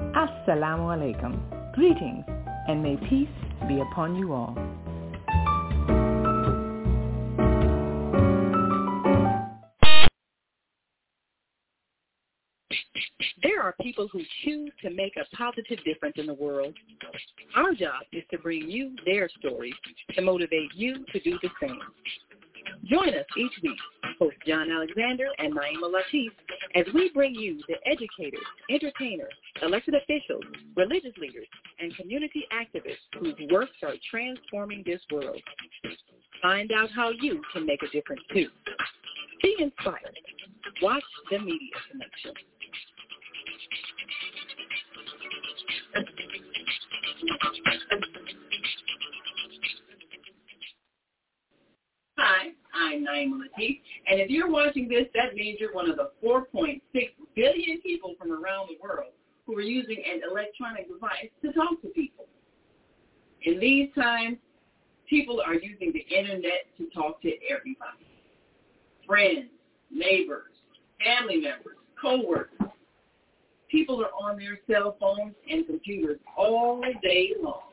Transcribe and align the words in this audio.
assalamu 0.00 0.88
alaikum, 0.94 1.38
greetings 1.74 2.24
and 2.68 2.82
may 2.82 2.96
peace 3.08 3.28
be 3.66 3.80
upon 3.80 4.16
you 4.16 4.32
all. 4.32 4.56
There 13.42 13.62
are 13.62 13.74
people 13.80 14.08
who 14.12 14.20
choose 14.44 14.72
to 14.82 14.90
make 14.90 15.14
a 15.16 15.36
positive 15.36 15.78
difference 15.84 16.16
in 16.18 16.26
the 16.26 16.34
world. 16.34 16.74
Our 17.56 17.72
job 17.72 18.02
is 18.12 18.24
to 18.30 18.38
bring 18.38 18.68
you 18.68 18.94
their 19.04 19.28
stories 19.38 19.74
to 20.14 20.22
motivate 20.22 20.74
you 20.74 21.04
to 21.12 21.20
do 21.20 21.38
the 21.42 21.48
same. 21.60 21.78
Join 22.84 23.08
us 23.10 23.26
each 23.36 23.52
week, 23.62 23.78
host 24.18 24.36
John 24.46 24.70
Alexander 24.70 25.26
and 25.38 25.54
Naima 25.54 25.92
Latif, 25.92 26.30
as 26.74 26.86
we 26.94 27.10
bring 27.10 27.34
you 27.34 27.60
the 27.68 27.76
educators, 27.86 28.40
entertainers, 28.70 29.32
elected 29.62 29.94
officials, 29.94 30.44
religious 30.76 31.16
leaders, 31.18 31.46
and 31.80 31.94
community 31.96 32.46
activists 32.52 32.96
whose 33.18 33.34
works 33.50 33.76
are 33.82 33.94
transforming 34.10 34.82
this 34.86 35.00
world. 35.10 35.40
Find 36.42 36.72
out 36.72 36.90
how 36.94 37.10
you 37.10 37.42
can 37.52 37.66
make 37.66 37.82
a 37.82 37.88
difference 37.88 38.22
too. 38.32 38.48
Be 39.42 39.56
inspired. 39.58 40.18
Watch 40.82 41.04
the 41.30 41.38
Media 41.38 41.74
Connection. 41.90 42.32
I'm 52.78 53.04
Naima 53.04 53.40
Latif, 53.40 53.80
and 54.06 54.20
if 54.20 54.30
you're 54.30 54.50
watching 54.50 54.88
this, 54.88 55.06
that 55.14 55.34
means 55.34 55.58
you're 55.60 55.74
one 55.74 55.90
of 55.90 55.96
the 55.96 56.10
4.6 56.24 56.80
billion 57.34 57.80
people 57.80 58.14
from 58.18 58.30
around 58.30 58.68
the 58.68 58.78
world 58.82 59.12
who 59.46 59.56
are 59.56 59.62
using 59.62 59.96
an 59.96 60.20
electronic 60.30 60.88
device 60.88 61.30
to 61.42 61.52
talk 61.52 61.80
to 61.82 61.88
people. 61.88 62.26
In 63.42 63.58
these 63.58 63.88
times, 63.94 64.36
people 65.08 65.40
are 65.44 65.54
using 65.54 65.92
the 65.92 66.04
internet 66.14 66.66
to 66.76 66.88
talk 66.90 67.20
to 67.22 67.32
everybody. 67.50 68.04
Friends, 69.06 69.48
neighbors, 69.90 70.52
family 71.04 71.36
members, 71.36 71.76
co-workers. 72.00 72.68
People 73.70 74.02
are 74.02 74.10
on 74.20 74.38
their 74.38 74.58
cell 74.70 74.96
phones 75.00 75.34
and 75.50 75.66
computers 75.66 76.18
all 76.36 76.80
day 77.02 77.32
long. 77.42 77.72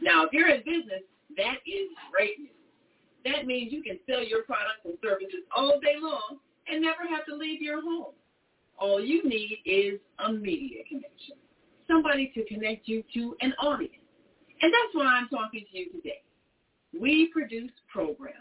Now, 0.00 0.24
if 0.24 0.32
you're 0.32 0.48
in 0.48 0.60
business, 0.64 1.02
that 1.36 1.56
is 1.66 1.88
great 2.12 2.38
news. 2.38 2.50
That 3.26 3.44
means 3.44 3.72
you 3.72 3.82
can 3.82 3.98
sell 4.08 4.22
your 4.22 4.44
products 4.44 4.84
and 4.84 4.94
services 5.02 5.42
all 5.56 5.80
day 5.80 5.96
long 6.00 6.38
and 6.68 6.80
never 6.80 7.02
have 7.10 7.26
to 7.26 7.34
leave 7.34 7.60
your 7.60 7.82
home. 7.82 8.14
All 8.78 9.00
you 9.00 9.24
need 9.24 9.58
is 9.64 9.98
a 10.24 10.32
media 10.32 10.84
connection, 10.88 11.34
somebody 11.88 12.30
to 12.34 12.44
connect 12.44 12.86
you 12.86 13.02
to 13.14 13.36
an 13.40 13.52
audience. 13.60 13.94
And 14.62 14.72
that's 14.72 14.94
why 14.94 15.06
I'm 15.06 15.28
talking 15.28 15.64
to 15.72 15.78
you 15.78 15.90
today. 15.90 16.22
We 16.98 17.28
produce 17.32 17.72
programs, 17.92 18.36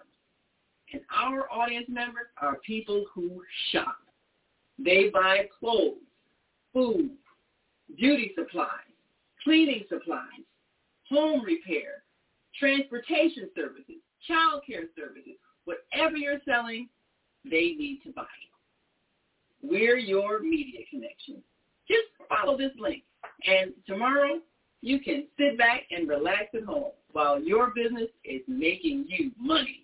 and 0.94 1.02
our 1.13 1.52
audience 1.52 1.88
members 1.90 2.28
are 2.40 2.57
people 2.66 3.06
who 3.13 3.41
shop. 3.72 3.97
They 4.78 5.09
buy 5.12 5.47
clothes, 5.59 5.96
food, 6.73 7.12
beauty 7.97 8.34
supplies, 8.38 8.69
cleaning 9.44 9.84
supplies, 9.90 10.46
home 11.09 11.41
repair, 11.44 12.03
transportation 12.59 13.50
services, 13.56 14.02
child 14.28 14.63
care 14.66 14.84
services. 14.96 15.38
Whatever 15.66 16.17
you're 16.17 16.41
selling, 16.46 16.90
they 17.44 17.76
need 17.78 18.02
to 18.05 18.11
buy 18.11 18.23
it. 18.23 19.67
We're 19.67 19.97
your 19.97 20.41
media 20.41 20.82
connection. 20.90 21.41
Just 21.88 22.08
follow 22.29 22.58
this 22.58 22.72
link. 22.79 23.03
And 23.47 23.73
tomorrow, 23.88 24.40
you 24.82 25.00
can 25.00 25.26
sit 25.38 25.58
back 25.58 25.82
and 25.91 26.08
relax 26.08 26.53
at 26.53 26.64
home 26.64 26.91
while 27.11 27.41
your 27.41 27.72
business 27.76 28.09
is 28.23 28.41
making 28.47 29.05
you 29.08 29.32
money. 29.40 29.82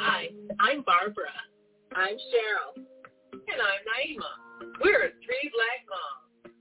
Hi, 0.00 0.32
I'm 0.64 0.80
Barbara. 0.80 1.28
I'm 1.92 2.16
Cheryl. 2.32 2.72
And 3.36 3.60
I'm 3.60 3.82
Naima. 3.84 4.32
We're 4.80 5.12
three 5.12 5.46
black 5.52 5.80
moms. 5.92 6.56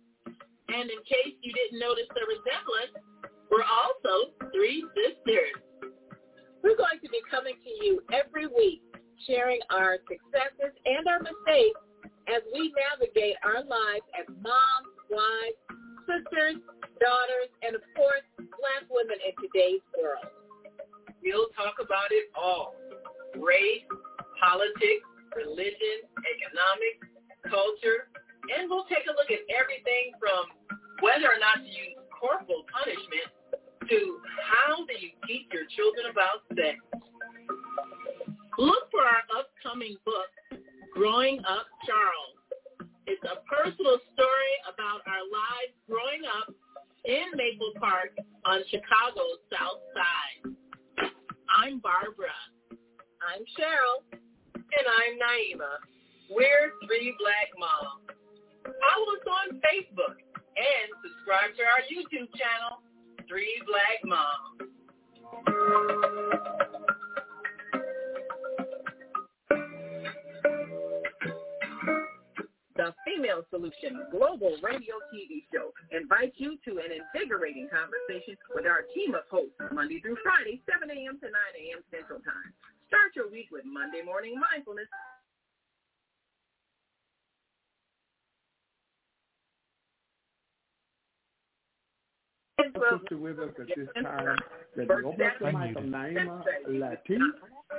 And 0.68 0.92
in 0.92 1.00
case 1.08 1.40
you 1.40 1.48
didn't 1.56 1.80
notice 1.80 2.12
the 2.12 2.28
resemblance, 2.28 3.00
we're 3.48 3.64
also 3.64 4.36
three 4.52 4.84
sisters. 4.92 5.56
We're 6.68 6.76
going 6.76 7.00
to 7.00 7.08
be 7.08 7.24
coming 7.32 7.56
to 7.64 7.72
you 7.80 8.04
every 8.12 8.52
week, 8.52 8.84
sharing 9.24 9.64
our 9.72 10.04
successes 10.04 10.76
and 10.84 11.08
our 11.08 11.24
mistakes 11.24 11.80
as 12.28 12.44
we 12.52 12.76
navigate 12.76 13.40
our 13.48 13.64
lives 13.64 14.04
as 14.20 14.28
moms, 14.44 14.92
wives, 15.08 15.60
sisters, 16.12 16.60
daughters, 17.00 17.52
and 17.64 17.72
of 17.72 17.88
course, 17.96 18.28
black 18.36 18.84
women 18.92 19.16
in 19.24 19.32
today's 19.40 19.80
world. 19.96 20.28
We'll 21.24 21.48
talk 21.56 21.80
about 21.80 22.12
it 22.12 22.28
all. 22.36 22.76
Race, 23.38 23.86
politics, 24.42 25.06
religion, 25.36 25.98
economics, 26.26 27.06
culture, 27.46 28.10
and 28.58 28.70
we'll 28.70 28.90
take 28.90 29.06
a 29.06 29.14
look 29.14 29.30
at 29.30 29.46
everything 29.54 30.16
from 30.18 30.50
whether 31.06 31.30
or 31.30 31.40
not 31.40 31.62
to 31.62 31.70
use 31.70 31.96
corporal 32.10 32.66
punishment 32.72 33.30
to 33.90 34.00
how 34.42 34.86
do 34.86 34.94
you 34.98 35.14
teach 35.26 35.48
your 35.54 35.66
children 35.74 36.12
about 36.12 36.46
sex. 36.54 36.78
Look 38.58 38.92
for 38.92 39.02
our 39.02 39.24
upcoming 39.34 39.96
book, 40.04 40.30
Growing 40.94 41.40
Up 41.48 41.66
Charles. 41.88 42.40
It's 43.08 43.24
a 43.24 43.42
personal 43.48 43.98
story 44.14 44.54
about 44.68 45.02
our 45.08 45.24
lives 45.26 45.74
growing 45.88 46.22
up 46.28 46.54
in 47.06 47.34
Maple 47.34 47.74
Park 47.80 48.14
on 48.46 48.62
Chicago's 48.70 49.42
South 49.50 49.82
Side. 49.96 50.54
I'm 51.50 51.80
Barbara. 51.80 52.36
I'm 53.20 53.44
Cheryl. 53.52 54.00
And 54.56 54.86
I'm 54.88 55.20
Naima. 55.20 55.84
We're 56.30 56.72
three 56.88 57.14
black 57.20 57.52
moms. 57.60 58.06
Follow 58.64 59.08
us 59.18 59.26
on 59.28 59.60
Facebook 59.60 60.16
and 60.56 60.88
subscribe 61.04 61.52
to 61.58 61.64
our 61.68 61.84
YouTube 61.90 62.30
channel, 62.38 62.80
Three 63.28 63.62
Black 63.68 64.00
Moms. 64.06 64.70
The 72.76 72.94
Female 73.04 73.44
Solution 73.50 74.08
Global 74.12 74.56
Radio 74.64 74.96
TV 75.12 75.44
Show 75.52 75.74
invites 75.92 76.38
you 76.38 76.56
to 76.64 76.80
an 76.80 76.96
invigorating 76.96 77.68
conversation 77.68 78.38
with 78.56 78.66
our 78.66 78.88
team 78.96 79.16
of 79.16 79.28
hosts 79.30 79.60
Monday 79.74 80.00
through 80.00 80.16
Friday, 80.24 80.62
7 80.72 80.88
a.m. 80.88 81.20
to 81.20 81.28
9 81.28 81.34
a.m. 81.34 81.84
Central 81.92 82.20
Time. 82.24 82.54
Start 82.90 83.14
your 83.16 83.30
week 83.30 83.50
with 83.54 83.66
Monday 83.66 84.02
Morning 84.06 84.36
Mindfulness 84.38 84.90
sister 92.64 93.18
with 93.18 93.40
us 93.40 93.50
at 93.60 93.68
this 93.76 93.88
time. 94.04 94.38
That 94.76 94.88
we 94.88 95.04
open 95.04 95.26
up 95.26 95.40
the 95.40 95.52
mic 95.52 95.74
from 95.74 95.90
Naima 95.90 96.44
Latif. 96.70 97.20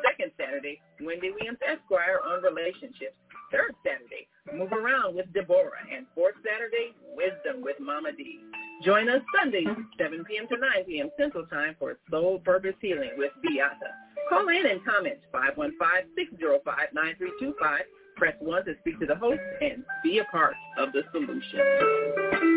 Second 0.07 0.33
Saturday, 0.39 0.81
Wendy 1.01 1.31
Williams 1.31 1.59
Esquire 1.67 2.21
on 2.25 2.43
relationships. 2.43 3.15
Third 3.51 3.75
Saturday, 3.85 4.29
Move 4.55 4.73
Around 4.73 5.17
with 5.17 5.33
Deborah. 5.33 5.83
And 5.93 6.07
fourth 6.15 6.37
Saturday, 6.47 6.95
Wisdom 7.17 7.63
with 7.63 7.77
Mama 7.81 8.13
D. 8.13 8.39
Join 8.85 9.09
us 9.09 9.23
Sundays, 9.39 9.67
7 9.99 10.25
p.m. 10.25 10.47
to 10.49 10.57
9 10.57 10.85
p.m. 10.87 11.11
Central 11.19 11.45
Time 11.47 11.75
for 11.79 11.99
Soul 12.11 12.39
Purpose 12.45 12.75
Healing 12.81 13.11
with 13.19 13.33
Beata. 13.43 13.91
Call 14.29 14.49
in 14.49 14.67
and 14.67 14.85
comment 14.85 15.19
515-605-9325. 15.35 17.79
Press 18.17 18.35
1 18.41 18.65
to 18.65 18.75
speak 18.81 18.99
to 19.01 19.07
the 19.07 19.17
host 19.17 19.41
and 19.61 19.85
be 20.03 20.19
a 20.19 20.25
part 20.25 20.55
of 20.79 20.93
the 20.93 21.03
solution. 21.13 22.50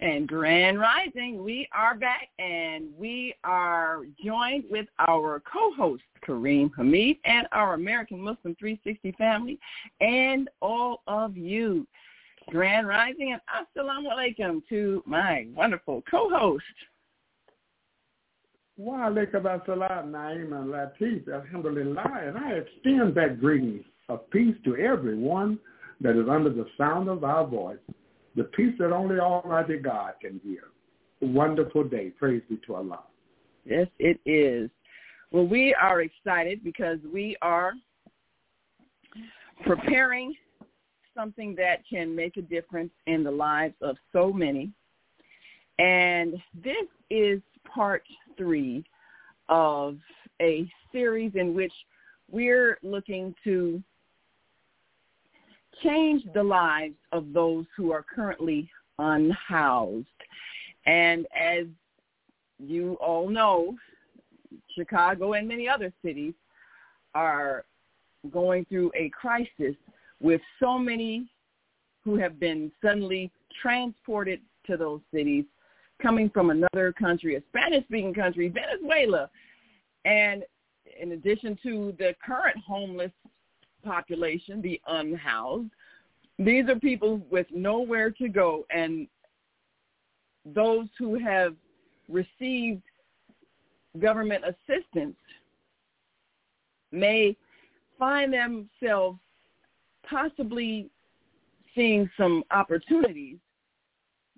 And 0.00 0.26
Grand 0.26 0.80
Rising, 0.80 1.44
we 1.44 1.68
are 1.74 1.94
back 1.94 2.30
and 2.38 2.88
we 2.98 3.34
are 3.44 4.04
joined 4.24 4.64
with 4.70 4.86
our 4.98 5.40
co-host 5.40 6.02
Kareem 6.26 6.70
Hamid 6.74 7.18
and 7.26 7.46
our 7.52 7.74
American 7.74 8.18
Muslim 8.18 8.56
360 8.58 9.12
family 9.18 9.58
and 10.00 10.48
all 10.62 11.02
of 11.06 11.36
you. 11.36 11.86
Grand 12.48 12.88
Rising 12.88 13.32
and 13.32 13.42
Assalamu 13.54 14.06
Alaikum 14.10 14.62
to 14.70 15.02
my 15.04 15.46
wonderful 15.54 16.02
co-host. 16.10 16.64
Wa 18.78 19.10
alaikum 19.10 19.42
assalam, 19.42 20.10
Naima 20.12 20.64
Latif, 20.64 21.30
alhamdulillah, 21.30 22.22
and 22.24 22.38
I 22.38 22.52
extend 22.52 23.14
that 23.16 23.38
greeting 23.38 23.84
of 24.08 24.30
peace 24.30 24.56
to 24.64 24.76
everyone 24.76 25.58
that 26.00 26.16
is 26.16 26.26
under 26.26 26.48
the 26.48 26.64
sound 26.78 27.10
of 27.10 27.22
our 27.22 27.46
voice 27.46 27.76
the 28.36 28.44
peace 28.44 28.74
that 28.78 28.92
only 28.92 29.18
Almighty 29.18 29.78
God 29.78 30.14
can 30.20 30.40
give. 30.44 30.64
A 31.22 31.26
wonderful 31.26 31.84
day. 31.84 32.10
Praise 32.10 32.42
be 32.48 32.58
to 32.66 32.76
Allah. 32.76 33.00
Yes, 33.64 33.88
it 33.98 34.18
is. 34.24 34.70
Well, 35.30 35.46
we 35.46 35.74
are 35.74 36.00
excited 36.00 36.64
because 36.64 36.98
we 37.12 37.36
are 37.42 37.72
preparing 39.64 40.34
something 41.14 41.54
that 41.56 41.82
can 41.88 42.14
make 42.14 42.36
a 42.36 42.42
difference 42.42 42.92
in 43.06 43.22
the 43.22 43.30
lives 43.30 43.74
of 43.82 43.96
so 44.12 44.32
many. 44.32 44.70
And 45.78 46.34
this 46.54 46.86
is 47.10 47.40
part 47.66 48.02
three 48.36 48.84
of 49.48 49.98
a 50.40 50.70
series 50.92 51.32
in 51.34 51.54
which 51.54 51.72
we're 52.30 52.78
looking 52.82 53.34
to 53.44 53.82
change 55.82 56.22
the 56.34 56.42
lives 56.42 56.94
of 57.12 57.32
those 57.32 57.64
who 57.76 57.92
are 57.92 58.04
currently 58.14 58.68
unhoused. 58.98 60.06
And 60.86 61.26
as 61.38 61.66
you 62.58 62.94
all 62.94 63.28
know, 63.28 63.76
Chicago 64.76 65.34
and 65.34 65.48
many 65.48 65.68
other 65.68 65.92
cities 66.04 66.34
are 67.14 67.64
going 68.30 68.64
through 68.66 68.92
a 68.94 69.10
crisis 69.10 69.74
with 70.20 70.40
so 70.60 70.78
many 70.78 71.28
who 72.04 72.16
have 72.16 72.38
been 72.38 72.70
suddenly 72.82 73.30
transported 73.60 74.40
to 74.66 74.76
those 74.76 75.00
cities 75.12 75.44
coming 76.00 76.30
from 76.30 76.50
another 76.50 76.92
country, 76.92 77.36
a 77.36 77.42
Spanish-speaking 77.48 78.14
country, 78.14 78.48
Venezuela. 78.48 79.30
And 80.04 80.44
in 81.00 81.12
addition 81.12 81.58
to 81.62 81.94
the 81.98 82.14
current 82.24 82.56
homeless 82.66 83.12
population, 83.82 84.62
the 84.62 84.80
unhoused. 84.86 85.70
These 86.38 86.68
are 86.68 86.78
people 86.78 87.20
with 87.30 87.46
nowhere 87.50 88.10
to 88.12 88.28
go, 88.28 88.66
and 88.70 89.06
those 90.44 90.88
who 90.98 91.18
have 91.18 91.54
received 92.08 92.82
government 93.98 94.44
assistance 94.44 95.16
may 96.92 97.36
find 97.98 98.32
themselves 98.32 99.18
possibly 100.08 100.90
seeing 101.74 102.10
some 102.16 102.42
opportunities, 102.50 103.36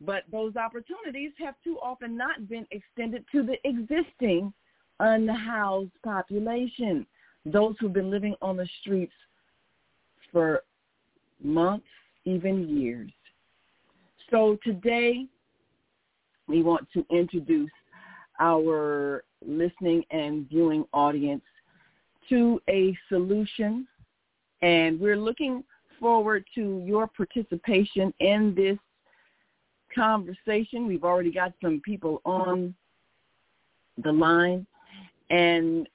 but 0.01 0.25
those 0.31 0.57
opportunities 0.57 1.33
have 1.39 1.55
too 1.63 1.79
often 1.81 2.17
not 2.17 2.49
been 2.49 2.67
extended 2.71 3.25
to 3.33 3.43
the 3.43 3.57
existing 3.67 4.53
unhoused 5.01 5.93
population, 6.05 7.07
those 7.47 7.75
who've 7.79 7.93
been 7.93 8.11
living 8.11 8.35
on 8.43 8.57
the 8.57 8.69
streets 8.81 9.13
for 10.33 10.63
months, 11.43 11.87
even 12.25 12.69
years. 12.69 13.11
So 14.31 14.59
today 14.65 15.27
we 16.49 16.63
want 16.63 16.89
to 16.95 17.05
introduce 17.11 17.71
our 18.41 19.25
listening 19.47 20.05
and 20.11 20.49
viewing 20.49 20.85
audience 20.93 21.43
to 22.29 22.61
a 22.69 22.97
solution 23.09 23.87
and 24.63 24.99
we're 24.99 25.17
looking 25.17 25.65
forward 26.01 26.45
to 26.55 26.83
your 26.87 27.09
participation 27.09 28.15
in 28.21 28.55
this 28.55 28.79
conversation. 29.95 30.87
We've 30.87 31.05
already 31.05 31.33
got 31.33 31.53
some 31.61 31.83
people 31.85 32.23
on 32.25 32.75
the 34.03 34.13
line 34.13 34.67
and 35.31 35.89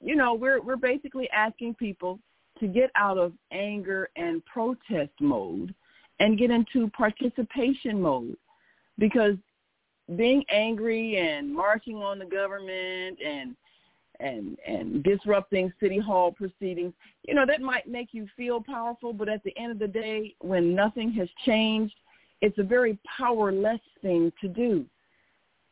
you 0.00 0.14
know, 0.14 0.34
we're 0.34 0.60
we're 0.62 0.76
basically 0.76 1.28
asking 1.30 1.74
people 1.74 2.20
to 2.60 2.66
get 2.66 2.90
out 2.94 3.18
of 3.18 3.32
anger 3.52 4.08
and 4.16 4.44
protest 4.46 5.12
mode 5.20 5.74
and 6.20 6.38
get 6.38 6.50
into 6.50 6.88
participation 6.90 8.00
mode. 8.00 8.36
Because 8.98 9.36
being 10.16 10.44
angry 10.50 11.16
and 11.18 11.52
marching 11.52 11.96
on 11.96 12.18
the 12.18 12.24
government 12.24 13.18
and 13.24 13.54
and 14.20 14.58
and 14.66 15.04
disrupting 15.04 15.72
city 15.78 15.98
hall 15.98 16.32
proceedings 16.32 16.92
you 17.22 17.34
know 17.34 17.44
that 17.46 17.60
might 17.60 17.86
make 17.86 18.08
you 18.10 18.26
feel 18.36 18.60
powerful 18.60 19.12
but 19.12 19.28
at 19.28 19.44
the 19.44 19.56
end 19.56 19.70
of 19.70 19.78
the 19.78 19.86
day 19.86 20.34
when 20.40 20.74
nothing 20.74 21.12
has 21.12 21.28
changed 21.44 21.94
it's 22.40 22.58
a 22.58 22.62
very 22.62 22.98
powerless 23.18 23.80
thing 24.02 24.32
to 24.40 24.48
do. 24.48 24.84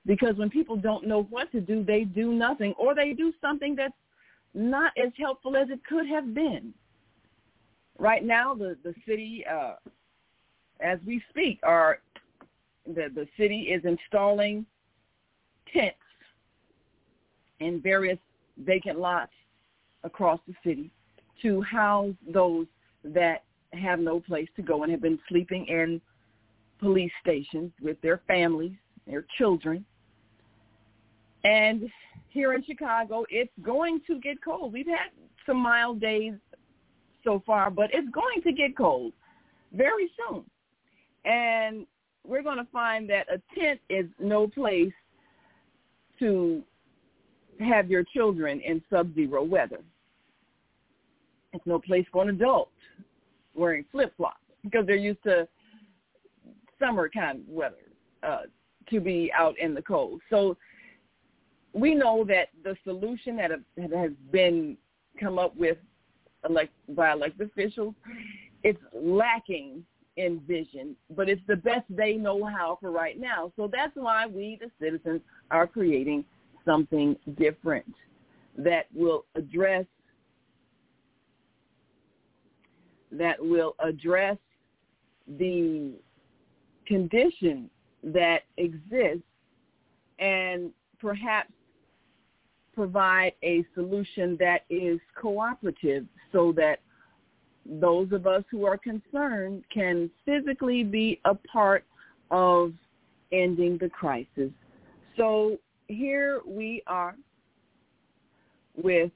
Because 0.05 0.37
when 0.37 0.51
people 0.51 0.77
don't 0.77 1.07
know 1.07 1.25
what 1.25 1.51
to 1.53 1.61
do 1.61 1.85
they 1.85 2.05
do 2.05 2.33
nothing 2.33 2.75
or 2.79 2.95
they 2.95 3.13
do 3.13 3.33
something 3.41 3.75
that's 3.75 3.95
not 4.57 4.93
as 4.97 5.13
helpful 5.19 5.55
as 5.55 5.69
it 5.71 5.85
could 5.85 6.09
have 6.09 6.35
been. 6.35 6.73
Right 7.99 8.25
now, 8.25 8.55
the 8.55 8.77
the 8.83 8.95
city, 9.07 9.45
uh, 9.51 9.75
as 10.81 10.99
we 11.07 11.23
speak, 11.31 11.61
are 11.63 12.01
the 12.87 13.09
the 13.15 13.27
city 13.37 13.69
is 13.73 13.85
installing 13.85 14.67
tents 15.73 15.97
in 17.61 17.81
various 17.81 18.19
vacant 18.59 18.99
lots 18.99 19.33
across 20.05 20.41
the 20.47 20.55
city 20.65 20.91
to 21.43 21.61
house 21.63 22.15
those 22.33 22.67
that 23.05 23.45
have 23.73 23.99
no 23.99 24.21
place 24.21 24.49
to 24.57 24.63
go 24.63 24.83
and 24.83 24.93
have 24.93 25.03
been 25.03 25.19
sleeping 25.29 25.67
in 25.67 26.01
police 26.81 27.13
stations 27.21 27.73
with 27.83 28.01
their 28.01 28.21
families, 28.27 28.73
their 29.07 29.25
children. 29.37 29.85
And 31.45 31.91
here 32.29 32.55
in 32.55 32.63
Chicago, 32.65 33.25
it's 33.31 33.53
going 33.63 34.01
to 34.07 34.19
get 34.21 34.43
cold. 34.43 34.73
We've 34.73 34.87
had 34.87 35.11
some 35.47 35.59
mild 35.59 36.01
days 36.01 36.35
so 37.25 37.43
far, 37.47 37.71
but 37.71 37.91
it's 37.93 38.09
going 38.11 38.43
to 38.43 38.53
get 38.53 38.77
cold 38.77 39.13
very 39.73 40.11
soon. 40.17 40.45
And 41.25 41.87
we're 42.27 42.43
going 42.43 42.59
to 42.59 42.69
find 42.73 43.09
that 43.11 43.27
a 43.33 43.41
tent 43.59 43.81
is 43.89 44.07
no 44.19 44.47
place 44.47 44.93
to 46.19 46.63
have 47.61 47.91
your 47.91 48.05
children 48.05 48.61
in 48.61 48.83
sub-zero 48.91 49.43
weather. 49.43 49.81
It's 51.53 51.67
no 51.67 51.79
place 51.79 52.07
for 52.13 52.23
an 52.23 52.29
adult 52.31 52.71
wearing 53.55 53.85
flip-flops 53.91 54.41
because 54.63 54.87
they're 54.87 54.97
used 54.97 55.23
to 55.25 55.49
summer 56.79 57.09
kind 57.09 57.41
of 57.41 57.49
weather 57.49 57.77
uh, 58.23 58.43
to 58.91 59.01
be 59.01 59.33
out 59.37 59.59
in 59.59 59.75
the 59.75 59.83
cold. 59.83 60.21
So 60.29 60.57
we 61.77 61.95
know 61.95 62.25
that 62.25 62.49
the 62.65 62.75
solution 62.85 63.37
that 63.37 63.51
has 63.93 64.11
been 64.33 64.77
come 65.21 65.39
up 65.39 65.55
with 65.57 65.77
elect, 66.49 66.73
by 66.91 67.13
elected 67.13 67.51
officials, 67.51 67.95
it's 68.63 68.81
lacking 68.95 69.85
in 70.17 70.41
vision, 70.49 70.97
but 71.15 71.29
it's 71.29 71.43
the 71.47 71.57
best 71.57 71.85
they 71.91 72.15
know 72.15 72.43
how 72.45 72.79
for 72.81 72.91
right 72.91 73.21
now. 73.21 73.53
So 73.57 73.69
that's 73.71 73.93
why 73.95 74.27
we, 74.27 74.59
the 74.59 74.71
citizens, 74.81 75.21
are 75.51 75.67
creating 75.67 76.25
something 76.65 77.15
different 77.39 77.95
that 78.57 78.87
will 78.95 79.27
address 79.35 79.85
that 83.13 83.37
will 83.39 83.77
address 83.79 84.37
the 85.39 85.93
condition 86.87 87.71
that 88.03 88.41
exists 88.57 89.23
and 90.19 90.71
perhaps 90.99 91.51
provide 92.77 93.33
a 93.43 93.65
solution 93.75 94.37
that 94.39 94.61
is 94.69 95.01
cooperative 95.21 96.05
so 96.31 96.53
that 96.53 96.81
those 97.65 98.13
of 98.13 98.27
us 98.27 98.45
who 98.51 98.65
are 98.65 98.77
concerned 98.77 99.65
can 99.73 100.11
physically 100.25 100.85
be 100.85 101.21
a 101.25 101.35
part 101.35 101.85
of 102.31 102.73
ending 103.33 103.79
the 103.79 103.89
crisis. 103.89 104.51
So 105.17 105.59
here 105.89 106.43
we 106.47 106.83
are 106.87 107.17
with 108.77 109.11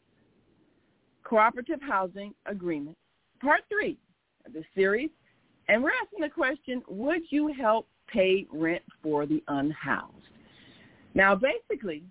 cooperative 1.22 1.80
housing 1.82 2.34
agreement, 2.46 2.96
part 3.40 3.60
three 3.68 3.98
of 4.46 4.54
the 4.54 4.64
series. 4.74 5.10
And 5.68 5.82
we're 5.84 5.92
asking 6.02 6.20
the 6.20 6.30
question, 6.30 6.82
would 6.88 7.22
you 7.30 7.52
help 7.52 7.86
pay 8.12 8.46
rent 8.50 8.82
for 9.02 9.26
the 9.26 9.42
unhoused? 9.46 10.14
Now, 11.14 11.36
basically, 11.36 12.02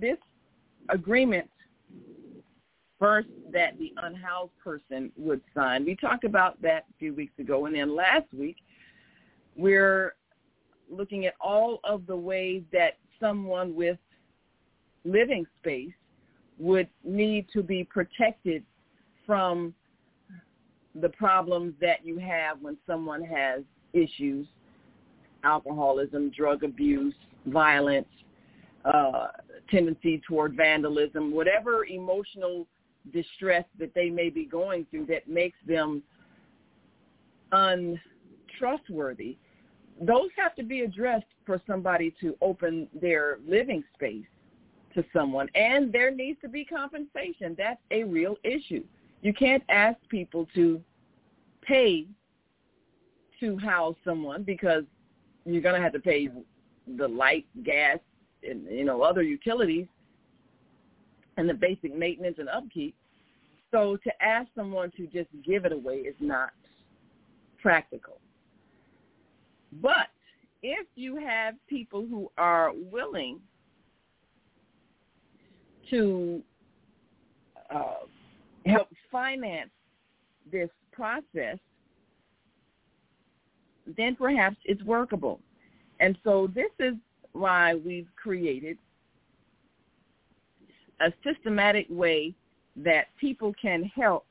this 0.00 0.16
agreement 0.88 1.48
first 2.98 3.28
that 3.52 3.78
the 3.78 3.92
unhoused 4.02 4.56
person 4.62 5.10
would 5.16 5.40
sign. 5.54 5.84
We 5.84 5.96
talked 5.96 6.24
about 6.24 6.60
that 6.62 6.84
a 6.90 6.98
few 6.98 7.12
weeks 7.14 7.38
ago. 7.38 7.66
And 7.66 7.74
then 7.74 7.94
last 7.94 8.26
week, 8.32 8.56
we're 9.56 10.14
looking 10.90 11.26
at 11.26 11.34
all 11.40 11.80
of 11.84 12.06
the 12.06 12.16
ways 12.16 12.62
that 12.72 12.98
someone 13.20 13.74
with 13.74 13.98
living 15.04 15.44
space 15.60 15.92
would 16.58 16.88
need 17.02 17.46
to 17.52 17.62
be 17.62 17.84
protected 17.84 18.62
from 19.26 19.74
the 21.00 21.08
problems 21.08 21.74
that 21.80 22.04
you 22.04 22.18
have 22.18 22.60
when 22.60 22.76
someone 22.86 23.22
has 23.22 23.62
issues, 23.92 24.46
alcoholism, 25.42 26.30
drug 26.30 26.62
abuse, 26.62 27.14
violence, 27.46 28.06
uh, 28.84 29.28
tendency 29.70 30.22
toward 30.26 30.56
vandalism, 30.56 31.32
whatever 31.32 31.84
emotional 31.86 32.66
distress 33.12 33.64
that 33.78 33.94
they 33.94 34.10
may 34.10 34.30
be 34.30 34.44
going 34.44 34.86
through 34.90 35.06
that 35.06 35.28
makes 35.28 35.58
them 35.66 36.02
untrustworthy, 37.52 39.36
those 40.00 40.30
have 40.36 40.54
to 40.56 40.62
be 40.62 40.80
addressed 40.80 41.26
for 41.46 41.60
somebody 41.66 42.14
to 42.20 42.36
open 42.40 42.88
their 43.00 43.38
living 43.46 43.84
space 43.94 44.24
to 44.94 45.04
someone. 45.12 45.48
And 45.54 45.92
there 45.92 46.10
needs 46.10 46.40
to 46.42 46.48
be 46.48 46.64
compensation. 46.64 47.54
That's 47.56 47.80
a 47.90 48.04
real 48.04 48.36
issue. 48.42 48.84
You 49.22 49.32
can't 49.32 49.62
ask 49.68 49.96
people 50.08 50.48
to 50.54 50.80
pay 51.62 52.06
to 53.40 53.58
house 53.58 53.96
someone 54.04 54.42
because 54.42 54.84
you're 55.44 55.62
going 55.62 55.74
to 55.74 55.80
have 55.80 55.92
to 55.92 56.00
pay 56.00 56.28
the 56.96 57.08
light, 57.08 57.46
gas, 57.64 57.98
and 58.48 58.66
you 58.70 58.84
know 58.84 59.02
other 59.02 59.22
utilities 59.22 59.86
and 61.36 61.48
the 61.48 61.54
basic 61.54 61.94
maintenance 61.96 62.36
and 62.38 62.48
upkeep. 62.48 62.94
So 63.70 63.96
to 64.04 64.22
ask 64.22 64.48
someone 64.54 64.92
to 64.96 65.06
just 65.06 65.28
give 65.44 65.64
it 65.64 65.72
away 65.72 65.96
is 65.96 66.14
not 66.20 66.50
practical. 67.60 68.18
But 69.82 70.08
if 70.62 70.86
you 70.94 71.16
have 71.16 71.54
people 71.68 72.06
who 72.08 72.30
are 72.38 72.72
willing 72.72 73.40
to 75.90 76.42
uh, 77.74 78.06
help 78.64 78.88
finance 79.10 79.70
this 80.50 80.70
process, 80.92 81.58
then 83.96 84.16
perhaps 84.16 84.56
it's 84.64 84.82
workable. 84.84 85.40
And 86.00 86.16
so 86.24 86.48
this 86.54 86.70
is 86.78 86.94
why 87.34 87.74
we've 87.74 88.08
created 88.16 88.78
a 91.00 91.12
systematic 91.22 91.86
way 91.90 92.34
that 92.76 93.06
people 93.20 93.52
can 93.60 93.84
help 93.94 94.26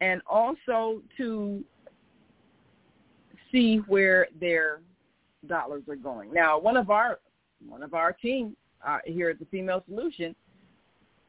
and 0.00 0.22
also 0.28 1.02
to 1.16 1.62
see 3.52 3.78
where 3.86 4.28
their 4.40 4.80
dollars 5.46 5.82
are 5.88 5.96
going. 5.96 6.32
Now, 6.32 6.58
one 6.58 6.76
of 6.76 6.90
our 6.90 7.18
one 7.66 7.82
of 7.82 7.94
our 7.94 8.12
team 8.12 8.56
uh, 8.86 8.98
here 9.04 9.30
at 9.30 9.38
the 9.38 9.46
Female 9.46 9.82
Solution 9.88 10.34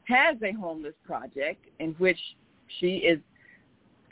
has 0.04 0.38
a 0.44 0.52
homeless 0.54 0.94
project 1.06 1.66
in 1.80 1.92
which 1.94 2.20
she 2.80 2.98
is 2.98 3.20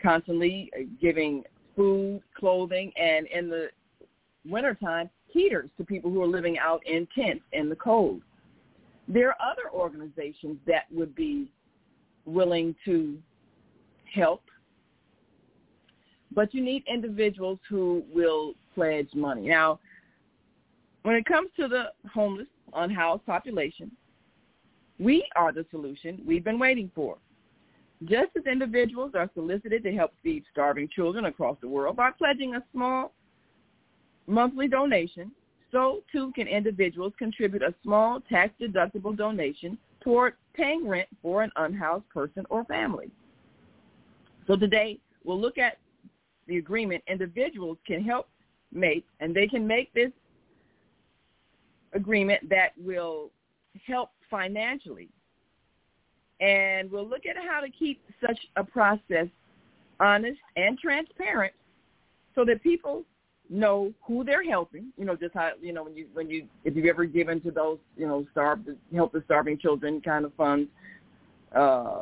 constantly 0.01 0.71
giving 1.01 1.43
food, 1.75 2.21
clothing, 2.37 2.91
and 2.95 3.27
in 3.27 3.49
the 3.49 3.69
wintertime, 4.47 5.09
heaters 5.35 5.69
to 5.77 5.83
people 5.83 6.09
who 6.09 6.23
are 6.23 6.27
living 6.27 6.57
out 6.57 6.81
in 6.87 7.05
tents 7.13 7.43
in 7.51 7.67
the 7.69 7.75
cold. 7.75 8.21
There 9.07 9.29
are 9.29 9.51
other 9.51 9.69
organizations 9.73 10.57
that 10.65 10.85
would 10.91 11.13
be 11.13 11.51
willing 12.25 12.73
to 12.85 13.17
help, 14.11 14.41
but 16.33 16.53
you 16.53 16.63
need 16.63 16.83
individuals 16.87 17.59
who 17.69 18.03
will 18.13 18.53
pledge 18.73 19.09
money. 19.13 19.47
Now, 19.47 19.79
when 21.03 21.15
it 21.17 21.25
comes 21.25 21.49
to 21.59 21.67
the 21.67 21.91
homeless, 22.11 22.47
unhoused 22.73 23.25
population, 23.25 23.91
we 24.99 25.27
are 25.35 25.51
the 25.51 25.65
solution 25.69 26.21
we've 26.25 26.45
been 26.45 26.59
waiting 26.59 26.89
for. 26.95 27.17
Just 28.05 28.29
as 28.37 28.45
individuals 28.45 29.11
are 29.15 29.29
solicited 29.33 29.83
to 29.83 29.93
help 29.93 30.13
feed 30.23 30.43
starving 30.51 30.87
children 30.87 31.25
across 31.25 31.57
the 31.61 31.67
world 31.67 31.97
by 31.97 32.11
pledging 32.11 32.55
a 32.55 32.63
small 32.71 33.13
monthly 34.27 34.67
donation, 34.67 35.31
so 35.71 36.03
too 36.11 36.31
can 36.35 36.47
individuals 36.47 37.13
contribute 37.17 37.61
a 37.61 37.73
small 37.83 38.21
tax-deductible 38.29 39.15
donation 39.15 39.77
toward 40.01 40.33
paying 40.53 40.87
rent 40.87 41.07
for 41.21 41.43
an 41.43 41.51
unhoused 41.57 42.07
person 42.09 42.45
or 42.49 42.63
family. 42.65 43.09
So 44.47 44.55
today 44.55 44.99
we'll 45.23 45.39
look 45.39 45.57
at 45.57 45.77
the 46.47 46.57
agreement 46.57 47.03
individuals 47.07 47.77
can 47.85 48.03
help 48.03 48.29
make, 48.71 49.05
and 49.19 49.35
they 49.35 49.47
can 49.47 49.65
make 49.65 49.93
this 49.93 50.11
agreement 51.93 52.47
that 52.49 52.69
will 52.77 53.31
help 53.85 54.11
financially. 54.29 55.09
And 56.39 56.91
we'll 56.91 57.07
look 57.07 57.25
at 57.25 57.35
how 57.37 57.61
to 57.61 57.69
keep 57.69 58.03
such 58.25 58.37
a 58.57 58.63
process 58.63 59.27
honest 59.99 60.39
and 60.57 60.77
transparent 60.77 61.53
so 62.35 62.43
that 62.45 62.61
people 62.61 63.03
know 63.49 63.93
who 64.05 64.23
they're 64.23 64.43
helping. 64.43 64.91
You 64.97 65.05
know, 65.05 65.15
just 65.15 65.33
how 65.33 65.51
you 65.61 65.73
know 65.73 65.83
when 65.83 65.95
you 65.95 66.07
when 66.13 66.29
you 66.29 66.47
if 66.63 66.75
you've 66.75 66.85
ever 66.85 67.05
given 67.05 67.41
to 67.41 67.51
those 67.51 67.77
you 67.97 68.07
know 68.07 68.25
starve 68.31 68.59
help 68.93 69.11
the 69.13 69.21
starving 69.25 69.57
children 69.57 70.01
kind 70.01 70.25
of 70.25 70.33
funds, 70.35 70.69
uh, 71.55 72.01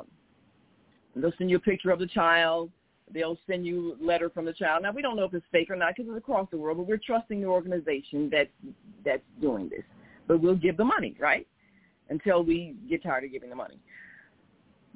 they'll 1.16 1.34
send 1.38 1.50
you 1.50 1.58
a 1.58 1.62
picture 1.62 1.92
of 1.92 2.00
the 2.00 2.08
child. 2.08 2.70
They'll 3.14 3.38
send 3.48 3.66
you 3.66 3.98
a 4.02 4.04
letter 4.04 4.30
from 4.30 4.46
the 4.46 4.54
child. 4.54 4.84
Now 4.84 4.92
we 4.92 5.02
don't 5.02 5.16
know 5.16 5.26
if 5.26 5.34
it's 5.34 5.46
fake 5.52 5.70
or 5.70 5.76
not 5.76 5.94
because 5.96 6.10
it's 6.10 6.18
across 6.18 6.48
the 6.50 6.58
world, 6.58 6.78
but 6.78 6.88
we're 6.88 6.98
trusting 6.98 7.42
the 7.42 7.48
organization 7.48 8.30
that 8.32 8.50
that's 9.06 9.22
doing 9.42 9.70
this. 9.70 9.84
But 10.28 10.42
we'll 10.42 10.56
give 10.56 10.78
the 10.78 10.86
money, 10.86 11.16
right? 11.20 11.46
until 12.10 12.44
we 12.44 12.76
get 12.90 13.04
tired 13.04 13.24
of 13.24 13.32
giving 13.32 13.50
the 13.50 13.56
money. 13.56 13.80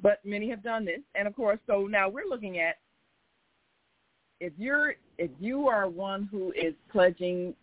But 0.00 0.24
many 0.24 0.48
have 0.50 0.62
done 0.62 0.84
this, 0.84 1.00
and 1.14 1.26
of 1.26 1.34
course, 1.34 1.58
so 1.66 1.86
now 1.86 2.08
we're 2.08 2.28
looking 2.28 2.58
at 2.58 2.76
if 4.40 4.52
you're 4.56 4.94
if 5.18 5.30
you 5.40 5.68
are 5.68 5.88
one 5.88 6.28
who 6.30 6.52
is 6.52 6.74
pledging 6.90 7.54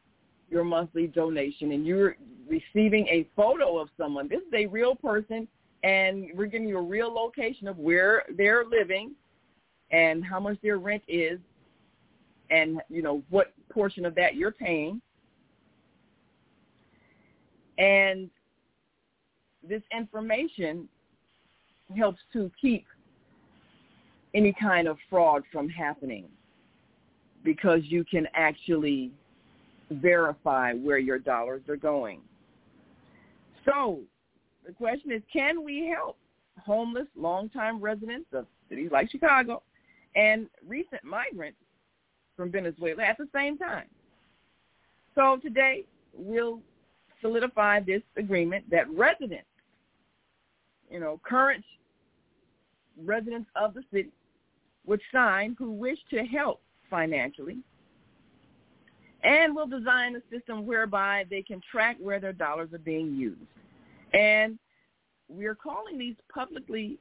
your 0.50 0.64
monthly 0.64 1.08
donation 1.08 1.72
and 1.72 1.86
you're 1.86 2.18
receiving 2.48 3.08
a 3.08 3.28
photo 3.36 3.78
of 3.80 3.90
someone, 3.98 4.28
this 4.28 4.40
is 4.42 4.54
a 4.54 4.66
real 4.68 4.94
person, 4.96 5.48
and 5.84 6.28
we're 6.36 6.46
giving 6.46 6.68
you 6.68 6.78
a 6.78 6.82
real 6.82 7.12
location 7.12 7.68
of 7.68 7.78
where 7.78 8.24
they're 8.38 8.66
living 8.66 9.12
and 9.92 10.24
how 10.24 10.40
much 10.40 10.58
their 10.62 10.78
rent 10.78 11.04
is, 11.08 11.40
and 12.52 12.82
you 12.90 13.02
know 13.02 13.24
what 13.30 13.54
portion 13.72 14.06
of 14.06 14.14
that 14.16 14.36
you're 14.36 14.52
paying, 14.52 15.02
and 17.78 18.30
this 19.68 19.82
information 19.96 20.88
helps 21.96 22.20
to 22.34 22.52
keep 22.60 22.86
any 24.34 24.54
kind 24.54 24.88
of 24.88 24.98
fraud 25.10 25.44
from 25.52 25.70
happening 25.70 26.26
because 27.46 27.82
you 27.84 28.04
can 28.04 28.28
actually 28.34 29.12
verify 29.90 30.74
where 30.74 30.98
your 30.98 31.20
dollars 31.20 31.62
are 31.70 31.78
going. 31.78 32.20
So 33.64 34.02
the 34.66 34.74
question 34.74 35.12
is, 35.12 35.22
can 35.32 35.64
we 35.64 35.88
help 35.96 36.18
homeless, 36.60 37.08
longtime 37.16 37.80
residents 37.80 38.28
of 38.34 38.48
cities 38.68 38.90
like 38.92 39.10
Chicago 39.12 39.62
and 40.16 40.48
recent 40.68 41.04
migrants 41.04 41.60
from 42.36 42.52
Venezuela 42.52 43.04
at 43.04 43.18
the 43.18 43.28
same 43.34 43.58
time? 43.58 43.86
So 45.14 45.38
today 45.42 45.86
we'll 46.14 46.60
solidify 47.22 47.82
this 47.82 48.02
agreement 48.18 48.70
that 48.72 48.90
residents, 48.90 49.46
you 50.90 51.00
know, 51.00 51.22
current 51.24 51.64
residents 53.04 53.50
of 53.56 53.74
the 53.74 53.84
city 53.92 54.10
would 54.86 55.02
sign 55.12 55.56
who 55.58 55.72
wish 55.72 55.98
to 56.10 56.24
help 56.24 56.62
financially. 56.90 57.60
And 59.24 59.56
we'll 59.56 59.68
design 59.68 60.16
a 60.16 60.22
system 60.36 60.66
whereby 60.66 61.26
they 61.30 61.42
can 61.42 61.62
track 61.72 61.98
where 62.00 62.20
their 62.20 62.34
dollars 62.34 62.70
are 62.74 62.80
being 62.80 63.16
used. 63.16 63.40
And 64.14 64.60
we're 65.28 65.56
calling 65.56 65.98
these 65.98 66.16
publicly 66.34 67.00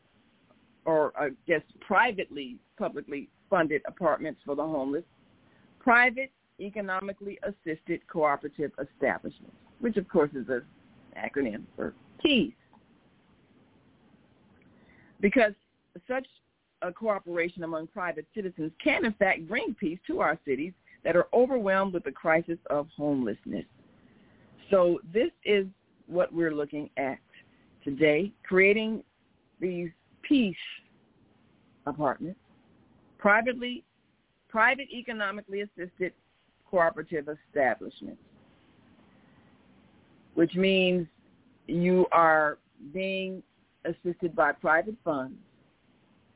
or 0.87 1.13
I 1.19 1.31
guess 1.47 1.63
privately 1.81 2.57
publicly 2.79 3.29
funded 3.49 3.83
apartments 3.87 4.41
for 4.45 4.55
the 4.55 4.63
homeless 4.63 5.05
private 5.81 6.31
economically 6.61 7.39
assisted 7.43 8.01
cooperative 8.09 8.71
establishments, 8.81 9.57
which 9.81 9.97
of 9.97 10.09
course 10.09 10.31
is 10.35 10.49
an 10.49 10.63
acronym 11.17 11.63
for 11.77 11.95
PEACE. 12.21 12.55
Because 15.21 15.53
such 16.09 16.27
cooperation 16.93 17.65
among 17.65 17.87
private 17.89 18.27
citizens 18.35 18.73
can 18.83 19.05
in 19.05 19.13
fact 19.15 19.47
bring 19.49 19.75
peace 19.75 19.99
to 20.07 20.21
our 20.21 20.39
cities 20.47 20.73
that 21.05 21.17
are 21.17 21.29
overwhelmed 21.33 21.93
with 21.93 22.05
the 22.05 22.13
crisis 22.13 22.59
of 22.71 22.89
homelessness. 22.97 23.67
So 24.71 25.01
this 25.13 25.31
is 25.45 25.67
what 26.07 26.33
we're 26.33 26.55
looking 26.55 26.91
at 26.97 27.19
today, 27.83 28.33
creating 28.47 29.03
these 29.61 29.91
peace 30.23 30.57
apartments, 31.87 32.41
privately, 33.19 33.85
private 34.49 34.89
economically 34.93 35.61
assisted 35.61 36.13
cooperative 36.71 37.29
establishments, 37.29 38.23
which 40.35 40.55
means 40.55 41.07
you 41.67 42.07
are 42.13 42.59
being 42.93 43.43
assisted 43.85 44.35
by 44.35 44.53
private 44.53 44.97
funds 45.05 45.37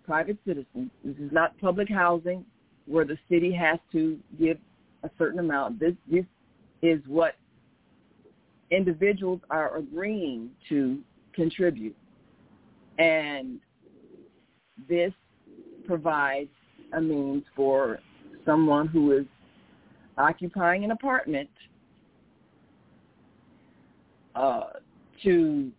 private 0.09 0.39
citizens. 0.47 0.91
This 1.05 1.17
is 1.19 1.31
not 1.31 1.57
public 1.61 1.87
housing 1.87 2.43
where 2.87 3.05
the 3.05 3.19
city 3.31 3.53
has 3.53 3.79
to 3.93 4.19
give 4.41 4.57
a 5.03 5.11
certain 5.19 5.39
amount. 5.39 5.79
This, 5.79 5.93
this 6.11 6.25
is 6.81 6.99
what 7.07 7.35
individuals 8.71 9.41
are 9.51 9.77
agreeing 9.77 10.49
to 10.71 10.99
contribute. 11.35 11.95
And 12.99 13.61
this 14.89 15.13
provides 15.87 16.49
a 16.95 17.01
means 17.03 17.45
for 17.55 17.99
someone 18.47 18.89
who 18.89 19.13
is 19.13 19.27
occupying 20.17 20.85
an 20.85 20.91
apartment 20.91 21.51
uh, 24.35 24.71
to 25.23 25.71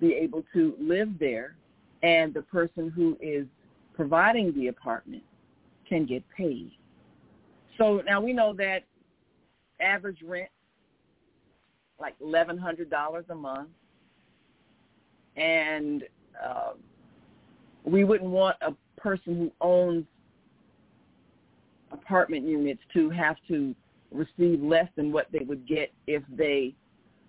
be 0.00 0.14
able 0.14 0.44
to 0.54 0.76
live 0.78 1.08
there 1.18 1.56
and 2.02 2.32
the 2.32 2.42
person 2.42 2.90
who 2.90 3.16
is 3.20 3.46
providing 3.94 4.54
the 4.54 4.68
apartment 4.68 5.22
can 5.88 6.06
get 6.06 6.22
paid. 6.36 6.70
So 7.78 8.02
now 8.06 8.20
we 8.20 8.32
know 8.32 8.54
that 8.54 8.84
average 9.80 10.18
rent 10.22 10.48
like 11.98 12.14
eleven 12.20 12.56
hundred 12.56 12.90
dollars 12.90 13.24
a 13.30 13.34
month, 13.34 13.68
and 15.36 16.04
uh, 16.42 16.72
we 17.84 18.04
wouldn't 18.04 18.30
want 18.30 18.56
a 18.62 18.72
person 18.98 19.36
who 19.36 19.52
owns 19.60 20.04
apartment 21.92 22.46
units 22.46 22.80
to 22.94 23.10
have 23.10 23.36
to 23.48 23.74
receive 24.12 24.62
less 24.62 24.88
than 24.96 25.12
what 25.12 25.26
they 25.32 25.44
would 25.44 25.66
get 25.66 25.92
if 26.06 26.22
they 26.36 26.74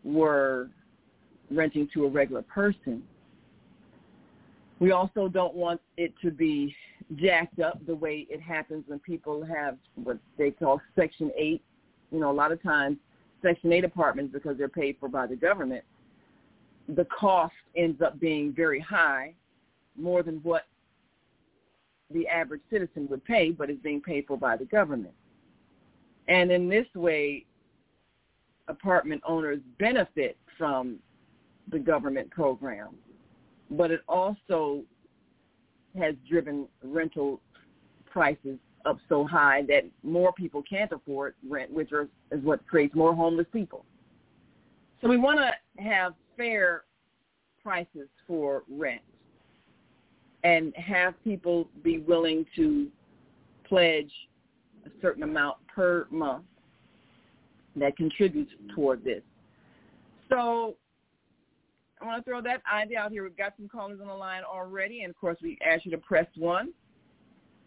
were 0.04 0.70
renting 1.50 1.88
to 1.94 2.06
a 2.06 2.10
regular 2.10 2.42
person. 2.44 3.04
We 4.82 4.92
also 4.94 5.28
don't 5.28 5.54
want 5.54 5.80
it 5.96 6.12
to 6.24 6.32
be 6.32 6.76
jacked 7.16 7.60
up 7.60 7.86
the 7.86 7.94
way 7.94 8.26
it 8.32 8.42
happens 8.42 8.84
when 8.88 8.98
people 8.98 9.46
have 9.46 9.78
what 9.94 10.18
they 10.40 10.50
call 10.50 10.82
Section 10.96 11.32
8. 11.38 11.62
You 12.12 12.20
know, 12.20 12.32
a 12.32 12.34
lot 12.34 12.52
of 12.52 12.62
times 12.64 12.98
Section 13.44 13.72
8 13.72 13.84
apartments, 13.84 14.34
because 14.34 14.58
they're 14.58 14.68
paid 14.68 14.98
for 15.00 15.08
by 15.08 15.28
the 15.28 15.36
government, 15.36 15.84
the 16.90 17.06
cost 17.06 17.54
ends 17.76 18.02
up 18.02 18.20
being 18.20 18.54
very 18.54 18.80
high, 18.80 19.36
more 19.96 20.24
than 20.24 20.38
what 20.38 20.64
the 22.10 22.28
average 22.28 22.62
citizen 22.72 23.08
would 23.12 23.24
pay, 23.24 23.52
but 23.52 23.70
is 23.70 23.78
being 23.84 24.02
paid 24.02 24.26
for 24.28 24.36
by 24.36 24.58
the 24.58 24.66
government. 24.66 25.14
And 26.28 26.52
in 26.52 26.68
this 26.68 26.88
way, 26.96 27.46
apartment 28.68 29.22
owners 29.28 29.60
benefit 29.78 30.38
from 30.58 30.98
the 31.72 31.78
government 31.78 32.32
program 32.32 32.96
but 33.72 33.90
it 33.90 34.02
also 34.08 34.84
has 35.98 36.16
driven 36.30 36.68
rental 36.84 37.42
prices 38.06 38.58
up 38.86 38.98
so 39.08 39.26
high 39.26 39.64
that 39.68 39.84
more 40.04 40.34
people 40.34 40.64
can't 40.68 40.92
afford 40.92 41.36
rent, 41.48 41.72
which 41.72 41.92
are, 41.92 42.08
is 42.32 42.44
what 42.44 42.66
creates 42.68 42.96
more 42.96 43.16
homeless 43.16 43.48
people. 43.54 43.86
So 45.02 45.08
we 45.08 45.18
want 45.18 45.40
to 45.40 45.84
have 45.84 46.14
fair 46.38 46.84
prices 47.64 48.08
for 48.28 48.64
rent 48.70 49.02
and 50.44 50.76
have 50.76 51.14
people 51.24 51.70
be 51.84 52.00
willing 52.00 52.46
to 52.56 52.88
pledge 53.68 54.12
a 54.86 54.90
certain 55.02 55.24
amount 55.24 55.58
per 55.68 56.08
month 56.10 56.44
that 57.76 57.96
contributes 57.96 58.52
toward 58.74 59.04
this. 59.04 59.22
So 60.30 60.76
I 62.02 62.06
want 62.06 62.26
to 62.26 62.30
throw 62.30 62.42
that 62.42 62.62
idea 62.72 63.00
out 63.00 63.12
here. 63.12 63.24
We've 63.24 63.38
got 63.38 63.54
some 63.58 63.68
callers 63.68 64.00
on 64.02 64.08
the 64.08 64.14
line 64.14 64.42
already, 64.44 65.04
and 65.04 65.12
of 65.12 65.18
course, 65.20 65.38
we 65.42 65.58
ask 65.66 65.86
you 65.86 65.92
to 65.92 65.98
press 65.98 66.26
one 66.36 66.74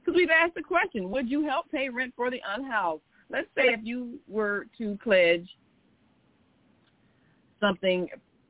because 0.01 0.17
we've 0.17 0.31
asked 0.31 0.55
the 0.55 0.63
question: 0.63 1.11
Would 1.11 1.31
you 1.31 1.45
help 1.45 1.71
pay 1.71 1.89
rent 1.89 2.13
for 2.17 2.31
the 2.31 2.41
unhoused? 2.47 3.03
Let's 3.31 3.49
say 3.57 3.69
if 3.69 3.81
you 3.83 4.19
were 4.29 4.67
to 4.79 4.99
pledge 5.03 5.49
something 7.61 8.09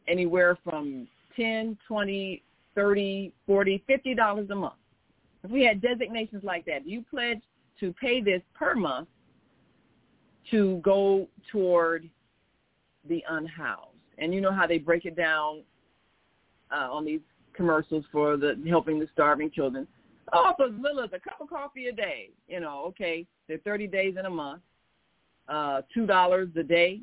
anywhere 0.08 0.58
from 0.64 1.06
ten, 1.36 1.76
twenty, 1.86 2.42
thirty, 2.74 3.32
forty, 3.46 3.82
fifty 3.86 4.14
dollars 4.14 4.48
a 4.50 4.54
month. 4.54 4.74
If 5.42 5.50
we 5.50 5.62
had 5.62 5.82
designations 5.82 6.42
like 6.42 6.64
that, 6.66 6.86
you 6.86 7.04
pledge 7.10 7.40
to 7.80 7.92
pay 8.00 8.22
this 8.22 8.40
per 8.54 8.74
month 8.74 9.08
to 10.50 10.80
go 10.82 11.28
toward 11.50 12.08
the 13.08 13.22
unhoused. 13.28 13.90
And 14.18 14.32
you 14.32 14.40
know 14.40 14.52
how 14.52 14.66
they 14.66 14.78
break 14.78 15.04
it 15.04 15.16
down 15.16 15.62
uh, 16.72 16.92
on 16.92 17.04
these 17.04 17.20
commercials 17.54 18.04
for 18.12 18.36
the 18.36 18.60
helping 18.68 18.98
the 18.98 19.08
starving 19.12 19.50
children. 19.50 19.86
Oh, 20.32 20.52
for 20.56 20.66
as 20.66 20.72
little 20.80 21.02
as 21.02 21.10
a 21.12 21.18
cup 21.18 21.40
of 21.40 21.48
coffee 21.48 21.86
a 21.88 21.92
day. 21.92 22.30
You 22.48 22.60
know, 22.60 22.84
okay, 22.88 23.26
they're 23.48 23.58
30 23.58 23.86
days 23.86 24.14
in 24.18 24.26
a 24.26 24.30
month. 24.30 24.62
Uh, 25.48 25.82
$2 25.96 26.56
a 26.56 26.62
day 26.62 27.00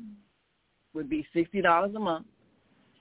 would 0.94 1.08
be 1.08 1.26
$60 1.34 1.96
a 1.96 1.98
month. 1.98 2.26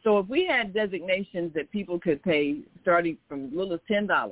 So 0.04 0.18
if 0.20 0.28
we 0.28 0.46
had 0.46 0.74
designations 0.74 1.54
that 1.54 1.72
people 1.72 2.00
could 2.00 2.24
pay 2.24 2.60
starting 2.82 3.18
from 3.28 3.46
as 3.46 3.52
little 3.54 3.74
as 3.74 3.80
$10, 3.90 4.32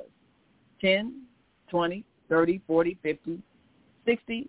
10, 0.80 1.22
20, 1.68 2.04
30, 2.28 2.60
40, 2.66 2.98
50, 3.02 3.42
60, 4.06 4.48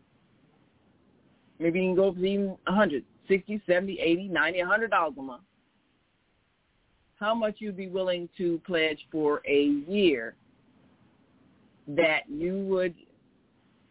maybe 1.59 1.79
you 1.79 1.89
can 1.89 1.95
go 1.95 2.09
up 2.09 2.15
to 2.15 2.25
even 2.25 2.47
100, 2.67 3.03
60, 3.27 3.61
70, 3.67 3.99
80, 3.99 4.27
90, 4.29 4.59
$100 4.59 5.17
a 5.17 5.21
month 5.21 5.41
how 7.21 7.35
much 7.35 7.57
you'd 7.59 7.77
be 7.77 7.87
willing 7.87 8.27
to 8.35 8.59
pledge 8.65 9.07
for 9.11 9.41
a 9.47 9.65
year 9.87 10.33
that 11.87 12.21
you 12.27 12.65
would 12.67 12.95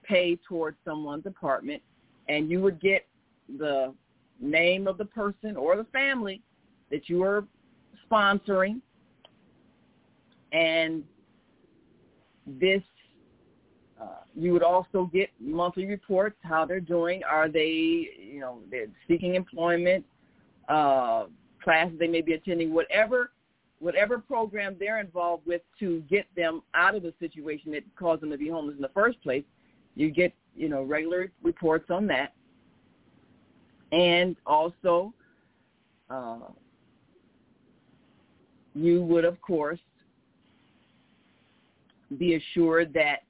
pay 0.02 0.36
towards 0.46 0.76
someone's 0.84 1.24
apartment 1.26 1.80
and 2.28 2.50
you 2.50 2.60
would 2.60 2.80
get 2.80 3.06
the 3.58 3.94
name 4.40 4.88
of 4.88 4.98
the 4.98 5.04
person 5.04 5.56
or 5.56 5.76
the 5.76 5.84
family 5.84 6.42
that 6.90 7.08
you 7.08 7.22
are 7.22 7.44
sponsoring. 8.10 8.80
And 10.52 11.04
this 12.46 12.82
uh, 14.00 14.22
you 14.34 14.52
would 14.52 14.62
also 14.62 15.08
get 15.12 15.28
monthly 15.38 15.86
reports 15.86 16.36
how 16.42 16.64
they're 16.64 16.80
doing. 16.80 17.22
Are 17.22 17.48
they 17.48 18.08
you 18.18 18.40
know 18.40 18.58
they're 18.70 18.88
seeking 19.06 19.36
employment 19.36 20.04
uh, 20.68 21.26
classes 21.62 21.98
they 21.98 22.08
may 22.08 22.20
be 22.20 22.32
attending 22.32 22.72
whatever 22.72 23.32
whatever 23.78 24.18
program 24.18 24.76
they're 24.78 25.00
involved 25.00 25.46
with 25.46 25.62
to 25.78 26.02
get 26.10 26.26
them 26.36 26.62
out 26.74 26.94
of 26.94 27.02
the 27.02 27.14
situation 27.18 27.72
that 27.72 27.82
caused 27.98 28.22
them 28.22 28.30
to 28.30 28.36
be 28.36 28.48
homeless 28.48 28.76
in 28.76 28.82
the 28.82 28.90
first 28.94 29.20
place 29.22 29.44
you 29.94 30.10
get 30.10 30.32
you 30.56 30.68
know 30.68 30.82
regular 30.82 31.30
reports 31.42 31.90
on 31.90 32.06
that. 32.08 32.32
And 33.92 34.36
also 34.46 35.12
uh, 36.08 36.38
you 38.74 39.02
would 39.02 39.24
of 39.24 39.40
course 39.40 39.80
be 42.18 42.34
assured 42.34 42.92
that 42.94 43.20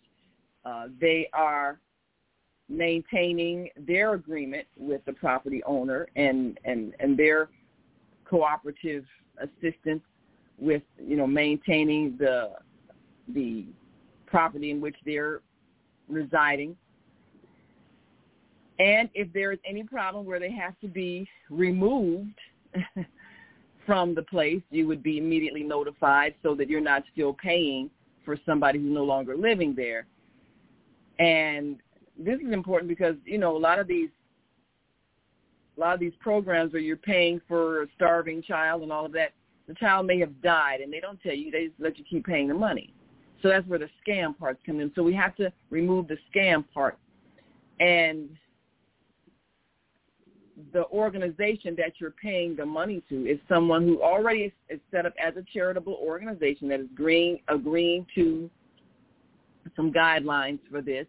uh, 0.65 0.87
they 1.01 1.29
are 1.33 1.79
maintaining 2.69 3.69
their 3.77 4.15
agreement 4.15 4.67
with 4.77 5.05
the 5.05 5.13
property 5.13 5.63
owner 5.65 6.07
and, 6.17 6.59
and, 6.65 6.95
and 7.01 7.19
their 7.19 7.49
cooperative 8.31 9.05
assistance 9.43 10.03
with 10.59 10.83
you 11.05 11.17
know 11.17 11.27
maintaining 11.27 12.17
the 12.17 12.53
the 13.29 13.67
property 14.27 14.71
in 14.71 14.81
which 14.81 14.97
they're 15.05 15.41
residing. 16.09 16.77
And 18.79 19.11
if 19.13 19.31
there 19.33 19.53
is 19.53 19.59
any 19.69 19.83
problem 19.83 20.25
where 20.25 20.41
they 20.41 20.53
have 20.53 20.79
to 20.81 20.89
be 20.89 21.29
removed 21.51 22.39
from 23.87 24.15
the 24.15 24.23
place, 24.23 24.63
you 24.71 24.87
would 24.87 25.03
be 25.03 25.19
immediately 25.19 25.63
notified 25.63 26.35
so 26.43 26.55
that 26.55 26.69
you're 26.69 26.81
not 26.81 27.03
still 27.13 27.35
paying 27.35 27.91
for 28.25 28.39
somebody 28.47 28.79
who's 28.79 28.93
no 28.93 29.05
longer 29.05 29.37
living 29.37 29.75
there. 29.75 30.07
And 31.19 31.77
this 32.19 32.41
is 32.41 32.53
important 32.53 32.89
because, 32.89 33.17
you 33.27 33.37
know, 33.37 33.55
a 33.55 33.59
lot 33.59 33.79
of 33.79 33.87
these 33.87 34.09
a 35.81 35.83
lot 35.83 35.95
of 35.95 36.01
these 36.01 36.13
programs 36.21 36.73
where 36.73 36.83
you're 36.83 36.97
paying 36.97 37.41
for 37.49 37.83
a 37.83 37.87
starving 37.97 38.43
child 38.43 38.83
and 38.83 38.93
all 38.93 39.07
of 39.07 39.13
that, 39.13 39.33
the 39.67 39.75
child 39.75 40.07
may 40.07 40.19
have 40.19 40.43
died 40.43 40.81
and 40.81 40.93
they 40.93 41.01
don't 41.01 41.21
tell 41.23 41.33
you, 41.33 41.51
they 41.51 41.69
just 41.69 41.81
let 41.81 41.99
you 41.99 42.05
keep 42.09 42.27
paying 42.27 42.49
the 42.49 42.55
money. 42.55 42.93
So 43.43 43.49
that's 43.49 43.67
where 43.67 43.79
the 43.79 43.89
scam 44.07 44.37
parts 44.37 44.61
come 44.67 44.81
in. 44.81 44.93
So 44.95 45.03
we 45.03 45.15
have 45.15 45.35
to 45.37 45.51
remove 45.71 46.09
the 46.09 46.19
scam 46.35 46.65
part. 46.75 46.99
And 47.79 48.29
the 50.75 50.85
organization 50.89 51.75
that 51.79 51.95
you're 51.99 52.11
paying 52.11 52.55
the 52.57 52.67
money 52.67 53.03
to 53.09 53.27
is 53.27 53.39
someone 53.49 53.85
who 53.85 54.03
already 54.03 54.53
is, 54.69 54.81
set 54.91 55.07
up 55.07 55.15
as 55.19 55.35
a 55.37 55.45
charitable 55.51 55.99
organization 56.03 56.69
that 56.69 56.81
is 56.81 56.87
agreeing, 56.93 57.41
agreeing 57.49 58.05
to 58.17 58.51
some 59.75 59.91
guidelines 59.91 60.59
for 60.71 60.83
this, 60.83 61.07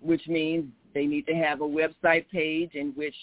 which 0.00 0.26
means 0.26 0.64
they 0.94 1.06
need 1.06 1.26
to 1.26 1.34
have 1.34 1.60
a 1.60 1.64
website 1.64 2.28
page 2.30 2.74
in 2.74 2.92
which 2.94 3.14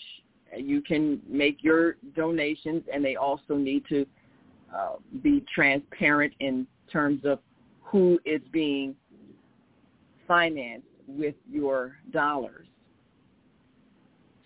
you 0.58 0.82
can 0.82 1.22
make 1.28 1.64
your 1.64 1.98
donations, 2.16 2.84
and 2.92 3.04
they 3.04 3.16
also 3.16 3.56
need 3.56 3.84
to 3.90 4.06
uh, 4.76 4.94
be 5.22 5.44
transparent 5.54 6.34
in 6.40 6.66
terms 6.92 7.22
of 7.26 7.40
who 7.82 8.20
is 8.26 8.42
being 8.52 8.96
financed 10.28 10.88
with 11.08 11.36
your 11.50 11.98
dollars. 12.12 12.68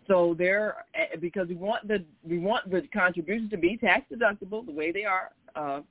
So 0.08 0.36
there, 0.38 0.86
eh, 0.96 1.16
because 1.20 1.48
we 1.48 1.56
want 1.56 1.88
the 1.88 2.04
we 2.28 2.38
want 2.40 2.70
the 2.70 2.82
contributions 2.94 3.50
to 3.52 3.58
be 3.58 3.78
tax 3.78 4.06
deductible 4.12 4.66
the 4.66 4.72
way 4.72 4.92
they 4.92 5.06
are 5.06 5.32
uh, 5.56 5.82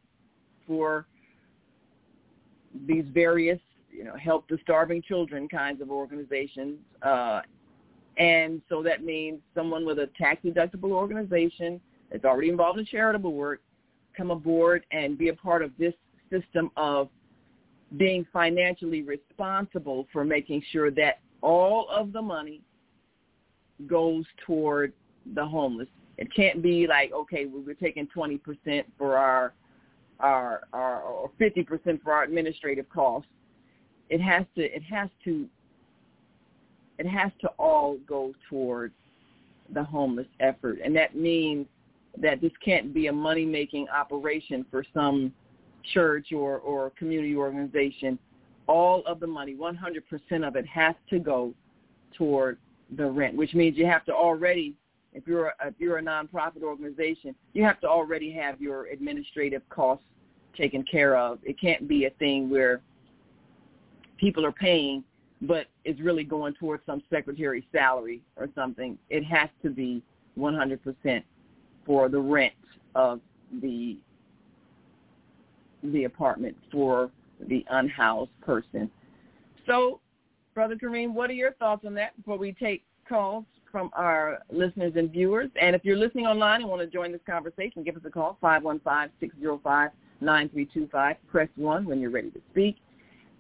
for 0.66 1.07
these 2.87 3.05
various 3.12 3.59
you 3.92 4.05
know 4.05 4.16
help 4.16 4.48
the 4.48 4.59
starving 4.62 5.02
children 5.02 5.48
kinds 5.48 5.81
of 5.81 5.90
organizations, 5.90 6.78
uh, 7.02 7.40
and 8.18 8.61
so 8.68 8.83
that 8.83 9.05
means 9.05 9.40
someone 9.55 9.85
with 9.85 9.98
a 9.98 10.09
tax 10.18 10.44
deductible 10.44 10.90
organization 10.90 11.81
that's 12.11 12.24
already 12.24 12.48
involved 12.48 12.78
in 12.78 12.87
charitable 12.87 13.33
work 13.33 13.61
come 14.16 14.31
aboard 14.31 14.85
and 14.92 15.16
be 15.16 15.28
a 15.28 15.35
part 15.35 15.62
of 15.62 15.70
this 15.78 15.94
system 16.31 16.70
of 16.76 17.09
being 17.96 18.26
financially 18.33 19.02
responsible 19.02 20.07
for 20.12 20.24
making 20.24 20.62
sure 20.70 20.90
that 20.90 21.20
all 21.42 21.88
of 21.90 22.12
the 22.12 22.22
money 22.22 22.62
goes 23.87 24.24
toward 24.46 24.92
the 25.35 25.44
homeless. 25.44 25.88
It 26.18 26.28
can't 26.35 26.62
be 26.62 26.87
like, 26.87 27.12
okay, 27.12 27.46
well, 27.46 27.62
we're 27.66 27.74
taking 27.74 28.09
20% 28.14 28.85
for 28.96 29.16
our, 29.16 29.55
our, 30.20 30.62
our, 30.72 31.02
or 31.02 31.31
50% 31.40 32.02
for 32.02 32.12
our 32.12 32.22
administrative 32.24 32.88
costs. 32.88 33.28
It 34.10 34.20
has 34.20 34.44
to, 34.56 34.62
it 34.62 34.82
has 34.82 35.08
to, 35.24 35.46
it 36.98 37.06
has 37.06 37.32
to 37.40 37.48
all 37.58 37.98
go 38.06 38.34
toward 38.48 38.92
the 39.72 39.82
homeless 39.82 40.26
effort. 40.40 40.78
And 40.84 40.94
that 40.96 41.16
means 41.16 41.66
that 42.20 42.40
this 42.40 42.52
can't 42.64 42.92
be 42.92 43.06
a 43.06 43.12
money-making 43.12 43.88
operation 43.88 44.66
for 44.70 44.84
some 44.92 45.32
church 45.94 46.32
or, 46.32 46.58
or 46.58 46.90
community 46.90 47.34
organization. 47.34 48.18
All 48.66 49.02
of 49.06 49.18
the 49.20 49.26
money, 49.26 49.54
100% 49.54 50.46
of 50.46 50.56
it 50.56 50.66
has 50.66 50.94
to 51.10 51.18
go 51.18 51.54
toward 52.16 52.58
the 52.96 53.06
rent, 53.06 53.34
which 53.34 53.54
means 53.54 53.76
you 53.76 53.86
have 53.86 54.04
to 54.04 54.12
already, 54.12 54.74
if 55.14 55.26
you're 55.26 55.48
a, 55.48 55.68
if 55.68 55.74
you're 55.78 55.98
a 55.98 56.02
nonprofit 56.02 56.62
organization, 56.62 57.34
you 57.54 57.64
have 57.64 57.80
to 57.80 57.88
already 57.88 58.30
have 58.32 58.60
your 58.60 58.86
administrative 58.86 59.62
costs 59.70 60.04
taken 60.56 60.84
care 60.84 61.16
of. 61.16 61.38
It 61.42 61.58
can't 61.58 61.88
be 61.88 62.04
a 62.04 62.10
thing 62.10 62.50
where 62.50 62.80
people 64.22 64.46
are 64.46 64.52
paying, 64.52 65.04
but 65.42 65.66
it's 65.85 66.00
really 66.00 66.22
going 66.22 66.54
towards 66.54 66.87
some 66.87 67.02
secretary's 67.11 67.64
salary 67.72 68.22
or 68.37 68.48
something. 68.54 68.96
It 69.11 69.24
has 69.24 69.48
to 69.62 69.70
be 69.70 70.00
100% 70.38 71.24
for 71.85 72.08
the 72.08 72.20
rent 72.20 72.54
of 72.94 73.20
the 73.61 73.98
the 75.82 76.04
apartment 76.04 76.56
for 76.70 77.11
the 77.48 77.64
unhoused 77.70 78.30
person. 78.40 78.88
So 79.66 79.98
Brother 80.54 80.76
Kareem, 80.76 81.12
what 81.12 81.28
are 81.28 81.32
your 81.32 81.54
thoughts 81.54 81.85
on 81.85 81.92
that 81.94 82.16
before 82.16 82.38
we 82.38 82.52
take 82.52 82.85
calls 83.08 83.44
from 83.72 83.90
our 83.94 84.38
listeners 84.52 84.92
and 84.94 85.11
viewers? 85.11 85.50
And 85.61 85.74
if 85.74 85.85
you're 85.85 85.96
listening 85.96 86.26
online 86.26 86.61
and 86.61 86.70
want 86.70 86.82
to 86.82 86.87
join 86.87 87.11
this 87.11 87.20
conversation, 87.28 87.82
give 87.82 87.96
us 87.96 88.02
a 88.06 88.11
call, 88.11 88.38
515-605-9325. 88.44 91.16
Press 91.28 91.48
1 91.56 91.85
when 91.85 91.98
you're 91.98 92.11
ready 92.11 92.30
to 92.30 92.40
speak. 92.52 92.76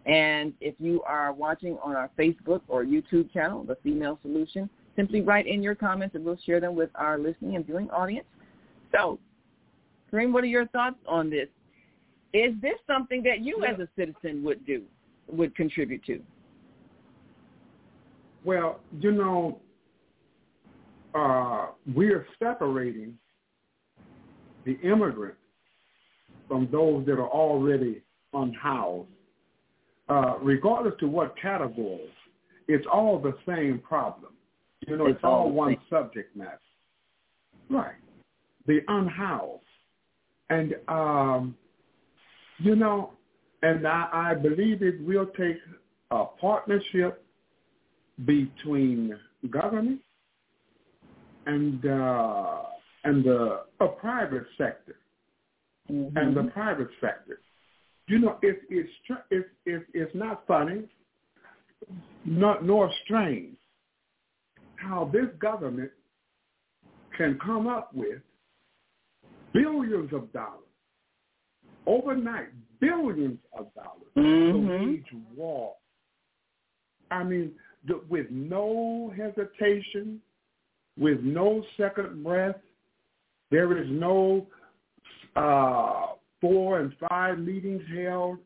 And 0.06 0.52
if 0.60 0.74
you 0.78 1.02
are 1.02 1.32
watching 1.32 1.78
on 1.82 1.94
our 1.94 2.10
Facebook 2.18 2.60
or 2.68 2.84
YouTube 2.84 3.32
channel, 3.32 3.62
The 3.62 3.76
Female 3.82 4.18
Solution, 4.22 4.68
simply 4.96 5.20
write 5.20 5.46
in 5.46 5.62
your 5.62 5.74
comments 5.74 6.14
and 6.14 6.24
we'll 6.24 6.38
share 6.44 6.60
them 6.60 6.74
with 6.74 6.90
our 6.94 7.18
listening 7.18 7.56
and 7.56 7.64
viewing 7.64 7.88
audience. 7.90 8.26
So, 8.90 9.18
Kareem, 10.12 10.32
what 10.32 10.44
are 10.44 10.48
your 10.48 10.66
thoughts 10.68 10.96
on 11.08 11.30
this? 11.30 11.48
Is 12.34 12.54
this 12.60 12.74
something 12.86 13.22
that 13.22 13.40
you 13.40 13.64
as 13.64 13.78
a 13.78 13.88
citizen 13.96 14.42
would 14.44 14.66
do, 14.66 14.82
would 15.28 15.54
contribute 15.54 16.04
to? 16.06 16.20
Well, 18.44 18.80
you 18.98 19.12
know, 19.12 19.60
uh, 21.14 21.68
we're 21.94 22.26
separating 22.42 23.16
the 24.64 24.78
immigrants 24.80 25.38
from 26.48 26.68
those 26.72 27.06
that 27.06 27.14
are 27.14 27.28
already 27.28 28.02
unhoused. 28.32 29.08
Uh, 30.12 30.36
regardless 30.42 30.92
to 31.00 31.06
what 31.06 31.34
category, 31.40 32.12
it's 32.68 32.86
all 32.92 33.18
the 33.18 33.34
same 33.46 33.78
problem. 33.78 34.32
You 34.86 34.96
know, 34.98 35.06
it's, 35.06 35.16
it's 35.16 35.24
all, 35.24 35.44
all 35.44 35.52
one 35.52 35.76
subject 35.88 36.36
matter. 36.36 36.60
Right. 37.70 37.94
The 38.66 38.80
unhoused. 38.88 39.62
And, 40.50 40.74
um, 40.88 41.56
you 42.58 42.76
know, 42.76 43.12
and 43.62 43.86
I, 43.86 44.08
I 44.12 44.34
believe 44.34 44.82
it 44.82 45.00
will 45.02 45.26
take 45.26 45.56
a 46.10 46.24
partnership 46.38 47.24
between 48.26 49.18
government 49.50 50.00
and 51.46 51.86
uh, 51.86 52.62
and 53.04 53.24
the 53.24 53.62
a 53.80 53.88
private 53.88 54.44
sector 54.58 54.96
mm-hmm. 55.90 56.16
and 56.16 56.36
the 56.36 56.44
private 56.52 56.90
sector. 57.00 57.40
You 58.12 58.18
know, 58.18 58.36
it, 58.42 58.60
it's 58.68 58.90
it's 59.30 59.48
it's 59.64 59.84
it's 59.94 60.14
not 60.14 60.46
funny, 60.46 60.82
not 62.26 62.62
nor 62.62 62.92
strange 63.04 63.56
how 64.76 65.08
this 65.10 65.28
government 65.40 65.90
can 67.16 67.38
come 67.42 67.66
up 67.66 67.94
with 67.94 68.18
billions 69.54 70.12
of 70.12 70.30
dollars. 70.34 70.58
Overnight, 71.86 72.48
billions 72.80 73.38
of 73.58 73.72
dollars 73.72 74.12
Mhm. 74.14 74.52
to 74.52 74.84
wage 74.84 75.12
war. 75.34 75.74
I 77.10 77.24
mean, 77.24 77.58
the, 77.86 78.02
with 78.10 78.30
no 78.30 79.10
hesitation, 79.16 80.20
with 80.98 81.22
no 81.22 81.64
second 81.78 82.22
breath, 82.22 82.60
there 83.50 83.74
is 83.78 83.88
no 83.90 84.46
uh, 85.34 86.08
four 86.42 86.80
and 86.80 86.92
five 87.08 87.38
meetings 87.38 87.82
held. 87.96 88.36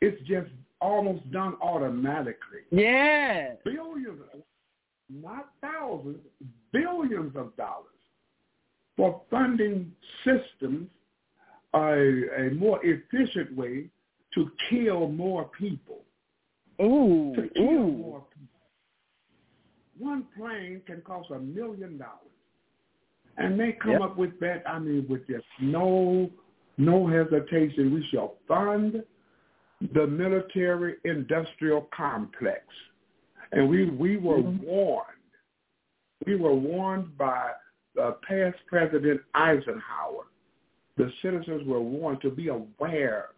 It's 0.00 0.20
just 0.28 0.48
almost 0.80 1.28
done 1.32 1.56
automatically. 1.60 2.60
Yeah. 2.70 3.54
Billions, 3.64 4.20
not 5.10 5.48
thousands, 5.60 6.18
billions 6.72 7.34
of 7.34 7.56
dollars 7.56 7.86
for 8.96 9.20
funding 9.30 9.90
systems 10.24 10.88
a, 11.74 11.78
a 11.78 12.50
more 12.54 12.80
efficient 12.84 13.56
way 13.56 13.86
to 14.34 14.50
kill 14.70 15.08
more 15.08 15.50
people. 15.58 16.04
Ooh. 16.80 17.32
To 17.34 17.48
kill 17.54 17.64
Ooh. 17.64 17.96
more 17.96 18.24
people. 18.32 18.58
One 19.98 20.26
plane 20.36 20.82
can 20.86 21.00
cost 21.00 21.30
a 21.30 21.38
million 21.38 21.98
dollars. 21.98 22.12
And 23.36 23.58
they 23.58 23.72
come 23.72 23.92
Yep. 23.92 24.00
up 24.00 24.16
with 24.16 24.38
that, 24.40 24.62
I 24.68 24.78
mean, 24.78 25.06
with 25.08 25.26
just 25.26 25.46
no 25.60 26.30
no 26.78 27.06
hesitation. 27.06 27.92
We 27.92 28.06
shall 28.10 28.36
fund 28.46 29.02
the 29.94 30.06
military 30.06 30.96
industrial 31.04 31.88
complex. 31.94 32.62
And 33.52 33.68
we, 33.68 33.90
we 33.90 34.16
were 34.16 34.38
Mhm. 34.38 34.62
warned. 34.62 35.12
We 36.26 36.36
were 36.36 36.54
warned 36.54 37.16
by 37.18 37.52
uh, 38.00 38.12
past 38.28 38.56
President 38.68 39.20
Eisenhower. 39.34 40.26
The 40.96 41.10
citizens 41.20 41.66
were 41.66 41.80
warned 41.80 42.20
to 42.20 42.30
be 42.30 42.46
aware 42.48 43.30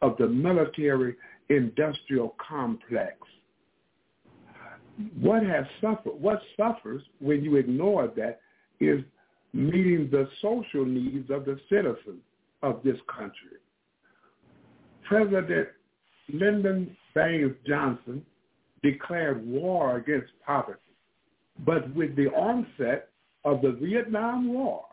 of 0.00 0.16
the 0.16 0.28
military 0.28 1.16
industrial 1.48 2.36
complex. 2.38 3.16
What 5.20 5.42
has 5.42 5.66
suffered, 5.80 6.14
what 6.20 6.40
suffers 6.56 7.02
when 7.18 7.42
you 7.42 7.56
ignore 7.56 8.06
that 8.08 8.40
is 8.78 9.02
meeting 9.52 10.08
the 10.10 10.28
social 10.40 10.84
needs 10.84 11.28
of 11.30 11.44
the 11.44 11.58
citizens 11.68 12.22
of 12.62 12.80
this 12.84 12.98
country. 13.08 13.58
President 15.04 15.68
Lyndon 16.32 16.96
Baines 17.14 17.54
Johnson 17.66 18.24
declared 18.82 19.46
war 19.46 19.96
against 19.96 20.32
poverty, 20.44 20.80
but 21.64 21.94
with 21.94 22.16
the 22.16 22.28
onset 22.28 23.08
of 23.44 23.62
the 23.62 23.72
Vietnam 23.80 24.52
War, 24.52 24.84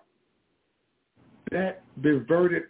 that 1.52 1.84
diverted 2.02 2.64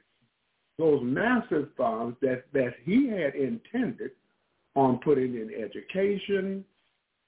those 0.77 1.01
massive 1.03 1.69
funds 1.77 2.17
that, 2.21 2.45
that 2.53 2.73
he 2.83 3.07
had 3.07 3.35
intended 3.35 4.11
on 4.75 4.99
putting 5.03 5.35
in 5.35 5.51
education, 5.53 6.65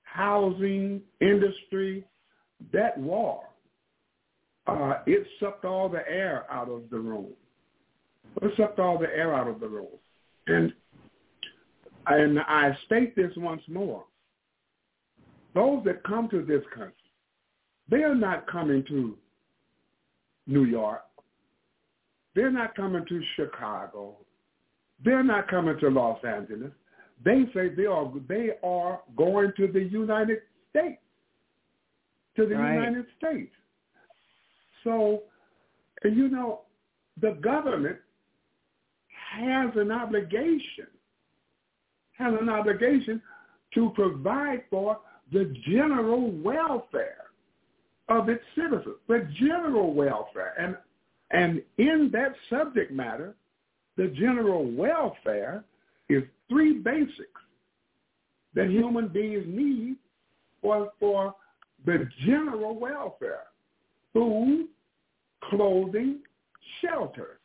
housing, 0.04 1.02
industry, 1.22 2.04
that 2.74 2.98
war, 2.98 3.44
uh, 4.68 4.96
it 5.06 5.28
sucked 5.40 5.66
all 5.66 5.88
the 5.88 6.08
air 6.10 6.46
out 6.50 6.70
of 6.70 6.90
the 6.90 6.98
room. 6.98 7.34
It 8.42 8.52
sucked 8.58 8.80
all 8.80 8.98
the 8.98 9.08
air 9.08 9.34
out 9.34 9.48
of 9.48 9.60
the 9.60 9.68
room. 9.68 9.88
And 10.48 10.74
and 12.08 12.40
I 12.40 12.78
state 12.86 13.16
this 13.16 13.32
once 13.36 13.64
more. 13.68 14.06
Those 15.56 15.84
that 15.86 16.04
come 16.04 16.30
to 16.30 16.44
this 16.44 16.62
country, 16.74 16.94
they 17.90 18.04
are 18.04 18.16
not 18.16 18.46
coming 18.46 18.84
to 18.90 19.18
New 20.48 20.66
York. 20.66 21.02
They're 22.36 22.52
not 22.52 22.76
coming 22.76 23.06
to 23.08 23.22
Chicago. 23.36 24.18
They're 25.04 25.24
not 25.24 25.48
coming 25.48 25.80
to 25.80 25.90
Los 25.90 26.20
Angeles. 26.24 26.72
They 27.24 27.46
say 27.54 27.70
they 27.70 27.86
are 27.86 28.12
they 28.28 28.52
are 28.64 29.02
going 29.16 29.54
to 29.58 29.68
the 29.68 29.84
United 29.84 30.40
States. 30.70 31.02
To 32.36 32.46
the 32.46 32.56
Right. 32.56 32.74
United 32.74 33.06
States. 33.18 33.54
So, 34.84 35.24
and 36.04 36.16
you 36.18 36.28
know, 36.28 36.62
the 37.22 37.32
government 37.42 37.98
has 39.36 39.72
an 39.76 39.92
obligation, 39.92 40.88
has 42.18 42.34
an 42.40 42.50
obligation 42.50 43.22
to 43.74 43.92
provide 43.96 44.64
for 44.70 45.00
the 45.32 45.54
general 45.68 46.32
welfare 46.32 47.26
of 48.10 48.30
its 48.30 48.44
citizens, 48.56 48.96
the 49.08 49.28
general 49.40 49.94
welfare. 49.94 50.54
And, 50.60 50.78
and 51.32 51.62
in 51.78 52.10
that 52.14 52.34
subject 52.50 52.92
matter, 52.92 53.36
the 53.98 54.08
general 54.08 54.70
welfare 54.72 55.64
is 56.10 56.24
three 56.50 56.74
basics 56.74 57.42
that 58.54 58.70
human 58.70 59.08
beings 59.08 59.46
need 59.48 59.96
for, 60.62 60.92
for 61.00 61.36
the 61.86 62.08
general 62.26 62.78
welfare. 62.78 63.44
Food, 64.14 64.68
clothing, 65.50 66.20
shelter. 66.82 67.40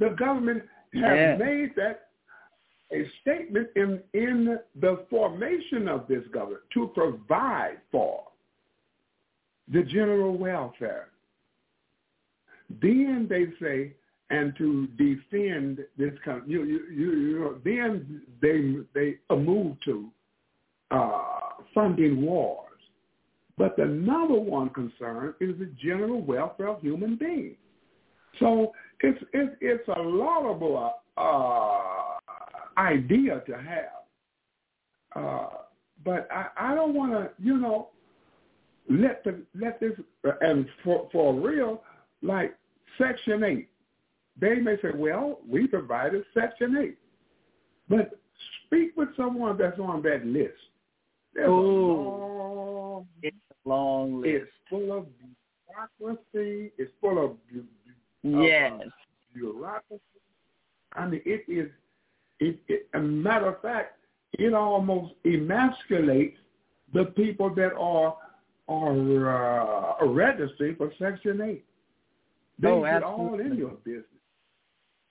The 0.00 0.10
government 0.10 0.62
has 0.94 1.02
Yes. 1.02 1.38
made 1.38 1.74
that 1.76 2.08
a 2.90 3.08
statement 3.20 3.68
in, 3.76 4.02
in 4.14 4.58
the 4.80 5.04
formation 5.08 5.86
of 5.86 6.08
this 6.08 6.26
government 6.32 6.62
to 6.74 6.88
provide 6.88 7.78
for 7.92 8.24
the 9.72 9.84
general 9.84 10.36
welfare. 10.36 11.10
Then 12.82 13.28
they 13.28 13.46
say, 13.64 13.94
and 14.30 14.56
to 14.56 14.86
defend 14.96 15.84
this 15.96 16.14
country, 16.24 16.50
you, 16.50 16.64
you, 16.64 16.80
you, 16.90 17.10
you 17.12 17.60
then 17.64 18.22
they 18.40 18.76
they 18.94 19.18
move 19.34 19.76
to 19.84 20.08
uh, 20.90 21.62
funding 21.74 22.22
wars. 22.22 22.66
But 23.58 23.76
the 23.76 23.84
number 23.84 24.38
one 24.38 24.70
concern 24.70 25.34
is 25.40 25.58
the 25.58 25.70
general 25.82 26.22
welfare 26.22 26.68
of 26.68 26.80
human 26.80 27.16
beings. 27.16 27.56
So 28.38 28.72
it's 29.02 29.22
it's, 29.32 29.56
it's 29.60 29.88
a 29.88 30.00
laudable 30.00 30.94
uh, 31.16 32.80
idea 32.80 33.42
to 33.46 33.54
have, 33.54 35.24
uh, 35.24 35.48
but 36.04 36.28
I, 36.30 36.46
I 36.56 36.74
don't 36.74 36.94
want 36.94 37.12
to, 37.12 37.30
you 37.42 37.58
know, 37.58 37.88
let 38.88 39.24
the 39.24 39.42
let 39.58 39.80
this 39.80 39.92
and 40.40 40.66
for 40.84 41.08
for 41.12 41.34
real, 41.34 41.82
like 42.22 42.56
Section 42.98 43.44
Eight, 43.44 43.68
they 44.38 44.56
may 44.56 44.76
say, 44.82 44.90
well, 44.94 45.40
we 45.48 45.66
provided 45.66 46.24
Section 46.34 46.76
Eight, 46.76 46.98
but 47.88 48.18
speak 48.66 48.96
with 48.96 49.08
someone 49.16 49.56
that's 49.58 49.78
on 49.78 50.02
that 50.02 50.24
list. 50.26 50.54
There's 51.34 51.48
a 51.48 51.50
long 51.50 53.06
It's 53.22 53.36
a 53.64 53.68
long 53.68 54.20
list. 54.20 54.34
it's 54.34 54.50
full 54.68 54.92
of 54.96 55.06
bureaucracy. 55.98 56.72
It's 56.76 56.90
full 57.00 57.24
of 57.24 57.36
Yes. 58.22 58.72
uh, 58.84 58.88
bureaucracy. 59.34 60.02
I 60.94 61.06
mean, 61.06 61.22
it 61.24 61.44
is. 61.48 61.70
It, 62.40 62.58
it, 62.68 62.88
a 62.94 62.98
matter 63.00 63.48
of 63.48 63.60
fact, 63.60 63.98
it 64.32 64.54
almost 64.54 65.14
emasculates 65.24 66.36
the 66.94 67.06
people 67.16 67.54
that 67.54 67.74
are 67.74 68.16
are 68.68 69.98
uh, 70.00 70.06
registered 70.06 70.76
for 70.78 70.92
Section 70.98 71.40
Eight. 71.40 71.64
They 72.58 72.68
Oh, 72.68 72.84
get 72.84 73.02
all 73.02 73.38
in 73.40 73.56
your 73.56 73.72
business. 73.84 74.04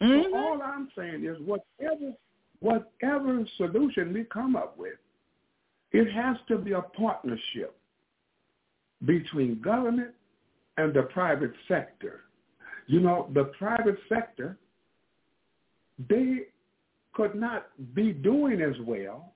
Mhm. 0.01 0.23
So 0.23 0.37
all 0.37 0.61
I'm 0.61 0.89
saying 0.95 1.25
is, 1.25 1.37
whatever 1.41 2.13
whatever 2.61 3.45
solution 3.57 4.13
we 4.13 4.23
come 4.25 4.55
up 4.55 4.77
with, 4.77 4.97
it 5.91 6.11
has 6.11 6.37
to 6.47 6.57
be 6.57 6.73
a 6.73 6.81
partnership 6.81 7.75
between 9.05 9.61
government 9.61 10.11
and 10.77 10.93
the 10.93 11.03
private 11.03 11.53
sector. 11.67 12.23
You 12.89 12.99
know, 12.99 13.29
the 13.35 13.45
private 13.59 13.97
sector, 14.09 14.57
they 16.09 16.47
could 17.13 17.35
not 17.35 17.67
be 17.93 18.11
doing 18.11 18.61
as 18.61 18.75
well 18.81 19.33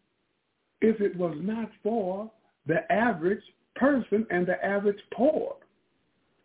if 0.82 1.00
it 1.00 1.16
was 1.16 1.38
not 1.40 1.70
for 1.84 2.32
the 2.66 2.92
average 2.92 3.44
person 3.76 4.26
and 4.32 4.48
the 4.48 4.64
average 4.66 4.98
poor 5.14 5.56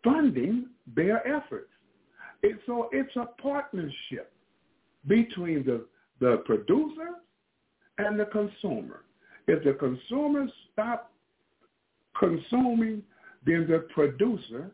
funding 0.03 0.67
their 0.95 1.27
efforts. 1.27 1.69
It, 2.43 2.59
so 2.67 2.89
it's 2.91 3.15
a 3.15 3.25
partnership 3.41 4.31
between 5.07 5.65
the, 5.65 5.85
the 6.19 6.43
producer 6.45 7.15
and 7.97 8.19
the 8.19 8.25
consumer. 8.25 9.01
If 9.47 9.63
the 9.63 9.73
consumer 9.73 10.47
stop 10.71 11.11
consuming, 12.19 13.01
then 13.47 13.65
the 13.67 13.87
producer, 13.95 14.69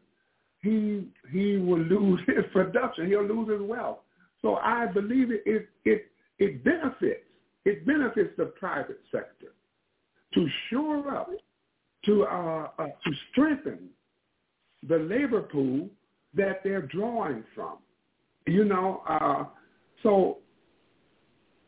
he 0.65 1.07
he 1.31 1.57
will 1.57 1.79
lose 1.79 2.19
his 2.27 2.45
production. 2.51 3.07
He'll 3.07 3.23
lose 3.23 3.49
his 3.49 3.61
wealth. 3.61 3.99
So 4.41 4.55
I 4.55 4.87
believe 4.87 5.31
it 5.31 5.43
it 5.45 5.69
it, 5.85 6.11
it 6.39 6.63
benefits 6.63 7.21
it 7.65 7.85
benefits 7.85 8.31
the 8.37 8.45
private 8.45 8.99
sector 9.11 9.53
to 10.33 10.47
shore 10.69 11.15
up, 11.15 11.29
to 12.05 12.23
uh, 12.25 12.69
uh, 12.77 12.85
to 12.85 13.11
strengthen 13.31 13.89
the 14.87 14.97
labor 14.97 15.41
pool 15.41 15.89
that 16.33 16.61
they're 16.63 16.81
drawing 16.81 17.43
from. 17.55 17.77
You 18.47 18.65
know, 18.65 19.01
uh, 19.07 19.45
so 20.03 20.39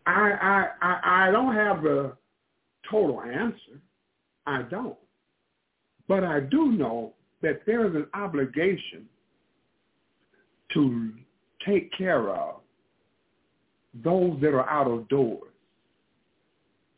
I, 0.06 0.32
I 0.42 0.68
I 0.82 1.28
I 1.28 1.32
don't 1.32 1.56
have 1.56 1.84
the 1.84 2.14
total 2.90 3.22
answer. 3.22 3.80
I 4.46 4.64
don't. 4.64 4.98
But 6.08 6.24
I 6.24 6.40
do 6.40 6.72
know 6.72 7.14
that 7.42 7.62
there 7.66 7.86
is 7.88 7.96
an 7.96 8.08
obligation 8.14 9.06
to 10.74 11.12
take 11.66 11.92
care 11.98 12.30
of 12.30 12.56
those 14.04 14.40
that 14.42 14.54
are 14.54 14.70
out 14.70 14.88
of 14.88 15.08
doors. 15.08 15.52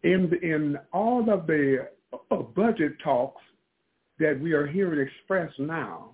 In, 0.03 0.31
in 0.41 0.77
all 0.93 1.29
of 1.29 1.45
the 1.45 1.87
uh, 2.31 2.35
budget 2.37 2.93
talks 3.03 3.41
that 4.19 4.39
we 4.39 4.53
are 4.53 4.65
hearing 4.67 5.05
expressed 5.05 5.59
now 5.59 6.09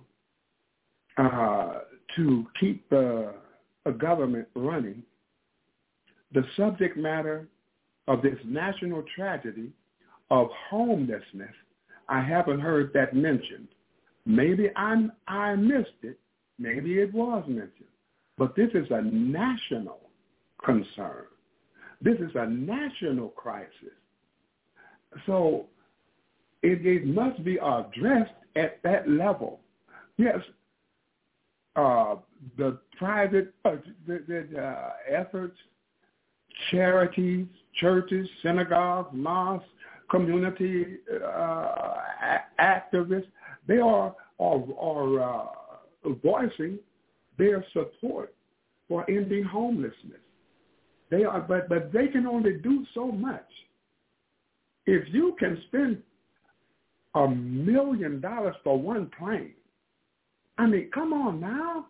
uh, 1.16 1.80
to 2.16 2.46
keep 2.58 2.88
the 2.90 3.34
government 3.98 4.46
running, 4.54 5.02
the 6.32 6.44
subject 6.56 6.96
matter 6.96 7.48
of 8.08 8.22
this 8.22 8.38
national 8.44 9.04
tragedy 9.14 9.70
of 10.30 10.48
homelessness, 10.68 11.54
I 12.08 12.20
haven't 12.20 12.60
heard 12.60 12.92
that 12.94 13.14
mentioned. 13.14 13.68
Maybe 14.26 14.70
I 14.76 15.06
I 15.28 15.54
missed 15.54 16.02
it. 16.02 16.18
Maybe 16.58 16.98
it 16.98 17.14
was 17.14 17.44
mentioned. 17.46 17.72
But 18.36 18.56
this 18.56 18.68
is 18.74 18.86
a 18.90 19.02
national 19.02 20.00
concern. 20.64 21.24
This 22.02 22.18
is 22.18 22.30
a 22.34 22.46
national 22.46 23.28
crisis. 23.28 23.70
So 25.26 25.66
it, 26.62 26.84
it 26.84 27.06
must 27.06 27.42
be 27.44 27.56
addressed 27.56 28.34
at 28.56 28.82
that 28.82 29.08
level. 29.08 29.60
Yes, 30.18 30.38
uh, 31.76 32.16
the 32.58 32.78
private 32.98 33.54
uh, 33.64 33.76
the, 34.06 34.22
the, 34.26 34.60
uh, 34.60 34.90
efforts, 35.08 35.56
charities, 36.70 37.46
churches, 37.80 38.28
synagogues, 38.42 39.10
mosques, 39.12 39.66
community 40.10 40.98
uh, 41.24 41.68
activists, 42.60 43.26
they 43.66 43.78
are 43.78 44.14
are, 44.38 44.62
are 44.80 45.20
uh, 45.20 45.46
voicing 46.22 46.78
their 47.38 47.64
support 47.72 48.34
for 48.88 49.04
ending 49.10 49.44
homelessness. 49.44 50.20
They 51.10 51.24
are, 51.24 51.40
but 51.40 51.68
but 51.68 51.92
they 51.92 52.08
can 52.08 52.26
only 52.26 52.54
do 52.54 52.84
so 52.94 53.10
much. 53.10 53.46
If 54.86 55.12
you 55.12 55.36
can 55.38 55.60
spend 55.68 56.02
a 57.14 57.28
million 57.28 58.20
dollars 58.20 58.54
for 58.62 58.78
one 58.78 59.10
plane, 59.18 59.54
I 60.58 60.66
mean, 60.66 60.90
come 60.92 61.12
on 61.12 61.40
now. 61.40 61.86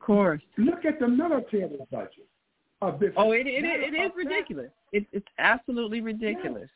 Of 0.00 0.06
course. 0.06 0.42
Look 0.56 0.84
at 0.84 0.98
the 0.98 1.08
military 1.08 1.68
budget 1.90 2.28
of 2.80 3.00
this. 3.00 3.12
Oh, 3.16 3.32
it 3.32 3.46
it, 3.46 3.64
it, 3.64 3.94
it 3.94 3.96
is 3.96 4.12
ridiculous. 4.16 4.70
It, 4.92 5.06
it's 5.12 5.26
absolutely 5.38 6.00
ridiculous. 6.00 6.68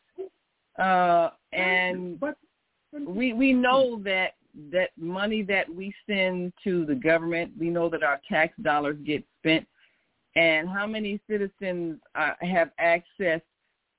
Uh, 0.78 1.30
and 1.52 2.18
but, 2.18 2.36
we 3.06 3.32
we 3.32 3.52
know 3.52 4.00
that 4.04 4.32
that 4.70 4.90
money 4.96 5.42
that 5.42 5.72
we 5.72 5.94
send 6.06 6.52
to 6.64 6.84
the 6.84 6.94
government, 6.94 7.52
we 7.58 7.70
know 7.70 7.88
that 7.88 8.02
our 8.02 8.20
tax 8.28 8.54
dollars 8.62 8.96
get 9.04 9.24
spent, 9.38 9.66
and 10.36 10.68
how 10.68 10.86
many 10.86 11.20
citizens 11.28 11.98
uh, 12.14 12.32
have 12.40 12.70
access 12.78 13.40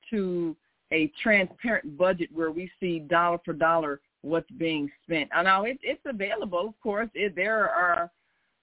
to 0.10 0.56
a 0.92 1.12
transparent 1.22 1.98
budget 1.98 2.30
where 2.32 2.52
we 2.52 2.70
see 2.80 3.00
dollar 3.00 3.40
for 3.44 3.54
dollar 3.54 4.00
what's 4.22 4.50
being 4.52 4.90
spent. 5.04 5.30
I 5.34 5.44
know 5.44 5.64
it, 5.64 5.80
it's 5.82 6.02
available, 6.06 6.68
of 6.68 6.80
course. 6.82 7.10
It, 7.14 7.36
there 7.36 7.70
are 7.70 8.12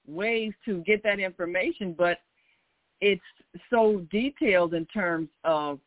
ways 0.07 0.53
to 0.65 0.79
get 0.83 1.03
that 1.03 1.19
information, 1.19 1.95
but 1.97 2.19
it's 3.01 3.21
so 3.69 4.07
detailed 4.11 4.75
in 4.75 4.87
terms 4.87 5.29
of 5.45 5.81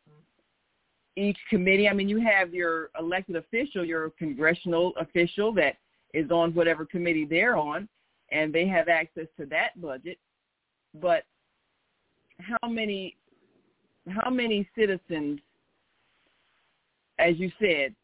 each 1.15 1.37
committee. 1.49 1.87
I 1.87 1.93
mean, 1.93 2.09
you 2.09 2.19
have 2.21 2.53
your 2.53 2.89
elected 2.99 3.35
official, 3.35 3.85
your 3.85 4.09
congressional 4.11 4.93
official 4.99 5.53
that 5.53 5.77
is 6.13 6.29
on 6.31 6.53
whatever 6.53 6.85
committee 6.85 7.25
they're 7.25 7.57
on, 7.57 7.87
and 8.31 8.53
they 8.53 8.67
have 8.67 8.87
access 8.87 9.27
to 9.39 9.45
that 9.47 9.79
budget. 9.81 10.17
But 11.01 11.23
how 12.39 12.67
many 12.67 13.15
how 14.09 14.29
many 14.29 14.67
citizens, 14.77 15.39
as 17.19 17.37
you 17.37 17.51
said, 17.59 17.95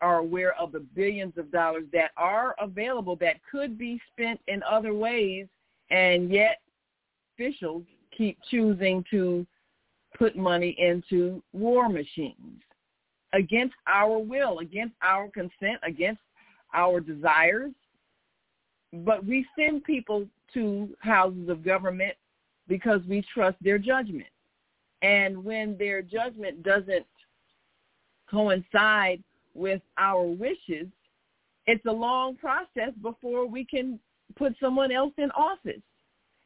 are 0.00 0.18
aware 0.18 0.54
of 0.60 0.72
the 0.72 0.80
billions 0.80 1.36
of 1.36 1.50
dollars 1.52 1.84
that 1.92 2.10
are 2.16 2.54
available 2.60 3.16
that 3.16 3.36
could 3.50 3.78
be 3.78 4.00
spent 4.12 4.40
in 4.48 4.62
other 4.62 4.94
ways, 4.94 5.46
and 5.90 6.30
yet 6.30 6.60
officials 7.34 7.82
keep 8.16 8.38
choosing 8.50 9.04
to 9.10 9.46
put 10.16 10.36
money 10.36 10.74
into 10.78 11.42
war 11.52 11.88
machines 11.88 12.62
against 13.32 13.74
our 13.86 14.18
will, 14.18 14.60
against 14.60 14.94
our 15.02 15.28
consent, 15.28 15.78
against 15.82 16.20
our 16.74 17.00
desires. 17.00 17.72
But 18.92 19.24
we 19.24 19.46
send 19.58 19.84
people 19.84 20.26
to 20.54 20.88
houses 21.00 21.48
of 21.48 21.64
government 21.64 22.14
because 22.68 23.00
we 23.08 23.24
trust 23.32 23.56
their 23.60 23.78
judgment. 23.78 24.28
And 25.02 25.44
when 25.44 25.76
their 25.78 26.02
judgment 26.02 26.62
doesn't 26.62 27.06
coincide 28.30 29.22
with 29.54 29.82
our 29.98 30.22
wishes, 30.22 30.86
it's 31.66 31.84
a 31.86 31.92
long 31.92 32.36
process 32.36 32.92
before 33.02 33.46
we 33.46 33.64
can 33.64 33.98
put 34.36 34.54
someone 34.60 34.92
else 34.92 35.12
in 35.18 35.30
office. 35.32 35.82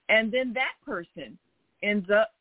And 0.08 0.32
then 0.32 0.52
that 0.54 0.72
person 0.84 1.38
ends 1.82 2.08
up 2.10 2.32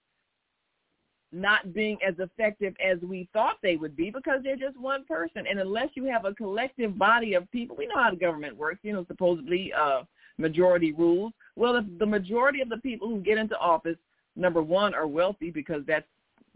not 1.37 1.73
being 1.73 1.97
as 2.07 2.15
effective 2.19 2.75
as 2.83 2.97
we 3.01 3.29
thought 3.33 3.57
they 3.61 3.75
would 3.75 3.95
be 3.95 4.09
because 4.09 4.41
they're 4.43 4.55
just 4.55 4.79
one 4.79 5.05
person. 5.05 5.45
And 5.49 5.59
unless 5.59 5.89
you 5.93 6.05
have 6.05 6.25
a 6.25 6.33
collective 6.33 6.97
body 6.97 7.33
of 7.35 7.49
people, 7.51 7.75
we 7.75 7.87
know 7.87 8.01
how 8.01 8.09
the 8.09 8.17
government 8.17 8.57
works, 8.57 8.79
you 8.83 8.93
know, 8.93 9.05
supposedly 9.07 9.71
uh, 9.73 10.03
majority 10.37 10.91
rules. 10.91 11.33
Well, 11.55 11.75
if 11.75 11.85
the 11.99 12.05
majority 12.05 12.61
of 12.61 12.69
the 12.69 12.77
people 12.77 13.07
who 13.07 13.19
get 13.19 13.37
into 13.37 13.57
office, 13.57 13.97
number 14.35 14.61
one, 14.61 14.93
are 14.93 15.07
wealthy 15.07 15.51
because 15.51 15.81
that's 15.87 16.05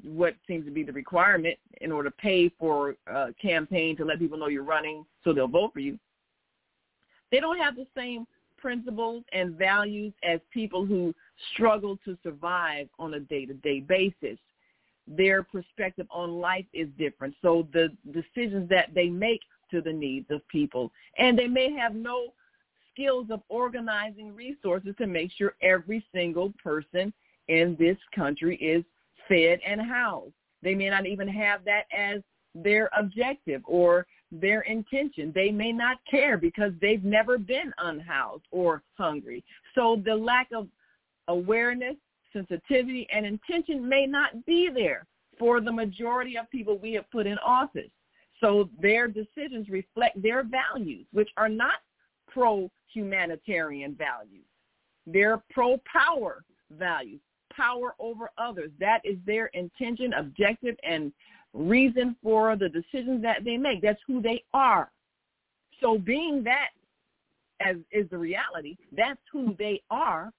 what 0.03 0.35
seems 0.47 0.65
to 0.65 0.71
be 0.71 0.83
the 0.83 0.91
requirement 0.91 1.57
in 1.81 1.91
order 1.91 2.09
to 2.09 2.15
pay 2.17 2.49
for 2.59 2.95
a 3.07 3.33
campaign 3.41 3.95
to 3.97 4.05
let 4.05 4.19
people 4.19 4.37
know 4.37 4.47
you're 4.47 4.63
running 4.63 5.05
so 5.23 5.33
they'll 5.33 5.47
vote 5.47 5.73
for 5.73 5.79
you. 5.79 5.97
They 7.31 7.39
don't 7.39 7.57
have 7.57 7.75
the 7.75 7.87
same 7.95 8.25
principles 8.57 9.23
and 9.31 9.55
values 9.57 10.13
as 10.23 10.39
people 10.51 10.85
who 10.85 11.13
struggle 11.53 11.97
to 12.05 12.17
survive 12.23 12.87
on 12.99 13.15
a 13.15 13.19
day-to-day 13.19 13.81
basis 13.81 14.37
their 15.17 15.43
perspective 15.43 16.07
on 16.09 16.39
life 16.39 16.65
is 16.73 16.87
different. 16.97 17.35
So 17.41 17.67
the 17.73 17.89
decisions 18.11 18.69
that 18.69 18.93
they 18.93 19.09
make 19.09 19.41
to 19.71 19.81
the 19.81 19.93
needs 19.93 20.27
of 20.29 20.47
people. 20.47 20.91
And 21.17 21.37
they 21.37 21.47
may 21.47 21.71
have 21.73 21.95
no 21.95 22.33
skills 22.93 23.27
of 23.31 23.41
organizing 23.49 24.35
resources 24.35 24.93
to 24.97 25.07
make 25.07 25.31
sure 25.37 25.55
every 25.61 26.05
single 26.13 26.53
person 26.63 27.13
in 27.47 27.75
this 27.79 27.97
country 28.13 28.57
is 28.57 28.83
fed 29.27 29.59
and 29.65 29.81
housed. 29.81 30.33
They 30.61 30.75
may 30.75 30.89
not 30.89 31.05
even 31.05 31.27
have 31.27 31.63
that 31.65 31.85
as 31.97 32.21
their 32.53 32.89
objective 32.97 33.61
or 33.65 34.05
their 34.31 34.61
intention. 34.61 35.31
They 35.33 35.51
may 35.51 35.71
not 35.71 35.97
care 36.09 36.37
because 36.37 36.73
they've 36.81 37.03
never 37.03 37.37
been 37.37 37.73
unhoused 37.79 38.43
or 38.51 38.83
hungry. 38.97 39.43
So 39.75 40.01
the 40.05 40.15
lack 40.15 40.49
of 40.53 40.67
awareness 41.27 41.95
sensitivity, 42.33 43.07
and 43.13 43.25
intention 43.25 43.87
may 43.87 44.05
not 44.05 44.45
be 44.45 44.69
there 44.73 45.05
for 45.37 45.61
the 45.61 45.71
majority 45.71 46.37
of 46.37 46.49
people 46.49 46.77
we 46.77 46.93
have 46.93 47.09
put 47.11 47.27
in 47.27 47.37
office. 47.39 47.89
So 48.39 48.69
their 48.79 49.07
decisions 49.07 49.69
reflect 49.69 50.21
their 50.21 50.43
values, 50.43 51.05
which 51.11 51.29
are 51.37 51.49
not 51.49 51.75
pro-humanitarian 52.27 53.95
values. 53.95 54.45
They're 55.05 55.41
pro-power 55.49 56.43
values, 56.71 57.19
power 57.53 57.95
over 57.99 58.29
others. 58.37 58.71
That 58.79 59.01
is 59.03 59.17
their 59.25 59.47
intention, 59.47 60.13
objective, 60.13 60.75
and 60.83 61.11
reason 61.53 62.15
for 62.23 62.55
the 62.55 62.69
decisions 62.69 63.21
that 63.23 63.43
they 63.43 63.57
make. 63.57 63.81
That's 63.81 64.01
who 64.07 64.21
they 64.21 64.43
are. 64.53 64.91
So 65.81 65.97
being 65.97 66.43
that 66.43 66.69
as 67.59 67.75
is 67.91 68.09
the 68.09 68.17
reality, 68.17 68.77
that's 68.95 69.19
who 69.31 69.55
they 69.59 69.81
are, 69.89 70.31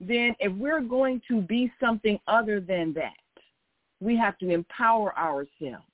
then 0.00 0.34
if 0.40 0.52
we're 0.54 0.80
going 0.80 1.20
to 1.28 1.42
be 1.42 1.70
something 1.78 2.18
other 2.26 2.60
than 2.60 2.92
that, 2.94 3.12
we 4.00 4.16
have 4.16 4.38
to 4.38 4.50
empower 4.50 5.16
ourselves 5.18 5.84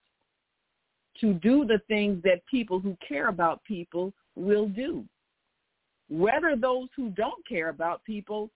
to 1.20 1.34
do 1.34 1.64
the 1.64 1.80
things 1.88 2.22
that 2.22 2.46
people 2.46 2.78
who 2.78 2.96
care 3.06 3.28
about 3.28 3.64
people 3.64 4.12
will 4.36 4.68
do, 4.68 5.04
whether 6.08 6.54
those 6.56 6.88
who 6.94 7.10
don't 7.10 7.46
care 7.48 7.70
about 7.70 8.04
people 8.04 8.50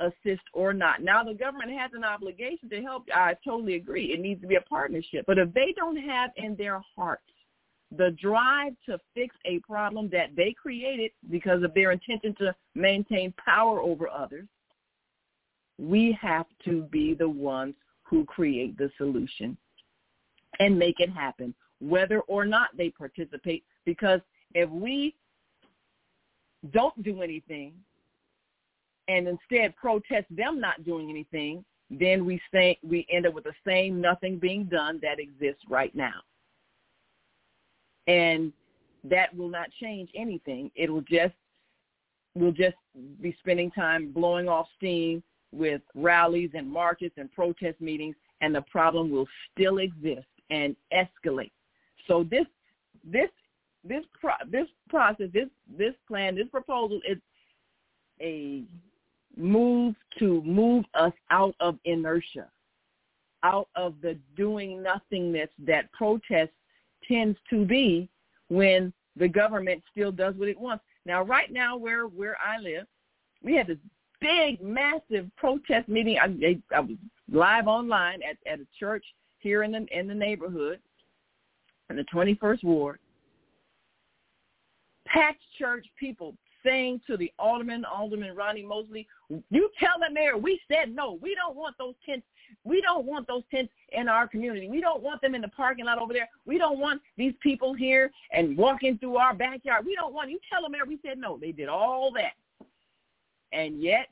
assist 0.00 0.42
or 0.52 0.72
not. 0.72 1.02
Now, 1.02 1.22
the 1.22 1.34
government 1.34 1.70
has 1.72 1.90
an 1.94 2.04
obligation 2.04 2.68
to 2.70 2.82
help. 2.82 3.04
I 3.14 3.36
totally 3.44 3.74
agree. 3.74 4.12
It 4.12 4.20
needs 4.20 4.40
to 4.40 4.46
be 4.46 4.56
a 4.56 4.60
partnership. 4.62 5.24
But 5.26 5.38
if 5.38 5.52
they 5.52 5.74
don't 5.76 5.96
have 5.96 6.30
in 6.36 6.56
their 6.56 6.82
hearts 6.96 7.22
the 7.96 8.16
drive 8.20 8.72
to 8.86 8.98
fix 9.14 9.36
a 9.44 9.60
problem 9.60 10.08
that 10.10 10.34
they 10.36 10.52
created 10.60 11.12
because 11.30 11.62
of 11.62 11.74
their 11.74 11.92
intention 11.92 12.34
to 12.38 12.54
maintain 12.74 13.32
power 13.44 13.80
over 13.80 14.08
others, 14.08 14.48
we 15.78 16.16
have 16.20 16.46
to 16.64 16.82
be 16.84 17.14
the 17.14 17.28
ones 17.28 17.74
who 18.02 18.24
create 18.24 18.76
the 18.78 18.90
solution 18.96 19.56
and 20.60 20.78
make 20.78 21.00
it 21.00 21.10
happen, 21.10 21.54
whether 21.80 22.20
or 22.20 22.44
not 22.44 22.76
they 22.76 22.90
participate. 22.90 23.64
Because 23.84 24.20
if 24.54 24.70
we 24.70 25.16
don't 26.72 27.02
do 27.02 27.22
anything 27.22 27.74
and 29.08 29.26
instead 29.28 29.74
protest 29.76 30.26
them 30.30 30.60
not 30.60 30.84
doing 30.84 31.10
anything, 31.10 31.64
then 31.90 32.24
we 32.24 32.40
say 32.52 32.78
we 32.82 33.06
end 33.10 33.26
up 33.26 33.34
with 33.34 33.44
the 33.44 33.52
same 33.66 34.00
nothing 34.00 34.38
being 34.38 34.64
done 34.64 34.98
that 35.02 35.18
exists 35.18 35.62
right 35.68 35.94
now. 35.94 36.20
And 38.06 38.52
that 39.04 39.34
will 39.36 39.48
not 39.48 39.68
change 39.80 40.10
anything. 40.14 40.70
It'll 40.74 41.02
just 41.02 41.34
we'll 42.34 42.52
just 42.52 42.76
be 43.20 43.36
spending 43.40 43.70
time 43.70 44.10
blowing 44.12 44.48
off 44.48 44.66
steam 44.76 45.22
with 45.54 45.82
rallies 45.94 46.50
and 46.54 46.70
marches 46.70 47.12
and 47.16 47.32
protest 47.32 47.80
meetings 47.80 48.16
and 48.40 48.54
the 48.54 48.62
problem 48.62 49.10
will 49.10 49.26
still 49.52 49.78
exist 49.78 50.26
and 50.50 50.76
escalate. 50.92 51.52
So 52.06 52.24
this 52.30 52.46
this 53.04 53.30
this 53.84 54.04
pro- 54.20 54.46
this 54.50 54.66
process, 54.88 55.28
this 55.32 55.48
this 55.78 55.94
plan, 56.08 56.34
this 56.34 56.48
proposal 56.48 57.00
is 57.08 57.18
a 58.20 58.64
move 59.36 59.94
to 60.18 60.42
move 60.42 60.84
us 60.94 61.12
out 61.30 61.54
of 61.60 61.78
inertia, 61.84 62.48
out 63.42 63.68
of 63.74 63.94
the 64.02 64.16
doing 64.36 64.82
nothingness 64.82 65.48
that 65.66 65.90
protest 65.92 66.52
tends 67.06 67.38
to 67.50 67.64
be 67.64 68.08
when 68.48 68.92
the 69.16 69.28
government 69.28 69.82
still 69.90 70.12
does 70.12 70.34
what 70.36 70.48
it 70.48 70.58
wants. 70.58 70.84
Now, 71.06 71.22
right 71.22 71.52
now, 71.52 71.76
where 71.76 72.06
where 72.06 72.36
I 72.40 72.58
live, 72.58 72.86
we 73.42 73.54
had 73.54 73.66
this 73.66 73.78
big, 74.24 74.62
massive 74.62 75.30
protest 75.36 75.88
meeting. 75.88 76.18
I, 76.18 76.58
I 76.74 76.80
was 76.80 76.96
live 77.30 77.66
online 77.66 78.20
at, 78.22 78.36
at 78.50 78.60
a 78.60 78.66
church 78.78 79.04
here 79.38 79.62
in 79.62 79.72
the 79.72 79.86
in 79.96 80.08
the 80.08 80.14
neighborhood, 80.14 80.80
in 81.90 81.96
the 81.96 82.04
21st 82.12 82.64
ward. 82.64 82.98
Packed 85.06 85.42
church, 85.58 85.86
people 86.00 86.34
saying 86.64 86.98
to 87.06 87.18
the 87.18 87.30
alderman, 87.38 87.84
Alderman 87.84 88.34
Ronnie 88.34 88.64
Mosley, 88.64 89.06
you 89.50 89.70
tell 89.78 89.98
the 90.00 90.12
mayor 90.12 90.38
we 90.38 90.58
said 90.66 90.94
no. 90.94 91.18
We 91.20 91.34
don't 91.34 91.54
want 91.54 91.76
those 91.78 91.94
tents. 92.06 92.26
We 92.64 92.80
don't 92.80 93.04
want 93.04 93.26
those 93.26 93.42
tents 93.50 93.70
in 93.92 94.08
our 94.08 94.26
community. 94.26 94.68
We 94.68 94.80
don't 94.80 95.02
want 95.02 95.20
them 95.20 95.34
in 95.34 95.42
the 95.42 95.48
parking 95.48 95.84
lot 95.84 95.98
over 95.98 96.14
there. 96.14 96.28
We 96.46 96.56
don't 96.56 96.78
want 96.78 97.02
these 97.18 97.34
people 97.42 97.74
here 97.74 98.10
and 98.32 98.56
walking 98.56 98.96
through 98.96 99.16
our 99.16 99.34
backyard. 99.34 99.84
We 99.84 99.94
don't 99.94 100.14
want 100.14 100.30
you 100.30 100.38
tell 100.50 100.62
the 100.62 100.70
mayor 100.70 100.86
we 100.86 100.98
said 101.06 101.18
no. 101.18 101.36
They 101.38 101.52
did 101.52 101.68
all 101.68 102.10
that. 102.12 102.32
And 103.52 103.82
yet 103.82 104.08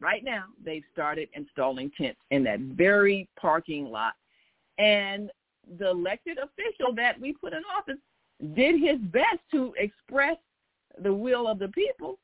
right 0.00 0.24
now 0.24 0.44
they've 0.64 0.84
started 0.92 1.28
installing 1.34 1.90
tents 1.96 2.20
in 2.30 2.42
that 2.44 2.60
very 2.60 3.28
parking 3.40 3.86
lot. 3.86 4.14
And 4.78 5.30
the 5.78 5.90
elected 5.90 6.38
official 6.38 6.94
that 6.96 7.20
we 7.20 7.32
put 7.34 7.52
in 7.52 7.62
office 7.78 8.00
did 8.54 8.80
his 8.80 8.98
best 9.10 9.38
to 9.52 9.74
express 9.76 10.36
the 11.02 11.12
will 11.12 11.46
of 11.46 11.58
the 11.58 11.68
people, 11.68 12.18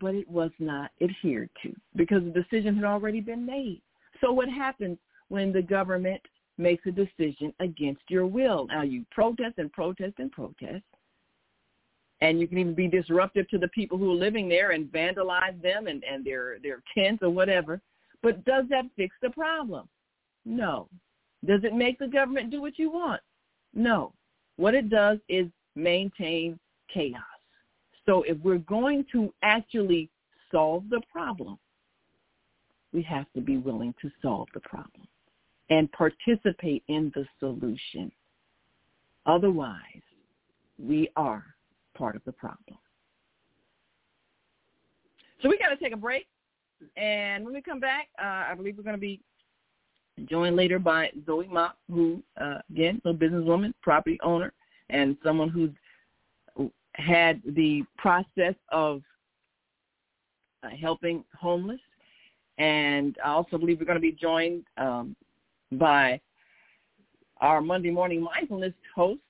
but 0.00 0.14
it 0.14 0.28
was 0.28 0.50
not 0.58 0.90
adhered 1.00 1.50
to 1.62 1.74
because 1.94 2.22
the 2.24 2.42
decision 2.42 2.74
had 2.74 2.84
already 2.84 3.20
been 3.20 3.44
made. 3.44 3.82
So 4.20 4.32
what 4.32 4.48
happens 4.48 4.98
when 5.28 5.52
the 5.52 5.62
government 5.62 6.22
makes 6.58 6.86
a 6.86 6.90
decision 6.90 7.52
against 7.60 8.02
your 8.08 8.26
will? 8.26 8.66
Now 8.66 8.82
you 8.82 9.04
protest 9.10 9.58
and 9.58 9.70
protest 9.72 10.14
and 10.18 10.32
protest. 10.32 10.84
And 12.20 12.40
you 12.40 12.48
can 12.48 12.58
even 12.58 12.74
be 12.74 12.88
disruptive 12.88 13.48
to 13.50 13.58
the 13.58 13.68
people 13.68 13.98
who 13.98 14.10
are 14.12 14.16
living 14.16 14.48
there 14.48 14.70
and 14.70 14.90
vandalize 14.90 15.60
them 15.62 15.86
and, 15.86 16.02
and 16.04 16.24
their, 16.24 16.58
their 16.62 16.82
tents 16.96 17.22
or 17.22 17.30
whatever. 17.30 17.80
But 18.22 18.44
does 18.44 18.64
that 18.70 18.84
fix 18.96 19.14
the 19.20 19.30
problem? 19.30 19.88
No. 20.44 20.88
Does 21.44 21.60
it 21.64 21.74
make 21.74 21.98
the 21.98 22.08
government 22.08 22.50
do 22.50 22.60
what 22.60 22.78
you 22.78 22.90
want? 22.90 23.20
No. 23.74 24.12
What 24.56 24.74
it 24.74 24.88
does 24.88 25.18
is 25.28 25.46
maintain 25.74 26.58
chaos. 26.92 27.22
So 28.06 28.22
if 28.22 28.38
we're 28.42 28.58
going 28.58 29.04
to 29.12 29.32
actually 29.42 30.08
solve 30.50 30.84
the 30.88 31.02
problem, 31.12 31.58
we 32.92 33.02
have 33.02 33.26
to 33.34 33.40
be 33.40 33.58
willing 33.58 33.94
to 34.00 34.10
solve 34.22 34.48
the 34.54 34.60
problem 34.60 35.06
and 35.68 35.90
participate 35.92 36.82
in 36.88 37.12
the 37.14 37.26
solution. 37.40 38.10
Otherwise, 39.26 40.02
we 40.78 41.10
are 41.16 41.44
part 41.96 42.16
of 42.16 42.22
the 42.24 42.32
problem. 42.32 42.78
So 45.42 45.48
we 45.48 45.58
got 45.58 45.68
to 45.68 45.76
take 45.76 45.92
a 45.92 45.96
break. 45.96 46.26
And 46.96 47.44
when 47.44 47.54
we 47.54 47.62
come 47.62 47.80
back, 47.80 48.08
uh, 48.20 48.50
I 48.50 48.54
believe 48.54 48.76
we're 48.76 48.84
going 48.84 48.96
to 48.96 49.00
be 49.00 49.20
joined 50.24 50.56
later 50.56 50.78
by 50.78 51.10
Zoe 51.24 51.46
Mock, 51.46 51.76
who, 51.90 52.22
uh, 52.40 52.58
again, 52.70 53.00
a 53.04 53.12
businesswoman, 53.12 53.72
property 53.82 54.18
owner, 54.22 54.52
and 54.90 55.16
someone 55.22 55.48
who's 55.48 55.70
had 56.94 57.42
the 57.44 57.82
process 57.98 58.54
of 58.70 59.02
uh, 60.62 60.68
helping 60.80 61.24
homeless. 61.38 61.80
And 62.58 63.16
I 63.24 63.30
also 63.30 63.58
believe 63.58 63.78
we're 63.78 63.86
going 63.86 63.96
to 63.96 64.00
be 64.00 64.12
joined 64.12 64.64
um, 64.78 65.14
by 65.72 66.20
our 67.38 67.60
Monday 67.60 67.90
morning 67.90 68.22
mindfulness 68.22 68.72
host, 68.94 69.20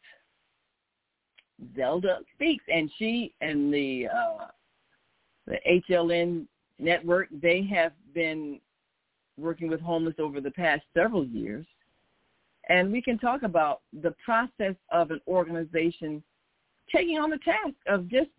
Zelda 1.74 2.18
Speaks, 2.34 2.64
and 2.72 2.90
she 2.98 3.34
and 3.40 3.72
the 3.72 4.08
uh, 4.08 4.46
the 5.46 5.58
HLN 5.88 6.46
network 6.78 7.28
they 7.30 7.62
have 7.64 7.92
been 8.14 8.60
working 9.38 9.68
with 9.68 9.80
homeless 9.80 10.14
over 10.18 10.40
the 10.40 10.50
past 10.50 10.82
several 10.94 11.24
years, 11.24 11.66
and 12.68 12.90
we 12.90 13.00
can 13.00 13.18
talk 13.18 13.42
about 13.42 13.82
the 14.02 14.14
process 14.24 14.74
of 14.90 15.10
an 15.10 15.20
organization 15.26 16.22
taking 16.92 17.18
on 17.18 17.30
the 17.30 17.38
task 17.38 17.74
of 17.86 18.08
just 18.08 18.30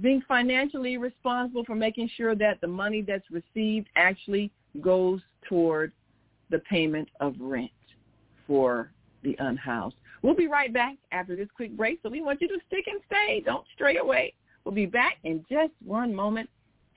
being 0.00 0.22
financially 0.26 0.96
responsible 0.96 1.64
for 1.64 1.74
making 1.74 2.08
sure 2.16 2.34
that 2.34 2.60
the 2.60 2.66
money 2.66 3.02
that's 3.02 3.30
received 3.30 3.88
actually 3.96 4.50
goes 4.80 5.20
toward 5.48 5.92
the 6.50 6.58
payment 6.60 7.08
of 7.20 7.34
rent 7.38 7.70
for 8.46 8.92
the 9.22 9.36
unhoused. 9.38 9.96
We'll 10.22 10.34
be 10.34 10.48
right 10.48 10.72
back 10.72 10.96
after 11.12 11.34
this 11.34 11.48
quick 11.54 11.76
break, 11.76 11.98
so 12.02 12.10
we 12.10 12.22
want 12.22 12.40
you 12.40 12.48
to 12.48 12.58
stick 12.66 12.84
and 12.86 13.00
stay. 13.06 13.42
Don't 13.44 13.64
stray 13.74 13.96
away. 13.96 14.34
We'll 14.64 14.74
be 14.74 14.86
back 14.86 15.16
in 15.24 15.44
just 15.50 15.72
one 15.84 16.14
moment, 16.14 16.48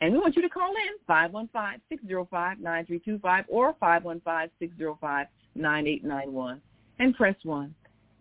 and 0.02 0.14
we 0.14 0.20
want 0.20 0.36
you 0.36 0.42
to 0.42 0.50
call 0.50 0.74
in 0.76 0.98
515-605-9325 1.10 3.46
or 3.48 3.74
515-605-9891 3.76 6.60
and 7.00 7.16
press 7.16 7.36
1, 7.44 7.74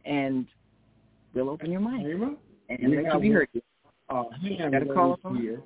and 0.05 0.47
we'll 1.35 1.51
open 1.51 1.73
your 1.73 1.81
mic 1.81 2.07
and 2.69 2.95
let 2.95 3.15
you 3.15 3.21
be 3.21 3.31
heard. 3.31 3.49
Uh, 4.09 4.25
Got 4.71 4.83
a 4.83 4.87
call 4.87 5.19
here 5.37 5.61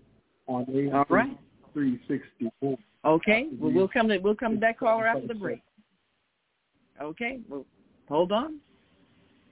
on 0.47 0.65
All 0.95 1.05
right. 1.11 1.37
364. 1.75 2.79
Okay, 3.05 3.49
well, 3.61 3.73
we'll 3.73 3.89
come 3.89 4.09
to 4.09 4.17
we'll 4.19 4.35
come 4.35 4.55
to 4.55 4.61
that 4.61 4.79
caller 4.79 5.07
after 5.07 5.27
the 5.27 5.35
break. 5.35 5.61
Okay, 7.01 7.41
well, 7.49 7.65
hold 8.09 8.33
on. 8.33 8.59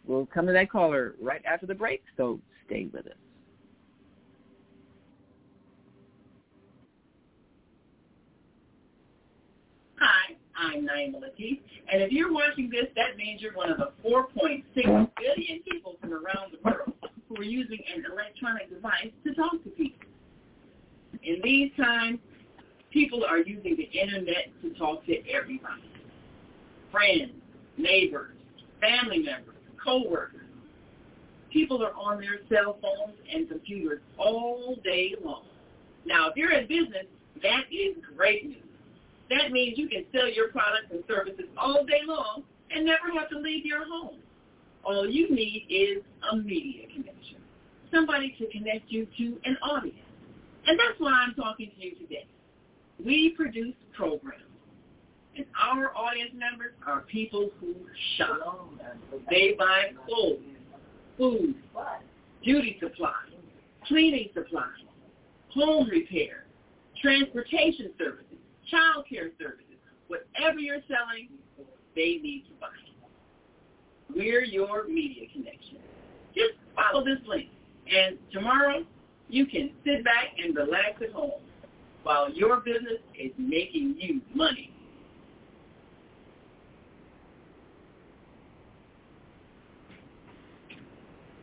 We'll 0.07 0.27
come 0.27 0.47
to 0.47 0.53
that 0.53 0.71
caller 0.71 1.15
right 1.21 1.43
after 1.47 1.67
the 1.67 1.75
break, 1.75 2.03
so 2.17 2.41
stay 2.67 2.89
with 2.93 3.07
us. 3.07 3.13
Hi, 9.99 10.37
I'm 10.57 10.87
Naima 10.87 11.21
Latif, 11.21 11.61
and 11.91 12.03
if 12.03 12.13
you're 12.13 12.33
watching 12.33 12.69
this, 12.69 12.87
that 12.97 13.17
means 13.17 13.41
you're 13.41 13.55
one 13.55 13.71
of 13.71 13.79
the 13.79 13.93
4.6 14.07 14.65
billion 14.75 15.63
people 15.71 15.97
from 16.01 16.13
around 16.13 16.53
the 16.53 16.59
world 16.63 16.93
who 17.29 17.37
are 17.37 17.43
using 17.43 17.79
an 17.95 18.05
electronic 18.13 18.69
device 18.69 19.11
to 19.25 19.35
talk 19.35 19.53
to 19.65 19.71
people. 19.71 20.07
In 21.23 21.41
these 21.43 21.71
times, 21.77 22.19
people 22.93 23.25
are 23.25 23.39
using 23.39 23.77
the 23.77 23.99
internet 23.99 24.49
to 24.63 24.71
talk 24.75 25.07
to 25.07 25.17
everybody. 25.31 25.83
Friends, 26.93 27.33
neighbors, 27.79 28.37
family 28.81 29.19
members, 29.19 29.54
coworkers. 29.85 30.41
People 31.53 31.85
are 31.85 31.95
on 31.95 32.20
their 32.20 32.41
cell 32.49 32.78
phones 32.82 33.16
and 33.32 33.49
computers 33.49 34.01
all 34.18 34.76
day 34.82 35.14
long. 35.22 35.45
Now, 36.05 36.28
if 36.28 36.37
you're 36.37 36.53
in 36.53 36.66
business, 36.66 37.07
that 37.43 37.64
is 37.70 37.97
great 38.16 38.47
news. 38.47 38.59
That 39.30 39.53
means 39.53 39.78
you 39.78 39.89
can 39.89 40.05
sell 40.12 40.28
your 40.28 40.49
products 40.49 40.89
and 40.91 41.03
services 41.09 41.47
all 41.57 41.85
day 41.85 42.01
long 42.07 42.43
and 42.70 42.85
never 42.85 43.11
have 43.18 43.28
to 43.30 43.39
leave 43.39 43.64
your 43.64 43.87
home. 43.87 44.18
All 44.85 45.09
you 45.09 45.35
need 45.35 45.66
is 45.70 46.03
a 46.30 46.37
media 46.37 46.87
connection, 46.89 47.39
somebody 47.93 48.35
to 48.39 48.47
connect 48.49 48.91
you 48.91 49.07
to 49.16 49.39
an 49.45 49.57
audience. 49.62 49.99
And 50.66 50.78
that's 50.78 50.99
why 50.99 51.12
I'm 51.12 51.35
talking 51.35 51.70
to 51.78 51.85
you 51.85 51.95
today. 51.95 52.26
We 53.03 53.30
produce 53.30 53.74
programs 53.97 54.43
And 55.37 55.47
our 55.61 55.97
audience 55.97 56.30
members 56.35 56.72
are 56.87 57.01
people 57.01 57.51
who 57.61 57.74
shop. 58.16 58.68
They 59.30 59.55
buy 59.59 59.93
clothes, 60.07 60.39
food, 61.18 61.55
beauty 62.45 62.78
supplies, 62.80 63.32
cleaning 63.87 64.28
supplies, 64.35 64.68
home 65.53 65.89
repair, 65.89 66.47
transportation 67.01 67.91
services, 67.99 68.39
child 68.70 69.07
care 69.09 69.30
services. 69.39 69.64
Whatever 70.09 70.59
you're 70.59 70.82
selling, 70.87 71.28
they 71.97 72.18
need 72.22 72.45
to 72.49 72.61
buy. 72.61 72.68
We're 74.14 74.45
your 74.45 74.87
media 74.87 75.26
connection. 75.32 75.78
Just 76.35 76.53
follow 76.76 77.05
this 77.05 77.18
link. 77.26 77.49
And 77.93 78.16
tomorrow, 78.32 78.85
you 79.28 79.47
can 79.47 79.70
sit 79.85 80.05
back 80.05 80.28
and 80.43 80.55
relax 80.55 81.03
at 81.03 81.12
home 81.12 81.41
while 82.03 82.30
your 82.30 82.59
business 82.61 83.01
is 83.18 83.32
making 83.39 83.97
you 83.99 84.20
money. 84.35 84.70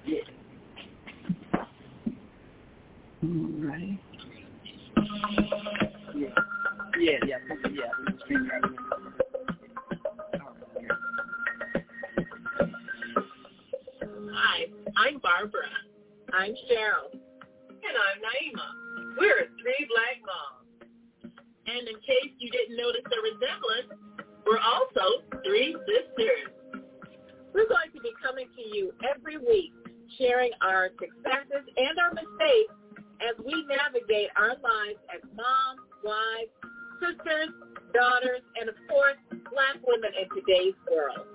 Yeah. 0.06 0.20
Right. 3.24 4.00
Yeah. 6.16 6.30
Yeah, 7.00 7.18
yeah, 7.28 7.38
yeah. 7.70 7.92
Hi, 14.34 14.66
I'm 14.98 15.20
Barbara. 15.20 15.62
I'm 16.34 16.50
Cheryl. 16.66 17.14
And 17.14 17.96
I'm 17.96 18.22
Naima. 18.26 19.16
We're 19.20 19.46
three 19.62 19.88
black 19.88 20.18
moms. 20.26 21.34
And 21.68 21.88
in 21.88 21.96
case 21.98 22.34
you 22.40 22.50
didn't 22.50 22.76
notice 22.76 23.04
the 23.06 23.18
resemblance, 23.22 24.02
we're 24.48 24.58
also 24.58 25.22
three 25.46 25.76
sisters. 25.86 26.82
We're 27.54 27.68
going 27.68 27.92
to 27.94 28.02
be 28.02 28.14
coming 28.24 28.48
to 28.56 28.62
you 28.76 28.94
every 29.16 29.38
week, 29.38 29.74
sharing 30.18 30.52
our 30.62 30.90
successes 30.98 31.70
and 31.78 32.00
our 32.00 32.14
mistakes 32.16 32.74
as 33.22 33.38
we 33.46 33.54
navigate 33.70 34.30
our 34.36 34.58
lives 34.58 35.00
as 35.14 35.22
moms, 35.38 35.86
wives, 36.02 36.54
sisters, 36.98 37.54
daughters, 37.94 38.42
and 38.58 38.70
of 38.70 38.78
course, 38.90 39.20
black 39.50 39.78
women 39.86 40.12
in 40.18 40.28
today's 40.34 40.78
world. 40.90 41.26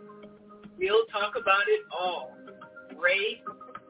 We'll 0.78 1.06
talk 1.08 1.38
about 1.38 1.66
it 1.70 1.82
all. 1.94 2.34
Race, 2.98 3.42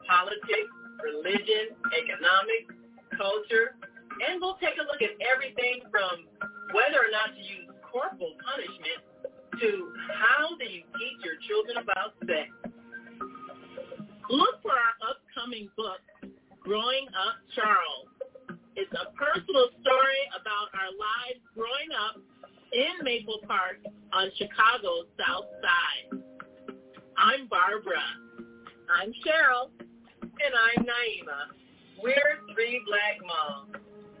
politics, 0.07 0.73
religion, 1.03 1.75
economics, 1.93 2.73
culture, 3.17 3.75
and 4.29 4.41
we'll 4.41 4.57
take 4.57 4.77
a 4.77 4.85
look 4.85 5.01
at 5.01 5.13
everything 5.21 5.85
from 5.91 6.25
whether 6.73 6.99
or 7.01 7.11
not 7.11 7.33
to 7.35 7.41
use 7.41 7.69
corporal 7.85 8.33
punishment 8.41 9.01
to 9.61 9.69
how 10.13 10.53
do 10.57 10.65
you 10.65 10.85
teach 10.97 11.19
your 11.25 11.37
children 11.49 11.81
about 11.81 12.13
sex. 12.25 12.49
Look 14.29 14.61
for 14.61 14.75
our 14.75 14.95
upcoming 15.07 15.69
book, 15.77 16.01
Growing 16.67 17.07
Up 17.15 17.39
Charles. 17.55 18.11
It's 18.75 18.91
a 18.91 19.07
personal 19.15 19.71
story 19.79 20.23
about 20.35 20.67
our 20.75 20.91
lives 20.99 21.39
growing 21.55 21.95
up 21.95 22.19
in 22.73 23.05
Maple 23.07 23.39
Park 23.47 23.79
on 24.11 24.27
Chicago's 24.35 25.07
South 25.15 25.47
Side. 25.63 26.19
I'm 27.15 27.47
Barbara. 27.47 28.03
I'm 28.91 29.15
Cheryl. 29.23 29.71
And 30.19 30.53
I'm 30.59 30.83
Naima. 30.83 31.55
We're 32.03 32.43
three 32.53 32.83
black 32.83 33.15
moms. 33.23 33.71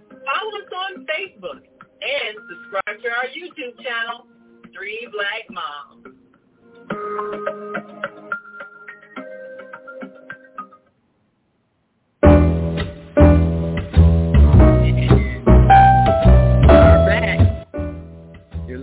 Follow 0.07 0.55
us 0.55 0.71
on 0.71 1.03
Facebook 1.03 1.67
and 1.99 2.31
subscribe 2.47 3.03
to 3.03 3.09
our 3.11 3.27
YouTube 3.27 3.75
channel, 3.83 4.25
Three 4.73 5.05
Black 5.11 5.51
Moms. 5.51 6.15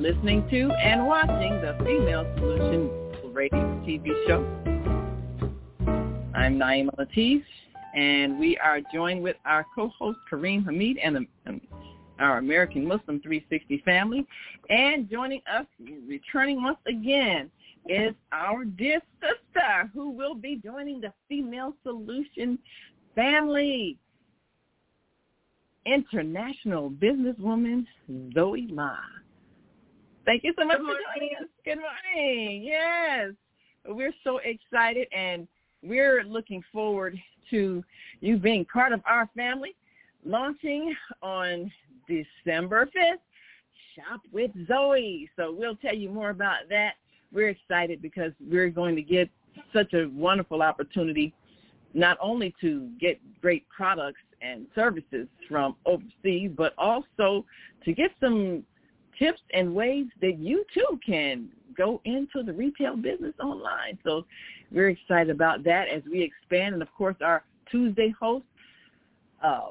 Listening 0.05 0.47
to 0.51 0.71
and 0.71 1.07
watching 1.07 1.63
the 1.63 1.75
Female 1.79 2.31
Solution 2.37 2.91
Radio 3.33 3.59
TV 3.87 4.05
show. 4.27 4.45
I'm 6.35 6.59
Naima 6.59 6.91
Latif, 6.99 7.43
and 7.95 8.39
we 8.39 8.59
are 8.59 8.81
joined 8.93 9.23
with 9.23 9.37
our 9.47 9.65
co-host 9.75 10.19
Kareem 10.31 10.63
Hamid 10.67 10.99
and 10.99 11.17
the, 11.17 11.61
our 12.19 12.37
American 12.37 12.87
Muslim 12.87 13.19
360 13.23 13.81
family. 13.83 14.27
And 14.69 15.11
joining 15.11 15.41
us, 15.51 15.65
returning 16.07 16.63
once 16.63 16.77
again, 16.87 17.51
is 17.89 18.13
our 18.31 18.67
dear 18.67 19.01
sister 19.23 19.91
who 19.95 20.11
will 20.11 20.35
be 20.35 20.61
joining 20.63 21.01
the 21.01 21.15
Female 21.31 21.73
Solution 21.83 22.59
family. 23.15 23.97
International 25.87 26.91
businesswoman 26.91 27.87
Zoe 28.35 28.67
Ma. 28.71 28.97
Thank 30.25 30.43
you 30.43 30.55
so 30.59 30.65
much 30.65 30.79
for 30.79 30.85
joining 30.85 31.37
us. 31.37 31.49
Good 31.65 31.79
morning. 31.79 32.63
Yes. 32.63 33.33
We're 33.87 34.15
so 34.25 34.39
excited 34.39 35.07
and 35.15 35.47
we're 35.83 36.25
looking 36.25 36.63
forward 36.73 37.19
to 37.51 37.85
you 38.21 38.37
being 38.39 38.65
part 38.65 38.93
of 38.93 39.03
our 39.05 39.29
family 39.37 39.75
launching 40.25 40.95
on 41.23 41.71
December 42.09 42.87
5th. 42.87 43.19
Shop 43.95 44.23
with 44.33 44.51
Zoe. 44.67 45.29
So 45.37 45.55
we'll 45.57 45.77
tell 45.77 45.95
you 45.95 46.09
more 46.09 46.31
about 46.31 46.71
that. 46.71 46.95
We're 47.31 47.51
excited 47.51 48.01
because 48.01 48.33
we're 48.41 48.71
going 48.71 48.97
to 48.97 49.03
get 49.03 49.29
such 49.75 49.93
a 49.93 50.07
wonderful 50.07 50.63
opportunity 50.63 51.35
not 51.93 52.17
only 52.21 52.55
to 52.61 52.89
get 52.99 53.21
great 53.41 53.69
products 53.69 54.21
and 54.41 54.67
services 54.75 55.29
from 55.49 55.77
overseas, 55.87 56.51
but 56.57 56.73
also 56.79 57.45
to 57.85 57.93
get 57.93 58.11
some 58.21 58.65
tips 59.19 59.41
and 59.53 59.75
ways 59.75 60.07
that 60.21 60.39
you 60.39 60.65
too 60.73 60.99
can 61.05 61.49
go 61.77 62.01
into 62.05 62.43
the 62.43 62.53
retail 62.53 62.97
business 62.97 63.35
online. 63.43 63.99
So 64.05 64.25
we're 64.71 64.91
excited 64.91 65.31
about 65.31 65.65
that 65.65 65.89
as 65.89 66.03
we 66.11 66.23
expand. 66.23 66.75
And 66.75 66.83
of 66.83 66.93
course, 66.97 67.17
our 67.21 67.43
Tuesday 67.71 68.15
host, 68.19 68.45
uh, 69.43 69.71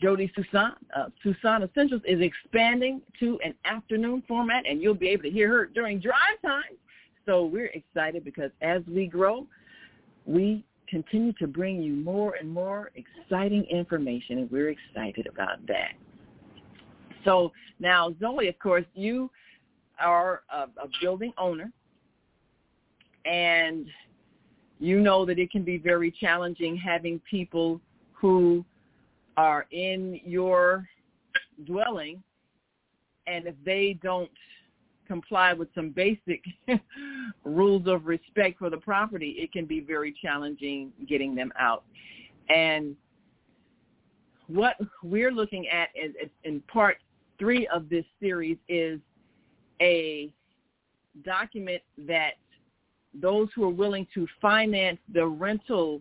Jody 0.00 0.32
Susan, 0.34 0.72
uh, 0.96 1.06
Susan 1.22 1.62
Essentials 1.62 2.02
is 2.06 2.20
expanding 2.20 3.00
to 3.20 3.38
an 3.44 3.54
afternoon 3.64 4.22
format, 4.26 4.64
and 4.66 4.82
you'll 4.82 4.94
be 4.94 5.08
able 5.08 5.22
to 5.24 5.30
hear 5.30 5.48
her 5.48 5.66
during 5.66 6.00
drive 6.00 6.40
time. 6.44 6.76
So 7.24 7.44
we're 7.44 7.66
excited 7.66 8.24
because 8.24 8.50
as 8.62 8.82
we 8.88 9.06
grow, 9.06 9.46
we 10.26 10.64
continue 10.88 11.32
to 11.34 11.46
bring 11.46 11.80
you 11.82 11.94
more 11.94 12.34
and 12.34 12.50
more 12.50 12.90
exciting 12.96 13.64
information, 13.64 14.38
and 14.38 14.50
we're 14.50 14.70
excited 14.70 15.26
about 15.26 15.64
that. 15.68 15.92
So 17.24 17.52
now, 17.78 18.14
Zoe, 18.20 18.48
of 18.48 18.58
course, 18.58 18.84
you 18.94 19.30
are 20.00 20.42
a, 20.52 20.62
a 20.62 20.88
building 21.00 21.32
owner, 21.38 21.70
and 23.24 23.86
you 24.78 25.00
know 25.00 25.24
that 25.24 25.38
it 25.38 25.50
can 25.50 25.62
be 25.62 25.78
very 25.78 26.10
challenging 26.10 26.76
having 26.76 27.20
people 27.30 27.80
who 28.12 28.64
are 29.36 29.66
in 29.70 30.20
your 30.24 30.88
dwelling, 31.66 32.22
and 33.26 33.46
if 33.46 33.54
they 33.64 33.98
don't 34.02 34.30
comply 35.06 35.52
with 35.52 35.68
some 35.74 35.90
basic 35.90 36.42
rules 37.44 37.86
of 37.86 38.06
respect 38.06 38.58
for 38.58 38.70
the 38.70 38.76
property, 38.76 39.36
it 39.38 39.52
can 39.52 39.66
be 39.66 39.80
very 39.80 40.14
challenging 40.22 40.92
getting 41.08 41.34
them 41.34 41.52
out. 41.58 41.84
And 42.48 42.96
what 44.46 44.76
we're 45.02 45.32
looking 45.32 45.68
at 45.68 45.88
is, 45.94 46.14
in 46.44 46.60
part 46.62 46.96
three 47.42 47.66
of 47.74 47.88
this 47.88 48.04
series 48.20 48.56
is 48.68 49.00
a 49.80 50.32
document 51.24 51.82
that 51.98 52.34
those 53.20 53.48
who 53.52 53.64
are 53.64 53.70
willing 53.70 54.06
to 54.14 54.28
finance 54.40 54.98
the 55.12 55.26
rental 55.26 56.00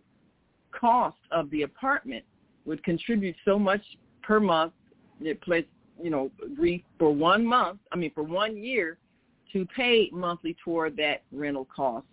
cost 0.71 1.17
of 1.31 1.49
the 1.49 1.63
apartment 1.63 2.23
would 2.65 2.83
contribute 2.83 3.35
so 3.43 3.57
much 3.57 3.81
per 4.21 4.39
month. 4.39 4.71
It 5.19 5.41
plays, 5.41 5.65
you 5.99 6.11
know, 6.11 6.29
agree 6.45 6.85
for 6.99 7.11
one 7.11 7.43
month. 7.43 7.79
I 7.91 7.95
mean, 7.95 8.11
for 8.13 8.21
one 8.21 8.55
year, 8.55 8.99
to 9.51 9.65
pay 9.75 10.11
monthly 10.13 10.55
toward 10.63 10.95
that 10.97 11.23
rental 11.31 11.67
cost. 11.75 12.05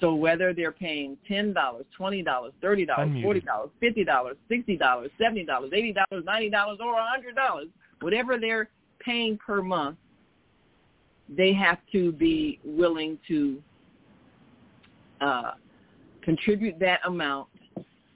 So 0.00 0.14
whether 0.14 0.52
they're 0.52 0.70
paying 0.70 1.16
ten 1.26 1.54
dollars, 1.54 1.86
twenty 1.96 2.22
dollars, 2.22 2.52
thirty 2.60 2.84
dollars, 2.84 3.08
forty 3.22 3.40
dollars, 3.40 3.70
fifty 3.80 4.04
dollars, 4.04 4.36
sixty 4.50 4.76
dollars, 4.76 5.10
seventy 5.18 5.44
dollars, 5.44 5.70
eighty 5.74 5.94
dollars, 5.94 6.24
ninety 6.26 6.50
dollars, 6.50 6.78
or 6.82 6.98
a 6.98 7.06
hundred 7.06 7.34
dollars, 7.34 7.68
whatever 8.00 8.38
they're 8.38 8.68
paying 8.98 9.38
per 9.38 9.62
month, 9.62 9.96
they 11.28 11.52
have 11.52 11.78
to 11.92 12.12
be 12.12 12.58
willing 12.64 13.18
to 13.28 13.62
uh, 15.20 15.52
contribute 16.22 16.78
that 16.78 17.00
amount 17.06 17.48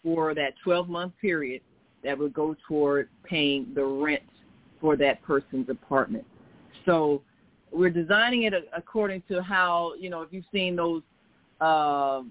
for 0.02 0.34
that 0.34 0.54
12-month 0.66 1.12
period 1.20 1.62
that 2.02 2.18
would 2.18 2.34
go 2.34 2.54
toward 2.66 3.08
paying 3.24 3.66
the 3.74 3.84
rent 3.84 4.22
for 4.80 4.96
that 4.96 5.22
person's 5.22 5.68
apartment. 5.70 6.24
So 6.84 7.22
we're 7.72 7.90
designing 7.90 8.44
it 8.44 8.52
according 8.76 9.22
to 9.28 9.42
how 9.42 9.94
you 9.98 10.10
know 10.10 10.22
if 10.22 10.28
you've 10.32 10.44
seen 10.52 10.76
those 10.76 11.02
uh, 11.60 12.22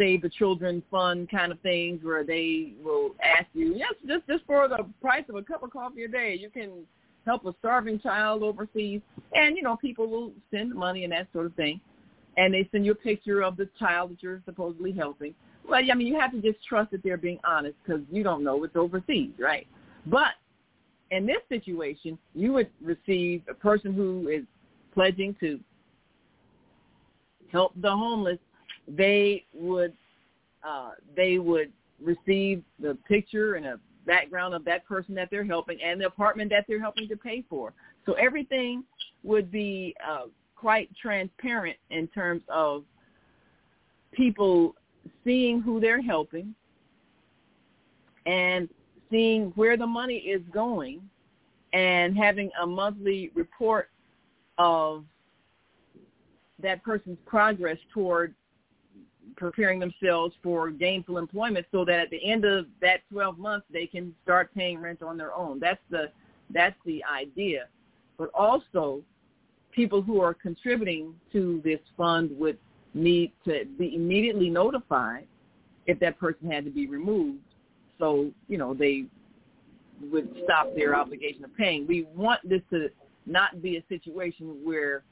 save 0.00 0.22
the 0.22 0.28
children 0.30 0.82
fund 0.90 1.30
kind 1.30 1.52
of 1.52 1.60
things 1.60 2.02
where 2.02 2.24
they 2.24 2.72
will 2.82 3.10
ask 3.22 3.46
you 3.52 3.74
yes 3.76 3.92
just 4.06 4.26
just 4.26 4.44
for 4.46 4.66
the 4.66 4.78
price 5.00 5.24
of 5.28 5.34
a 5.34 5.42
cup 5.42 5.62
of 5.62 5.70
coffee 5.70 6.04
a 6.04 6.08
day 6.08 6.34
you 6.40 6.48
can 6.48 6.86
help 7.26 7.44
a 7.44 7.54
starving 7.58 8.00
child 8.00 8.42
overseas. 8.42 9.00
And 9.34 9.56
you 9.56 9.62
know 9.62 9.76
people 9.76 10.08
will 10.08 10.32
send 10.50 10.74
money 10.74 11.04
and 11.04 11.12
that 11.12 11.28
sort 11.32 11.46
of 11.46 11.54
thing. 11.54 11.80
And 12.36 12.54
they 12.54 12.68
send 12.70 12.84
you 12.84 12.92
a 12.92 12.96
picture 12.96 13.42
of 13.42 13.56
the 13.56 13.68
child 13.78 14.12
that 14.12 14.22
you're 14.22 14.42
supposedly 14.44 14.92
helping. 14.92 15.34
Well 15.68 15.80
i 15.80 15.94
mean 15.94 16.06
you 16.06 16.18
have 16.18 16.32
to 16.32 16.40
just 16.40 16.64
trust 16.66 16.90
that 16.92 17.02
they're 17.02 17.16
being 17.16 17.38
honest 17.44 17.76
because 17.84 18.02
you 18.10 18.22
don't 18.22 18.42
know 18.42 18.62
it's 18.64 18.76
overseas 18.76 19.32
right? 19.38 19.66
But 20.06 20.34
in 21.10 21.26
this 21.26 21.42
situation, 21.48 22.16
you 22.34 22.52
would 22.52 22.70
receive 22.80 23.42
a 23.48 23.54
person 23.54 23.92
who 23.92 24.28
is 24.28 24.44
pledging 24.94 25.34
to 25.40 25.58
help 27.52 27.72
the 27.80 27.90
homeless. 27.90 28.38
They 28.96 29.44
would 29.54 29.92
uh, 30.66 30.90
they 31.16 31.38
would 31.38 31.72
receive 32.02 32.62
the 32.78 32.96
picture 33.08 33.54
and 33.54 33.66
a 33.66 33.80
background 34.06 34.54
of 34.54 34.64
that 34.64 34.86
person 34.86 35.14
that 35.14 35.28
they're 35.30 35.44
helping 35.44 35.80
and 35.82 36.00
the 36.00 36.06
apartment 36.06 36.50
that 36.50 36.64
they're 36.66 36.80
helping 36.80 37.08
to 37.08 37.16
pay 37.16 37.44
for. 37.48 37.72
So 38.06 38.14
everything 38.14 38.84
would 39.22 39.50
be 39.50 39.94
uh, 40.06 40.24
quite 40.56 40.90
transparent 41.00 41.76
in 41.90 42.08
terms 42.08 42.42
of 42.48 42.84
people 44.12 44.74
seeing 45.24 45.60
who 45.60 45.80
they're 45.80 46.02
helping 46.02 46.54
and 48.26 48.68
seeing 49.10 49.52
where 49.54 49.76
the 49.76 49.86
money 49.86 50.16
is 50.16 50.42
going 50.52 51.02
and 51.72 52.16
having 52.16 52.50
a 52.62 52.66
monthly 52.66 53.30
report 53.34 53.90
of 54.58 55.04
that 56.62 56.82
person's 56.82 57.18
progress 57.26 57.78
toward 57.92 58.34
preparing 59.36 59.78
themselves 59.78 60.34
for 60.42 60.70
gainful 60.70 61.18
employment 61.18 61.66
so 61.72 61.84
that 61.84 62.00
at 62.00 62.10
the 62.10 62.24
end 62.24 62.44
of 62.44 62.66
that 62.80 63.00
12 63.10 63.38
months 63.38 63.66
they 63.72 63.86
can 63.86 64.14
start 64.22 64.54
paying 64.54 64.80
rent 64.80 65.02
on 65.02 65.16
their 65.16 65.34
own. 65.34 65.58
That's 65.60 65.80
the 65.90 66.10
that's 66.52 66.76
the 66.84 67.02
idea. 67.04 67.66
But 68.18 68.30
also 68.34 69.02
people 69.72 70.02
who 70.02 70.20
are 70.20 70.34
contributing 70.34 71.14
to 71.32 71.60
this 71.64 71.80
fund 71.96 72.30
would 72.38 72.58
need 72.92 73.32
to 73.44 73.64
be 73.78 73.94
immediately 73.94 74.50
notified 74.50 75.26
if 75.86 75.98
that 76.00 76.18
person 76.18 76.50
had 76.50 76.64
to 76.64 76.70
be 76.70 76.86
removed 76.86 77.38
so 78.00 78.30
you 78.48 78.58
know 78.58 78.74
they 78.74 79.04
would 80.10 80.34
stop 80.44 80.74
their 80.74 80.96
obligation 80.96 81.44
of 81.44 81.54
paying. 81.56 81.86
We 81.86 82.06
want 82.14 82.40
this 82.48 82.62
to 82.70 82.88
not 83.26 83.62
be 83.62 83.76
a 83.76 83.84
situation 83.88 84.56
where 84.64 85.04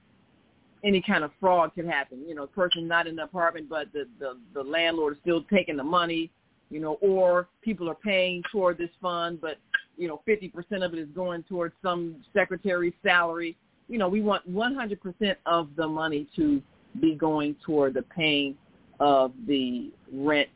any 0.84 1.02
kind 1.02 1.24
of 1.24 1.30
fraud 1.40 1.74
could 1.74 1.86
happen. 1.86 2.24
You 2.26 2.34
know, 2.34 2.46
the 2.46 2.52
person 2.52 2.86
not 2.86 3.06
in 3.06 3.16
the 3.16 3.24
apartment, 3.24 3.68
but 3.68 3.92
the, 3.92 4.06
the, 4.18 4.38
the 4.54 4.62
landlord 4.62 5.14
is 5.14 5.18
still 5.22 5.42
taking 5.52 5.76
the 5.76 5.84
money, 5.84 6.30
you 6.70 6.80
know, 6.80 6.94
or 7.00 7.48
people 7.62 7.88
are 7.88 7.94
paying 7.94 8.42
toward 8.52 8.78
this 8.78 8.90
fund, 9.00 9.40
but, 9.40 9.56
you 9.96 10.06
know, 10.06 10.22
50% 10.28 10.52
of 10.84 10.92
it 10.92 10.98
is 10.98 11.08
going 11.14 11.42
towards 11.44 11.74
some 11.82 12.16
secretary's 12.32 12.94
salary. 13.02 13.56
You 13.88 13.98
know, 13.98 14.08
we 14.08 14.20
want 14.20 14.48
100% 14.50 15.36
of 15.46 15.68
the 15.76 15.86
money 15.86 16.28
to 16.36 16.62
be 17.00 17.14
going 17.14 17.56
toward 17.64 17.94
the 17.94 18.02
paying 18.02 18.56
of 19.00 19.32
the 19.46 19.90
rent 20.12 20.48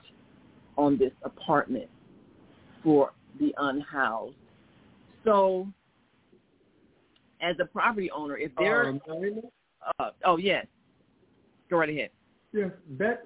on 0.77 0.99
this 0.99 1.13
apartment 1.23 1.89
for 2.83 3.13
the 3.41 3.55
unhoused. 3.59 4.35
So, 5.25 5.69
as 7.41 7.57
a 7.61 7.65
property 7.65 8.11
owner, 8.11 8.37
if 8.37 8.53
they're 8.59 8.89
Um, 8.89 9.01
uh, 9.99 10.11
oh 10.25 10.37
yes, 10.37 10.67
go 11.71 11.79
right 11.79 11.89
ahead. 11.91 12.11
yes, 12.53 12.71
that 12.99 13.25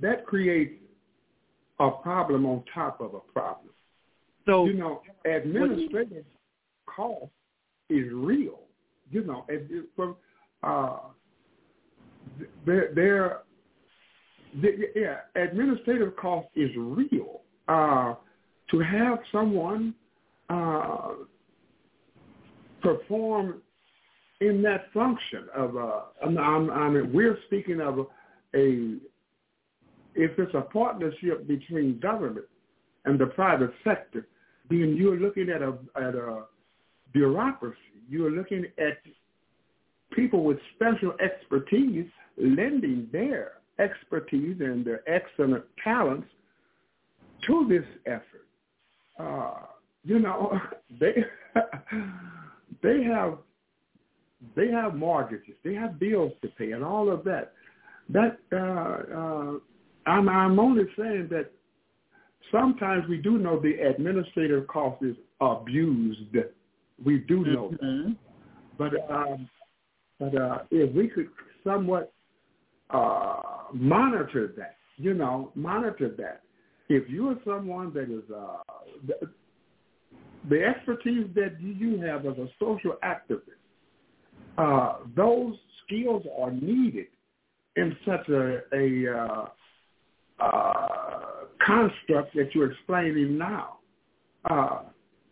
that 0.00 0.26
creates 0.26 0.74
a 1.80 1.90
problem 1.90 2.46
on 2.46 2.62
top 2.72 3.00
of 3.00 3.14
a 3.14 3.20
problem. 3.32 3.70
So 4.46 4.66
You 4.66 4.74
know, 4.74 5.02
administrative 5.24 6.24
cost 6.86 7.30
is 7.88 8.06
real. 8.12 8.60
You 9.10 9.24
know, 9.24 9.46
for, 9.94 10.16
uh, 10.62 10.98
there, 12.64 12.92
there, 12.94 13.40
the- 14.60 14.90
yeah, 14.96 15.20
administrative 15.36 16.16
cost 16.16 16.48
is 16.54 16.70
real. 16.76 17.42
Uh, 17.68 18.14
to 18.70 18.78
have 18.80 19.18
someone 19.30 19.94
uh, 20.48 21.12
perform 22.80 23.62
in 24.42 24.60
that 24.62 24.92
function 24.92 25.46
of 25.54 25.76
I'm, 26.22 26.70
I 26.70 26.88
mean, 26.88 27.12
we're 27.12 27.38
speaking 27.46 27.80
of 27.80 27.98
a, 27.98 28.02
a 28.56 28.96
if 30.14 30.38
it's 30.38 30.54
a 30.54 30.60
partnership 30.60 31.46
between 31.46 32.00
government 32.00 32.46
and 33.04 33.18
the 33.18 33.26
private 33.26 33.72
sector, 33.84 34.26
then 34.68 34.94
you're 34.96 35.16
looking 35.16 35.48
at 35.48 35.62
a 35.62 35.74
at 35.96 36.14
a 36.14 36.44
bureaucracy. 37.12 37.78
You're 38.08 38.30
looking 38.30 38.66
at 38.78 38.98
people 40.12 40.44
with 40.44 40.58
special 40.74 41.14
expertise 41.20 42.08
lending 42.36 43.08
their 43.12 43.52
expertise 43.78 44.56
and 44.60 44.84
their 44.84 45.08
excellent 45.08 45.64
talents 45.82 46.28
to 47.46 47.66
this 47.68 47.84
effort. 48.06 48.46
Uh, 49.18 49.66
you 50.04 50.18
know, 50.18 50.58
they 51.00 51.14
they 52.82 53.02
have 53.04 53.38
they 54.54 54.68
have 54.68 54.94
mortgages, 54.94 55.54
they 55.64 55.74
have 55.74 55.98
bills 55.98 56.32
to 56.42 56.48
pay, 56.48 56.72
and 56.72 56.84
all 56.84 57.10
of 57.10 57.24
that. 57.24 57.52
That 58.08 58.38
uh, 58.52 59.16
uh, 59.16 59.58
I'm 60.06 60.28
I'm 60.28 60.58
only 60.58 60.84
saying 60.96 61.28
that 61.30 61.50
sometimes 62.50 63.08
we 63.08 63.18
do 63.18 63.38
know 63.38 63.60
the 63.60 63.74
administrative 63.80 64.66
cost 64.66 65.02
is 65.02 65.16
abused. 65.40 66.36
We 67.04 67.18
do 67.18 67.44
know 67.44 67.70
that, 67.70 67.80
Mhm. 67.80 68.16
but 68.76 69.10
um, 69.10 69.48
but 70.18 70.34
uh, 70.34 70.58
if 70.70 70.92
we 70.94 71.08
could 71.08 71.30
somewhat 71.64 72.12
uh, 72.92 73.40
monitor 73.72 74.52
that, 74.56 74.76
you 74.96 75.14
know, 75.14 75.50
monitor 75.54 76.10
that. 76.10 76.42
If 76.88 77.08
you 77.08 77.30
are 77.30 77.38
someone 77.44 77.92
that 77.94 78.10
is 78.10 78.30
uh, 78.30 78.58
the, 79.06 79.30
the 80.50 80.64
expertise 80.64 81.26
that 81.34 81.58
you 81.60 82.00
have 82.02 82.26
as 82.26 82.36
a 82.36 82.48
social 82.58 82.96
activist, 83.02 83.61
uh, 84.58 84.96
those 85.16 85.54
skills 85.84 86.24
are 86.38 86.50
needed 86.50 87.06
in 87.76 87.96
such 88.06 88.28
a, 88.28 88.60
a 88.74 89.16
uh, 89.16 89.46
uh, 90.40 91.18
construct 91.64 92.34
that 92.34 92.50
you're 92.54 92.72
explaining 92.72 93.38
now. 93.38 93.78
Uh, 94.48 94.82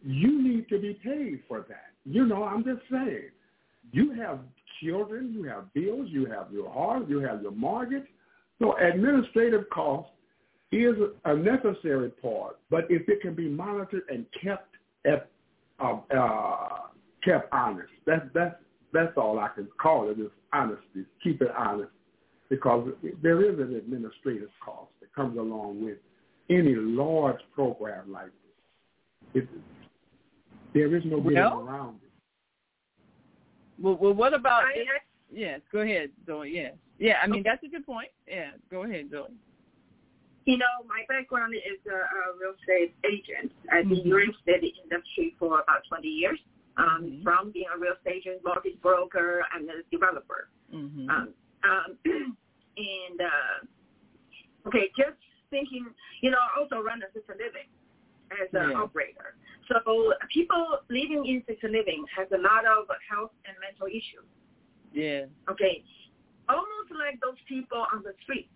you 0.02 0.42
need 0.42 0.68
to 0.68 0.78
be 0.78 0.94
paid 1.04 1.42
for 1.48 1.66
that. 1.68 1.92
You 2.04 2.26
know, 2.26 2.44
I'm 2.44 2.64
just 2.64 2.80
saying. 2.90 3.30
You 3.92 4.12
have 4.14 4.40
children, 4.82 5.34
you 5.34 5.44
have 5.44 5.72
bills, 5.74 6.08
you 6.10 6.26
have 6.26 6.52
your 6.52 6.70
heart, 6.70 7.08
you 7.08 7.18
have 7.20 7.42
your 7.42 7.52
mortgage. 7.52 8.06
So 8.58 8.76
administrative 8.76 9.68
cost 9.70 10.08
is 10.72 10.94
a 11.24 11.34
necessary 11.34 12.10
part, 12.10 12.58
but 12.70 12.84
if 12.88 13.08
it 13.08 13.20
can 13.20 13.34
be 13.34 13.48
monitored 13.48 14.02
and 14.08 14.24
kept 14.42 14.68
at 15.04 15.28
uh, 15.82 15.98
uh, 16.16 16.68
kept 17.24 17.52
honest, 17.52 17.88
that's 18.06 18.26
that's 18.34 18.54
that's 18.92 19.16
all 19.16 19.38
I 19.38 19.48
can 19.48 19.68
call 19.80 20.10
it 20.10 20.18
is 20.18 20.30
honesty. 20.52 21.04
Keep 21.22 21.42
it 21.42 21.50
honest, 21.56 21.90
because 22.48 22.88
there 23.22 23.42
is 23.42 23.58
an 23.58 23.76
administrative 23.76 24.50
cost 24.64 24.90
that 25.00 25.12
comes 25.14 25.38
along 25.38 25.84
with 25.84 25.98
any 26.48 26.74
large 26.74 27.40
program 27.54 28.10
like 28.12 28.30
this. 29.34 29.42
It, 29.42 29.48
there 30.74 30.94
is 30.94 31.02
no 31.04 31.18
way 31.18 31.34
Well, 31.34 31.60
around 31.60 32.00
it. 32.02 32.10
Well, 33.80 33.96
well 34.00 34.12
what 34.12 34.34
about? 34.34 34.64
I, 34.64 34.80
I, 34.80 34.98
yes, 35.32 35.60
go 35.72 35.80
ahead, 35.80 36.10
Zoe. 36.26 36.50
Yes, 36.52 36.74
yeah. 36.98 37.14
I 37.22 37.26
mean, 37.26 37.42
that's 37.44 37.62
a 37.64 37.68
good 37.68 37.86
point. 37.86 38.08
Yeah, 38.28 38.50
go 38.70 38.84
ahead, 38.84 39.08
Zoe. 39.10 39.28
You 40.46 40.58
know, 40.58 40.66
my 40.88 41.02
background 41.08 41.54
is 41.54 41.78
a, 41.86 41.94
a 41.94 42.38
real 42.40 42.54
estate 42.58 42.94
agent. 43.04 43.52
I've 43.70 43.88
been 43.88 43.98
in 43.98 44.04
Mhm. 44.04 44.08
the 44.10 44.14
real 44.14 44.30
estate 44.30 44.74
industry 44.82 45.36
for 45.38 45.60
about 45.60 45.84
20 45.88 46.08
years, 46.08 46.40
um, 46.76 47.04
Mhm. 47.04 47.22
from 47.22 47.50
being 47.50 47.66
a 47.74 47.78
real 47.78 47.92
estate 47.94 48.16
agent, 48.26 48.44
mortgage 48.44 48.80
broker, 48.80 49.44
and 49.54 49.68
a 49.70 49.82
developer. 49.90 50.48
Mm-hmm. 50.72 51.10
Um, 51.10 51.34
um, 51.64 51.98
and, 52.76 53.20
uh, 53.20 53.66
okay, 54.66 54.90
just 54.96 55.18
thinking, 55.50 55.92
you 56.22 56.30
know, 56.30 56.38
I 56.38 56.60
also 56.60 56.80
run 56.80 57.02
assisted 57.02 57.36
living 57.38 57.68
as 58.30 58.48
an 58.54 58.70
Yeah. 58.70 58.76
operator. 58.80 59.34
So 59.68 60.14
people 60.32 60.78
living 60.88 61.26
in 61.26 61.42
assisted 61.42 61.70
living 61.72 62.04
has 62.16 62.30
a 62.32 62.38
lot 62.38 62.64
of 62.66 62.88
health 63.08 63.32
and 63.44 63.56
mental 63.60 63.86
issues. 63.86 64.26
yeah, 64.92 65.26
Okay, 65.48 65.84
almost 66.48 66.90
like 66.92 67.20
those 67.20 67.38
people 67.46 67.86
on 67.92 68.02
the 68.02 68.14
street. 68.22 68.48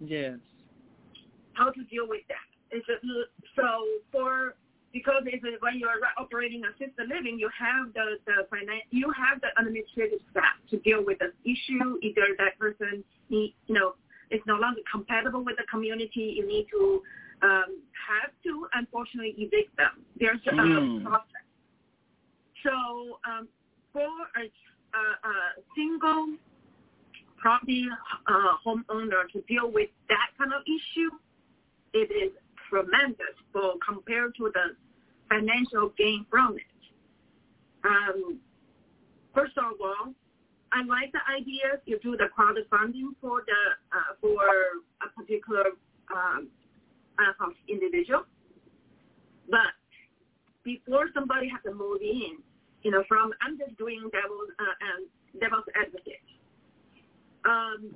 yes, 0.00 0.38
how 1.54 1.70
to 1.70 1.84
deal 1.84 2.06
with 2.08 2.26
that. 2.28 2.48
It's 2.70 2.88
a, 2.88 2.96
so 3.56 3.86
for 4.10 4.56
because 4.92 5.22
it's 5.26 5.42
a, 5.44 5.56
when 5.60 5.78
you're 5.78 5.90
operating 6.18 6.62
a 6.64 6.68
assisted 6.68 7.08
living, 7.08 7.38
you 7.38 7.48
have 7.58 7.92
the 7.94 8.18
the 8.26 8.46
finan- 8.52 8.86
you 8.90 9.10
have 9.12 9.40
the 9.40 9.48
administrative 9.60 10.20
staff 10.30 10.56
to 10.70 10.78
deal 10.80 11.04
with 11.04 11.18
the 11.18 11.32
issue. 11.44 11.98
Either 12.02 12.34
that 12.38 12.58
person 12.58 13.02
need, 13.30 13.54
you 13.66 13.74
know, 13.74 13.94
is 14.30 14.40
no 14.46 14.56
longer 14.56 14.80
compatible 14.90 15.44
with 15.44 15.56
the 15.56 15.64
community, 15.70 16.34
you 16.36 16.46
need 16.46 16.66
to 16.70 17.02
um, 17.42 17.80
have 17.92 18.30
to 18.44 18.66
unfortunately 18.74 19.34
evict 19.38 19.76
them. 19.76 20.04
There's 20.18 20.40
a 20.46 20.52
Mm. 20.52 21.02
process. 21.02 21.46
So 22.62 23.18
um, 23.26 23.48
for 23.92 24.08
a, 24.36 24.44
a, 24.94 25.28
a 25.28 25.34
single 25.74 26.36
property 27.38 27.88
uh, 28.26 28.54
homeowner 28.64 29.28
to 29.32 29.40
deal 29.48 29.70
with 29.70 29.90
that 30.08 30.28
kind 30.38 30.52
of 30.52 30.62
issue, 30.62 31.10
it 31.92 32.10
is 32.10 32.32
tremendous 32.72 33.36
for 33.52 33.74
compared 33.86 34.34
to 34.36 34.50
the 34.54 34.74
financial 35.28 35.92
gain 35.98 36.24
from 36.30 36.56
it. 36.56 36.72
Um, 37.84 38.38
first 39.34 39.52
of 39.58 39.76
all, 39.80 40.14
I 40.72 40.82
like 40.84 41.12
the 41.12 41.20
idea 41.28 41.76
you 41.84 41.98
do 42.02 42.16
the 42.16 42.28
crowdfunding 42.32 43.12
for 43.20 43.44
the 43.44 43.60
uh, 43.92 44.16
for 44.22 44.40
a 45.04 45.20
particular 45.20 45.76
um, 46.14 46.48
uh, 47.18 47.50
individual, 47.68 48.24
but 49.50 49.76
before 50.64 51.08
somebody 51.12 51.48
has 51.48 51.60
to 51.64 51.74
move 51.74 52.00
in, 52.00 52.38
you 52.82 52.90
know, 52.90 53.04
from 53.06 53.32
I'm 53.42 53.58
just 53.58 53.76
doing 53.76 54.00
devil's 54.12 54.50
uh, 54.58 54.76
um, 54.88 55.40
devil's 55.40 55.68
advocate. 55.76 56.24
Um, 57.44 57.94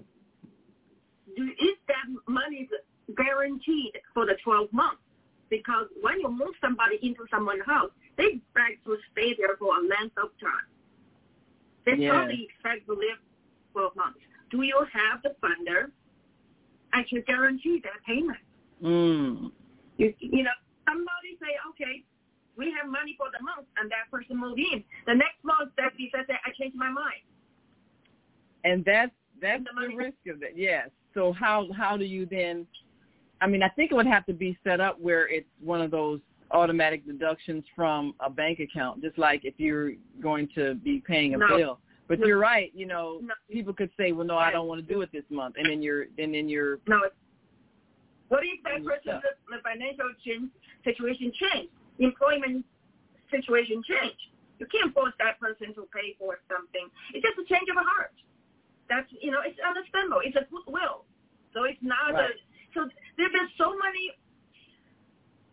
do, 1.34 1.42
is 1.44 1.78
that 1.88 2.04
money 2.28 2.68
guaranteed 3.14 3.92
for 4.14 4.26
the 4.26 4.36
12 4.42 4.72
months? 4.72 5.02
Because 5.48 5.86
when 6.00 6.20
you 6.20 6.30
move 6.30 6.54
somebody 6.60 6.98
into 7.02 7.24
someone's 7.30 7.64
house, 7.64 7.90
they 8.16 8.40
expect 8.42 8.84
to 8.84 8.96
stay 9.12 9.34
there 9.38 9.56
for 9.58 9.76
a 9.78 9.82
length 9.82 10.16
of 10.18 10.30
time. 10.40 10.66
They 11.84 11.94
Yes. 11.96 12.10
probably 12.10 12.44
expect 12.50 12.86
to 12.86 12.94
live 12.94 13.18
12 13.72 13.94
months. 13.94 14.18
Do 14.50 14.62
you 14.62 14.78
have 14.92 15.22
the 15.22 15.36
funder 15.42 15.92
actually 16.92 17.22
guarantee 17.22 17.80
that 17.80 18.02
payment? 18.04 18.38
Mm. 18.82 19.52
You, 19.98 20.14
you 20.18 20.42
know, 20.42 20.50
somebody 20.88 21.38
say, 21.40 21.52
okay, 21.70 22.04
we 22.56 22.72
have 22.72 22.90
money 22.90 23.14
for 23.16 23.28
the 23.30 23.42
month, 23.44 23.66
and 23.76 23.90
that 23.90 24.10
person 24.10 24.36
moved 24.38 24.58
in. 24.58 24.82
The 25.06 25.14
next 25.14 25.42
month, 25.44 25.72
that 25.76 25.92
person 25.92 26.24
said, 26.26 26.38
I 26.44 26.50
changed 26.58 26.76
my 26.76 26.90
mind. 26.90 27.22
And 28.64 28.84
that's 28.84 29.12
that's 29.40 29.62
The 29.64 29.88
the 29.88 29.94
risk 29.96 30.16
of 30.28 30.42
it. 30.42 30.54
Yes. 30.56 30.90
So 31.14 31.32
how 31.32 31.68
how 31.72 31.96
do 31.96 32.04
you 32.04 32.26
then? 32.26 32.66
I 33.40 33.46
mean, 33.46 33.62
I 33.62 33.68
think 33.70 33.92
it 33.92 33.94
would 33.94 34.06
have 34.06 34.24
to 34.26 34.32
be 34.32 34.58
set 34.64 34.80
up 34.80 34.98
where 35.00 35.28
it's 35.28 35.48
one 35.60 35.80
of 35.80 35.90
those 35.90 36.20
automatic 36.52 37.04
deductions 37.06 37.64
from 37.74 38.14
a 38.20 38.30
bank 38.30 38.60
account, 38.60 39.02
just 39.02 39.18
like 39.18 39.44
if 39.44 39.54
you're 39.58 39.92
going 40.22 40.48
to 40.54 40.74
be 40.76 41.00
paying 41.06 41.34
a 41.34 41.38
No. 41.38 41.56
bill. 41.56 41.80
But 42.08 42.20
No. 42.20 42.26
you're 42.26 42.38
right. 42.38 42.72
You 42.74 42.86
know, 42.86 43.18
No. 43.20 43.34
people 43.50 43.74
could 43.74 43.90
say, 43.96 44.12
"Well, 44.12 44.26
no, 44.26 44.38
I 44.38 44.52
don't 44.52 44.68
want 44.68 44.80
to 44.80 44.86
do 44.86 45.02
it 45.02 45.10
this 45.10 45.28
month," 45.28 45.56
and 45.56 45.68
then 45.68 45.82
you're 45.82 46.02
and 46.18 46.32
then 46.34 46.48
you're 46.48 46.78
No. 46.86 47.10
What 48.28 48.44
if 48.44 48.62
that 48.64 48.80
Mm, 48.80 48.86
person, 48.86 49.20
the, 49.22 49.56
the 49.56 49.62
financial 49.62 50.12
change, 50.24 50.50
situation 50.82 51.32
change, 51.32 51.70
employment 51.98 52.64
situation 53.30 53.82
change? 53.84 54.30
You 54.58 54.66
can't 54.66 54.92
force 54.94 55.14
that 55.18 55.38
person 55.38 55.74
to 55.74 55.86
pay 55.92 56.14
for 56.18 56.40
something. 56.48 56.90
It's 57.12 57.22
just 57.24 57.38
a 57.38 57.44
change 57.44 57.68
of 57.68 57.76
heart. 57.76 58.14
That's 58.88 59.10
you 59.20 59.30
know, 59.30 59.42
it's 59.42 59.58
understandable. 59.60 60.20
It's 60.24 60.36
a 60.36 60.44
goodwill. 60.50 61.04
So 61.52 61.64
it's 61.64 61.82
not 61.82 62.14
Right. 62.14 62.30
a. 62.30 62.34
So 62.74 62.88
there, 63.16 63.28
there's 63.32 63.50
so 63.58 63.70
many. 63.70 64.12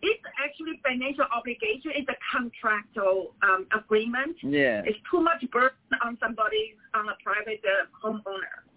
It's 0.03 0.23
actually 0.43 0.81
financial 0.83 1.23
obligation. 1.31 1.95
It's 1.95 2.09
a 2.09 2.19
contractual 2.27 3.35
um, 3.41 3.67
agreement. 3.71 4.35
yeah. 4.43 4.83
It's 4.83 4.99
too 5.09 5.21
much 5.21 5.39
burden 5.49 5.79
on 6.03 6.17
somebody, 6.19 6.75
on 6.93 7.07
a 7.07 7.15
private 7.23 7.63
uh, 7.63 7.87
homeowner. 8.03 8.67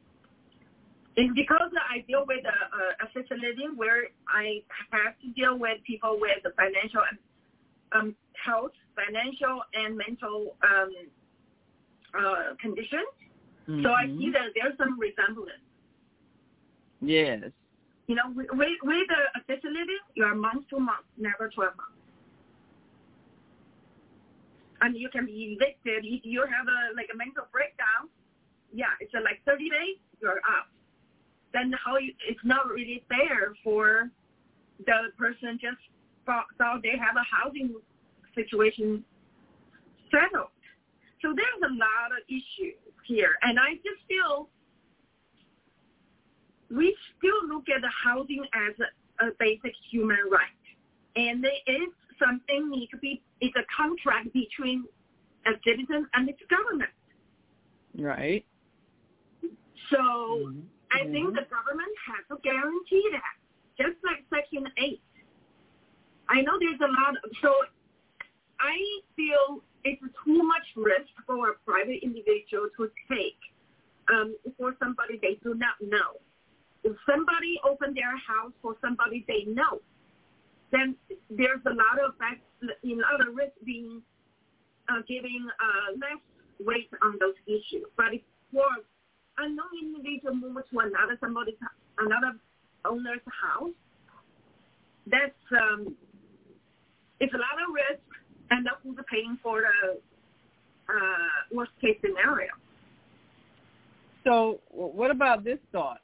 It's 1.17 1.35
because 1.35 1.73
I 1.91 2.05
deal 2.07 2.25
with 2.29 2.45
uh, 2.47 2.51
uh, 2.51 3.07
assisted 3.09 3.41
living 3.41 3.73
where 3.75 4.07
I 4.29 4.63
have 4.93 5.19
to 5.23 5.29
deal 5.35 5.59
with 5.59 5.83
people 5.85 6.19
with 6.21 6.45
the 6.45 6.51
financial 6.55 7.03
um, 7.91 8.15
health, 8.45 8.73
financial 8.95 9.63
and 9.75 9.97
mental 9.97 10.55
um, 10.63 10.93
uh, 12.15 12.55
conditions. 12.61 13.09
So 13.67 13.91
I 13.91 14.07
see 14.07 14.31
that 14.33 14.55
there's 14.55 14.79
some 14.79 14.97
resemblance. 14.99 15.59
Yes. 17.01 17.51
You 18.07 18.15
know, 18.15 18.31
with, 18.35 18.47
with, 18.53 19.09
the 19.09 19.21
assisted 19.41 19.73
living, 19.73 19.99
you 20.15 20.25
are 20.25 20.35
month 20.35 20.69
to 20.71 20.79
month, 20.79 21.07
never 21.19 21.51
12 21.51 21.77
months. 21.77 21.93
And 24.81 24.97
you 24.97 25.09
can 25.09 25.27
be 25.27 25.57
evicted 25.59 26.05
if 26.05 26.23
you 26.25 26.43
have 26.43 26.69
a 26.69 26.95
like 26.95 27.09
a 27.13 27.17
mental 27.17 27.49
breakdown. 27.51 28.09
Yeah, 28.73 28.93
it's 29.01 29.15
uh, 29.15 29.23
like 29.25 29.41
30 29.47 29.71
days, 29.71 29.97
you're 30.21 30.39
out. 30.47 30.69
Then 31.53 31.73
how 31.83 31.97
you, 31.97 32.13
it's 32.29 32.45
not 32.45 32.69
really 32.69 33.03
fair 33.09 33.55
for 33.65 34.11
the 34.85 35.11
person 35.17 35.59
just 35.61 35.81
thought, 36.27 36.47
thought 36.59 36.83
they 36.83 36.99
have 36.99 37.17
a 37.17 37.25
housing 37.25 37.75
situation 38.35 39.03
settled. 40.11 40.53
So 41.23 41.33
there's 41.35 41.63
a 41.65 41.73
lot 41.73 42.13
of 42.13 42.23
issues 42.29 42.77
here, 43.07 43.39
and 43.43 43.59
I 43.59 43.75
just 43.81 44.05
feel 44.07 44.51
we 46.71 46.97
still 47.17 47.49
look 47.49 47.69
at 47.69 47.83
the 47.83 47.91
housing 48.05 48.45
as 48.55 48.75
a, 48.81 49.29
a 49.29 49.31
basic 49.39 49.73
human 49.91 50.19
right, 50.31 50.65
and 51.17 51.43
there 51.43 51.61
is 51.67 51.91
something 52.19 52.71
need 52.71 52.89
to 52.91 52.99
be. 52.99 53.23
It's 53.41 53.55
a 53.57 53.65
contract 53.75 54.33
between 54.33 54.85
a 55.47 55.53
citizen 55.65 56.09
and 56.15 56.29
its 56.29 56.41
government. 56.51 56.91
Right. 57.97 58.45
So 59.91 59.99
Mhm. 59.99 60.65
I 60.91 61.05
think 61.05 61.35
the 61.35 61.47
government 61.51 61.93
has 62.07 62.25
to 62.29 62.37
guarantee 62.43 63.09
that, 63.13 63.37
just 63.77 64.03
like 64.05 64.25
Section 64.31 64.67
8. 64.77 65.01
I 66.29 66.41
know 66.43 66.59
there's 66.59 66.81
a 66.81 66.89
lot, 66.89 67.17
of, 67.23 67.31
so 67.41 67.53
I 68.59 68.77
feel 69.15 69.63
it's 69.85 70.03
too 70.25 70.43
much 70.43 70.67
risk 70.75 71.13
for 71.27 71.51
a 71.51 71.55
private 71.65 72.03
individual 72.03 72.69
to 72.77 72.91
take 73.09 73.39
um, 74.09 74.37
for 74.59 74.75
somebody 74.79 75.19
they 75.23 75.35
do 75.43 75.55
not 75.55 75.75
know. 75.81 76.19
If 76.87 76.95
somebody 77.03 77.59
open 77.67 77.99
their 77.99 78.15
house 78.15 78.55
for 78.63 78.77
somebody 78.81 79.27
they 79.27 79.43
know, 79.51 79.83
then 80.71 80.95
there's 81.31 81.65
a 81.67 81.75
lot 81.75 81.99
of 81.99 82.15
fact, 82.15 82.47
in 82.85 83.03
other 83.03 83.35
risk 83.35 83.59
being 83.65 84.03
uh, 84.89 85.03
giving 85.09 85.51
uh, 85.51 85.99
less 85.99 86.23
weight 86.63 86.91
on 87.03 87.19
those 87.19 87.35
issues. 87.47 87.91
But 87.97 88.15
if 88.15 88.23
for 88.53 88.71
unknown 89.39 89.75
individual 89.83 90.35
move 90.39 90.63
to 90.71 90.79
another 90.79 91.19
somebody's 91.19 91.59
another 91.99 92.39
owner's 92.85 93.27
house, 93.27 93.75
that's 95.11 95.43
um, 95.59 95.97
it's 97.19 97.35
a 97.35 97.43
lot 97.43 97.59
of 97.67 97.75
risk, 97.75 98.07
and 98.51 98.65
that's 98.65 98.79
who's 98.85 98.97
paying 99.11 99.39
for 99.43 99.63
the 99.63 99.99
uh, 100.89 101.39
worst 101.51 101.73
case 101.81 101.99
scenario. 102.01 102.55
So 104.23 104.61
what 104.71 105.11
about 105.11 105.43
this 105.43 105.59
thought? 105.73 106.01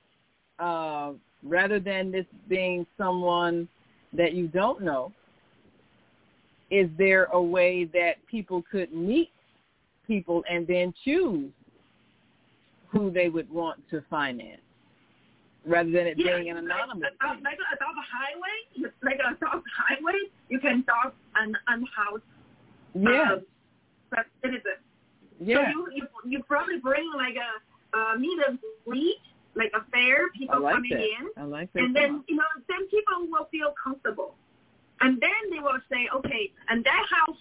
Uh, 0.62 1.12
rather 1.42 1.80
than 1.80 2.12
this 2.12 2.26
being 2.48 2.86
someone 2.96 3.68
that 4.12 4.32
you 4.32 4.46
don't 4.46 4.80
know, 4.80 5.12
is 6.70 6.88
there 6.96 7.24
a 7.32 7.42
way 7.42 7.84
that 7.84 8.14
people 8.30 8.62
could 8.70 8.92
meet 8.92 9.30
people 10.06 10.44
and 10.48 10.64
then 10.66 10.94
choose 11.04 11.50
who 12.92 13.10
they 13.10 13.28
would 13.28 13.50
want 13.50 13.78
to 13.90 14.04
finance, 14.08 14.60
rather 15.66 15.90
than 15.90 16.06
it 16.06 16.16
being 16.16 16.50
an 16.50 16.58
anonymous 16.58 17.10
like, 17.20 17.42
like 17.42 17.58
a 17.74 17.76
dog 17.82 17.96
highway, 18.14 18.90
like 19.02 19.18
a 19.18 19.34
dog 19.44 19.62
highway, 19.76 20.18
you 20.48 20.60
can 20.60 20.84
dog 20.86 21.12
an 21.34 21.56
unhoused 21.66 22.22
Yeah, 22.94 23.38
uh, 24.16 24.22
citizen. 24.42 24.78
yeah, 25.40 25.56
So 25.56 25.60
you, 25.72 25.78
you 25.96 26.06
you 26.24 26.42
probably 26.44 26.78
bring 26.78 27.10
like 27.16 27.34
a 27.34 27.98
uh, 27.98 28.18
meet 28.18 28.38
and 28.46 28.58
greet, 28.86 29.18
like 29.55 29.72
a 29.74 29.84
fair, 29.90 30.30
people 30.30 30.61
like 30.62 30.74
coming 30.74 30.90
that. 30.90 31.00
in, 31.03 31.24
I 31.36 31.44
like 31.44 31.72
that. 31.72 31.82
and 31.82 31.94
then 31.94 32.24
you 32.28 32.36
know 32.36 32.44
then 32.68 32.86
people 32.88 33.28
will 33.30 33.46
feel 33.50 33.74
comfortable, 33.82 34.34
and 35.00 35.20
then 35.20 35.42
they 35.50 35.59
will 35.61 35.80
say, 35.90 36.09
okay, 36.14 36.50
and 36.68 36.84
that 36.84 37.05
house, 37.11 37.36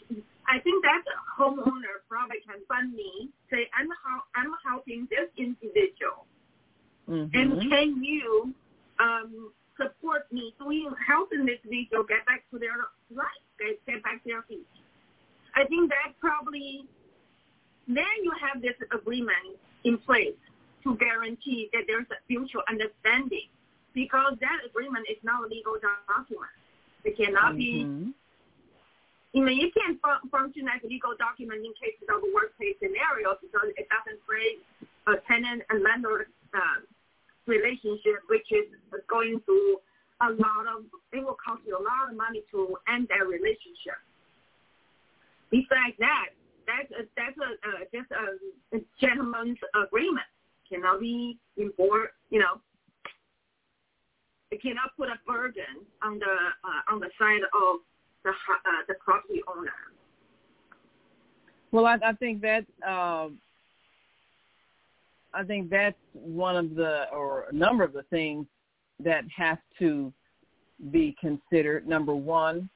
I 0.47 0.59
think 0.59 0.84
that 0.84 1.03
homeowner 1.38 2.03
probably 2.09 2.38
can 2.45 2.59
fund 2.68 2.93
me. 2.93 3.30
Say 3.49 3.70
I'm 3.78 3.88
how 4.03 4.24
I'm 4.36 4.51
helping 4.66 5.07
this 5.09 5.30
individual, 5.38 6.26
Mhm. 7.07 7.30
and 7.34 7.70
can 7.70 8.03
you 8.03 8.53
um, 8.99 9.53
support 9.78 10.32
me 10.32 10.53
doing 10.59 10.91
helping 11.07 11.45
this 11.45 11.59
individual 11.64 12.03
get 12.03 12.26
back 12.26 12.43
to 12.51 12.59
their 12.59 12.78
life, 13.09 13.26
get, 13.59 13.84
get 13.86 14.03
back 14.03 14.22
to 14.24 14.30
their 14.30 14.41
feet? 14.43 14.68
I 15.55 15.66
think 15.66 15.89
that 15.89 16.14
probably 16.20 16.86
then 17.88 18.05
you 18.24 18.32
have 18.39 18.62
this 18.62 18.76
agreement 18.91 19.57
in 19.84 19.97
place 19.97 20.36
to 20.84 20.98
guarantee 20.98 21.70
that 21.74 21.84
there's 21.88 22.10
a 22.12 22.20
mutual 22.30 22.62
understanding 22.68 23.48
because 23.94 24.34
that 24.40 24.60
agreement 24.66 25.06
is 25.10 25.18
not 25.24 25.44
a 25.44 25.48
legal 25.48 25.76
document. 26.08 26.52
It 27.04 27.18
cannot 27.18 27.58
be 27.58 27.86
Mhm. 27.86 28.14
you 29.34 29.46
know, 29.46 29.52
you 29.52 29.72
can't 29.72 30.00
fun- 30.02 30.28
function 30.30 30.68
as 30.68 30.84
a 30.84 30.88
legal 30.88 31.16
document 31.16 31.64
in 31.64 31.74
cases 31.74 32.04
of 32.10 32.22
a 32.22 32.30
workplace 32.34 32.76
scenario 32.80 33.38
because 33.42 33.72
it 33.78 33.88
doesn't 33.88 34.20
create 34.28 34.60
a 35.08 35.16
tenant 35.28 35.64
and 35.70 35.82
landlord 35.84 36.28
uh, 36.54 36.82
relationship, 37.48 38.20
which 38.28 38.52
is 38.52 38.68
going 39.08 39.40
through 39.46 39.80
a 40.22 40.30
lot 40.32 40.68
of, 40.68 40.84
it 41.14 41.24
will 41.24 41.38
cost 41.40 41.62
you 41.66 41.78
a 41.78 41.82
lot 41.82 42.12
of 42.12 42.18
money 42.18 42.44
to 42.52 42.76
end 42.88 43.08
that 43.08 43.26
relationship. 43.26 43.98
Besides 45.50 45.96
that, 46.00 46.30
that's 46.68 46.92
a, 46.92 47.08
that's 47.16 47.38
a, 47.40 47.50
uh, 47.68 47.84
just 47.92 48.12
a, 48.12 48.78
a 48.78 48.80
gentleman's 49.00 49.58
agreement. 49.74 50.28
Cannot 50.72 51.01
be 51.01 51.38
enforced, 51.59 52.13
you 52.30 52.39
know, 52.39 52.61
it 54.51 54.61
cannot 54.61 54.95
put 54.97 55.09
a 55.09 55.15
burden 55.28 55.86
on 56.01 56.19
the 56.19 56.26
uh, 56.26 56.93
on 56.93 56.99
the 56.99 57.09
side 57.19 57.41
of 57.41 57.80
the 58.24 58.30
uh, 58.30 58.84
the 58.88 58.93
property 59.03 59.41
owner. 59.53 59.72
Well, 61.72 61.86
I, 61.86 61.97
I 62.05 62.13
think 62.13 62.41
that 62.41 62.65
uh, 62.88 63.30
I 65.34 65.43
think 65.45 65.69
that's 65.69 65.97
one 66.13 66.55
of 66.55 66.76
the 66.76 67.05
or 67.11 67.45
a 67.49 67.53
number 67.53 67.84
of 67.84 67.93
the 67.93 68.03
things 68.03 68.45
that 68.99 69.24
have 69.36 69.59
to 69.80 70.13
be 70.91 71.15
considered. 71.19 71.88
Number 71.88 72.13
one, 72.13 72.69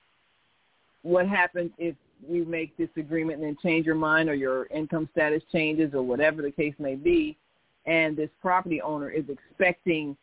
what 1.01 1.27
happens 1.27 1.71
if 1.77 1.95
you 2.27 2.45
make 2.45 2.75
this 2.77 2.89
agreement 2.97 3.39
and 3.39 3.47
then 3.47 3.57
change 3.61 3.85
your 3.85 3.95
mind 3.95 4.29
or 4.29 4.33
your 4.33 4.67
income 4.67 5.09
status 5.11 5.43
changes 5.51 5.93
or 5.93 6.01
whatever 6.01 6.41
the 6.41 6.51
case 6.51 6.73
may 6.79 6.95
be, 6.95 7.37
and 7.86 8.17
this 8.17 8.29
property 8.41 8.81
owner 8.81 9.09
is 9.09 9.25
expecting 9.29 10.17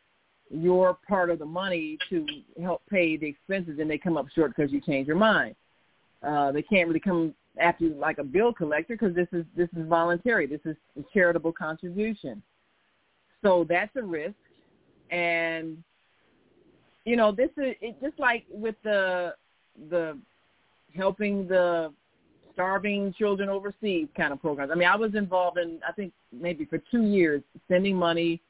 your 0.50 0.98
part 1.08 1.30
of 1.30 1.38
the 1.38 1.46
money 1.46 1.96
to 2.10 2.26
help 2.60 2.82
pay 2.90 3.16
the 3.16 3.26
expenses 3.26 3.78
and 3.78 3.90
they 3.90 3.98
come 3.98 4.16
up 4.16 4.26
short 4.34 4.54
because 4.54 4.72
you 4.72 4.80
change 4.80 5.06
your 5.06 5.16
mind. 5.16 5.54
Uh, 6.22 6.52
they 6.52 6.62
can't 6.62 6.86
really 6.88 7.00
come 7.00 7.34
after 7.58 7.84
you 7.84 7.94
like 7.94 8.18
a 8.18 8.24
bill 8.24 8.52
collector 8.52 8.94
because 8.94 9.14
this 9.14 9.28
is 9.32 9.44
this 9.56 9.68
is 9.76 9.86
voluntary. 9.88 10.46
This 10.46 10.60
is 10.64 10.76
a 10.98 11.02
charitable 11.12 11.52
contribution. 11.52 12.42
So 13.42 13.66
that's 13.68 13.94
a 13.96 14.02
risk, 14.02 14.36
and 15.10 15.82
you 17.04 17.16
know 17.16 17.32
this 17.32 17.50
is 17.56 17.74
it, 17.80 18.00
just 18.00 18.18
like 18.18 18.44
with 18.50 18.76
the 18.84 19.34
the 19.90 20.16
helping 20.94 21.48
the 21.48 21.92
starving 22.52 23.14
children 23.18 23.48
overseas 23.48 24.08
kind 24.16 24.32
of 24.32 24.40
programs. 24.40 24.70
I 24.70 24.74
mean, 24.74 24.88
I 24.88 24.96
was 24.96 25.14
involved 25.14 25.58
in 25.58 25.80
I 25.86 25.92
think 25.92 26.12
maybe 26.32 26.64
for 26.64 26.78
two 26.90 27.02
years 27.02 27.42
sending 27.68 27.96
money 27.96 28.40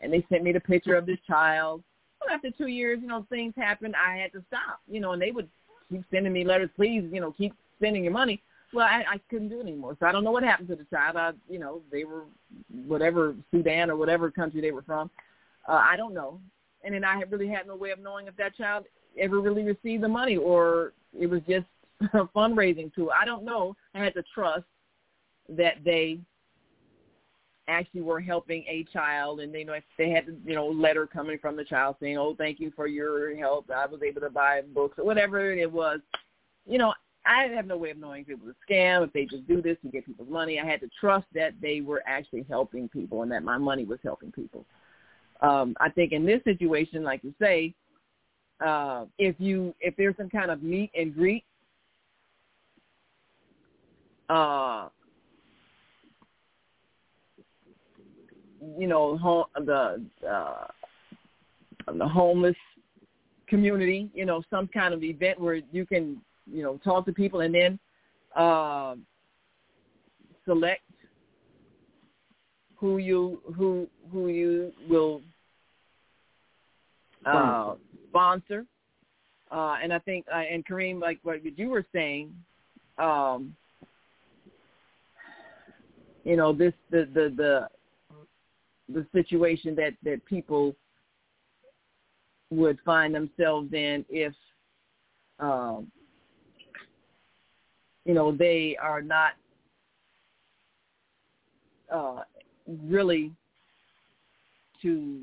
and 0.00 0.12
they 0.12 0.24
sent 0.28 0.44
me 0.44 0.52
the 0.52 0.60
picture 0.60 0.94
of 0.94 1.06
this 1.06 1.18
child. 1.26 1.82
Well, 2.20 2.34
after 2.34 2.50
two 2.50 2.66
years, 2.66 2.98
you 3.00 3.08
know, 3.08 3.26
things 3.28 3.54
happened. 3.56 3.94
I 3.96 4.16
had 4.16 4.32
to 4.32 4.44
stop, 4.48 4.80
you 4.88 5.00
know, 5.00 5.12
and 5.12 5.22
they 5.22 5.30
would 5.30 5.48
keep 5.90 6.04
sending 6.10 6.32
me 6.32 6.44
letters. 6.44 6.70
Please, 6.76 7.04
you 7.12 7.20
know, 7.20 7.32
keep 7.32 7.54
sending 7.80 8.04
your 8.04 8.12
money. 8.12 8.42
Well, 8.72 8.86
I, 8.86 9.04
I 9.08 9.20
couldn't 9.30 9.48
do 9.48 9.60
it 9.60 9.62
anymore. 9.62 9.96
So 9.98 10.06
I 10.06 10.12
don't 10.12 10.24
know 10.24 10.30
what 10.30 10.42
happened 10.42 10.68
to 10.68 10.76
the 10.76 10.84
child. 10.84 11.16
I, 11.16 11.32
you 11.48 11.58
know, 11.58 11.80
they 11.90 12.04
were 12.04 12.24
whatever 12.86 13.34
Sudan 13.50 13.90
or 13.90 13.96
whatever 13.96 14.30
country 14.30 14.60
they 14.60 14.72
were 14.72 14.82
from. 14.82 15.10
Uh, 15.66 15.72
I 15.82 15.96
don't 15.96 16.14
know. 16.14 16.40
And 16.84 16.94
then 16.94 17.04
I 17.04 17.22
really 17.30 17.48
had 17.48 17.66
no 17.66 17.76
way 17.76 17.90
of 17.90 17.98
knowing 17.98 18.26
if 18.26 18.36
that 18.36 18.56
child 18.56 18.84
ever 19.18 19.40
really 19.40 19.62
received 19.62 20.02
the 20.02 20.08
money 20.08 20.36
or 20.36 20.92
it 21.18 21.26
was 21.28 21.40
just 21.48 21.66
fundraising 22.36 22.94
tool. 22.94 23.10
I 23.18 23.24
don't 23.24 23.44
know. 23.44 23.76
I 23.94 24.02
had 24.04 24.14
to 24.14 24.22
trust 24.34 24.64
that 25.48 25.84
they 25.84 26.20
actually 27.68 28.00
were 28.00 28.20
helping 28.20 28.64
a 28.68 28.84
child 28.92 29.40
and 29.40 29.54
they 29.54 29.62
know 29.62 29.78
they 29.98 30.10
had 30.10 30.26
you 30.44 30.54
know 30.54 30.66
letter 30.66 31.06
coming 31.06 31.38
from 31.38 31.56
the 31.56 31.64
child 31.64 31.96
saying 32.00 32.16
oh 32.16 32.34
thank 32.36 32.58
you 32.58 32.72
for 32.74 32.86
your 32.86 33.36
help 33.36 33.70
i 33.70 33.86
was 33.86 34.00
able 34.02 34.20
to 34.20 34.30
buy 34.30 34.62
books 34.74 34.98
or 34.98 35.04
whatever 35.04 35.52
it 35.52 35.70
was 35.70 36.00
you 36.66 36.78
know 36.78 36.92
i 37.26 37.44
have 37.44 37.66
no 37.66 37.76
way 37.76 37.90
of 37.90 37.98
knowing 37.98 38.22
if 38.22 38.30
it 38.30 38.42
was 38.42 38.54
a 38.54 38.72
scam 38.72 39.04
if 39.04 39.12
they 39.12 39.26
just 39.26 39.46
do 39.46 39.60
this 39.60 39.76
to 39.82 39.90
get 39.90 40.04
people's 40.06 40.30
money 40.30 40.58
i 40.58 40.64
had 40.64 40.80
to 40.80 40.88
trust 40.98 41.26
that 41.34 41.52
they 41.60 41.80
were 41.80 42.02
actually 42.06 42.44
helping 42.48 42.88
people 42.88 43.22
and 43.22 43.30
that 43.30 43.42
my 43.42 43.58
money 43.58 43.84
was 43.84 43.98
helping 44.02 44.32
people 44.32 44.64
um 45.42 45.76
i 45.78 45.90
think 45.90 46.12
in 46.12 46.24
this 46.24 46.42
situation 46.44 47.04
like 47.04 47.22
you 47.22 47.34
say 47.40 47.74
uh 48.64 49.04
if 49.18 49.36
you 49.38 49.74
if 49.80 49.94
there's 49.96 50.16
some 50.16 50.30
kind 50.30 50.50
of 50.50 50.62
meet 50.62 50.90
and 50.98 51.14
greet 51.14 51.44
uh 54.28 54.88
you 58.76 58.86
know, 58.86 59.16
home, 59.16 59.44
the 59.56 60.02
uh, 60.28 60.66
the 61.92 62.06
homeless 62.06 62.56
community, 63.48 64.10
you 64.14 64.26
know, 64.26 64.42
some 64.50 64.68
kind 64.68 64.92
of 64.92 65.02
event 65.02 65.40
where 65.40 65.60
you 65.72 65.86
can, 65.86 66.20
you 66.50 66.62
know, 66.62 66.78
talk 66.78 67.06
to 67.06 67.12
people 67.12 67.40
and 67.40 67.54
then 67.54 67.78
uh, 68.36 68.94
select 70.44 70.82
who 72.76 72.98
you 72.98 73.40
who 73.56 73.88
who 74.12 74.28
you 74.28 74.72
will 74.88 75.22
uh, 77.26 77.74
sponsor. 78.08 78.64
Uh, 79.50 79.76
and 79.82 79.94
I 79.94 79.98
think, 80.00 80.26
uh, 80.30 80.36
and 80.38 80.66
Kareem, 80.66 81.00
like 81.00 81.18
what 81.22 81.40
you 81.58 81.70
were 81.70 81.84
saying, 81.92 82.34
um, 82.98 83.56
you 86.28 86.36
know, 86.36 86.52
this 86.52 86.74
the 86.90 87.08
the 87.14 87.32
the 87.34 87.68
the 88.92 89.06
situation 89.14 89.74
that 89.76 89.94
that 90.02 90.22
people 90.26 90.76
would 92.50 92.78
find 92.84 93.14
themselves 93.14 93.72
in 93.72 94.04
if 94.10 94.34
um, 95.40 95.90
you 98.04 98.12
know 98.12 98.30
they 98.30 98.76
are 98.78 99.00
not 99.00 99.32
uh, 101.90 102.20
really 102.84 103.32
to 104.82 105.22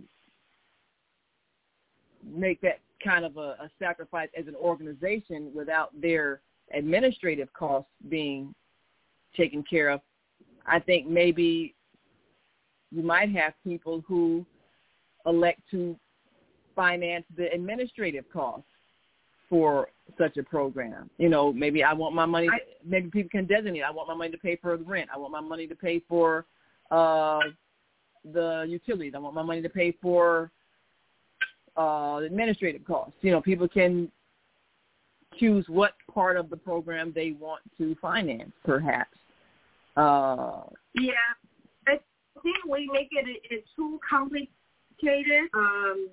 make 2.27 2.59
that 2.61 2.79
kind 3.03 3.25
of 3.25 3.37
a, 3.37 3.57
a 3.61 3.69
sacrifice 3.77 4.29
as 4.35 4.47
an 4.47 4.55
organization 4.55 5.51
without 5.53 5.89
their 6.01 6.41
administrative 6.73 7.53
costs 7.53 7.91
being 8.09 8.55
taken 9.37 9.61
care 9.61 9.89
of. 9.89 10.01
I 10.68 10.80
think 10.80 11.07
maybe 11.07 11.76
you 12.91 13.03
might 13.03 13.32
have 13.32 13.53
people 13.63 14.03
who 14.07 14.45
elect 15.26 15.61
to 15.72 15.95
finance 16.76 17.26
the 17.38 17.51
administrative 17.53 18.26
costs 18.32 18.68
for 19.49 19.89
such 20.18 20.38
a 20.38 20.43
program. 20.43 21.09
You 21.18 21.30
know, 21.30 21.53
maybe 21.53 21.84
I 21.84 21.93
want 21.93 22.16
my 22.16 22.26
money. 22.26 22.49
Maybe 22.84 23.09
people 23.09 23.30
can 23.30 23.45
designate. 23.45 23.84
I 23.84 23.91
want 23.91 24.07
my 24.07 24.16
money 24.16 24.32
to 24.32 24.38
pay 24.38 24.55
for 24.55 24.78
the 24.78 24.84
rent. 24.84 25.09
I 25.13 25.18
want 25.18 25.32
my 25.32 25.41
money 25.41 25.68
to 25.68 25.76
pay 25.76 26.01
for 26.07 26.45
uh, 26.91 27.39
the 28.34 28.66
utilities. 28.68 29.13
I 29.16 29.20
want 29.20 29.36
my 29.36 29.43
money 29.43 29.61
to 29.61 29.70
pay 29.70 29.93
for 30.01 30.51
uh, 31.78 32.22
administrative 32.26 32.86
costs. 32.86 33.16
You 33.22 33.32
know, 33.32 33.41
people 33.41 33.68
can 33.68 34.11
choose 35.39 35.66
what 35.68 35.93
part 36.13 36.38
of 36.38 36.49
the 36.49 36.57
program 36.57 37.11
they 37.13 37.32
want 37.32 37.61
to 37.78 37.95
finance, 38.01 38.51
perhaps. 38.63 39.18
Uh, 39.95 40.63
yeah, 40.93 41.13
I 41.87 41.99
think 42.43 42.57
we 42.69 42.89
make 42.91 43.09
it, 43.11 43.41
it 43.49 43.65
too 43.75 43.99
complicated. 44.07 45.49
Um, 45.53 46.09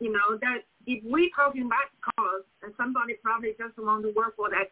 you 0.00 0.10
know 0.10 0.38
that 0.40 0.62
if 0.86 1.04
we 1.04 1.30
talking 1.34 1.62
about 1.62 1.86
cost, 2.16 2.46
and 2.62 2.72
somebody 2.76 3.14
probably 3.22 3.54
just 3.58 3.78
want 3.78 4.02
to 4.02 4.12
work 4.16 4.36
for 4.36 4.50
that 4.50 4.68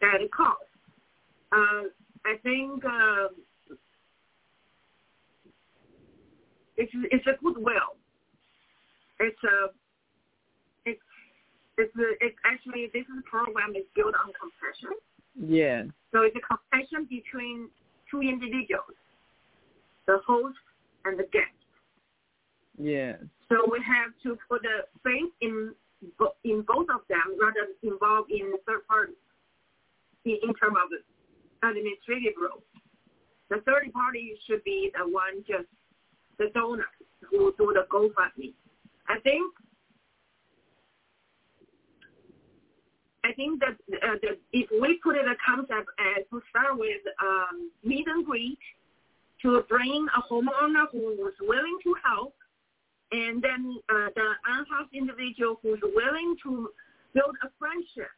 that 0.00 0.18
cost. 0.30 0.62
Uh, 1.52 1.90
I 2.24 2.36
think 2.42 2.84
uh, 2.84 3.28
it's 6.76 6.92
it's 7.10 7.26
a 7.26 7.42
goodwill. 7.42 7.98
It's 9.18 9.42
a 9.42 9.74
it's 10.86 11.02
it's 11.76 11.96
a, 11.96 12.24
it's 12.24 12.36
actually 12.44 12.90
this 12.94 13.04
program 13.28 13.74
is 13.74 13.84
built 13.96 14.14
on 14.14 14.32
compassion. 14.38 14.96
Yeah. 15.38 15.84
So 16.12 16.22
it's 16.22 16.36
a 16.36 16.40
compassion 16.40 17.06
between 17.08 17.68
two 18.10 18.20
individuals 18.20 18.96
the 20.06 20.18
host 20.26 20.58
and 21.04 21.18
the 21.18 21.24
guest. 21.32 21.54
Yeah. 22.78 23.14
So 23.48 23.70
we 23.70 23.78
have 23.86 24.10
to 24.24 24.38
put 24.48 24.62
the 24.62 24.86
faith 25.04 25.30
in 25.40 25.74
in 26.44 26.62
both 26.62 26.88
of 26.88 27.02
them 27.08 27.36
rather 27.38 27.68
than 27.68 27.92
involve 27.92 28.24
in 28.30 28.52
third 28.66 28.86
party 28.88 29.12
in, 30.24 30.36
in 30.42 30.54
terms 30.54 30.76
of 30.82 30.88
administrative 31.62 32.32
role. 32.40 32.64
The 33.50 33.60
third 33.66 33.92
party 33.92 34.32
should 34.46 34.64
be 34.64 34.90
the 34.96 35.04
one 35.04 35.44
just 35.46 35.68
the 36.38 36.46
donor 36.54 36.88
who 37.28 37.52
do 37.58 37.74
the 37.74 37.84
GoFundMe. 37.92 38.54
I 39.08 39.20
think 39.20 39.52
I 43.30 43.32
think 43.32 43.60
that, 43.60 43.76
uh, 44.02 44.16
that 44.22 44.38
if 44.52 44.68
we 44.80 44.98
put 45.04 45.14
it 45.14 45.24
a 45.24 45.36
concept 45.46 45.88
as 46.16 46.24
to 46.30 46.42
start 46.50 46.76
with 46.76 47.02
um, 47.22 47.70
meet 47.84 48.06
and 48.08 48.26
greet 48.26 48.58
to 49.42 49.62
bring 49.68 50.06
a 50.16 50.20
homeowner 50.32 50.90
who 50.90 51.14
was 51.16 51.34
willing 51.40 51.78
to 51.84 51.94
help, 52.04 52.34
and 53.12 53.40
then 53.40 53.78
uh, 53.88 54.08
the 54.16 54.28
unhoused 54.46 54.92
individual 54.92 55.60
who's 55.62 55.78
willing 55.94 56.34
to 56.42 56.70
build 57.14 57.36
a 57.44 57.48
friendship 57.56 58.10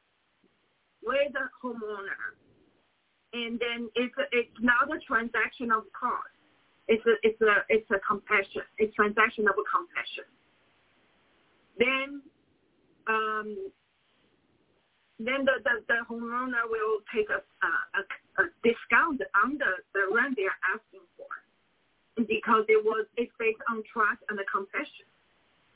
with 1.04 1.32
the 1.34 1.44
homeowner, 1.62 2.32
and 3.34 3.60
then 3.60 3.90
it's 3.94 4.14
it's 4.32 4.56
not 4.60 4.88
a 4.88 4.98
transaction 5.00 5.70
of 5.70 5.84
cost. 5.92 6.32
It's 6.88 7.04
a 7.04 7.14
it's 7.22 7.40
a 7.42 7.64
it's 7.68 7.90
a 7.90 8.00
compassion. 8.00 8.62
It's 8.78 8.94
transaction 8.94 9.46
of 9.46 9.56
a 9.60 9.66
compassion. 9.68 10.24
Then, 11.78 12.22
um, 13.08 13.72
then 15.26 15.44
the, 15.44 15.60
the, 15.62 15.84
the 15.88 16.00
homeowner 16.08 16.64
will 16.66 17.00
take 17.14 17.28
a, 17.30 17.40
a, 17.40 18.00
a 18.42 18.44
discount 18.64 19.20
on 19.44 19.58
the, 19.58 19.72
the 19.94 20.08
rent 20.14 20.36
they 20.36 20.48
are 20.48 20.62
asking 20.74 21.04
for 21.16 21.28
because 22.26 22.64
it 22.68 22.82
was 22.84 23.06
it's 23.16 23.32
based 23.38 23.60
on 23.70 23.82
trust 23.92 24.20
and 24.28 24.38
the 24.38 24.44
compassion. 24.52 25.08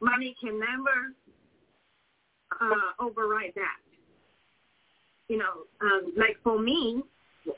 Money 0.00 0.36
can 0.40 0.60
never 0.60 1.14
uh, 2.60 2.90
override 3.00 3.52
that. 3.56 3.80
You 5.28 5.38
know, 5.38 5.66
um, 5.80 6.12
like 6.16 6.36
for 6.44 6.60
me, 6.60 7.02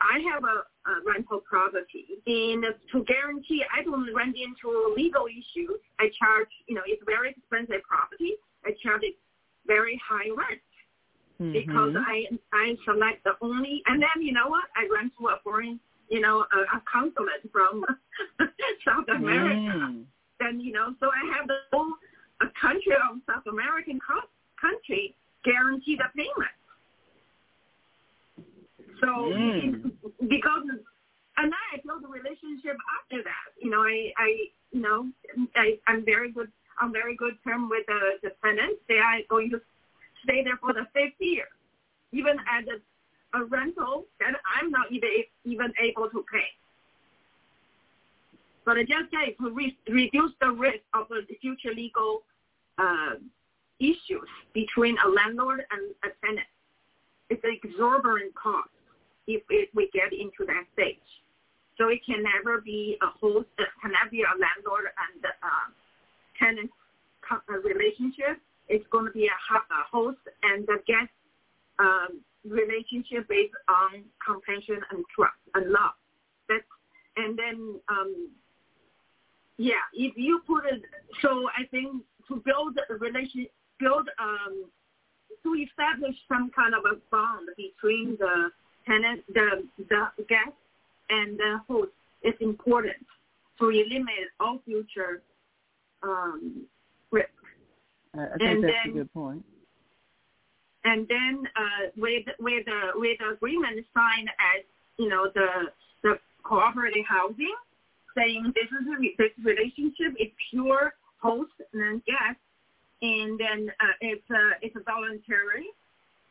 I 0.01 0.21
have 0.33 0.45
a, 0.45 0.65
a 0.89 0.93
rental 1.05 1.41
property, 1.41 2.21
and 2.27 2.65
to 2.93 3.05
guarantee 3.05 3.65
I 3.73 3.83
don't 3.83 4.13
run 4.15 4.35
into 4.37 4.95
legal 4.97 5.27
issues, 5.27 5.81
I 5.99 6.11
charge. 6.19 6.49
You 6.67 6.77
know, 6.77 6.83
it's 6.87 7.03
very 7.05 7.31
expensive 7.31 7.83
property. 7.83 8.35
I 8.65 8.73
charge 8.83 9.03
it 9.03 9.17
very 9.67 10.01
high 10.09 10.31
rent 10.31 10.61
mm-hmm. 11.41 11.53
because 11.53 11.95
I 11.97 12.27
I 12.53 12.77
select 12.85 13.25
the 13.25 13.33
only, 13.41 13.83
and 13.87 14.03
then 14.03 14.23
you 14.23 14.33
know 14.33 14.49
what? 14.49 14.65
I 14.77 14.89
rent 14.93 15.13
to 15.19 15.29
a 15.29 15.39
foreign, 15.43 15.81
you 16.09 16.21
know, 16.21 16.45
a, 16.53 16.59
a 16.77 16.83
consulate 16.91 17.45
from 17.53 17.85
South 18.87 19.09
America. 19.09 19.77
Mm. 19.77 20.05
Then 20.41 20.61
you 20.61 20.73
know, 20.73 20.95
so 21.01 21.09
I 21.09 21.37
have 21.37 21.49
the 21.49 21.59
whole 21.73 21.93
a 22.41 22.47
country 22.61 22.95
of 22.95 23.19
South 23.27 23.47
American 23.51 23.99
co- 23.99 24.29
country 24.61 25.15
guarantee 25.45 25.97
the 25.97 26.11
payment. 26.15 26.55
So 29.01 29.07
mm. 29.07 29.93
because 30.29 30.63
and 31.39 31.53
then 31.53 31.65
I 31.73 31.79
built 31.87 32.03
a 32.03 32.11
relationship 32.11 32.77
after 32.99 33.23
that. 33.23 33.47
You 33.61 33.71
know, 33.71 33.83
I 33.83 34.13
I 34.19 34.29
you 34.73 34.83
know 34.83 35.07
I 35.55 35.79
I'm 35.87 36.05
very 36.05 36.33
good 36.33 36.51
on 36.81 36.93
very 36.93 37.17
good 37.17 37.35
term 37.47 37.69
with 37.69 37.87
the, 37.87 38.23
the 38.23 38.31
tenants. 38.43 38.81
They 38.89 38.99
are 38.99 39.19
going 39.29 39.51
to 39.51 39.61
stay 40.25 40.43
there 40.43 40.59
for 40.61 40.73
the 40.73 40.87
fifth 40.93 41.19
year, 41.19 41.47
even 42.13 42.37
at 42.51 42.65
a, 42.69 43.39
a 43.39 43.45
rental 43.45 44.07
that 44.21 44.35
I'm 44.61 44.71
not 44.71 44.91
even 44.91 45.11
even 45.45 45.73
able 45.81 46.09
to 46.11 46.25
pay. 46.33 46.49
But 48.65 48.77
I 48.77 48.83
just 48.83 49.11
say 49.11 49.35
to 49.41 49.51
re- 49.51 49.79
reduce 49.89 50.33
the 50.41 50.51
risk 50.51 50.85
of 50.95 51.09
the 51.09 51.25
future 51.41 51.73
legal 51.75 52.23
uh, 52.77 53.15
issues 53.81 54.29
between 54.53 54.97
a 55.05 55.09
landlord 55.09 55.65
and 55.71 55.95
a 56.05 56.09
tenant. 56.27 56.47
It's 57.31 57.43
an 57.45 57.57
exorbitant 57.63 58.35
cost 58.35 58.69
if 59.27 59.43
it, 59.51 59.69
we 59.75 59.91
get 59.93 60.13
into 60.13 60.45
that 60.47 60.65
stage. 60.73 60.97
So 61.77 61.89
it 61.89 62.01
can 62.05 62.25
never 62.25 62.61
be 62.61 62.99
a 63.03 63.07
host, 63.07 63.47
it 63.59 63.69
can 63.81 63.93
never 63.93 64.11
be 64.11 64.23
a 64.23 64.35
landlord 64.35 64.91
and 64.91 65.25
uh, 65.25 65.69
tenant 66.39 66.71
relationship. 67.63 68.41
It's 68.69 68.87
going 68.91 69.07
to 69.07 69.13
be 69.13 69.27
a, 69.27 69.31
host 69.91 70.19
and 70.43 70.65
a 70.65 70.79
guest 70.87 71.11
um, 71.79 72.21
relationship 72.45 73.29
based 73.29 73.55
on 73.69 74.05
compassion 74.25 74.81
and 74.91 75.05
trust 75.15 75.39
and 75.55 75.71
love. 75.71 75.97
That's 76.49 76.65
and 77.17 77.39
then 77.39 77.81
um, 77.89 78.29
yeah, 79.57 79.83
if 79.93 80.15
you 80.17 80.41
put 80.47 80.65
it, 80.67 80.83
so 81.21 81.49
I 81.59 81.67
think 81.67 82.03
to 82.29 82.43
build 82.45 82.79
a 82.89 82.95
relationship, 82.95 83.53
build 83.81 84.09
um, 84.21 84.65
to 85.43 85.55
establish 85.55 86.17
some 86.29 86.51
kind 86.55 86.75
of 86.75 86.85
a 86.85 86.97
bond 87.11 87.49
between 87.57 88.17
the 88.19 88.51
tenant, 88.87 89.23
the 89.35 89.65
the 89.79 90.25
guest, 90.29 90.57
and 91.11 91.39
the 91.39 91.61
host 91.67 91.91
is 92.23 92.35
important 92.41 92.97
to 93.59 93.69
eliminate 93.71 94.31
all 94.41 94.61
future 94.65 95.23
um, 96.03 96.65
risk. 97.11 97.29
I 98.15 98.39
think 98.39 98.41
and 98.41 98.65
that's 98.65 98.75
then, 98.85 98.93
a 98.93 98.97
good 98.99 99.13
point. 99.13 99.45
And 100.85 101.07
then 101.09 101.45
uh, 101.57 101.91
with 101.97 102.25
with 102.39 102.65
the 102.65 102.93
with 102.95 103.19
the 103.19 103.31
agreement 103.35 103.85
signed 103.95 104.29
as 104.29 104.65
you 104.97 105.09
know 105.09 105.31
the 105.35 105.71
the 106.03 106.19
cooperative 106.43 107.05
housing, 107.07 107.55
saying 108.17 108.53
this 108.55 108.67
is 108.67 108.87
a, 108.87 109.23
this 109.23 109.33
relationship 109.45 110.15
is 110.19 110.29
pure 110.51 110.95
host 111.21 111.53
and 111.75 112.05
guest, 112.05 112.39
and 113.03 113.39
then 113.39 113.71
uh, 113.81 113.95
it's 114.01 114.31
a 114.31 114.51
it's 114.63 114.77
a 114.77 114.81
voluntary, 114.81 115.67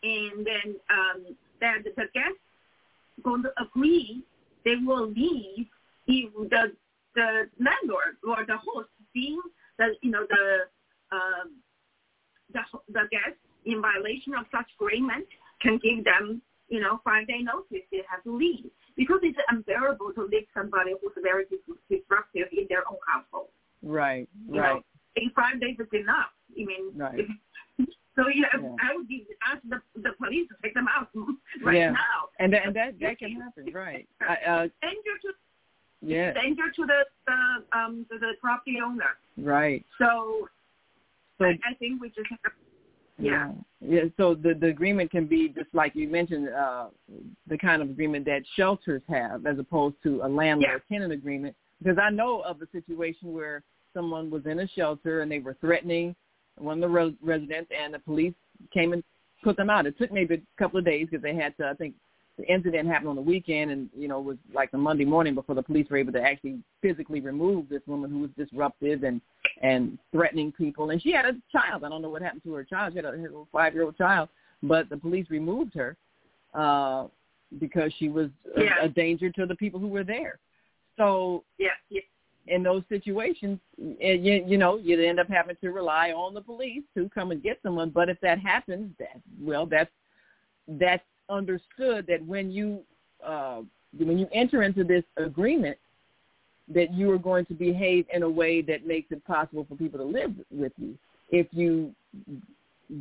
and 0.03 0.45
then 0.45 0.75
um, 0.89 1.35
that 1.61 1.83
the 1.83 2.05
guest 2.13 2.39
going 3.23 3.43
to 3.43 3.51
agree 3.61 4.23
they 4.63 4.75
will 4.75 5.07
leave 5.07 5.67
if 6.07 6.33
the 6.49 6.71
the 7.15 7.49
landlord 7.59 8.15
or 8.23 8.45
the 8.45 8.57
host 8.57 8.89
being 9.13 9.41
the 9.77 9.95
you 10.01 10.11
know 10.11 10.25
the 10.29 11.15
um, 11.15 11.51
the 12.53 12.61
the 12.89 13.03
guest 13.11 13.37
in 13.65 13.81
violation 13.81 14.33
of 14.33 14.45
such 14.51 14.67
agreement 14.79 15.25
can 15.61 15.79
give 15.83 16.03
them 16.05 16.41
you 16.69 16.79
know 16.79 16.99
five 17.03 17.27
day 17.27 17.39
notice 17.41 17.83
they 17.91 18.03
have 18.09 18.23
to 18.23 18.35
leave 18.35 18.65
because 18.95 19.19
it's 19.23 19.37
unbearable 19.49 20.11
to 20.13 20.23
leave 20.23 20.47
somebody 20.53 20.93
who's 21.01 21.11
very 21.21 21.45
disruptive 21.89 22.47
in 22.51 22.65
their 22.69 22.87
own 22.89 22.97
household. 23.07 23.49
Right, 23.83 24.27
you 24.49 24.59
right. 24.59 24.75
Know, 24.75 24.81
in 25.15 25.31
five 25.35 25.61
days 25.61 25.77
is 25.79 25.87
enough. 25.93 26.33
I 26.51 26.65
mean, 26.65 26.91
right. 26.95 27.19
so 28.15 28.27
yeah, 28.33 28.47
yeah, 28.59 28.75
I 28.81 28.95
would 28.95 29.07
be 29.07 29.25
ask 29.45 29.61
the 29.69 29.81
the 30.01 30.11
police 30.17 30.47
to 30.49 30.55
take 30.63 30.73
them 30.73 30.87
out 30.87 31.09
right 31.63 31.77
yeah. 31.77 31.91
now. 31.91 32.29
And 32.39 32.53
that, 32.53 32.65
and 32.65 32.75
that 32.75 32.99
that 32.99 33.19
can 33.19 33.39
happen, 33.39 33.71
right? 33.73 34.07
I, 34.21 34.49
uh, 34.49 34.61
danger 34.81 35.15
to 35.21 35.29
yeah, 36.01 36.33
danger 36.33 36.71
to 36.75 36.85
the 36.85 37.01
the 37.25 37.77
um 37.77 38.05
to 38.11 38.19
the 38.19 38.33
property 38.41 38.77
owner. 38.83 39.17
Right. 39.37 39.85
So, 39.99 40.47
so 41.37 41.45
I, 41.45 41.57
I 41.69 41.73
think 41.79 42.01
we 42.01 42.09
just 42.09 42.27
have 42.29 42.51
yeah. 43.19 43.51
yeah. 43.81 44.01
So 44.17 44.35
the 44.35 44.53
the 44.53 44.67
agreement 44.67 45.11
can 45.11 45.25
be 45.25 45.49
just 45.49 45.73
like 45.73 45.95
you 45.95 46.07
mentioned, 46.07 46.49
uh, 46.49 46.87
the 47.47 47.57
kind 47.57 47.81
of 47.81 47.89
agreement 47.89 48.25
that 48.25 48.43
shelters 48.55 49.01
have, 49.09 49.45
as 49.45 49.57
opposed 49.57 49.95
to 50.03 50.21
a 50.23 50.27
landlord-tenant 50.27 51.11
yeah. 51.11 51.17
agreement. 51.17 51.55
Because 51.81 51.97
I 52.01 52.09
know 52.09 52.41
of 52.41 52.61
a 52.61 52.67
situation 52.71 53.33
where 53.33 53.63
someone 53.93 54.29
was 54.29 54.45
in 54.45 54.59
a 54.59 54.67
shelter 54.69 55.21
and 55.21 55.31
they 55.31 55.39
were 55.39 55.57
threatening 55.59 56.15
one 56.57 56.77
of 56.77 56.81
the 56.81 56.89
res- 56.89 57.13
residents, 57.21 57.71
and 57.77 57.93
the 57.93 57.99
police 57.99 58.33
came 58.73 58.93
and 58.93 59.03
put 59.43 59.57
them 59.57 59.69
out. 59.69 59.85
It 59.85 59.97
took 59.97 60.11
maybe 60.11 60.35
a 60.35 60.41
couple 60.59 60.79
of 60.79 60.85
days 60.85 61.07
because 61.09 61.23
they 61.23 61.35
had 61.35 61.55
to, 61.57 61.67
I 61.67 61.73
think, 61.73 61.95
the 62.37 62.45
incident 62.51 62.87
happened 62.87 63.09
on 63.09 63.15
the 63.15 63.21
weekend 63.21 63.71
and 63.71 63.89
you 63.97 64.07
know 64.07 64.19
was 64.19 64.37
like 64.53 64.69
the 64.71 64.77
Monday 64.77 65.05
morning 65.05 65.33
before 65.33 65.55
the 65.55 65.63
police 65.63 65.87
were 65.89 65.97
able 65.97 66.13
to 66.13 66.21
actually 66.21 66.59
physically 66.81 67.19
remove 67.19 67.67
this 67.67 67.81
woman 67.87 68.11
who 68.11 68.19
was 68.19 68.29
disruptive 68.37 69.03
and 69.03 69.21
and 69.61 69.97
threatening 70.11 70.51
people. 70.51 70.91
And 70.91 71.01
she 71.01 71.11
had 71.11 71.25
a 71.25 71.33
child. 71.51 71.83
I 71.83 71.89
don't 71.89 72.01
know 72.01 72.09
what 72.09 72.21
happened 72.21 72.43
to 72.43 72.53
her 72.53 72.63
child. 72.63 72.93
She 72.93 72.97
had 72.97 73.05
a, 73.05 73.09
a 73.09 73.45
five 73.51 73.73
year 73.73 73.83
old 73.83 73.97
child. 73.97 74.29
But 74.63 74.89
the 74.89 74.97
police 74.97 75.27
removed 75.29 75.73
her 75.75 75.97
uh 76.53 77.07
because 77.59 77.93
she 77.97 78.09
was 78.09 78.29
a, 78.57 78.63
yeah. 78.63 78.83
a 78.83 78.89
danger 78.89 79.31
to 79.31 79.45
the 79.45 79.55
people 79.55 79.79
who 79.79 79.87
were 79.87 80.03
there. 80.03 80.39
So 80.97 81.43
yeah, 81.57 81.69
yeah. 81.89 82.01
in 82.47 82.61
those 82.61 82.83
situations 82.89 83.59
eh, 84.01 84.13
you, 84.13 84.43
you 84.45 84.57
know 84.57 84.77
you'd 84.77 84.99
end 84.99 85.19
up 85.19 85.27
having 85.29 85.55
to 85.61 85.71
rely 85.71 86.11
on 86.11 86.35
the 86.35 86.41
police 86.41 86.83
to 86.95 87.09
come 87.09 87.31
and 87.31 87.41
get 87.41 87.59
someone. 87.63 87.89
But 87.89 88.09
if 88.09 88.19
that 88.21 88.39
happens 88.39 88.91
that 88.99 89.21
well 89.41 89.65
that's 89.65 89.91
that's 90.67 91.03
understood 91.29 92.05
that 92.07 92.25
when 92.25 92.51
you 92.51 92.81
uh, 93.25 93.61
when 93.97 94.17
you 94.17 94.27
enter 94.31 94.63
into 94.63 94.83
this 94.83 95.03
agreement, 95.17 95.77
that 96.73 96.93
you 96.93 97.11
are 97.11 97.17
going 97.17 97.45
to 97.45 97.53
behave 97.53 98.05
in 98.13 98.23
a 98.23 98.29
way 98.29 98.61
that 98.61 98.85
makes 98.85 99.11
it 99.11 99.25
possible 99.25 99.65
for 99.67 99.75
people 99.75 99.99
to 99.99 100.05
live 100.05 100.33
with 100.51 100.73
you. 100.77 100.97
If 101.31 101.47
you 101.51 101.93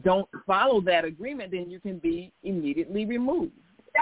don't 0.03 0.29
follow 0.47 0.81
that 0.83 1.05
agreement, 1.05 1.53
then 1.53 1.70
you 1.70 1.81
can 1.81 1.99
be 1.99 2.33
immediately 2.43 3.05
removed. 3.05 3.53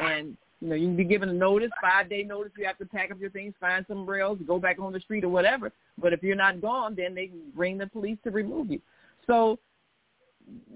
And 0.00 0.36
you 0.60 0.68
know, 0.68 0.74
you 0.76 0.86
can 0.88 0.96
be 0.96 1.04
given 1.04 1.28
a 1.28 1.32
notice, 1.32 1.70
five 1.80 2.08
day 2.08 2.22
notice. 2.22 2.52
You 2.56 2.66
have 2.66 2.78
to 2.78 2.86
pack 2.86 3.10
up 3.10 3.20
your 3.20 3.30
things, 3.30 3.54
find 3.60 3.84
somewhere 3.86 4.20
else, 4.20 4.38
go 4.46 4.58
back 4.58 4.78
on 4.78 4.92
the 4.92 5.00
street 5.00 5.24
or 5.24 5.28
whatever. 5.28 5.72
But 5.98 6.12
if 6.12 6.22
you're 6.22 6.36
not 6.36 6.60
gone, 6.60 6.94
then 6.94 7.14
they 7.14 7.30
bring 7.54 7.78
the 7.78 7.86
police 7.86 8.18
to 8.24 8.30
remove 8.30 8.70
you. 8.70 8.80
So, 9.26 9.58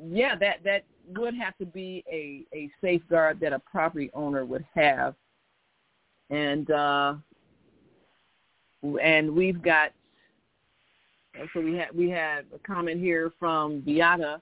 yeah, 0.09 0.35
that 0.37 0.63
that 0.65 0.85
would 1.17 1.35
have 1.35 1.57
to 1.59 1.67
be 1.67 2.05
a, 2.11 2.45
a 2.57 2.71
safeguard 2.81 3.41
that 3.41 3.53
a 3.53 3.59
property 3.59 4.11
owner 4.15 4.45
would 4.45 4.65
have. 4.75 5.15
And 6.31 6.71
uh, 6.71 7.15
and 9.03 9.35
we've 9.35 9.63
got 9.63 9.93
so 11.55 11.61
we 11.61 11.77
had 11.77 11.89
we 11.95 12.11
had 12.11 12.45
a 12.55 12.59
comment 12.67 13.01
here 13.01 13.33
from 13.39 13.81
Beata. 13.81 14.41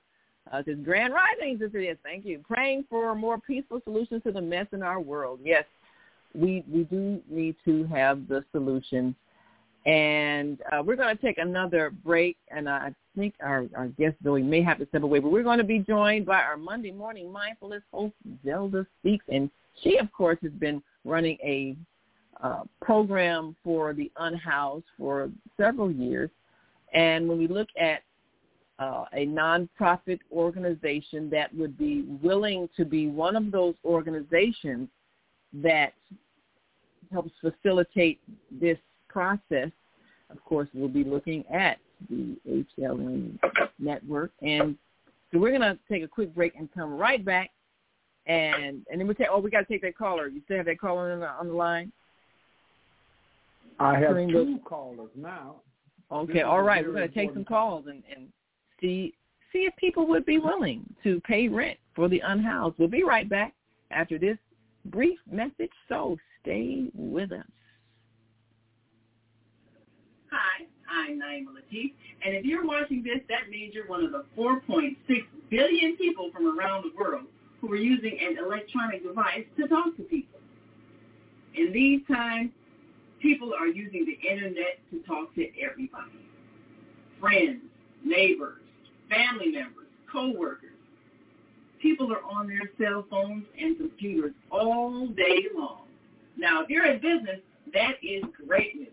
Uh, 0.52 0.62
says 0.64 0.76
Grand 0.84 1.12
Risings. 1.12 1.58
This 1.58 1.70
is 1.74 1.96
thank 2.04 2.24
you. 2.24 2.40
Praying 2.46 2.84
for 2.88 3.14
more 3.16 3.38
peaceful 3.38 3.80
solutions 3.82 4.22
to 4.22 4.30
the 4.30 4.40
mess 4.40 4.66
in 4.72 4.80
our 4.80 5.00
world. 5.00 5.40
Yes, 5.42 5.64
we 6.34 6.62
we 6.70 6.84
do 6.84 7.20
need 7.28 7.56
to 7.64 7.84
have 7.86 8.28
the 8.28 8.44
solutions, 8.52 9.14
And 9.86 10.58
uh, 10.72 10.82
we're 10.82 10.96
going 10.96 11.16
to 11.16 11.22
take 11.22 11.38
another 11.38 11.92
break, 12.04 12.36
and 12.50 12.68
I 12.68 12.92
think 13.16 13.34
our, 13.40 13.66
our 13.76 13.86
guest, 13.86 14.16
Zoe, 14.24 14.42
may 14.42 14.60
have 14.60 14.78
to 14.78 14.86
step 14.88 15.04
away, 15.04 15.20
but 15.20 15.30
we're 15.30 15.44
going 15.44 15.58
to 15.58 15.64
be 15.64 15.78
joined 15.78 16.26
by 16.26 16.42
our 16.42 16.56
Monday 16.56 16.90
morning 16.90 17.32
mindfulness 17.32 17.82
host, 17.92 18.14
Zelda 18.44 18.84
Speaks. 19.00 19.24
And 19.28 19.48
she, 19.84 19.98
of 19.98 20.12
course, 20.12 20.38
has 20.42 20.50
been 20.52 20.82
running 21.04 21.38
a 21.40 21.76
uh, 22.42 22.64
program 22.82 23.54
for 23.62 23.94
the 23.94 24.10
unhoused 24.18 24.84
for 24.98 25.30
several 25.56 25.90
years. 25.92 26.30
And 26.92 27.28
when 27.28 27.38
we 27.38 27.46
look 27.46 27.68
at 27.80 28.02
uh, 28.80 29.04
a 29.12 29.26
nonprofit 29.26 30.18
organization 30.32 31.30
that 31.30 31.54
would 31.54 31.78
be 31.78 32.04
willing 32.20 32.68
to 32.76 32.84
be 32.84 33.06
one 33.06 33.36
of 33.36 33.52
those 33.52 33.74
organizations 33.84 34.88
that 35.52 35.92
helps 37.12 37.30
facilitate 37.40 38.20
this 38.50 38.78
process, 39.16 39.70
of 40.28 40.44
course, 40.44 40.68
we'll 40.74 40.88
be 40.88 41.04
looking 41.04 41.42
at 41.46 41.78
the 42.10 42.36
HLN 42.78 43.38
network. 43.78 44.30
And 44.42 44.76
so 45.32 45.38
we're 45.38 45.56
going 45.56 45.62
to 45.62 45.78
take 45.90 46.02
a 46.02 46.08
quick 46.08 46.34
break 46.34 46.54
and 46.54 46.68
come 46.74 46.98
right 46.98 47.24
back. 47.24 47.50
And 48.26 48.84
and 48.90 49.00
then 49.00 49.06
we 49.06 49.14
take. 49.14 49.28
Oh, 49.30 49.38
we 49.38 49.50
got 49.50 49.60
to 49.60 49.66
take 49.66 49.82
that 49.82 49.96
caller. 49.96 50.26
You 50.26 50.42
still 50.44 50.56
have 50.56 50.66
that 50.66 50.80
caller 50.80 51.12
on 51.12 51.20
the, 51.20 51.28
on 51.28 51.46
the 51.46 51.54
line? 51.54 51.92
I 53.78 53.98
have 54.00 54.16
two 54.16 54.58
callers 54.64 55.10
now. 55.14 55.56
Okay, 56.10 56.42
all 56.42 56.62
right. 56.62 56.84
We're 56.84 56.92
going 56.92 57.08
to 57.08 57.14
take 57.14 57.32
some 57.32 57.44
calls 57.44 57.84
and, 57.86 58.02
and 58.14 58.26
see 58.80 59.14
see 59.52 59.60
if 59.60 59.76
people 59.76 60.08
would 60.08 60.26
be 60.26 60.38
willing 60.38 60.82
to 61.04 61.20
pay 61.20 61.46
rent 61.46 61.78
for 61.94 62.08
the 62.08 62.20
unhoused. 62.24 62.74
We'll 62.78 62.88
be 62.88 63.04
right 63.04 63.28
back 63.28 63.54
after 63.92 64.18
this 64.18 64.36
brief 64.86 65.20
message, 65.30 65.70
so 65.88 66.16
stay 66.42 66.86
with 66.94 67.30
us. 67.30 67.46
Hi, 70.30 70.66
I'm 70.90 71.20
Naima 71.20 71.50
Latif, 71.54 71.92
and 72.24 72.34
if 72.34 72.44
you're 72.44 72.66
watching 72.66 73.02
this, 73.02 73.20
that 73.28 73.48
means 73.48 73.74
you're 73.74 73.86
one 73.86 74.04
of 74.04 74.10
the 74.10 74.24
4.6 74.36 74.96
billion 75.50 75.96
people 75.96 76.30
from 76.32 76.58
around 76.58 76.84
the 76.84 76.98
world 76.98 77.26
who 77.60 77.72
are 77.72 77.76
using 77.76 78.18
an 78.20 78.36
electronic 78.38 79.04
device 79.04 79.44
to 79.56 79.68
talk 79.68 79.96
to 79.96 80.02
people. 80.02 80.40
In 81.54 81.72
these 81.72 82.00
times, 82.08 82.50
people 83.20 83.54
are 83.54 83.68
using 83.68 84.04
the 84.04 84.18
internet 84.28 84.78
to 84.90 84.98
talk 85.06 85.32
to 85.36 85.48
everybody. 85.60 86.10
Friends, 87.20 87.62
neighbors, 88.04 88.60
family 89.08 89.52
members, 89.52 89.86
co-workers. 90.10 90.70
People 91.80 92.12
are 92.12 92.22
on 92.24 92.48
their 92.48 92.70
cell 92.78 93.06
phones 93.08 93.44
and 93.58 93.76
computers 93.76 94.32
all 94.50 95.06
day 95.06 95.46
long. 95.56 95.82
Now, 96.36 96.62
if 96.62 96.68
you're 96.68 96.86
in 96.86 97.00
business, 97.00 97.40
that 97.72 97.94
is 98.02 98.24
great 98.46 98.76
news. 98.76 98.88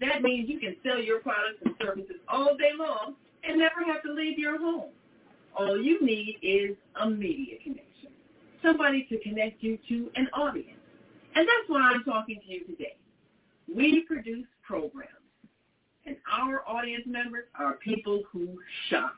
That 0.00 0.22
means 0.22 0.48
you 0.48 0.58
can 0.58 0.76
sell 0.84 1.00
your 1.00 1.20
products 1.20 1.60
and 1.64 1.74
services 1.80 2.16
all 2.28 2.56
day 2.56 2.72
long 2.78 3.14
and 3.44 3.58
never 3.58 3.84
have 3.86 4.02
to 4.02 4.12
leave 4.12 4.38
your 4.38 4.58
home. 4.58 4.90
All 5.58 5.80
you 5.80 6.04
need 6.04 6.36
is 6.42 6.76
a 7.00 7.08
media 7.08 7.56
connection, 7.62 8.10
somebody 8.62 9.06
to 9.08 9.18
connect 9.20 9.62
you 9.62 9.78
to 9.88 10.10
an 10.16 10.28
audience. 10.34 10.78
And 11.34 11.46
that's 11.46 11.68
why 11.68 11.80
I'm 11.80 12.04
talking 12.04 12.40
to 12.46 12.52
you 12.52 12.64
today. 12.64 12.96
We 13.74 14.04
produce 14.06 14.46
programs, 14.62 15.10
and 16.04 16.16
our 16.30 16.62
audience 16.68 17.04
members 17.06 17.44
are 17.58 17.74
people 17.74 18.22
who 18.30 18.58
shop. 18.90 19.14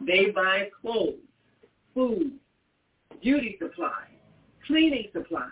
They 0.00 0.26
buy 0.34 0.70
clothes, 0.80 1.14
food, 1.94 2.32
beauty 3.20 3.56
supplies, 3.60 4.08
cleaning 4.66 5.08
supplies, 5.12 5.50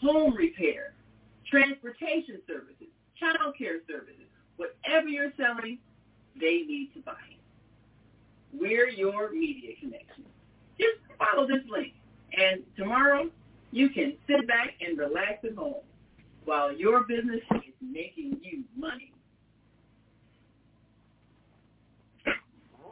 home 0.00 0.34
repair, 0.34 0.94
transportation 1.50 2.40
services, 2.46 2.88
child 3.18 3.54
care 3.58 3.80
services. 3.88 4.26
Whatever 4.56 5.08
you're 5.08 5.32
selling, 5.36 5.78
they 6.38 6.62
need 6.66 6.90
to 6.94 7.00
buy. 7.00 7.14
We're 8.52 8.88
your 8.88 9.30
media 9.32 9.72
connection. 9.80 10.24
Just 10.78 10.98
follow 11.18 11.46
this 11.46 11.62
link. 11.70 11.92
And 12.38 12.62
tomorrow, 12.76 13.30
you 13.72 13.88
can 13.90 14.14
sit 14.26 14.46
back 14.46 14.74
and 14.86 14.98
relax 14.98 15.44
at 15.44 15.54
home 15.54 15.82
while 16.44 16.72
your 16.72 17.04
business 17.04 17.40
is 17.56 17.74
making 17.80 18.38
you 18.42 18.64
money. 18.76 19.12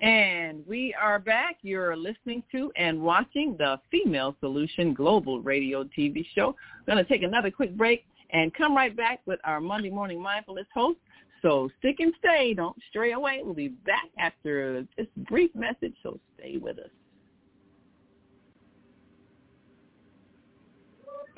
And 0.03 0.67
we 0.67 0.95
are 1.01 1.19
back. 1.19 1.57
You're 1.63 1.97
listening 1.97 2.43
to 2.53 2.71
and 2.77 3.01
watching 3.01 3.57
the 3.57 3.81
Female 3.91 4.37
Solution 4.41 4.93
Global 4.93 5.41
Radio 5.41 5.85
TV 5.85 6.27
show. 6.35 6.55
We're 6.87 6.95
going 6.95 7.05
to 7.05 7.11
take 7.11 7.23
another 7.23 7.51
quick 7.51 7.75
break 7.75 8.05
and 8.35 8.53
come 8.53 8.77
right 8.77 8.95
back 8.95 9.21
with 9.27 9.41
our 9.45 9.61
Monday 9.61 9.91
Morning 9.91 10.21
Mindfulness 10.21 10.67
host. 10.75 10.99
So 11.41 11.71
stick 11.79 12.01
and 12.01 12.13
stay. 12.19 12.53
Don't 12.53 12.77
stray 12.91 13.13
away. 13.13 13.41
We'll 13.43 13.55
be 13.55 13.69
back 13.69 14.11
after 14.19 14.85
this 14.99 15.07
brief 15.29 15.55
message, 15.55 15.95
so 16.03 16.19
stay 16.37 16.59
with 16.59 16.79
us. 16.79 16.91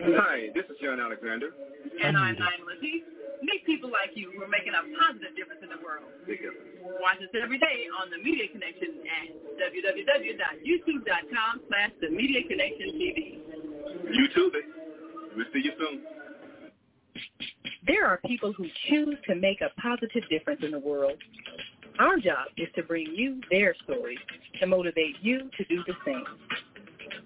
Hi, 0.00 0.48
this 0.54 0.64
is 0.68 0.76
John 0.82 1.00
Alexander. 1.00 1.50
And 2.04 2.16
I'm 2.16 2.36
Naima 2.36 2.64
Latif. 2.68 3.02
Meet 3.42 3.66
people 3.66 3.90
like 3.90 4.16
you 4.16 4.30
who 4.32 4.42
are 4.44 4.48
making 4.48 4.72
a 4.72 4.80
positive 5.00 5.36
difference 5.36 5.60
in 5.64 5.68
the 5.68 5.76
world. 5.84 6.04
Watch 7.00 7.20
us 7.20 7.28
every 7.36 7.58
day 7.58 7.86
on 8.00 8.08
The 8.08 8.16
Media 8.16 8.48
Connection 8.48 9.04
at 9.04 9.28
www.youtube.com 9.60 11.60
slash 11.68 11.92
The 12.00 12.08
Media 12.08 12.40
Connection 12.48 12.88
TV. 12.96 13.44
YouTube 14.08 14.56
it. 14.56 14.64
We'll 15.36 15.44
see 15.52 15.60
you 15.64 15.72
soon. 15.76 16.00
There 17.86 18.06
are 18.06 18.18
people 18.26 18.52
who 18.52 18.66
choose 18.88 19.16
to 19.28 19.34
make 19.34 19.60
a 19.60 19.70
positive 19.80 20.22
difference 20.28 20.62
in 20.64 20.70
the 20.72 20.78
world. 20.78 21.18
Our 21.98 22.18
job 22.18 22.48
is 22.56 22.68
to 22.74 22.82
bring 22.82 23.06
you 23.14 23.40
their 23.50 23.74
stories 23.84 24.18
to 24.60 24.66
motivate 24.66 25.16
you 25.22 25.50
to 25.56 25.64
do 25.64 25.82
the 25.86 25.94
same. 26.04 26.24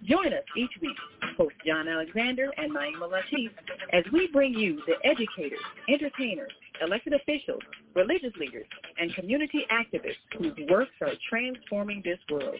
Join 0.05 0.32
us 0.32 0.45
each 0.57 0.70
week, 0.80 0.97
host 1.36 1.55
John 1.66 1.86
Alexander 1.86 2.51
and 2.57 2.74
Naima 2.74 3.11
Latif, 3.11 3.51
as 3.93 4.05
we 4.12 4.28
bring 4.32 4.55
you 4.55 4.80
the 4.86 4.95
educators, 5.05 5.59
entertainers, 5.88 6.53
elected 6.80 7.12
officials, 7.12 7.61
religious 7.95 8.32
leaders, 8.38 8.66
and 8.99 9.14
community 9.14 9.66
activists 9.70 10.16
whose 10.38 10.55
works 10.70 10.93
are 11.03 11.12
transforming 11.28 12.03
this 12.05 12.18
world. 12.30 12.57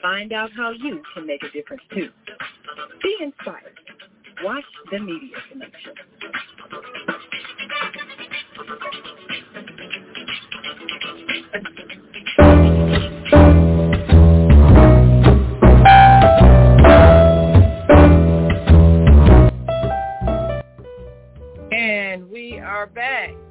Find 0.00 0.32
out 0.32 0.50
how 0.56 0.70
you 0.70 1.02
can 1.14 1.26
make 1.26 1.42
a 1.44 1.50
difference 1.50 1.82
too. 1.94 2.10
Be 3.02 3.16
inspired. 3.20 3.78
Watch 4.42 4.64
the 4.90 4.98
Media 4.98 5.36
Connection. 5.52 5.92
And 21.70 22.28
we 22.30 22.58
are 22.58 22.86
back. 22.88 23.41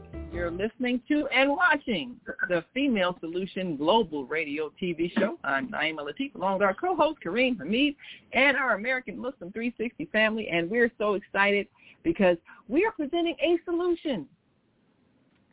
You're 0.52 0.68
listening 0.68 1.02
to 1.08 1.28
and 1.28 1.50
watching 1.52 2.16
the 2.50 2.64
Female 2.74 3.16
Solution 3.20 3.78
Global 3.78 4.26
Radio 4.26 4.72
TV 4.82 5.12
show. 5.18 5.38
I'm 5.44 5.70
Naima 5.70 6.00
Latif, 6.00 6.36
along 6.36 6.54
with 6.54 6.64
our 6.64 6.74
co-host 6.74 7.20
Kareem 7.26 7.58
Hamid 7.58 7.96
and 8.34 8.58
our 8.58 8.76
American 8.76 9.18
Muslim 9.18 9.52
360 9.52 10.06
family. 10.12 10.50
And 10.50 10.70
we're 10.70 10.92
so 10.98 11.14
excited 11.14 11.68
because 12.04 12.38
we 12.68 12.86
are 12.86 12.92
presenting 12.92 13.36
a 13.42 13.58
solution 13.66 14.26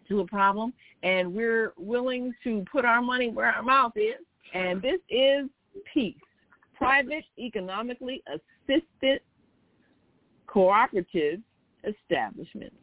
to 0.09 0.20
a 0.20 0.27
problem, 0.27 0.73
and 1.03 1.33
we're 1.33 1.75
willing 1.77 2.33
to 2.45 2.65
put 2.70 2.85
our 2.85 3.03
money 3.03 3.31
where 3.31 3.47
our 3.53 3.62
mouth 3.62 3.93
is. 3.97 4.25
And 4.55 4.83
this 4.83 5.01
is 5.11 5.49
peace, 5.93 6.16
private, 6.77 7.25
economically 7.39 8.23
assisted, 8.27 9.20
cooperative 10.47 11.41
establishments. 11.85 12.75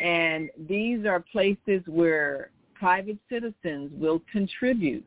And 0.00 0.50
these 0.68 1.06
are 1.06 1.20
places 1.20 1.82
where 1.86 2.50
private 2.74 3.18
citizens 3.30 3.90
will 3.94 4.22
contribute 4.30 5.06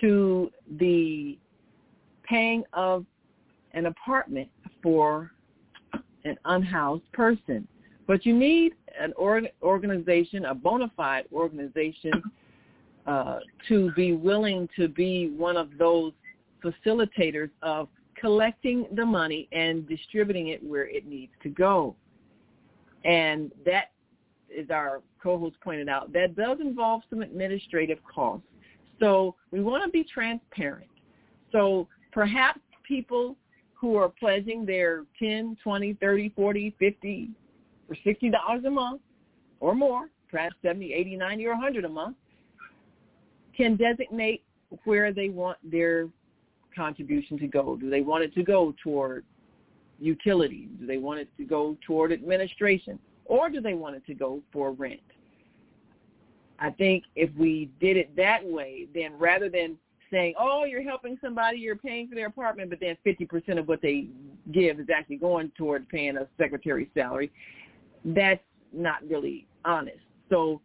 to 0.00 0.50
the 0.78 1.38
paying 2.22 2.62
of 2.72 3.04
an 3.72 3.86
apartment 3.86 4.48
for 4.82 5.32
an 6.24 6.36
unhoused 6.44 7.10
person. 7.12 7.66
But 8.06 8.24
you 8.24 8.36
need 8.36 8.74
an 8.98 9.12
org- 9.16 9.52
organization, 9.62 10.44
a 10.44 10.54
bona 10.54 10.90
fide 10.96 11.26
organization, 11.32 12.22
uh, 13.06 13.38
to 13.68 13.92
be 13.92 14.12
willing 14.12 14.68
to 14.76 14.88
be 14.88 15.30
one 15.30 15.56
of 15.56 15.70
those 15.78 16.12
facilitators 16.62 17.50
of 17.62 17.88
collecting 18.20 18.86
the 18.94 19.04
money 19.04 19.48
and 19.52 19.88
distributing 19.88 20.48
it 20.48 20.62
where 20.62 20.86
it 20.86 21.06
needs 21.06 21.32
to 21.42 21.48
go. 21.48 21.94
And 23.04 23.50
that, 23.64 23.90
as 24.58 24.70
our 24.70 25.02
co-host 25.22 25.56
pointed 25.62 25.88
out, 25.88 26.12
that 26.12 26.36
does 26.36 26.58
involve 26.60 27.02
some 27.10 27.22
administrative 27.22 27.98
costs. 28.04 28.46
So 28.98 29.34
we 29.50 29.62
want 29.62 29.84
to 29.84 29.90
be 29.90 30.04
transparent. 30.04 30.90
So 31.52 31.88
perhaps 32.12 32.60
people 32.86 33.36
who 33.74 33.96
are 33.96 34.08
pledging 34.08 34.66
their 34.66 35.04
10, 35.18 35.56
20, 35.62 35.94
30, 35.94 36.28
40, 36.36 36.76
50 36.78 37.30
for 37.88 37.96
$60 38.06 38.66
a 38.66 38.70
month 38.70 39.00
or 39.60 39.74
more, 39.74 40.08
perhaps 40.30 40.54
70, 40.62 40.92
80, 40.92 41.16
90, 41.16 41.46
or 41.46 41.52
100 41.52 41.84
a 41.84 41.88
month, 41.88 42.16
can 43.56 43.76
designate 43.76 44.42
where 44.84 45.12
they 45.12 45.28
want 45.28 45.58
their 45.68 46.08
contribution 46.74 47.38
to 47.38 47.46
go. 47.46 47.76
Do 47.76 47.90
they 47.90 48.00
want 48.00 48.22
it 48.22 48.34
to 48.34 48.42
go 48.42 48.74
toward 48.82 49.24
utilities? 50.00 50.68
Do 50.78 50.86
they 50.86 50.98
want 50.98 51.20
it 51.20 51.28
to 51.36 51.44
go 51.44 51.76
toward 51.86 52.12
administration? 52.12 52.98
Or 53.26 53.48
do 53.48 53.60
they 53.60 53.74
want 53.74 53.96
it 53.96 54.04
to 54.06 54.14
go 54.14 54.42
for 54.52 54.72
rent? 54.72 55.00
I 56.58 56.70
think 56.70 57.04
if 57.16 57.30
we 57.36 57.70
did 57.80 57.96
it 57.96 58.14
that 58.16 58.44
way, 58.44 58.86
then 58.94 59.12
rather 59.18 59.48
than 59.48 59.76
saying, 60.10 60.34
oh, 60.38 60.64
you're 60.64 60.82
helping 60.82 61.16
somebody, 61.22 61.58
you're 61.58 61.76
paying 61.76 62.08
for 62.08 62.14
their 62.14 62.26
apartment, 62.26 62.70
but 62.70 62.80
then 62.80 62.96
50% 63.06 63.58
of 63.58 63.68
what 63.68 63.80
they 63.80 64.08
give 64.52 64.80
is 64.80 64.88
actually 64.94 65.16
going 65.16 65.52
toward 65.56 65.88
paying 65.88 66.16
a 66.16 66.26
secretary's 66.38 66.88
salary, 66.94 67.30
that's 68.04 68.42
not 68.72 69.08
really 69.08 69.46
honest. 69.64 70.00
So 70.28 70.60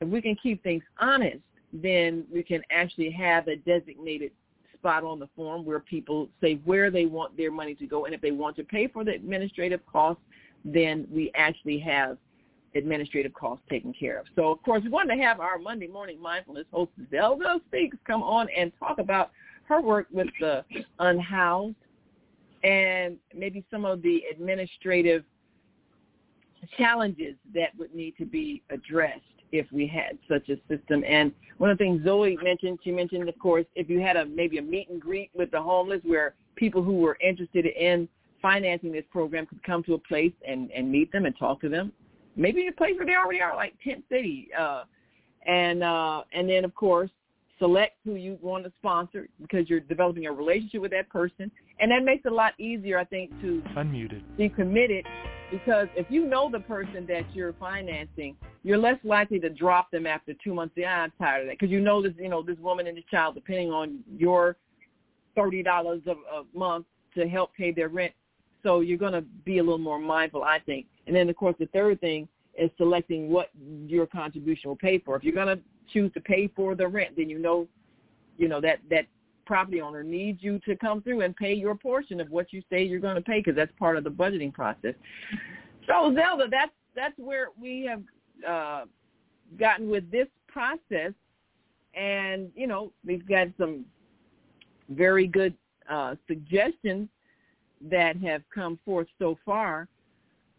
if 0.00 0.08
we 0.08 0.20
can 0.20 0.36
keep 0.36 0.62
things 0.62 0.82
honest, 0.98 1.38
then 1.72 2.24
we 2.32 2.42
can 2.42 2.62
actually 2.70 3.10
have 3.10 3.48
a 3.48 3.56
designated 3.56 4.32
spot 4.80 5.04
on 5.04 5.18
the 5.18 5.28
form 5.36 5.64
where 5.64 5.80
people 5.80 6.28
say 6.40 6.54
where 6.64 6.90
they 6.90 7.06
want 7.06 7.36
their 7.36 7.50
money 7.50 7.74
to 7.74 7.86
go. 7.86 8.06
And 8.06 8.14
if 8.14 8.20
they 8.20 8.30
want 8.30 8.56
to 8.56 8.64
pay 8.64 8.88
for 8.88 9.04
the 9.04 9.12
administrative 9.12 9.80
costs, 9.86 10.22
then 10.64 11.06
we 11.10 11.30
actually 11.34 11.78
have 11.80 12.16
administrative 12.74 13.32
costs 13.34 13.64
taken 13.68 13.92
care 13.92 14.18
of. 14.18 14.26
So, 14.36 14.50
of 14.50 14.62
course, 14.62 14.82
we 14.82 14.90
wanted 14.90 15.16
to 15.16 15.22
have 15.22 15.40
our 15.40 15.58
Monday 15.58 15.86
morning 15.86 16.20
mindfulness 16.20 16.66
host, 16.72 16.92
Zelda 17.10 17.60
Speaks, 17.68 17.96
come 18.06 18.22
on 18.22 18.48
and 18.56 18.72
talk 18.78 18.98
about 18.98 19.30
her 19.64 19.80
work 19.80 20.06
with 20.10 20.28
the 20.40 20.64
unhoused 20.98 21.76
and 22.62 23.16
maybe 23.34 23.64
some 23.70 23.84
of 23.84 24.02
the 24.02 24.22
administrative 24.30 25.24
challenges 26.76 27.34
that 27.54 27.70
would 27.78 27.94
need 27.94 28.14
to 28.18 28.26
be 28.26 28.62
addressed 28.70 29.20
if 29.52 29.66
we 29.72 29.86
had 29.86 30.18
such 30.28 30.48
a 30.48 30.56
system. 30.68 31.04
And 31.06 31.32
one 31.58 31.70
of 31.70 31.78
the 31.78 31.84
things 31.84 32.04
Zoe 32.04 32.36
mentioned, 32.42 32.78
she 32.82 32.90
mentioned, 32.90 33.28
of 33.28 33.38
course, 33.38 33.66
if 33.74 33.88
you 33.88 34.00
had 34.00 34.16
a 34.16 34.26
maybe 34.26 34.58
a 34.58 34.62
meet 34.62 34.88
and 34.88 35.00
greet 35.00 35.30
with 35.34 35.50
the 35.50 35.60
homeless 35.60 36.00
where 36.04 36.34
people 36.56 36.82
who 36.82 36.94
were 36.94 37.16
interested 37.20 37.66
in 37.66 38.08
financing 38.42 38.92
this 38.92 39.04
program 39.10 39.46
could 39.46 39.62
come 39.62 39.82
to 39.84 39.94
a 39.94 39.98
place 39.98 40.32
and, 40.46 40.70
and 40.70 40.90
meet 40.90 41.12
them 41.12 41.26
and 41.26 41.36
talk 41.38 41.60
to 41.60 41.68
them. 41.68 41.92
Maybe 42.36 42.66
a 42.68 42.72
place 42.72 42.94
where 42.96 43.06
they 43.06 43.14
already 43.14 43.40
are, 43.40 43.54
like 43.54 43.74
Tent 43.84 44.04
City. 44.10 44.48
Uh, 44.58 44.84
and 45.46 45.82
uh, 45.82 46.22
and 46.32 46.48
then, 46.48 46.64
of 46.64 46.74
course, 46.74 47.10
select 47.58 47.96
who 48.04 48.14
you 48.14 48.38
want 48.42 48.64
to 48.64 48.72
sponsor 48.78 49.28
because 49.40 49.68
you're 49.68 49.80
developing 49.80 50.26
a 50.26 50.32
relationship 50.32 50.80
with 50.80 50.90
that 50.90 51.08
person. 51.08 51.50
And 51.78 51.90
that 51.90 52.04
makes 52.04 52.24
it 52.24 52.32
a 52.32 52.34
lot 52.34 52.58
easier, 52.58 52.98
I 52.98 53.04
think, 53.04 53.30
to 53.42 53.62
Unmuted. 53.76 54.22
be 54.36 54.48
committed 54.48 55.06
because 55.50 55.88
if 55.96 56.06
you 56.10 56.26
know 56.26 56.50
the 56.50 56.60
person 56.60 57.06
that 57.06 57.24
you're 57.34 57.52
financing, 57.54 58.36
you're 58.62 58.78
less 58.78 58.98
likely 59.04 59.38
to 59.40 59.50
drop 59.50 59.90
them 59.90 60.06
after 60.06 60.32
two 60.42 60.54
months. 60.54 60.74
Yeah, 60.76 61.02
I'm 61.02 61.12
tired 61.18 61.42
of 61.42 61.46
that 61.48 61.58
because 61.58 61.70
you 61.70 61.80
know 61.80 62.02
this, 62.02 62.12
you 62.18 62.28
know, 62.28 62.42
this 62.42 62.58
woman 62.58 62.86
and 62.86 62.96
this 62.96 63.04
child, 63.10 63.34
depending 63.34 63.70
on 63.70 64.00
your 64.16 64.56
thirty 65.34 65.62
dollars 65.62 66.02
a 66.06 66.42
month 66.56 66.86
to 67.14 67.28
help 67.28 67.54
pay 67.54 67.72
their 67.72 67.88
rent. 67.88 68.12
So 68.62 68.80
you're 68.80 68.98
going 68.98 69.12
to 69.14 69.22
be 69.44 69.58
a 69.58 69.62
little 69.62 69.78
more 69.78 69.98
mindful, 69.98 70.42
I 70.42 70.58
think. 70.58 70.86
And 71.06 71.16
then, 71.16 71.28
of 71.28 71.36
course, 71.36 71.56
the 71.58 71.66
third 71.66 72.00
thing 72.00 72.28
is 72.58 72.70
selecting 72.76 73.30
what 73.30 73.50
your 73.86 74.06
contribution 74.06 74.68
will 74.68 74.76
pay 74.76 74.98
for. 74.98 75.16
If 75.16 75.24
you're 75.24 75.34
going 75.34 75.56
to 75.56 75.62
choose 75.92 76.12
to 76.12 76.20
pay 76.20 76.48
for 76.54 76.74
the 76.74 76.86
rent, 76.86 77.16
then 77.16 77.30
you 77.30 77.38
know, 77.38 77.66
you 78.36 78.48
know 78.48 78.60
that 78.60 78.80
that 78.90 79.06
property 79.50 79.80
owner 79.80 80.04
needs 80.04 80.44
you 80.44 80.60
to 80.60 80.76
come 80.76 81.02
through 81.02 81.22
and 81.22 81.34
pay 81.34 81.52
your 81.52 81.74
portion 81.74 82.20
of 82.20 82.30
what 82.30 82.52
you 82.52 82.62
say 82.70 82.84
you're 82.84 83.00
going 83.00 83.16
to 83.16 83.20
pay 83.20 83.40
because 83.40 83.56
that's 83.56 83.72
part 83.80 83.96
of 83.96 84.04
the 84.04 84.10
budgeting 84.10 84.54
process. 84.54 84.94
So 85.88 86.14
Zelda, 86.14 86.46
that's 86.48 86.70
that's 86.94 87.18
where 87.18 87.48
we 87.60 87.84
have 87.90 88.02
uh, 88.48 88.84
gotten 89.58 89.90
with 89.90 90.08
this 90.08 90.28
process, 90.46 91.12
and 91.94 92.48
you 92.54 92.68
know 92.68 92.92
we've 93.04 93.26
got 93.26 93.48
some 93.58 93.84
very 94.88 95.26
good 95.26 95.52
uh, 95.90 96.14
suggestions 96.28 97.08
that 97.90 98.16
have 98.18 98.42
come 98.54 98.78
forth 98.84 99.08
so 99.18 99.36
far, 99.44 99.88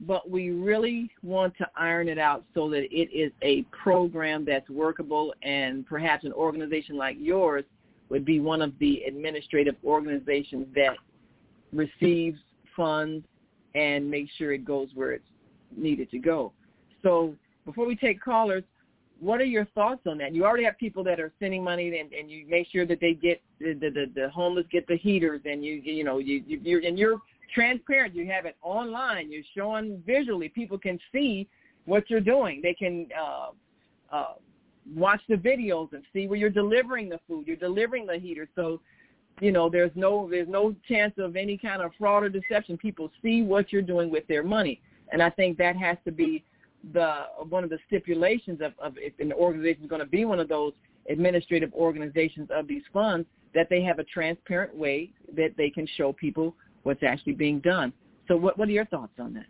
but 0.01 0.29
we 0.29 0.49
really 0.49 1.09
want 1.23 1.57
to 1.59 1.67
iron 1.77 2.09
it 2.09 2.17
out 2.17 2.43
so 2.53 2.69
that 2.69 2.83
it 2.91 3.09
is 3.17 3.31
a 3.41 3.61
program 3.71 4.43
that's 4.43 4.69
workable 4.69 5.33
and 5.43 5.87
perhaps 5.87 6.25
an 6.25 6.33
organization 6.33 6.97
like 6.97 7.15
yours 7.17 7.63
would 8.11 8.25
be 8.25 8.39
one 8.39 8.61
of 8.61 8.73
the 8.79 9.03
administrative 9.07 9.75
organizations 9.85 10.67
that 10.75 10.97
receives 11.73 12.37
funds 12.75 13.25
and 13.73 14.09
makes 14.09 14.31
sure 14.37 14.51
it 14.51 14.65
goes 14.65 14.89
where 14.93 15.13
it's 15.13 15.25
needed 15.75 16.11
to 16.11 16.19
go. 16.19 16.51
So 17.01 17.33
before 17.65 17.85
we 17.85 17.95
take 17.95 18.21
callers, 18.21 18.63
what 19.21 19.39
are 19.39 19.45
your 19.45 19.65
thoughts 19.73 20.01
on 20.07 20.17
that? 20.17 20.35
You 20.35 20.43
already 20.45 20.65
have 20.65 20.77
people 20.77 21.03
that 21.05 21.19
are 21.19 21.31
sending 21.39 21.63
money, 21.63 21.99
and, 21.99 22.11
and 22.11 22.29
you 22.29 22.45
make 22.49 22.67
sure 22.71 22.85
that 22.85 22.99
they 22.99 23.13
get 23.13 23.41
the, 23.59 23.73
the 23.75 24.11
the 24.13 24.29
homeless 24.29 24.65
get 24.71 24.87
the 24.87 24.97
heaters, 24.97 25.41
and 25.45 25.63
you 25.63 25.75
you 25.75 26.03
know 26.03 26.17
you, 26.17 26.43
you 26.47 26.59
you're 26.63 26.81
and 26.81 26.97
you're 26.97 27.21
transparent. 27.53 28.15
You 28.15 28.25
have 28.31 28.45
it 28.45 28.57
online. 28.63 29.31
You're 29.31 29.43
showing 29.55 30.01
visually. 30.07 30.49
People 30.49 30.79
can 30.79 30.99
see 31.11 31.47
what 31.85 32.09
you're 32.09 32.19
doing. 32.19 32.61
They 32.63 32.73
can 32.73 33.07
uh, 33.17 33.49
uh, 34.11 34.33
watch 34.95 35.21
the 35.29 35.35
videos 35.35 35.93
and 35.93 36.03
see 36.13 36.27
where 36.27 36.37
you're 36.37 36.49
delivering 36.49 37.09
the 37.09 37.19
food. 37.27 37.47
You're 37.47 37.55
delivering 37.55 38.05
the 38.05 38.17
heater, 38.17 38.47
so 38.55 38.81
you 39.39 39.51
know 39.51 39.69
there's 39.69 39.91
no 39.95 40.27
there's 40.29 40.49
no 40.49 40.75
chance 40.87 41.13
of 41.17 41.35
any 41.35 41.57
kind 41.57 41.81
of 41.81 41.91
fraud 41.97 42.23
or 42.23 42.29
deception. 42.29 42.77
People 42.77 43.11
see 43.21 43.41
what 43.41 43.71
you're 43.71 43.81
doing 43.81 44.09
with 44.09 44.27
their 44.27 44.43
money, 44.43 44.81
and 45.11 45.21
I 45.21 45.29
think 45.29 45.57
that 45.57 45.75
has 45.77 45.97
to 46.05 46.11
be 46.11 46.43
the 46.93 47.23
one 47.49 47.63
of 47.63 47.69
the 47.69 47.79
stipulations 47.87 48.59
of, 48.61 48.73
of 48.79 48.93
if 48.97 49.13
an 49.19 49.33
organization 49.33 49.83
is 49.83 49.89
going 49.89 50.01
to 50.01 50.07
be 50.07 50.25
one 50.25 50.39
of 50.39 50.47
those 50.47 50.73
administrative 51.09 51.73
organizations 51.73 52.49
of 52.51 52.67
these 52.67 52.83
funds 52.93 53.27
that 53.53 53.67
they 53.69 53.81
have 53.81 53.99
a 53.99 54.03
transparent 54.05 54.75
way 54.75 55.11
that 55.35 55.51
they 55.57 55.69
can 55.69 55.87
show 55.97 56.13
people 56.13 56.55
what's 56.83 57.03
actually 57.03 57.33
being 57.33 57.59
done. 57.59 57.93
So 58.27 58.35
what 58.35 58.57
what 58.57 58.67
are 58.67 58.71
your 58.71 58.85
thoughts 58.85 59.13
on 59.19 59.33
that? 59.35 59.45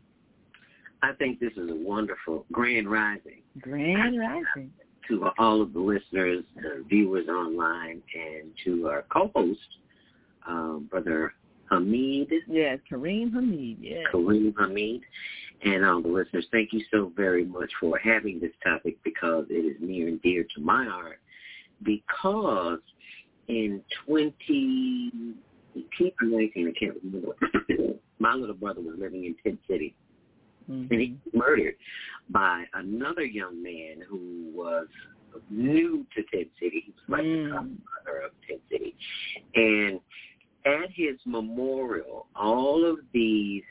I 1.03 1.13
think 1.13 1.39
this 1.39 1.53
is 1.53 1.69
a 1.69 1.75
wonderful 1.75 2.45
grand 2.51 2.89
rising. 2.89 3.41
Grand 3.59 4.19
rising. 4.19 4.71
To 5.09 5.29
all 5.37 5.61
of 5.61 5.73
the 5.73 5.79
listeners, 5.79 6.43
the 6.55 6.85
viewers 6.87 7.27
online, 7.27 8.01
and 8.13 8.51
to 8.65 8.87
our 8.87 9.03
co-host, 9.11 9.59
um, 10.47 10.87
Brother 10.89 11.33
Hamid. 11.69 12.31
Yes, 12.47 12.79
Kareem 12.89 13.33
Hamid. 13.33 13.77
Yes. 13.81 14.05
Kareem 14.13 14.53
Hamid 14.57 15.01
and 15.63 15.85
all 15.85 16.01
the 16.01 16.07
listeners, 16.07 16.47
thank 16.51 16.73
you 16.73 16.81
so 16.91 17.11
very 17.15 17.45
much 17.45 17.69
for 17.79 17.97
having 17.99 18.39
this 18.39 18.51
topic 18.63 18.97
because 19.03 19.45
it 19.49 19.53
is 19.53 19.77
near 19.79 20.07
and 20.07 20.21
dear 20.21 20.43
to 20.55 20.61
my 20.61 20.85
heart. 20.85 21.19
Because 21.83 22.79
in 23.47 23.81
20, 24.07 25.11
2019, 25.97 26.67
I 26.67 26.79
can't 26.79 26.97
remember, 27.03 27.35
my 28.19 28.33
little 28.33 28.55
brother 28.55 28.81
was 28.81 28.95
living 28.97 29.25
in 29.25 29.35
Tent 29.43 29.59
City. 29.69 29.95
Mm-hmm. 30.69 30.93
And 30.93 31.01
he 31.01 31.17
was 31.25 31.33
murdered 31.33 31.75
by 32.29 32.65
another 32.73 33.23
young 33.25 33.61
man 33.61 34.01
who 34.07 34.51
was 34.53 34.87
new 35.49 36.05
to 36.15 36.23
Tent 36.35 36.49
City. 36.59 36.83
He 36.85 36.91
was 36.91 37.09
like 37.09 37.21
Mm. 37.21 37.43
the 37.43 37.49
godmother 37.51 38.21
of 38.25 38.31
Tent 38.47 38.61
City. 38.69 38.95
And 39.55 39.99
at 40.65 40.91
his 40.91 41.17
memorial, 41.25 42.27
all 42.35 42.85
of 42.85 42.99
these 43.13 43.63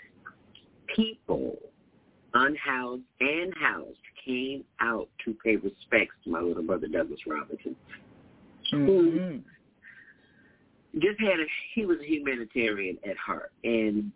people, 0.97 1.59
unhoused 2.35 3.03
and 3.21 3.53
housed, 3.57 3.99
came 4.25 4.65
out 4.81 5.09
to 5.25 5.35
pay 5.45 5.57
respects 5.57 6.15
to 6.25 6.31
my 6.31 6.41
little 6.41 6.62
brother 6.62 6.89
Douglas 6.89 7.21
Robinson, 7.27 7.77
Mm-hmm. 8.73 8.87
who 8.87 9.41
just 11.01 11.21
had 11.21 11.41
a 11.41 11.47
he 11.75 11.87
was 11.87 11.99
a 12.01 12.07
humanitarian 12.07 12.99
at 13.09 13.17
heart. 13.17 13.53
And 13.65 14.12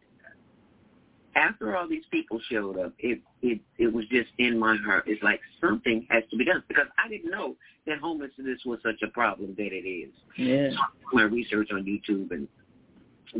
after 1.36 1.76
all 1.76 1.88
these 1.88 2.04
people 2.10 2.40
showed 2.50 2.78
up, 2.78 2.92
it 2.98 3.20
it 3.42 3.60
it 3.78 3.92
was 3.92 4.06
just 4.06 4.28
in 4.38 4.58
my 4.58 4.76
heart. 4.76 5.04
It's 5.06 5.22
like 5.22 5.40
something 5.60 6.06
has 6.10 6.22
to 6.30 6.36
be 6.36 6.44
done 6.44 6.62
because 6.68 6.86
I 7.02 7.08
didn't 7.08 7.30
know 7.30 7.56
that 7.86 7.98
homelessness 7.98 8.60
was 8.64 8.78
such 8.82 9.02
a 9.02 9.08
problem 9.08 9.54
that 9.56 9.72
it 9.72 9.86
is. 9.88 10.12
Yeah. 10.36 10.70
So 10.70 10.76
I 10.76 11.14
my 11.14 11.22
research 11.22 11.68
on 11.72 11.84
YouTube 11.84 12.30
and 12.30 12.48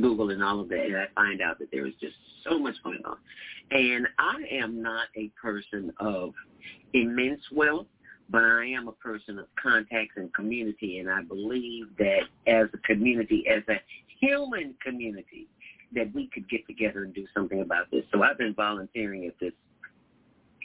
Google 0.01 0.31
and 0.31 0.43
all 0.43 0.61
of 0.61 0.69
that, 0.71 0.85
and 0.85 0.97
I 0.97 1.07
find 1.15 1.41
out 1.41 1.59
that 1.59 1.71
there 1.71 1.87
is 1.87 1.95
just 2.01 2.17
so 2.43 2.59
much 2.59 2.75
going 2.83 3.03
on. 3.05 3.17
And 3.71 4.07
I 4.19 4.37
am 4.51 4.83
not 4.83 5.07
a 5.17 5.31
person 5.41 5.93
of 5.99 6.33
immense 6.93 7.41
wealth, 7.53 7.87
but 8.31 8.43
I 8.43 8.67
am 8.67 8.89
a 8.89 8.93
person 8.93 9.39
of 9.39 9.47
contacts 9.61 10.15
and 10.17 10.33
community, 10.35 10.99
and 10.99 11.11
I 11.11 11.23
believe 11.23 11.87
that 11.99 12.23
as 12.47 12.69
a 12.75 12.79
community, 12.79 13.45
as 13.49 13.63
a 13.69 13.81
human 14.21 14.75
community, 14.85 15.47
that 15.95 16.15
we 16.15 16.29
could 16.29 16.49
get 16.49 16.67
together 16.67 17.05
and 17.05 17.15
do 17.15 17.27
something 17.35 17.61
about 17.61 17.91
this. 17.91 18.05
So 18.13 18.23
I've 18.23 18.39
been 18.39 18.55
volunteering 18.55 19.27
at 19.27 19.35
this 19.41 19.53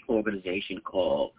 organization 0.09 0.81
called 0.81 1.31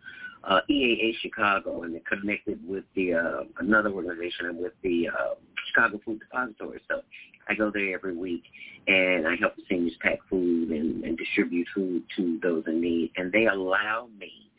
uh, 0.44 0.60
EAA 0.70 1.14
Chicago, 1.20 1.82
and 1.82 1.94
they're 1.94 2.00
connected 2.08 2.58
with 2.66 2.84
the 2.94 3.14
uh, 3.14 3.42
another 3.58 3.90
organization. 3.90 4.46
I'm 4.46 4.62
with 4.62 4.72
the 4.82 5.08
uh, 5.08 5.34
Chicago 5.68 6.00
Food 6.04 6.20
Depository. 6.20 6.80
So 6.88 7.02
I 7.48 7.54
go 7.54 7.70
there 7.72 7.94
every 7.94 8.16
week, 8.16 8.44
and 8.86 9.26
I 9.26 9.36
help 9.36 9.56
the 9.56 9.62
seniors 9.68 9.96
pack 10.00 10.18
food 10.30 10.70
and, 10.70 11.04
and 11.04 11.18
distribute 11.18 11.66
food 11.74 12.04
to 12.16 12.38
those 12.42 12.64
in 12.66 12.80
need. 12.80 13.12
And 13.16 13.30
they 13.32 13.46
allow 13.46 14.08
me 14.18 14.50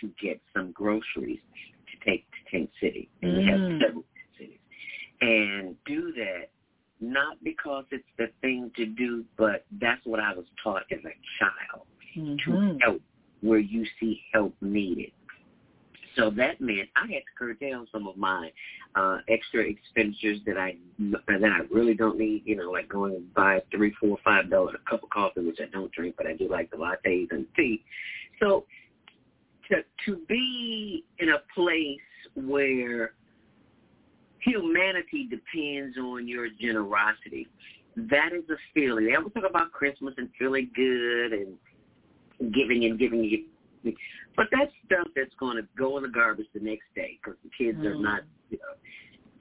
to 0.00 0.10
get 0.20 0.40
some 0.54 0.72
groceries 0.72 1.40
to 1.92 2.10
take 2.10 2.24
to 2.30 2.56
Tent 2.56 2.70
City, 2.80 3.08
and 3.22 3.36
we 3.36 3.44
have 3.44 3.60
Mm. 3.60 3.80
several 3.80 4.04
cities, 4.38 4.58
and 5.20 5.76
do 5.84 6.12
that 6.12 6.48
not 7.00 7.42
because 7.42 7.84
it's 7.90 8.04
the 8.16 8.28
thing 8.40 8.70
to 8.76 8.86
do, 8.86 9.24
but 9.36 9.64
that's 9.80 10.04
what 10.04 10.20
I 10.20 10.34
was 10.34 10.46
taught 10.62 10.82
as 10.90 10.98
a 11.04 11.14
child 11.38 11.86
to 12.14 12.50
Mhm. 12.50 12.80
help 12.80 13.02
where 13.40 13.58
you 13.58 13.86
see 14.00 14.24
help 14.32 14.54
needed. 14.60 15.12
So 16.16 16.30
that 16.30 16.60
meant 16.60 16.88
I 16.96 17.02
had 17.02 17.24
to 17.24 17.32
curtail 17.36 17.86
some 17.92 18.08
of 18.08 18.16
my 18.16 18.52
uh, 18.96 19.20
extra 19.28 19.62
expenditures 19.62 20.42
that 20.44 20.58
I 20.58 20.76
that 20.98 21.44
I 21.44 21.60
really 21.70 21.94
don't 21.94 22.18
need. 22.18 22.42
You 22.44 22.56
know, 22.56 22.70
like 22.70 22.88
going 22.88 23.14
and 23.14 23.34
buy 23.34 23.62
three, 23.70 23.92
four, 23.92 24.18
five 24.24 24.50
dollar 24.50 24.74
a 24.74 24.90
cup 24.90 25.04
of 25.04 25.10
coffee, 25.10 25.42
which 25.42 25.60
I 25.60 25.66
don't 25.66 25.92
drink, 25.92 26.16
but 26.16 26.26
I 26.26 26.32
do 26.32 26.48
like 26.48 26.70
the 26.70 26.76
lattes 26.76 27.30
and 27.30 27.46
tea. 27.54 27.84
So 28.40 28.66
to 29.68 29.84
to 30.06 30.16
be 30.28 31.04
in 31.18 31.28
a 31.28 31.38
place 31.54 32.00
where 32.34 33.12
humanity 34.40 35.28
depends 35.28 35.96
on 35.98 36.26
your 36.26 36.48
generosity. 36.60 37.48
That 37.96 38.32
is 38.32 38.44
a 38.50 38.56
feeling. 38.74 39.06
They 39.06 39.14
always 39.14 39.32
talk 39.32 39.44
about 39.48 39.72
Christmas 39.72 40.14
and 40.18 40.28
feeling 40.38 40.70
good 40.74 41.32
and 41.32 42.52
giving 42.52 42.84
and 42.84 42.98
giving. 42.98 43.44
But 44.36 44.46
that's 44.52 44.70
stuff 44.86 45.08
that's 45.16 45.34
going 45.40 45.56
to 45.56 45.66
go 45.76 45.96
in 45.96 46.04
the 46.04 46.08
garbage 46.08 46.46
the 46.54 46.60
next 46.60 46.86
day 46.94 47.18
because 47.20 47.38
the 47.42 47.50
kids 47.50 47.78
are 47.84 47.94
Mm. 47.94 48.02
not, 48.02 48.22
you 48.50 48.58
know. 48.58 48.74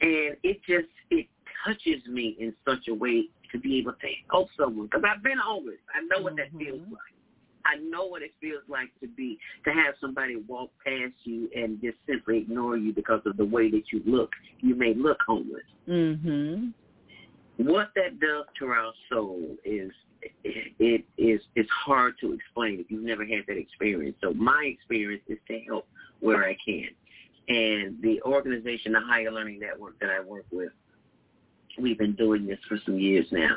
And 0.01 0.37
it 0.43 0.61
just, 0.63 0.89
it 1.11 1.27
touches 1.63 2.05
me 2.07 2.35
in 2.39 2.55
such 2.65 2.87
a 2.87 2.93
way 2.93 3.29
to 3.51 3.59
be 3.59 3.77
able 3.77 3.93
to 3.93 4.07
help 4.31 4.49
someone 4.57 4.87
because 4.87 5.03
I've 5.03 5.23
been 5.23 5.37
homeless. 5.37 5.79
I 5.93 6.01
know 6.01 6.23
what 6.23 6.35
that 6.37 6.51
feels 6.51 6.81
Mhm. 6.81 6.91
like. 6.91 7.16
I 7.67 7.77
know 7.79 8.05
what 8.05 8.21
it 8.21 8.31
feels 8.39 8.63
like 8.67 8.89
to 9.01 9.07
be 9.07 9.37
to 9.65 9.71
have 9.71 9.95
somebody 9.99 10.37
walk 10.47 10.71
past 10.85 11.13
you 11.23 11.49
and 11.55 11.81
just 11.81 11.97
simply 12.07 12.37
ignore 12.37 12.77
you 12.77 12.93
because 12.93 13.21
of 13.25 13.37
the 13.37 13.45
way 13.45 13.69
that 13.71 13.83
you 13.91 14.01
look. 14.05 14.31
You 14.59 14.75
may 14.75 14.93
look 14.93 15.21
homeless. 15.27 15.65
Mhm. 15.87 16.73
What 17.57 17.91
that 17.95 18.19
does 18.19 18.45
to 18.59 18.67
our 18.67 18.93
soul 19.09 19.57
is 19.65 19.91
it, 20.43 20.73
it 20.79 21.05
is 21.17 21.41
it's 21.55 21.69
hard 21.69 22.15
to 22.21 22.33
explain 22.33 22.79
if 22.79 22.89
you've 22.89 23.03
never 23.03 23.25
had 23.25 23.45
that 23.47 23.57
experience. 23.57 24.15
So 24.21 24.33
my 24.33 24.65
experience 24.65 25.23
is 25.27 25.39
to 25.47 25.59
help 25.61 25.87
where 26.19 26.45
I 26.45 26.55
can. 26.63 26.89
And 27.49 28.01
the 28.01 28.21
organization, 28.23 28.91
the 28.91 28.99
Higher 28.99 29.31
Learning 29.31 29.59
Network 29.59 29.99
that 29.99 30.09
I 30.09 30.19
work 30.19 30.45
with, 30.51 30.71
we've 31.77 31.97
been 31.97 32.15
doing 32.15 32.45
this 32.45 32.59
for 32.67 32.77
some 32.85 32.99
years 32.99 33.25
now. 33.31 33.55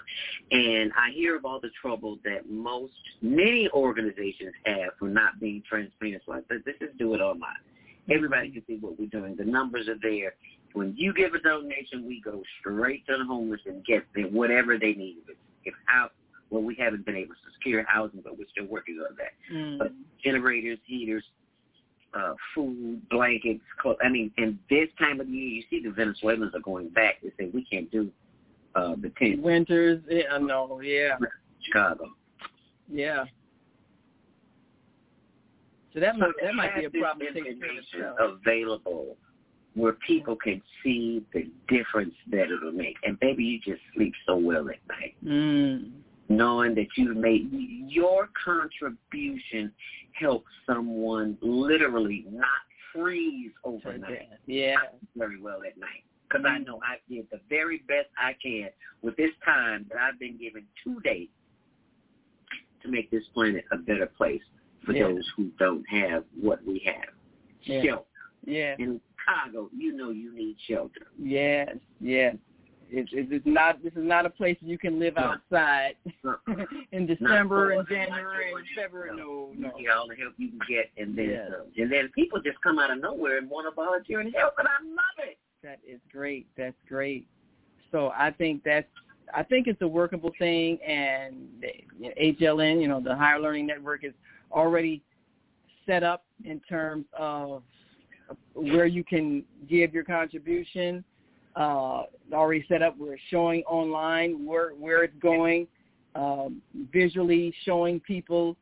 And 0.50 0.92
I 0.96 1.10
hear 1.12 1.36
of 1.36 1.44
all 1.44 1.60
the 1.60 1.70
trouble 1.80 2.18
that 2.24 2.50
most, 2.50 2.92
many 3.22 3.68
organizations 3.72 4.52
have 4.64 4.90
for 4.98 5.08
not 5.08 5.40
being 5.40 5.62
transparent. 5.68 6.22
So 6.26 6.32
I 6.32 6.40
said, 6.48 6.62
this 6.64 6.76
is 6.80 6.90
do 6.98 7.14
it 7.14 7.20
online. 7.20 7.52
Everybody 8.10 8.50
can 8.50 8.62
see 8.66 8.76
what 8.76 8.98
we're 8.98 9.06
doing. 9.06 9.36
The 9.36 9.44
numbers 9.44 9.88
are 9.88 9.98
there. 10.02 10.34
When 10.72 10.94
you 10.96 11.12
give 11.12 11.34
a 11.34 11.40
donation, 11.40 12.06
we 12.06 12.20
go 12.20 12.42
straight 12.60 13.06
to 13.06 13.18
the 13.18 13.24
homeless 13.24 13.60
and 13.66 13.84
get 13.84 14.04
them 14.14 14.32
whatever 14.32 14.78
they 14.78 14.94
need. 14.94 15.18
If, 15.64 15.74
how, 15.86 16.10
well, 16.50 16.62
we 16.62 16.74
haven't 16.76 17.04
been 17.04 17.16
able 17.16 17.34
to 17.34 17.52
secure 17.54 17.84
housing, 17.88 18.20
but 18.20 18.38
we're 18.38 18.48
still 18.50 18.66
working 18.66 18.98
on 19.08 19.16
that. 19.16 19.54
Mm. 19.54 19.78
But 19.78 19.92
generators, 20.22 20.78
heaters, 20.84 21.24
uh, 22.14 22.34
food, 22.54 23.00
blankets, 23.10 23.60
clothes. 23.80 23.98
I 24.04 24.08
mean, 24.08 24.32
in 24.36 24.58
this 24.68 24.88
time 24.98 25.20
of 25.20 25.26
the 25.28 25.32
year, 25.32 25.48
you 25.48 25.62
see 25.70 25.82
the 25.82 25.90
Venezuelans 25.92 26.54
are 26.54 26.60
going 26.60 26.88
back. 26.88 27.16
They 27.22 27.30
say 27.38 27.50
we 27.52 27.64
can't 27.64 27.90
do 27.90 28.10
uh, 28.74 28.94
the 29.00 29.10
tent 29.18 29.42
Winters, 29.42 30.02
yeah, 30.08 30.38
no, 30.38 30.80
yeah, 30.80 31.16
Chicago. 31.62 32.06
yeah. 32.90 33.24
So 35.92 35.98
that 36.00 36.16
might 36.16 36.30
that 36.42 36.54
might 36.54 36.74
be 36.76 36.84
a 36.84 36.90
problem 36.90 37.26
to 37.26 37.34
take 37.34 37.42
care 37.44 37.52
information 37.52 38.12
available 38.18 39.16
where 39.74 39.92
people 40.06 40.36
can 40.36 40.60
see 40.82 41.24
the 41.32 41.48
difference 41.68 42.14
that 42.30 42.44
it'll 42.50 42.72
make. 42.72 42.96
And 43.04 43.18
baby, 43.20 43.44
you 43.44 43.58
just 43.60 43.82
sleep 43.94 44.12
so 44.26 44.36
well 44.36 44.68
at 44.68 44.78
night, 44.88 45.14
Mm. 45.24 45.90
Knowing 46.30 46.74
that 46.76 46.86
you've 46.96 47.16
made 47.16 47.48
your 47.88 48.28
contribution 48.44 49.70
helps 50.12 50.46
someone 50.64 51.36
literally 51.42 52.24
not 52.30 52.46
freeze 52.94 53.50
overnight. 53.64 54.28
Yeah. 54.46 54.76
very 55.16 55.40
well 55.40 55.58
at 55.66 55.76
night 55.76 56.04
because 56.28 56.46
I 56.48 56.58
know 56.58 56.80
I 56.84 56.96
did 57.12 57.26
the 57.32 57.40
very 57.48 57.78
best 57.88 58.08
I 58.16 58.34
can 58.42 58.70
with 59.02 59.16
this 59.16 59.30
time 59.44 59.86
that 59.90 59.98
I've 60.00 60.18
been 60.20 60.38
given 60.38 60.64
two 60.84 61.00
days 61.00 61.28
to 62.82 62.88
make 62.88 63.10
this 63.10 63.24
planet 63.34 63.64
a 63.72 63.76
better 63.76 64.06
place 64.06 64.42
for 64.84 64.92
Yeah. 64.92 65.08
those 65.08 65.28
who 65.36 65.50
don't 65.58 65.84
have 65.88 66.24
what 66.40 66.64
we 66.64 66.78
have. 66.86 67.14
Yeah. 67.62 67.82
Shelter. 67.82 68.04
Yeah. 68.46 68.74
In 68.78 69.00
Chicago, 69.18 69.68
you 69.76 69.92
know 69.96 70.10
you 70.10 70.32
need 70.32 70.56
shelter. 70.66 71.08
Yes. 71.18 71.76
Yes. 72.00 72.36
It's 72.92 73.10
it's 73.12 73.28
it's 73.30 73.46
not. 73.46 73.82
This 73.82 73.92
is 73.92 74.04
not 74.04 74.26
a 74.26 74.30
place 74.30 74.56
you 74.60 74.78
can 74.78 74.98
live 74.98 75.14
No. 75.16 75.22
outside 75.34 75.94
Uh, 76.26 76.34
in 76.92 77.06
December 77.06 77.72
and 77.72 77.88
January 77.88 78.52
and 78.52 78.64
February. 78.76 79.16
No, 79.16 79.50
You 79.54 79.60
no. 79.60 79.72
get 79.78 79.90
all 79.90 80.08
the 80.08 80.16
help 80.16 80.34
you 80.38 80.48
can 80.48 80.60
get, 80.68 80.90
and 80.96 81.16
then 81.16 81.28
Yes. 81.30 81.50
And 81.78 81.92
then 81.92 82.08
people 82.14 82.40
just 82.40 82.60
come 82.62 82.78
out 82.78 82.90
of 82.90 83.00
nowhere 83.00 83.38
and 83.38 83.48
want 83.48 83.66
to 83.70 83.74
volunteer 83.74 84.20
and 84.20 84.34
help, 84.34 84.54
and 84.58 84.66
I 84.68 84.82
love 84.84 85.28
it. 85.28 85.38
That 85.62 85.78
is 85.86 86.00
great. 86.10 86.46
That's 86.56 86.76
great. 86.88 87.26
So 87.92 88.12
I 88.16 88.30
think 88.30 88.62
that's 88.64 88.88
I 89.32 89.42
think 89.44 89.68
it's 89.68 89.80
a 89.82 89.88
workable 89.88 90.32
thing, 90.38 90.78
and 90.82 91.36
HLN, 92.18 92.80
you 92.82 92.88
know, 92.88 93.00
the 93.00 93.14
Higher 93.14 93.38
Learning 93.40 93.66
Network 93.66 94.02
is 94.04 94.12
already 94.50 95.02
set 95.86 96.02
up 96.02 96.24
in 96.44 96.60
terms 96.68 97.04
of 97.16 97.62
where 98.54 98.86
you 98.86 99.04
can 99.04 99.44
give 99.68 99.92
your 99.94 100.04
contribution. 100.04 101.04
Uh, 101.60 102.04
already 102.32 102.64
set 102.68 102.80
up. 102.80 102.96
We're 102.96 103.18
showing 103.28 103.62
online 103.64 104.46
where 104.46 104.70
where 104.70 105.04
it's 105.04 105.18
going, 105.20 105.66
um, 106.14 106.62
visually 106.90 107.52
showing 107.66 108.00
people 108.00 108.56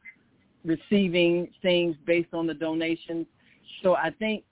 receiving 0.64 1.48
things 1.62 1.94
based 2.06 2.34
on 2.34 2.48
the 2.48 2.54
donations. 2.54 3.24
So 3.84 3.94
I 3.94 4.10
think 4.18 4.42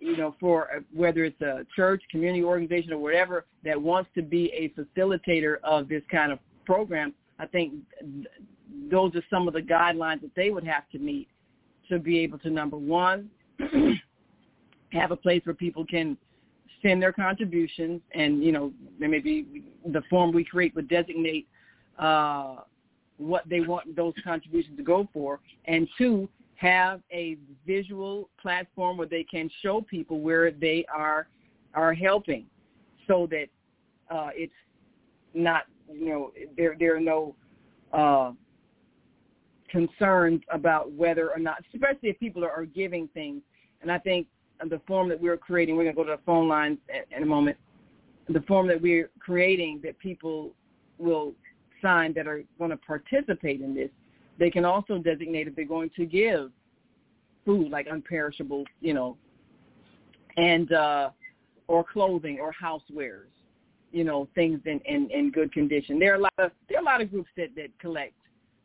you 0.00 0.18
know, 0.18 0.34
for 0.38 0.82
whether 0.92 1.24
it's 1.24 1.40
a 1.40 1.64
church, 1.74 2.02
community 2.10 2.44
organization, 2.44 2.92
or 2.92 2.98
whatever 2.98 3.46
that 3.64 3.80
wants 3.80 4.10
to 4.16 4.22
be 4.22 4.52
a 4.52 4.68
facilitator 4.78 5.56
of 5.64 5.88
this 5.88 6.02
kind 6.10 6.30
of 6.30 6.40
program, 6.66 7.14
I 7.38 7.46
think 7.46 7.72
th- 8.00 8.26
those 8.90 9.14
are 9.14 9.22
some 9.30 9.48
of 9.48 9.54
the 9.54 9.62
guidelines 9.62 10.20
that 10.20 10.34
they 10.34 10.50
would 10.50 10.64
have 10.64 10.90
to 10.90 10.98
meet 10.98 11.28
to 11.88 11.98
be 11.98 12.18
able 12.18 12.38
to, 12.40 12.50
number 12.50 12.76
one, 12.76 13.30
have 14.92 15.12
a 15.12 15.16
place 15.16 15.40
where 15.44 15.54
people 15.54 15.86
can 15.86 16.18
send 16.82 17.02
their 17.02 17.12
contributions 17.12 18.00
and, 18.12 18.42
you 18.42 18.52
know, 18.52 18.72
there 18.98 19.08
may 19.08 19.20
be 19.20 19.64
the 19.86 20.02
form 20.10 20.32
we 20.32 20.44
create 20.44 20.74
would 20.74 20.88
designate 20.88 21.46
uh, 21.98 22.56
what 23.18 23.48
they 23.48 23.60
want 23.60 23.94
those 23.94 24.14
contributions 24.24 24.76
to 24.76 24.82
go 24.82 25.08
for, 25.12 25.40
and 25.66 25.88
two, 25.96 26.28
have 26.56 27.00
a 27.12 27.36
visual 27.66 28.28
platform 28.40 28.96
where 28.96 29.06
they 29.06 29.24
can 29.24 29.50
show 29.62 29.80
people 29.80 30.20
where 30.20 30.50
they 30.50 30.84
are 30.94 31.28
are 31.74 31.94
helping, 31.94 32.46
so 33.08 33.26
that 33.30 33.46
uh, 34.10 34.30
it's 34.34 34.52
not 35.34 35.64
you 35.92 36.08
know 36.08 36.32
there 36.56 36.76
there 36.78 36.96
are 36.96 37.00
no 37.00 37.34
uh, 37.92 38.32
concerns 39.70 40.40
about 40.52 40.92
whether 40.92 41.30
or 41.30 41.38
not, 41.38 41.64
especially 41.72 42.10
if 42.10 42.20
people 42.20 42.44
are, 42.44 42.52
are 42.52 42.66
giving 42.66 43.08
things. 43.08 43.42
And 43.80 43.90
I 43.90 43.98
think 43.98 44.26
the 44.68 44.80
form 44.86 45.08
that 45.08 45.20
we're 45.20 45.36
creating, 45.36 45.76
we're 45.76 45.84
going 45.84 45.94
to 45.94 46.02
go 46.02 46.04
to 46.04 46.16
the 46.16 46.22
phone 46.24 46.48
lines 46.48 46.78
in, 47.14 47.22
a 47.22 47.26
moment. 47.26 47.56
The 48.28 48.42
form 48.42 48.68
that 48.68 48.80
we're 48.80 49.10
creating 49.18 49.80
that 49.82 49.98
people 49.98 50.52
will 50.98 51.34
sign 51.80 52.12
that 52.14 52.28
are 52.28 52.44
going 52.58 52.70
to 52.70 52.76
participate 52.76 53.60
in 53.60 53.74
this 53.74 53.90
they 54.38 54.50
can 54.50 54.64
also 54.64 54.98
designate 54.98 55.48
if 55.48 55.54
they're 55.54 55.64
going 55.64 55.90
to 55.96 56.04
give 56.04 56.50
food 57.44 57.70
like 57.70 57.86
unperishable, 57.86 58.64
you 58.80 58.94
know, 58.94 59.16
and 60.36 60.72
uh 60.72 61.10
or 61.68 61.84
clothing 61.84 62.38
or 62.40 62.52
housewares, 62.52 63.30
you 63.92 64.04
know, 64.04 64.28
things 64.34 64.60
in, 64.66 64.80
in, 64.84 65.08
in 65.10 65.30
good 65.30 65.52
condition. 65.52 65.98
There 65.98 66.12
are 66.12 66.16
a 66.16 66.20
lot 66.20 66.32
of 66.38 66.50
there 66.68 66.78
are 66.78 66.82
a 66.82 66.84
lot 66.84 67.00
of 67.00 67.10
groups 67.10 67.30
that, 67.36 67.54
that 67.56 67.68
collect. 67.78 68.14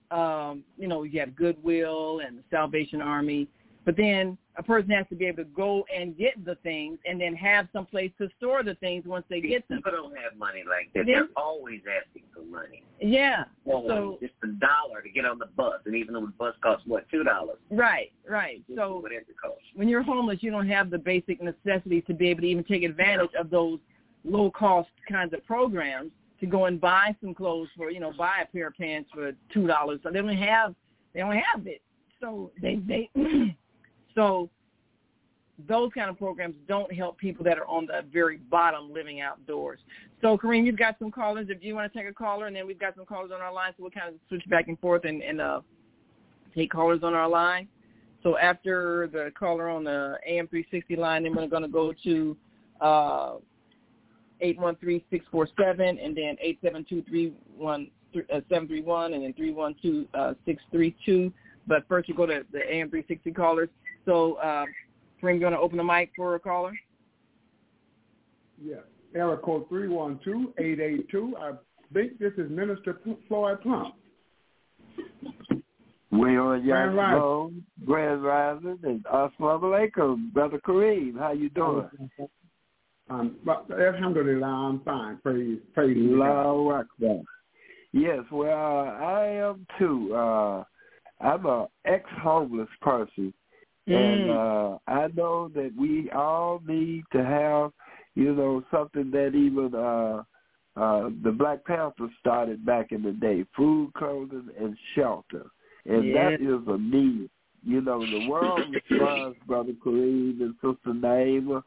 Um, 0.09 0.63
you 0.77 0.87
know, 0.87 1.03
you 1.03 1.19
have 1.19 1.35
Goodwill 1.35 2.21
and 2.25 2.39
the 2.39 2.43
Salvation 2.49 3.01
Army. 3.01 3.47
But 3.87 3.95
then 3.95 4.37
a 4.57 4.63
person 4.63 4.89
has 4.89 5.05
to 5.07 5.15
be 5.15 5.27
able 5.27 5.45
to 5.45 5.49
go 5.51 5.85
and 5.95 6.17
get 6.17 6.43
the 6.43 6.55
things 6.55 6.97
and 7.05 7.21
then 7.21 7.33
have 7.35 7.69
some 7.71 7.85
place 7.85 8.11
to 8.17 8.27
store 8.37 8.61
the 8.61 8.75
things 8.75 9.05
once 9.05 9.23
they 9.29 9.39
get 9.39 9.65
them. 9.69 9.77
People 9.77 9.93
don't 9.93 10.17
have 10.17 10.37
money 10.37 10.65
like 10.69 10.91
that. 10.93 11.05
They're 11.05 11.29
always 11.37 11.79
asking 11.87 12.23
for 12.33 12.41
money. 12.41 12.83
Yeah. 12.99 13.45
Well, 13.63 13.85
So 13.87 14.17
just 14.21 14.33
a 14.43 14.47
dollar 14.47 15.01
to 15.01 15.09
get 15.09 15.23
on 15.23 15.39
the 15.39 15.45
bus, 15.45 15.79
and 15.85 15.95
even 15.95 16.15
though 16.15 16.25
the 16.25 16.33
bus 16.37 16.53
costs 16.61 16.85
what 16.85 17.07
two 17.09 17.23
dollars, 17.23 17.59
right, 17.71 18.11
right. 18.29 18.61
So 18.75 18.99
whatever 18.99 19.21
it 19.21 19.37
costs. 19.41 19.63
when 19.73 19.87
you're 19.87 20.03
homeless, 20.03 20.39
you 20.41 20.51
don't 20.51 20.67
have 20.67 20.89
the 20.89 20.97
basic 20.97 21.41
necessities 21.41 22.03
to 22.07 22.13
be 22.13 22.27
able 22.27 22.41
to 22.41 22.47
even 22.47 22.65
take 22.65 22.83
advantage 22.83 23.31
of 23.39 23.49
those 23.49 23.79
low 24.25 24.51
cost 24.51 24.89
kinds 25.09 25.33
of 25.33 25.45
programs 25.45 26.11
to 26.41 26.45
go 26.45 26.65
and 26.65 26.81
buy 26.81 27.15
some 27.21 27.33
clothes 27.33 27.69
for 27.77 27.89
you 27.89 28.01
know 28.01 28.11
buy 28.17 28.39
a 28.43 28.51
pair 28.51 28.67
of 28.67 28.73
pants 28.75 29.09
for 29.13 29.31
two 29.53 29.65
dollars. 29.65 30.01
So 30.03 30.11
they 30.11 30.19
only 30.19 30.35
have 30.35 30.75
they 31.13 31.21
only 31.21 31.41
have 31.53 31.65
it. 31.65 31.81
So 32.19 32.51
they 32.61 32.81
they 32.85 33.09
so 34.17 34.49
those 35.67 35.91
kind 35.93 36.09
of 36.09 36.17
programs 36.17 36.55
don't 36.67 36.93
help 36.93 37.17
people 37.17 37.45
that 37.45 37.57
are 37.57 37.65
on 37.67 37.85
the 37.85 38.01
very 38.11 38.37
bottom 38.37 38.91
living 38.91 39.21
outdoors. 39.21 39.79
So 40.21 40.37
Kareem, 40.37 40.65
you've 40.65 40.77
got 40.77 40.99
some 40.99 41.11
callers. 41.11 41.47
If 41.49 41.63
you 41.63 41.75
want 41.75 41.89
to 41.91 41.99
take 41.99 42.09
a 42.09 42.13
caller, 42.13 42.47
and 42.47 42.55
then 42.55 42.65
we've 42.67 42.79
got 42.79 42.95
some 42.95 43.05
callers 43.05 43.31
on 43.33 43.41
our 43.41 43.53
line, 43.53 43.73
so 43.77 43.83
we'll 43.83 43.91
kind 43.91 44.09
of 44.09 44.15
switch 44.27 44.47
back 44.49 44.67
and 44.67 44.77
forth 44.79 45.05
and, 45.05 45.21
and 45.21 45.39
uh, 45.39 45.61
take 46.55 46.71
callers 46.71 47.03
on 47.03 47.13
our 47.13 47.29
line. 47.29 47.67
So 48.23 48.35
after 48.37 49.07
the 49.11 49.31
caller 49.37 49.69
on 49.69 49.83
the 49.83 50.17
AM360 50.29 50.97
line, 50.97 51.23
then 51.23 51.35
we're 51.35 51.47
going 51.47 51.61
to 51.61 51.67
go 51.67 51.93
to 52.03 52.37
uh, 52.81 53.33
813-647 54.43 56.03
and 56.03 56.17
then 56.17 56.35
872-731 56.65 59.13
and 59.13 59.23
then 59.23 59.33
312-632. 59.33 61.31
But 61.67 61.87
first 61.87 62.07
we 62.07 62.15
go 62.15 62.25
to 62.25 62.43
the 62.51 62.59
AM360 62.59 63.35
callers. 63.35 63.69
So 64.07 64.35
uh, 64.35 64.65
Kareem, 65.21 65.37
you 65.37 65.43
want 65.43 65.55
to 65.55 65.59
open 65.59 65.77
the 65.77 65.83
mic 65.83 66.11
for 66.15 66.35
a 66.35 66.39
caller? 66.39 66.71
Yes. 68.63 68.79
Area 69.13 69.37
code 69.37 69.69
312-882. 69.69 71.33
I 71.37 71.51
think 71.93 72.17
this 72.17 72.31
is 72.37 72.49
Minister 72.49 72.99
Floyd 73.27 73.61
Plump. 73.61 73.95
We 76.11 76.37
on 76.37 76.63
Grand 76.65 76.95
Yankee 76.95 77.63
Grand 77.85 78.23
Rising, 78.23 78.79
and 78.83 79.03
Assalamu 79.05 79.63
alaikum, 79.63 80.31
Brother 80.33 80.59
Kareem. 80.65 81.19
How 81.19 81.33
you 81.33 81.49
doing? 81.49 81.89
Um, 83.09 83.35
but 83.43 83.67
alhamdulillah, 83.69 84.45
I'm 84.47 84.81
fine. 84.81 85.17
Praise, 85.21 85.59
praise 85.73 85.95
to 85.95 86.17
God. 86.17 87.25
Yes, 87.91 88.19
well, 88.31 88.49
I 88.49 89.25
am 89.25 89.67
too. 89.77 90.13
Uh, 90.15 90.63
I'm 91.19 91.45
a 91.45 91.67
ex-homeless 91.85 92.69
person, 92.81 93.33
and 93.87 94.29
uh, 94.29 94.77
I 94.87 95.07
know 95.15 95.49
that 95.55 95.71
we 95.77 96.09
all 96.11 96.61
need 96.67 97.03
to 97.13 97.23
have, 97.23 97.71
you 98.15 98.33
know, 98.33 98.63
something 98.71 99.11
that 99.11 99.33
even 99.35 99.73
uh, 99.73 100.23
uh, 100.79 101.09
the 101.23 101.31
Black 101.31 101.65
Panthers 101.65 102.11
started 102.19 102.65
back 102.65 102.91
in 102.91 103.01
the 103.01 103.13
day: 103.13 103.45
food, 103.55 103.93
clothing, 103.95 104.49
and 104.59 104.77
shelter. 104.95 105.47
And 105.85 106.13
Yeah. 106.13 106.31
that 106.31 106.41
is 106.41 106.67
a 106.67 106.77
need. 106.77 107.29
You 107.65 107.81
know, 107.81 108.05
the 108.05 108.19
world 108.19 108.67
responds, 108.73 109.37
Brother 109.47 109.73
Kareem 109.83 110.41
and 110.41 110.53
Sister 110.55 110.93
Naima, 110.93 111.63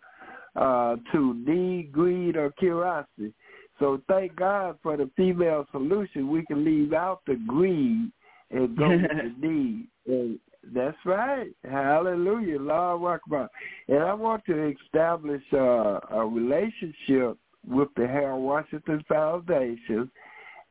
uh, 0.56 0.96
to 1.12 1.34
need, 1.34 1.92
greed, 1.92 2.36
or 2.36 2.50
curiosity. 2.52 3.32
So 3.78 4.00
thank 4.08 4.36
God 4.36 4.78
for 4.82 4.96
the 4.96 5.10
female 5.16 5.66
solution. 5.72 6.30
We 6.30 6.44
can 6.44 6.64
leave 6.64 6.92
out 6.92 7.22
the 7.26 7.36
greed 7.46 8.12
and 8.50 8.76
go 8.76 8.90
with 8.90 9.10
the 9.10 9.34
need. 9.46 9.88
And 10.06 10.38
that's 10.72 10.96
right. 11.04 11.50
Hallelujah. 11.64 12.58
Allahu 12.58 13.06
Akbar. 13.06 13.48
And 13.88 13.98
I 13.98 14.14
want 14.14 14.44
to 14.46 14.74
establish 14.84 15.42
uh, 15.52 16.00
a 16.10 16.26
relationship 16.26 17.38
with 17.68 17.88
the 17.96 18.06
Harold 18.06 18.44
Washington 18.44 19.04
Foundation 19.08 20.10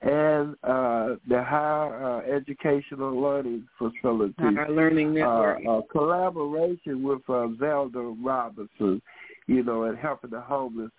and 0.01 0.55
uh, 0.63 1.15
the 1.27 1.43
Higher 1.43 2.03
uh, 2.03 2.21
Educational 2.21 3.21
Learning 3.21 3.67
Facility 3.77 4.34
Higher 4.39 4.69
Learning 4.69 5.13
Network. 5.13 5.59
uh, 5.67 5.71
a 5.71 5.84
collaboration 5.84 7.03
with 7.03 7.21
uh, 7.30 7.47
Zelda 7.59 8.15
Robinson, 8.23 9.01
you 9.47 9.63
know, 9.63 9.84
and 9.84 9.97
helping 9.97 10.30
the 10.30 10.39
homeless. 10.39 10.91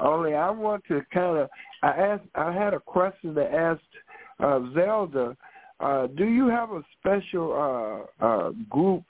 Only 0.00 0.34
I 0.34 0.50
want 0.50 0.82
to 0.88 1.02
kind 1.14 1.38
of, 1.38 1.48
I 1.84 1.90
asked, 1.90 2.24
I 2.34 2.52
had 2.52 2.74
a 2.74 2.80
question 2.80 3.34
to 3.36 3.44
ask 3.44 3.80
uh, 4.40 4.60
Zelda. 4.74 5.36
Uh, 5.80 6.08
do 6.08 6.26
you 6.26 6.48
have 6.48 6.70
a 6.70 6.82
special 6.98 8.06
uh, 8.20 8.24
uh, 8.24 8.50
group 8.68 9.04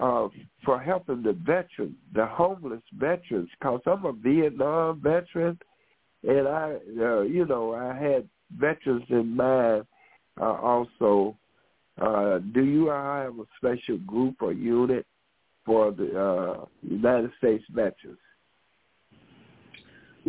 uh, 0.00 0.28
for 0.64 0.78
helping 0.78 1.22
the 1.22 1.32
veterans, 1.32 1.96
the 2.14 2.26
homeless 2.26 2.82
veterans? 2.98 3.48
Because 3.58 3.80
I'm 3.86 4.04
a 4.04 4.12
Vietnam 4.12 5.00
veteran, 5.00 5.58
and 6.22 6.48
I, 6.48 6.76
uh, 7.00 7.20
you 7.22 7.46
know, 7.46 7.74
I 7.74 7.96
had 7.96 8.28
veterans 8.58 9.04
in 9.08 9.34
mind 9.34 9.86
uh, 10.40 10.44
also. 10.44 11.36
Uh, 12.00 12.40
do 12.52 12.64
you 12.64 12.88
have 12.88 13.38
a 13.38 13.44
special 13.56 13.98
group 13.98 14.34
or 14.40 14.52
unit 14.52 15.06
for 15.64 15.92
the 15.92 16.20
uh, 16.20 16.64
United 16.82 17.30
States 17.38 17.64
veterans? 17.70 18.18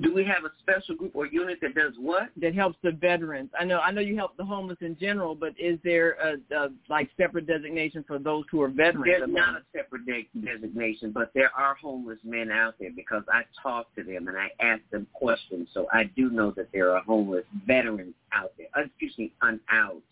Do 0.01 0.13
we 0.13 0.25
have 0.25 0.43
a 0.43 0.51
special 0.59 0.95
group 0.95 1.15
or 1.15 1.25
unit 1.25 1.59
that 1.61 1.73
does 1.73 1.93
what? 1.97 2.29
that 2.37 2.53
helps 2.53 2.77
the 2.83 2.91
veterans. 2.91 3.49
I 3.57 3.63
know 3.63 3.79
I 3.79 3.91
know 3.91 4.01
you 4.01 4.15
help 4.15 4.35
the 4.35 4.43
homeless 4.43 4.77
in 4.81 4.97
general, 4.99 5.35
but 5.35 5.53
is 5.57 5.79
there 5.83 6.11
a, 6.13 6.55
a 6.55 6.69
like 6.89 7.09
separate 7.17 7.47
designation 7.47 8.03
for 8.05 8.19
those 8.19 8.43
who 8.51 8.61
are 8.61 8.67
veterans? 8.67 9.05
There's 9.05 9.29
not 9.29 9.55
a 9.55 9.61
separate 9.73 10.05
de- 10.05 10.27
designation, 10.43 11.11
but 11.11 11.31
there 11.33 11.51
are 11.57 11.75
homeless 11.75 12.19
men 12.23 12.51
out 12.51 12.75
there 12.79 12.91
because 12.95 13.23
I 13.31 13.43
talk 13.61 13.93
to 13.95 14.03
them 14.03 14.27
and 14.27 14.37
I 14.37 14.49
ask 14.59 14.81
them 14.91 15.07
questions. 15.13 15.69
So 15.73 15.87
I 15.93 16.05
do 16.15 16.29
know 16.29 16.51
that 16.51 16.69
there 16.73 16.91
are 16.95 17.01
homeless 17.03 17.45
veterans 17.65 18.15
out 18.33 18.51
there. 18.57 18.67
Uh, 18.75 18.85
excuse 18.85 19.13
me, 19.17 19.31
unhoused 19.41 20.03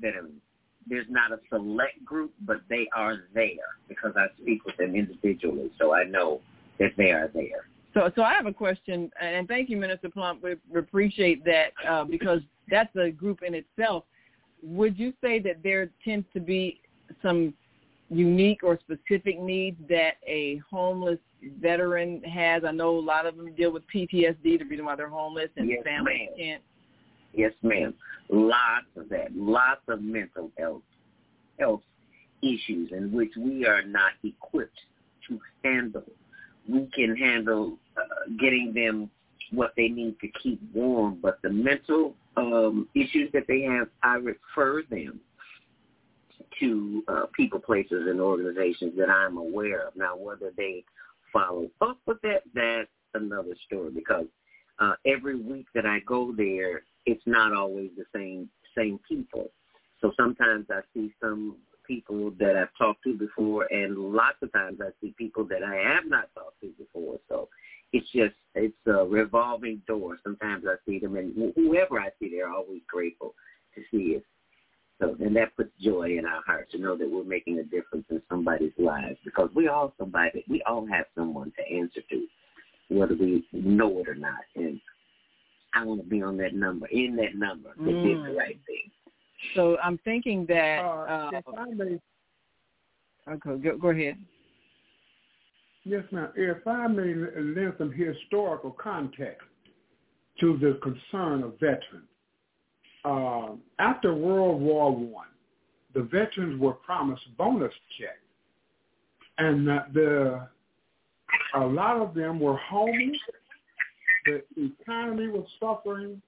veterans. 0.00 0.40
There's 0.88 1.06
not 1.08 1.30
a 1.30 1.38
select 1.50 2.04
group, 2.04 2.32
but 2.40 2.62
they 2.68 2.88
are 2.96 3.24
there 3.34 3.76
because 3.88 4.14
I 4.16 4.26
speak 4.42 4.64
with 4.64 4.76
them 4.76 4.96
individually, 4.96 5.70
so 5.78 5.94
I 5.94 6.04
know 6.04 6.40
that 6.78 6.92
they 6.96 7.10
are 7.10 7.30
there. 7.32 7.66
So, 7.94 8.10
so 8.14 8.22
I 8.22 8.34
have 8.34 8.46
a 8.46 8.52
question, 8.52 9.10
and 9.20 9.48
thank 9.48 9.68
you, 9.68 9.76
Minister 9.76 10.08
Plump. 10.08 10.42
We, 10.42 10.54
we 10.70 10.78
appreciate 10.78 11.44
that 11.44 11.72
uh, 11.88 12.04
because 12.04 12.40
that's 12.70 12.94
a 12.96 13.10
group 13.10 13.40
in 13.42 13.54
itself. 13.54 14.04
Would 14.62 14.98
you 14.98 15.12
say 15.20 15.40
that 15.40 15.62
there 15.62 15.90
tends 16.04 16.26
to 16.34 16.40
be 16.40 16.80
some 17.22 17.52
unique 18.08 18.62
or 18.62 18.78
specific 18.78 19.40
needs 19.40 19.76
that 19.88 20.14
a 20.26 20.60
homeless 20.70 21.18
veteran 21.60 22.22
has? 22.22 22.62
I 22.64 22.70
know 22.70 22.96
a 22.96 23.00
lot 23.00 23.26
of 23.26 23.36
them 23.36 23.52
deal 23.54 23.72
with 23.72 23.82
PTSD, 23.92 24.42
the 24.42 24.64
reason 24.64 24.84
why 24.84 24.94
they're 24.94 25.08
homeless, 25.08 25.48
and 25.56 25.68
Yes, 25.68 25.82
families 25.84 26.28
ma'am. 26.28 26.38
can't. 26.38 26.62
Yes, 27.32 27.52
ma'am. 27.62 27.94
Lots 28.28 28.86
of 28.96 29.08
that. 29.08 29.34
Lots 29.34 29.82
of 29.88 30.02
mental 30.02 30.50
health 30.58 30.82
health 31.58 31.82
issues 32.42 32.90
in 32.92 33.12
which 33.12 33.32
we 33.36 33.66
are 33.66 33.82
not 33.82 34.12
equipped 34.24 34.78
to 35.28 35.38
handle. 35.62 36.04
We 36.68 36.88
can 36.94 37.16
handle 37.16 37.78
uh, 37.96 38.30
getting 38.38 38.72
them 38.74 39.10
what 39.52 39.72
they 39.76 39.88
need 39.88 40.18
to 40.20 40.28
keep 40.42 40.60
warm, 40.72 41.18
but 41.20 41.40
the 41.42 41.50
mental 41.50 42.14
um, 42.36 42.88
issues 42.94 43.30
that 43.32 43.46
they 43.48 43.62
have, 43.62 43.88
I 44.02 44.14
refer 44.14 44.82
them 44.88 45.20
to 46.60 47.02
uh, 47.08 47.26
people, 47.32 47.58
places, 47.58 48.06
and 48.08 48.20
organizations 48.20 48.92
that 48.98 49.08
I'm 49.10 49.36
aware 49.36 49.88
of. 49.88 49.96
Now, 49.96 50.16
whether 50.16 50.52
they 50.56 50.84
follow 51.32 51.68
up 51.80 51.98
with 52.06 52.20
that, 52.22 52.42
that's 52.54 52.88
another 53.14 53.56
story 53.66 53.90
because 53.90 54.26
uh, 54.78 54.94
every 55.06 55.36
week 55.36 55.66
that 55.74 55.86
I 55.86 56.00
go 56.00 56.32
there, 56.36 56.82
it's 57.06 57.22
not 57.26 57.52
always 57.52 57.90
the 57.96 58.04
same 58.14 58.48
same 58.76 59.00
people. 59.08 59.50
So 60.00 60.12
sometimes 60.16 60.66
I 60.70 60.80
see 60.94 61.12
some 61.20 61.56
people 61.90 62.30
that 62.38 62.54
I've 62.56 62.68
talked 62.78 63.02
to 63.02 63.14
before, 63.14 63.66
and 63.72 63.98
lots 63.98 64.36
of 64.42 64.52
times 64.52 64.78
I 64.80 64.90
see 65.00 65.12
people 65.18 65.44
that 65.46 65.64
I 65.64 65.74
have 65.74 66.04
not 66.06 66.28
talked 66.34 66.60
to 66.60 66.68
before. 66.78 67.18
So 67.28 67.48
it's 67.92 68.06
just 68.12 68.34
it's 68.54 68.76
a 68.86 69.04
revolving 69.04 69.82
door. 69.88 70.16
Sometimes 70.22 70.64
I 70.68 70.76
see 70.86 71.00
them, 71.00 71.16
and 71.16 71.52
whoever 71.56 71.98
I 71.98 72.10
see, 72.20 72.30
they're 72.30 72.48
always 72.48 72.82
grateful 72.88 73.34
to 73.74 73.82
see 73.90 74.16
us. 74.16 74.22
So 75.00 75.16
and 75.18 75.34
that 75.34 75.56
puts 75.56 75.70
joy 75.80 76.16
in 76.16 76.26
our 76.26 76.42
hearts 76.46 76.70
to 76.72 76.78
know 76.78 76.96
that 76.96 77.10
we're 77.10 77.24
making 77.24 77.58
a 77.58 77.64
difference 77.64 78.04
in 78.08 78.22
somebody's 78.30 78.70
lives 78.78 79.18
because 79.24 79.50
we 79.56 79.66
all 79.66 79.92
somebody 79.98 80.44
we 80.48 80.62
all 80.62 80.86
have 80.86 81.06
someone 81.16 81.52
to 81.58 81.76
answer 81.76 82.02
to, 82.08 82.26
whether 82.88 83.16
we 83.16 83.44
know 83.52 83.98
it 83.98 84.08
or 84.08 84.14
not. 84.14 84.44
And 84.54 84.78
I 85.74 85.84
want 85.84 86.02
to 86.02 86.06
be 86.08 86.22
on 86.22 86.36
that 86.36 86.54
number, 86.54 86.86
in 86.86 87.16
that 87.16 87.34
number 87.34 87.70
that 87.76 88.02
did 88.02 88.22
the 88.22 88.30
Mm. 88.30 88.36
right 88.36 88.58
thing. 88.66 88.90
So 89.54 89.76
I'm 89.82 89.98
thinking 89.98 90.46
that. 90.46 90.78
Uh, 90.84 90.88
Uh, 91.10 91.30
if 91.32 91.44
I 91.58 91.64
may, 91.70 92.00
okay, 93.28 93.62
go, 93.62 93.76
go 93.78 93.88
ahead. 93.90 94.16
yes, 95.84 96.04
ma'am. 96.12 96.30
If 96.36 96.66
I 96.66 96.86
may 96.86 97.14
lend 97.14 97.74
some 97.78 97.92
historical 97.92 98.72
context 98.72 99.46
to 100.40 100.56
the 100.58 100.78
concern 100.82 101.42
of 101.42 101.58
veterans. 101.60 102.08
Uh, 103.04 103.54
after 103.78 104.14
World 104.14 104.60
War 104.60 104.94
One, 104.94 105.28
the 105.94 106.02
veterans 106.02 106.60
were 106.60 106.74
promised 106.74 107.22
bonus 107.36 107.72
checks, 107.98 108.18
and 109.38 109.66
the 109.66 110.48
a 111.54 111.60
lot 111.60 111.96
of 111.96 112.14
them 112.14 112.38
were 112.40 112.56
homeless. 112.56 113.16
The 114.26 114.42
economy 114.56 115.28
was 115.28 115.46
suffering, 115.58 116.20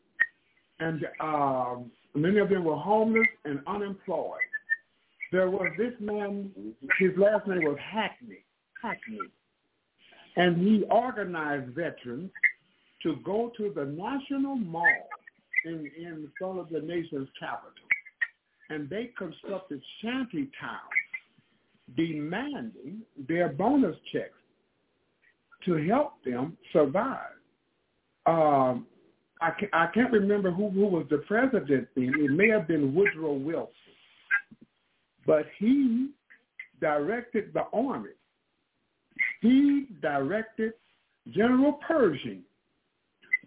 and 0.80 1.06
um, 1.20 1.90
many 2.14 2.38
of 2.38 2.48
them 2.48 2.64
were 2.64 2.76
homeless 2.76 3.26
and 3.44 3.60
unemployed. 3.66 4.38
There 5.30 5.50
was 5.50 5.68
this 5.78 5.94
man, 5.98 6.50
his 6.98 7.10
last 7.16 7.46
name 7.46 7.64
was 7.64 7.78
Hackney, 7.80 8.44
Hackney, 8.82 9.18
and 10.36 10.58
he 10.58 10.84
organized 10.90 11.74
veterans 11.74 12.30
to 13.02 13.16
go 13.24 13.50
to 13.56 13.72
the 13.74 13.84
National 13.84 14.56
Mall 14.56 15.08
in, 15.64 15.90
in 15.96 16.28
front 16.38 16.58
of 16.58 16.68
the 16.68 16.80
nation's 16.80 17.28
capital. 17.38 17.72
And 18.70 18.88
they 18.88 19.10
constructed 19.18 19.82
shanty 20.02 20.50
towns 20.60 21.96
demanding 21.96 23.02
their 23.28 23.48
bonus 23.48 23.96
checks 24.12 24.38
to 25.64 25.74
help 25.88 26.12
them 26.24 26.56
survive. 26.72 27.32
Um, 28.26 28.86
I, 29.42 29.50
can, 29.58 29.68
I 29.72 29.86
can't 29.88 30.12
remember 30.12 30.50
who, 30.52 30.70
who 30.70 30.86
was 30.86 31.06
the 31.10 31.18
president 31.18 31.88
then. 31.96 32.12
It 32.16 32.30
may 32.30 32.48
have 32.48 32.68
been 32.68 32.94
Woodrow 32.94 33.32
Wilson. 33.32 33.74
But 35.26 35.46
he 35.58 36.10
directed 36.80 37.52
the 37.52 37.64
army. 37.72 38.10
He 39.40 39.86
directed 40.00 40.74
General 41.30 41.78
Pershing 41.86 42.42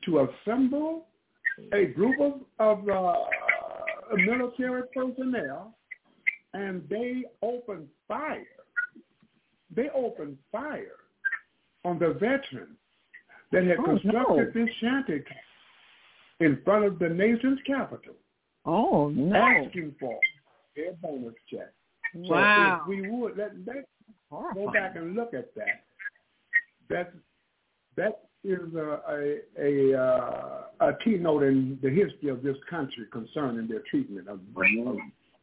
to 0.03 0.27
assemble 0.45 1.07
a 1.73 1.85
group 1.85 2.19
of, 2.19 2.41
of 2.59 2.89
uh, 2.89 3.13
military 4.17 4.83
personnel, 4.93 5.75
and 6.53 6.83
they 6.89 7.23
opened 7.41 7.87
fire. 8.07 8.45
They 9.73 9.89
opened 9.95 10.37
fire 10.51 10.99
on 11.83 11.99
the 11.99 12.13
veterans 12.13 12.77
that 13.51 13.63
had 13.63 13.77
Oh, 13.79 13.83
constructed 13.83 14.55
no. 14.55 14.65
this 14.65 14.69
shanty 14.81 15.19
camp 15.19 15.44
in 16.39 16.59
front 16.63 16.85
of 16.85 16.99
the 16.99 17.09
nation's 17.09 17.59
capital, 17.65 18.13
Oh 18.65 19.09
no! 19.09 19.35
asking 19.37 19.95
for 19.99 20.17
their 20.75 20.93
bonus 21.01 21.33
check. 21.49 21.71
Wow. 22.13 22.81
So 22.87 22.95
if 22.95 23.01
we 23.01 23.09
would 23.09 23.37
let, 23.37 23.51
let 23.65 23.85
go 24.53 24.71
back 24.71 24.95
and 24.95 25.15
look 25.15 25.33
at 25.33 25.53
that. 25.55 25.83
That 26.89 27.13
that 27.95 28.21
is 28.43 28.73
a 28.75 28.99
a 29.09 29.39
a, 29.93 29.99
uh, 29.99 30.63
a 30.81 30.93
keynote 31.03 31.43
in 31.43 31.79
the 31.81 31.89
history 31.89 32.29
of 32.29 32.43
this 32.43 32.57
country 32.69 33.05
concerning 33.11 33.67
their 33.67 33.81
treatment 33.89 34.27
of 34.27 34.39
of, 34.55 34.97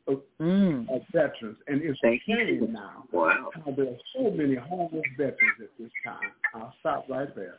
of, 0.09 0.23
Mm. 0.41 0.91
of 0.93 1.03
veterans, 1.13 1.57
and 1.69 1.81
it's 1.81 1.99
Thank 2.03 2.23
a 2.29 2.37
shame 2.37 2.73
now 2.73 3.05
Wow. 3.13 3.51
how 3.65 3.71
there 3.71 3.87
are 3.87 3.99
so 4.17 4.31
many 4.33 4.57
homeless 4.57 5.05
veterans 5.17 5.61
at 5.61 5.69
this 5.79 5.93
time. 6.05 6.33
I'll 6.55 6.75
stop 6.81 7.09
right 7.09 7.33
there. 7.37 7.59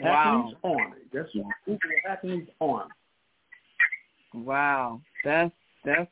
Wow. 0.00 0.52
Hackney's 0.52 0.56
Army. 0.64 0.96
That's 1.12 1.32
Google 1.64 1.78
Hackney's 2.06 2.48
Army. 2.60 2.90
Wow, 4.34 5.00
that's 5.24 5.52
that's 5.84 6.10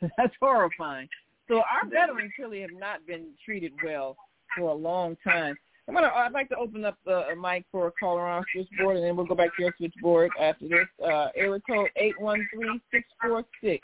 that's 0.16 0.34
horrifying. 0.40 1.08
So 1.48 1.56
our 1.56 1.88
veterans 1.90 2.32
really 2.38 2.60
have 2.60 2.70
not 2.78 3.04
been 3.06 3.26
treated 3.44 3.72
well 3.84 4.16
for 4.56 4.68
a 4.68 4.74
long 4.74 5.16
time. 5.24 5.56
I'm 5.88 5.94
gonna. 5.94 6.12
I'd 6.14 6.32
like 6.32 6.48
to 6.50 6.56
open 6.56 6.84
up 6.84 6.96
the 7.04 7.26
uh, 7.32 7.34
mic 7.34 7.64
for 7.72 7.88
a 7.88 7.92
caller 7.98 8.20
on 8.20 8.38
our 8.38 8.44
switchboard, 8.52 8.96
and 8.96 9.04
then 9.04 9.16
we'll 9.16 9.26
go 9.26 9.34
back 9.34 9.56
to 9.56 9.62
your 9.62 9.74
switchboard 9.76 10.30
after 10.40 10.68
this. 10.68 10.86
Uh, 11.04 11.28
area 11.34 11.60
code 11.68 11.88
eight 11.96 12.18
one 12.20 12.46
three 12.54 12.80
six 12.92 13.08
four 13.20 13.44
six. 13.60 13.82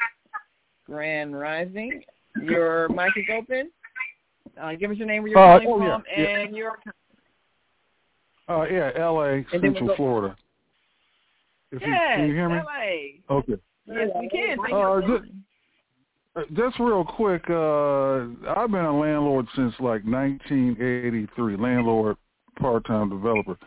Grand 0.86 1.36
Rising. 1.36 2.02
Your 2.40 2.88
mic 2.90 3.10
is 3.16 3.24
open. 3.36 3.70
Uh, 4.60 4.74
give 4.74 4.90
us 4.92 4.96
your 4.96 5.08
name, 5.08 5.24
where 5.24 5.32
you're 5.32 5.38
Uh, 5.40 5.58
calling 5.58 5.68
oh, 5.68 5.78
from, 5.78 6.04
yeah. 6.16 6.24
and 6.24 6.54
your. 6.56 6.78
Uh, 8.48 8.64
yeah, 8.70 8.90
L.A., 8.96 9.34
And 9.34 9.46
Central 9.50 9.88
go- 9.88 9.96
Florida. 9.96 10.36
If 11.72 11.82
you, 11.82 11.88
Yes, 11.88 12.16
can 12.16 12.28
you 12.28 12.34
hear 12.34 12.48
me? 12.48 12.56
LA. 13.28 13.34
Okay. 13.34 13.56
Yes, 13.86 14.08
we 14.20 14.28
can. 14.28 14.58
Thank 14.62 14.72
Uh, 14.72 14.96
you. 14.98 15.18
just, 15.18 15.30
uh, 16.36 16.42
just 16.54 16.78
real 16.78 17.04
quick, 17.04 17.42
uh, 17.50 18.26
I've 18.56 18.70
been 18.70 18.84
a 18.84 18.96
landlord 18.96 19.46
since 19.56 19.74
like 19.80 20.04
1983, 20.04 21.56
landlord, 21.56 22.16
part-time 22.60 23.10
developer. 23.10 23.58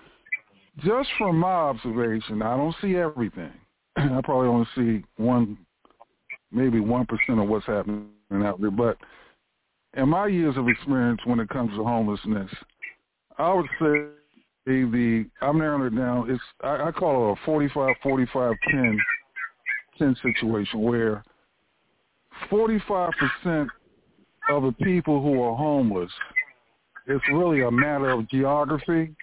Just 0.78 1.10
from 1.18 1.40
my 1.40 1.52
observation, 1.52 2.42
I 2.42 2.56
don't 2.56 2.76
see 2.82 2.96
everything. 2.96 3.52
I 3.98 4.22
probably 4.24 4.48
only 4.48 4.68
see 4.76 5.04
one, 5.18 5.58
maybe 6.52 6.80
1% 6.80 7.06
of 7.44 7.50
what's 7.50 7.66
happening 7.66 8.08
out 8.32 8.62
there. 8.62 8.72
But 8.72 8.98
in 9.98 10.08
my 10.08 10.28
years 10.28 10.56
of 10.56 10.70
experience 10.70 11.20
when 11.26 11.40
it 11.42 11.50
comes 11.50 11.72
to 11.72 11.84
homelessness, 11.84 12.50
I 13.38 13.54
would 13.54 13.68
say 13.82 14.06
the, 14.70 15.26
I'm 15.42 15.58
narrowing 15.58 15.88
it 15.88 15.98
down, 15.98 16.30
it's, 16.30 16.44
I, 16.64 16.88
I 16.88 16.92
call 16.92 17.32
it 17.32 17.40
a 17.42 17.46
45, 17.46 17.96
45, 18.02 18.54
10, 18.72 19.00
10 19.98 20.16
situation 20.22 20.82
where 20.82 21.24
45% 22.52 23.68
of 24.50 24.64
the 24.64 24.72
people 24.82 25.22
who 25.22 25.42
are 25.42 25.56
homeless, 25.56 26.12
it's 27.08 27.24
really 27.32 27.62
a 27.62 27.72
matter 27.72 28.10
of 28.10 28.30
geography. 28.30 29.14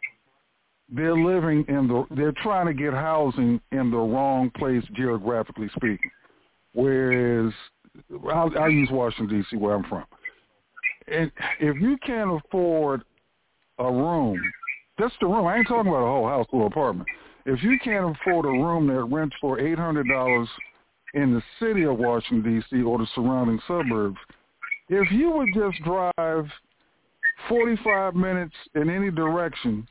They're 0.89 1.17
living 1.17 1.65
in 1.69 1.89
the, 1.89 2.05
they're 2.15 2.35
trying 2.43 2.67
to 2.67 2.75
get 2.75 2.93
housing 2.93 3.61
in 3.73 3.91
the 3.91 3.97
wrong 3.97 4.51
place 4.57 4.85
geographically 4.95 5.69
speaking. 5.77 6.11
Whereas, 6.73 7.53
I'll, 8.31 8.53
I'll 8.59 8.71
use 8.71 8.89
Washington, 8.91 9.39
D.C., 9.39 9.57
where 9.57 9.75
I'm 9.75 9.85
from. 9.85 10.05
And 11.09 11.31
if 11.61 11.81
you 11.81 11.97
can't 12.05 12.41
afford 12.45 13.03
a 13.79 13.85
room, 13.85 14.41
just 14.99 15.17
a 15.23 15.27
room, 15.27 15.47
I 15.47 15.59
ain't 15.59 15.69
talking 15.69 15.91
about 15.91 16.05
a 16.05 16.07
whole 16.07 16.29
house 16.29 16.47
or 16.51 16.67
apartment. 16.67 17.09
If 17.45 17.63
you 17.63 17.79
can't 17.83 18.17
afford 18.17 18.47
a 18.47 18.51
room 18.51 18.87
that 18.89 19.03
rents 19.05 19.37
for 19.41 19.59
$800 19.59 20.47
in 21.15 21.35
the 21.35 21.43
city 21.61 21.85
of 21.85 21.99
Washington, 21.99 22.61
D.C. 22.61 22.83
or 22.83 22.99
the 22.99 23.07
surrounding 23.15 23.61
suburbs, 23.69 24.19
if 24.89 25.11
you 25.13 25.31
would 25.31 25.53
just 25.55 25.83
drive 25.85 26.47
45 27.49 28.15
minutes 28.15 28.55
in 28.75 28.91
any 28.91 29.11
direction, 29.11 29.87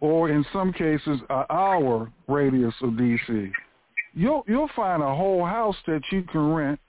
or 0.00 0.30
in 0.30 0.44
some 0.52 0.72
cases 0.72 1.20
an 1.28 1.44
hour 1.50 2.10
radius 2.28 2.74
of 2.82 2.96
D.C., 2.96 3.52
you'll 4.14 4.44
you'll 4.46 4.70
find 4.74 5.02
a 5.02 5.14
whole 5.14 5.44
house 5.44 5.76
that 5.86 6.02
you 6.10 6.22
can 6.22 6.52
rent 6.52 6.80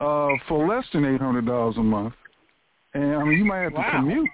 uh, 0.00 0.36
for 0.48 0.66
less 0.68 0.84
than 0.92 1.02
$800 1.02 1.78
a 1.78 1.82
month. 1.82 2.14
And 2.94 3.16
I 3.16 3.24
mean, 3.24 3.38
you 3.38 3.44
might 3.44 3.62
have 3.62 3.72
to 3.72 3.78
Wow. 3.78 3.90
commute, 3.90 4.30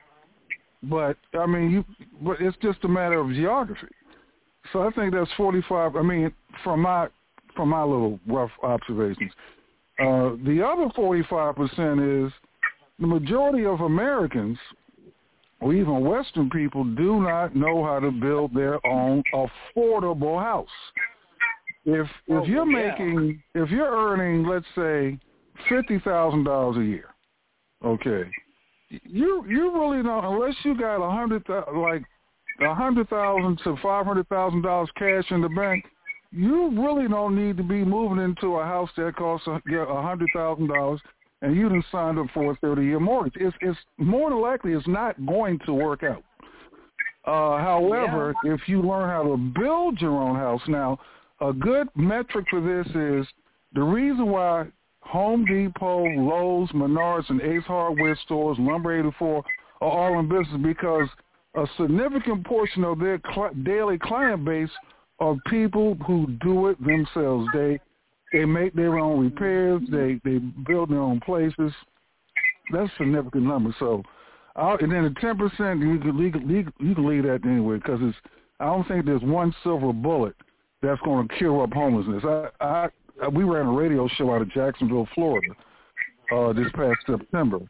but 0.84 1.16
I 1.38 1.46
mean, 1.46 1.70
you 1.70 1.84
but 2.22 2.40
it's 2.40 2.56
just 2.62 2.78
a 2.84 2.88
matter 2.88 3.20
of 3.20 3.30
geography. 3.30 3.88
So 4.72 4.82
I 4.82 4.90
think 4.92 5.12
that's 5.14 5.30
45. 5.36 5.96
I 5.96 6.02
mean, 6.02 6.32
from 6.62 6.80
my 6.80 7.08
from 7.54 7.70
my 7.70 7.82
little 7.82 8.18
rough 8.26 8.50
observations. 8.62 9.32
Uh, 9.98 10.30
the 10.46 10.64
other 10.64 10.88
45% 10.96 12.26
is 12.26 12.32
the 12.98 13.06
majority 13.06 13.66
of 13.66 13.80
Americans, 13.80 14.56
or 15.60 15.74
even 15.74 16.00
Western 16.00 16.48
people, 16.48 16.84
do 16.84 17.20
not 17.20 17.54
know 17.54 17.84
how 17.84 18.00
to 18.00 18.10
build 18.10 18.54
their 18.54 18.84
own 18.86 19.22
affordable 19.34 20.40
house. 20.40 20.68
If 21.84 22.06
if 22.28 22.42
Oh, 22.42 22.44
you're 22.44 22.66
making 22.66 23.42
if 23.54 23.70
you're 23.70 23.90
earning 23.90 24.46
let's 24.46 24.66
say 24.74 25.18
fifty 25.68 25.98
thousand 26.00 26.44
dollars 26.44 26.76
a 26.76 26.84
year, 26.84 27.14
okay, 27.84 28.30
you 28.90 29.44
you 29.48 29.72
really 29.72 30.02
don't 30.02 30.24
unless 30.24 30.54
you 30.64 30.76
got 30.76 30.96
a 30.96 31.10
hundred 31.10 31.44
like 31.74 32.02
a 32.60 32.74
hundred 32.74 33.08
thousand 33.08 33.58
to 33.64 33.76
five 33.82 34.04
hundred 34.04 34.28
thousand 34.28 34.62
dollars 34.62 34.90
cash 34.96 35.24
in 35.30 35.40
the 35.40 35.48
bank, 35.48 35.84
you 36.32 36.70
really 36.70 37.08
don't 37.08 37.36
need 37.36 37.56
to 37.56 37.62
be 37.62 37.84
moving 37.84 38.22
into 38.22 38.56
a 38.56 38.64
house 38.64 38.90
that 38.96 39.16
costs 39.16 39.46
a 39.46 39.76
a 39.76 40.02
hundred 40.02 40.28
thousand 40.34 40.68
dollars 40.68 41.00
and 41.42 41.56
you 41.56 41.64
didn't 41.64 41.84
signed 41.90 42.18
up 42.18 42.26
for 42.34 42.52
a 42.52 42.56
thirty 42.56 42.84
year 42.84 43.00
mortgage. 43.00 43.34
It's 43.36 43.56
it's 43.60 43.78
more 43.98 44.30
than 44.30 44.40
likely 44.40 44.72
it's 44.72 44.88
not 44.88 45.24
going 45.24 45.58
to 45.66 45.72
work 45.72 46.02
out. 46.02 46.22
Uh, 47.26 47.58
however, 47.58 48.34
if 48.44 48.60
you 48.66 48.82
learn 48.82 49.08
how 49.08 49.22
to 49.22 49.36
build 49.36 50.00
your 50.00 50.18
own 50.18 50.36
house 50.36 50.62
now, 50.66 50.98
a 51.40 51.52
good 51.52 51.88
metric 51.94 52.46
for 52.50 52.60
this 52.60 52.86
is 52.94 53.26
the 53.74 53.82
reason 53.82 54.26
why 54.26 54.66
Home 55.10 55.44
Depot, 55.44 56.04
Lowe's, 56.04 56.70
Menards, 56.70 57.28
and 57.30 57.42
Ace 57.42 57.64
Hardware 57.64 58.16
stores, 58.24 58.56
Lumber 58.60 58.96
84 59.00 59.42
are 59.80 59.90
all 59.90 60.20
in 60.20 60.28
business 60.28 60.60
because 60.62 61.08
a 61.56 61.66
significant 61.76 62.46
portion 62.46 62.84
of 62.84 63.00
their 63.00 63.20
cl- 63.34 63.52
daily 63.64 63.98
client 63.98 64.44
base 64.44 64.70
are 65.18 65.36
people 65.48 65.96
who 66.06 66.28
do 66.40 66.68
it 66.68 66.82
themselves. 66.84 67.48
They 67.52 67.80
they 68.32 68.44
make 68.44 68.72
their 68.74 69.00
own 69.00 69.24
repairs. 69.24 69.82
They 69.90 70.20
they 70.24 70.38
build 70.38 70.90
their 70.90 71.00
own 71.00 71.18
places. 71.20 71.72
That's 72.72 72.88
a 72.92 72.98
significant 72.98 73.42
number. 73.42 73.74
So, 73.80 74.04
I'll, 74.54 74.78
and 74.78 74.92
then 74.92 75.02
the 75.02 75.20
ten 75.20 75.36
percent 75.36 75.80
you 75.80 75.98
can 75.98 76.16
leave, 76.16 76.36
you 76.78 76.94
can 76.94 77.08
leave 77.08 77.24
that 77.24 77.40
anyway 77.44 77.76
because 77.76 77.98
it's. 78.00 78.16
I 78.60 78.66
don't 78.66 78.86
think 78.86 79.06
there's 79.06 79.22
one 79.22 79.52
silver 79.64 79.92
bullet 79.92 80.36
that's 80.82 81.00
going 81.00 81.26
to 81.26 81.34
cure 81.34 81.64
up 81.64 81.72
homelessness. 81.72 82.22
I, 82.24 82.48
I 82.60 82.88
we 83.28 83.44
ran 83.44 83.66
a 83.66 83.72
radio 83.72 84.08
show 84.16 84.34
out 84.34 84.42
of 84.42 84.50
Jacksonville, 84.50 85.08
Florida, 85.14 85.52
uh, 86.34 86.52
this 86.52 86.66
past 86.74 86.98
September, 87.06 87.60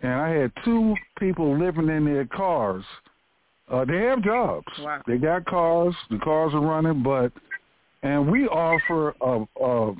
and 0.00 0.12
I 0.12 0.30
had 0.30 0.52
two 0.64 0.94
people 1.18 1.58
living 1.58 1.88
in 1.88 2.04
their 2.04 2.26
cars. 2.26 2.84
Uh, 3.70 3.84
they 3.84 3.98
have 3.98 4.22
jobs. 4.22 4.66
Wow. 4.80 5.02
They 5.06 5.18
got 5.18 5.44
cars. 5.46 5.94
The 6.10 6.18
cars 6.18 6.54
are 6.54 6.60
running, 6.60 7.02
but 7.02 7.32
and 8.02 8.30
we 8.30 8.46
offer 8.46 9.14
a, 9.20 9.44
a, 9.60 9.92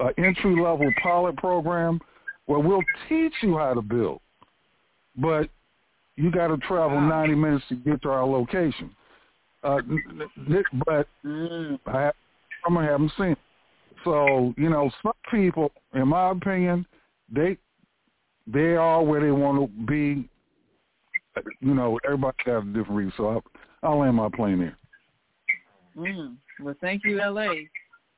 a 0.00 0.10
entry 0.18 0.60
level 0.60 0.92
pilot 1.02 1.36
program 1.36 2.00
where 2.46 2.58
we'll 2.58 2.82
teach 3.08 3.32
you 3.42 3.56
how 3.56 3.72
to 3.72 3.80
build, 3.80 4.20
but 5.16 5.48
you 6.16 6.30
got 6.30 6.48
to 6.48 6.58
travel 6.58 7.00
90 7.00 7.34
minutes 7.34 7.64
to 7.70 7.76
get 7.76 8.02
to 8.02 8.10
our 8.10 8.26
location. 8.26 8.90
Uh, 9.62 9.78
but 10.86 11.08
mm. 11.24 11.78
I 11.86 12.02
have, 12.02 12.14
some 12.62 12.76
I 12.76 12.84
haven't 12.84 13.12
seen. 13.16 13.36
So 14.04 14.54
you 14.56 14.68
know, 14.68 14.90
some 15.02 15.12
people, 15.30 15.72
in 15.94 16.08
my 16.08 16.30
opinion, 16.30 16.86
they 17.32 17.56
they 18.46 18.76
are 18.76 19.02
where 19.02 19.20
they 19.20 19.30
want 19.30 19.58
to 19.60 19.84
be. 19.86 20.28
You 21.60 21.74
know, 21.74 21.98
everybody 22.04 22.36
has 22.46 22.62
a 22.62 22.66
different 22.66 22.90
reason. 22.90 23.12
So 23.16 23.26
I'll, 23.26 23.44
I'll 23.82 23.98
land 23.98 24.16
my 24.16 24.28
plane 24.28 24.60
there. 24.60 24.78
Mm. 25.96 26.36
Well, 26.60 26.76
thank 26.80 27.02
you, 27.04 27.20
L.A. 27.20 27.68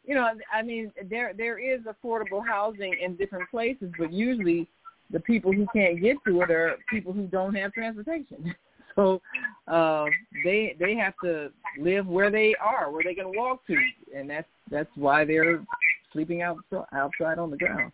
You 0.04 0.14
know, 0.14 0.28
I 0.52 0.62
mean, 0.62 0.92
there 1.08 1.32
there 1.36 1.58
is 1.58 1.80
affordable 1.82 2.46
housing 2.46 2.94
in 3.02 3.16
different 3.16 3.50
places, 3.50 3.90
but 3.98 4.12
usually 4.12 4.68
the 5.10 5.20
people 5.20 5.52
who 5.52 5.66
can't 5.74 6.00
get 6.00 6.16
to 6.26 6.42
it 6.42 6.50
are 6.50 6.76
people 6.90 7.12
who 7.12 7.26
don't 7.26 7.54
have 7.54 7.72
transportation. 7.72 8.54
So 8.94 9.20
uh, 9.68 10.06
they 10.42 10.74
they 10.80 10.94
have 10.94 11.12
to 11.22 11.50
live 11.78 12.06
where 12.06 12.30
they 12.30 12.54
are, 12.58 12.90
where 12.90 13.04
they 13.04 13.14
can 13.14 13.30
walk 13.36 13.66
to, 13.66 13.76
and 14.16 14.30
that's 14.30 14.48
that's 14.70 14.90
why 14.94 15.24
they're 15.24 15.64
sleeping 16.12 16.42
out 16.42 16.58
outside 16.92 17.38
on 17.38 17.50
the 17.50 17.56
ground. 17.56 17.92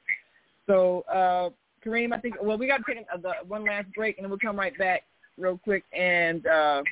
So 0.66 1.04
uh, 1.12 1.50
Kareem, 1.84 2.12
I 2.12 2.18
think 2.18 2.34
well 2.42 2.58
we 2.58 2.66
got 2.66 2.78
to 2.78 2.94
take 2.94 3.06
the 3.22 3.32
one 3.46 3.64
last 3.64 3.86
break, 3.94 4.18
and 4.18 4.24
then 4.24 4.30
we'll 4.30 4.38
come 4.38 4.56
right 4.56 4.76
back 4.78 5.02
real 5.38 5.58
quick, 5.58 5.84
and 5.92 6.46
uh, 6.46 6.82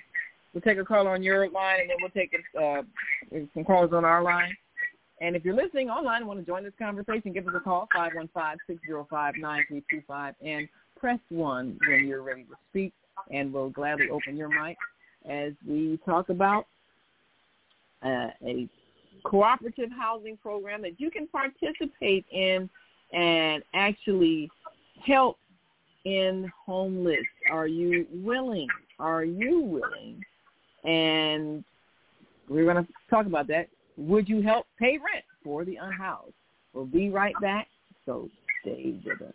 we'll 0.53 0.63
take 0.63 0.79
a 0.79 0.85
call 0.85 1.07
on 1.07 1.23
your 1.23 1.49
line, 1.51 1.81
and 1.81 1.91
then 1.91 1.97
we'll 2.01 2.11
take 2.11 2.35
uh, 2.61 2.83
some 3.55 3.65
calls 3.65 3.93
on 3.93 4.05
our 4.05 4.23
line. 4.23 4.57
And 5.21 5.37
if 5.37 5.45
you're 5.45 5.55
listening 5.55 5.91
online 5.91 6.23
and 6.23 6.29
want 6.29 6.41
to 6.41 6.47
join 6.47 6.65
this 6.65 6.73
conversation, 6.79 7.35
give 7.35 7.47
us 7.47 7.53
a 7.55 7.61
call, 7.61 7.87
515-605-9325, 7.95 10.35
and 10.43 10.67
press 10.99 11.21
1 11.29 11.79
when 11.87 12.07
you're 12.07 12.23
ready 12.23 12.45
to 12.45 12.57
speak 12.71 12.95
and 13.31 13.53
we'll 13.53 13.71
gladly 13.71 14.09
open 14.11 14.37
your 14.37 14.49
mic 14.49 14.77
as 15.29 15.53
we 15.67 15.99
talk 16.05 16.29
about 16.29 16.67
uh, 18.03 18.29
a 18.45 18.69
cooperative 19.21 19.91
housing 19.97 20.37
program 20.37 20.83
that 20.83 21.01
you 21.01 21.11
can 21.11 21.27
participate 21.29 22.25
in 22.31 22.69
and 23.13 23.63
actually 23.75 24.51
help 25.05 25.39
in 26.05 26.51
homeless. 26.67 27.19
Are 27.51 27.67
you 27.67 28.07
willing? 28.13 28.69
Are 28.99 29.25
you 29.25 29.61
willing? 29.61 30.23
And 30.85 31.65
we're 32.49 32.65
going 32.65 32.85
to 32.85 32.93
talk 33.09 33.27
about 33.27 33.47
that. 33.49 33.69
Would 33.97 34.29
you 34.29 34.43
help 34.43 34.67
pay 34.79 34.99
rent 34.99 35.25
for 35.45 35.65
the 35.65 35.77
unhoused? 35.77 36.33
We'll 36.73 36.87
be 36.87 37.11
right 37.11 37.35
back, 37.41 37.69
so 38.07 38.29
stay 38.63 38.95
with 39.05 39.21
us. 39.23 39.35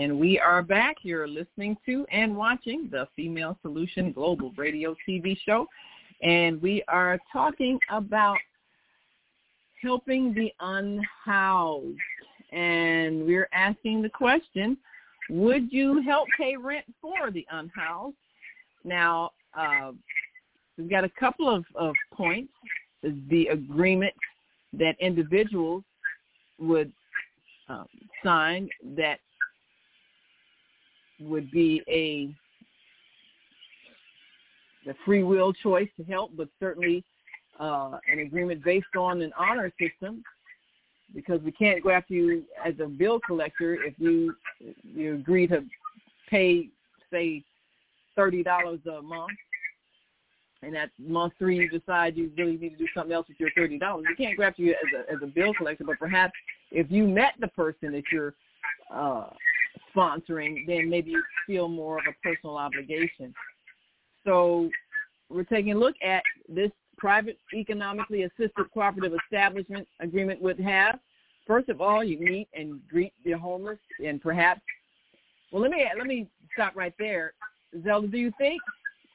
And 0.00 0.18
we 0.18 0.38
are 0.38 0.62
back. 0.62 0.96
You're 1.02 1.28
listening 1.28 1.76
to 1.84 2.06
and 2.10 2.34
watching 2.34 2.88
the 2.90 3.06
Female 3.14 3.58
Solution 3.60 4.12
Global 4.12 4.50
Radio 4.56 4.96
TV 5.06 5.36
show. 5.44 5.66
And 6.22 6.62
we 6.62 6.82
are 6.88 7.18
talking 7.30 7.78
about 7.90 8.38
helping 9.82 10.32
the 10.32 10.50
unhoused. 10.58 11.98
And 12.50 13.26
we're 13.26 13.50
asking 13.52 14.00
the 14.00 14.08
question, 14.08 14.78
would 15.28 15.70
you 15.70 16.00
help 16.00 16.28
pay 16.38 16.56
rent 16.56 16.86
for 17.02 17.30
the 17.30 17.46
unhoused? 17.50 18.16
Now, 18.84 19.32
uh, 19.54 19.92
we've 20.78 20.88
got 20.88 21.04
a 21.04 21.10
couple 21.10 21.54
of, 21.54 21.62
of 21.74 21.94
points. 22.14 22.54
The 23.02 23.48
agreement 23.48 24.14
that 24.72 24.96
individuals 24.98 25.84
would 26.58 26.90
um, 27.68 27.86
sign 28.24 28.70
that 28.96 29.18
would 31.20 31.50
be 31.50 31.82
a 31.88 32.34
the 34.86 34.94
free 35.04 35.22
will 35.22 35.52
choice 35.52 35.88
to 35.98 36.04
help, 36.04 36.30
but 36.36 36.48
certainly 36.58 37.04
uh, 37.58 37.98
an 38.10 38.20
agreement 38.20 38.64
based 38.64 38.96
on 38.96 39.20
an 39.20 39.30
honor 39.38 39.70
system, 39.78 40.22
because 41.14 41.40
we 41.42 41.52
can't 41.52 41.82
go 41.82 41.90
after 41.90 42.14
you 42.14 42.44
as 42.64 42.74
a 42.82 42.86
bill 42.86 43.20
collector 43.26 43.74
if 43.84 43.94
you 43.98 44.34
you 44.82 45.14
agree 45.14 45.46
to 45.46 45.64
pay 46.28 46.68
say 47.12 47.44
thirty 48.16 48.42
dollars 48.42 48.80
a 48.86 49.02
month 49.02 49.30
and 50.62 50.76
at 50.76 50.90
month 50.98 51.32
three 51.38 51.56
you 51.56 51.68
decide 51.68 52.16
you 52.16 52.30
really 52.38 52.56
need 52.56 52.70
to 52.70 52.76
do 52.76 52.86
something 52.94 53.12
else 53.12 53.26
with 53.28 53.40
your 53.40 53.50
thirty 53.56 53.78
dollars. 53.78 54.06
We 54.08 54.24
can't 54.24 54.38
go 54.38 54.44
after 54.44 54.62
you 54.62 54.72
as 54.72 54.76
a 54.98 55.12
as 55.12 55.18
a 55.22 55.26
bill 55.26 55.52
collector, 55.54 55.84
but 55.84 55.98
perhaps 55.98 56.32
if 56.70 56.90
you 56.90 57.06
met 57.06 57.34
the 57.40 57.48
person 57.48 57.92
that 57.92 58.04
you're 58.12 58.34
uh 58.94 59.28
sponsoring, 59.94 60.66
then 60.66 60.88
maybe 60.88 61.10
you 61.12 61.22
feel 61.46 61.68
more 61.68 61.98
of 61.98 62.04
a 62.08 62.14
personal 62.22 62.56
obligation. 62.56 63.34
So 64.24 64.70
we're 65.28 65.44
taking 65.44 65.72
a 65.72 65.78
look 65.78 65.94
at 66.04 66.22
this 66.48 66.70
private 66.98 67.38
economically 67.54 68.24
assisted 68.24 68.70
cooperative 68.74 69.18
establishment 69.24 69.88
agreement 70.00 70.40
would 70.42 70.60
have. 70.60 70.98
First 71.46 71.68
of 71.68 71.80
all, 71.80 72.04
you 72.04 72.18
meet 72.18 72.48
and 72.52 72.80
greet 72.88 73.14
the 73.24 73.32
homeless 73.32 73.78
and 74.04 74.20
perhaps 74.20 74.60
well 75.50 75.62
let 75.62 75.70
me 75.70 75.84
let 75.96 76.06
me 76.06 76.28
stop 76.52 76.76
right 76.76 76.94
there. 76.98 77.32
Zelda, 77.84 78.06
do 78.08 78.18
you 78.18 78.32
think 78.38 78.60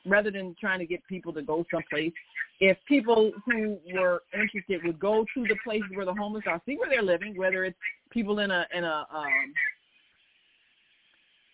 rather 0.06 0.31
than 0.31 0.56
trying 0.60 0.80
to 0.80 0.85
get 0.85 1.06
people 1.07 1.34
to 1.34 1.41
go 1.41 1.65
someplace, 1.72 2.14
if 2.60 2.77
people 2.88 3.31
who 3.45 3.77
were 3.93 4.22
interested 4.34 4.81
would 4.84 4.99
go 4.99 5.26
to 5.34 5.43
the 5.43 5.56
places 5.64 5.89
where 5.93 6.06
the 6.06 6.14
homeless 6.14 6.43
are, 6.47 6.61
see 6.65 6.77
where 6.77 6.89
they're 6.89 7.02
living, 7.02 7.38
whether 7.38 7.65
it's 7.65 7.77
people 8.11 8.39
in 8.39 8.52
a 8.52 8.65
in 8.73 8.84
a 8.84 9.06
um, 9.14 9.53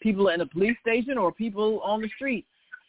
people 0.01 0.29
in 0.29 0.41
a 0.41 0.45
police 0.45 0.77
station 0.81 1.17
or 1.17 1.31
people 1.31 1.79
on 1.81 2.01
the 2.01 2.09
street, 2.09 2.45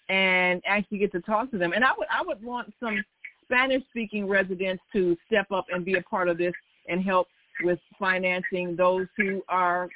and 0.09 0.63
actually 0.67 0.99
get 0.99 1.13
to 1.13 1.21
talk 1.21 1.51
to 1.51 1.59
them. 1.59 1.73
And 1.73 1.85
I 1.85 1.91
would 1.97 2.09
I 2.11 2.23
would 2.23 2.43
want 2.43 2.73
some 2.81 3.03
Spanish 3.45 3.83
speaking 3.91 4.29
residents 4.29 4.83
to 4.93 5.17
step 5.27 5.51
up 5.53 5.67
and 5.71 5.85
be 5.85 5.95
a 5.95 6.03
part 6.03 6.29
of 6.29 6.39
this 6.39 6.53
and 6.89 7.03
help 7.03 7.29
with 7.63 7.79
financing 7.99 8.75
those 8.77 9.07
who 9.17 9.43
are 9.49 9.89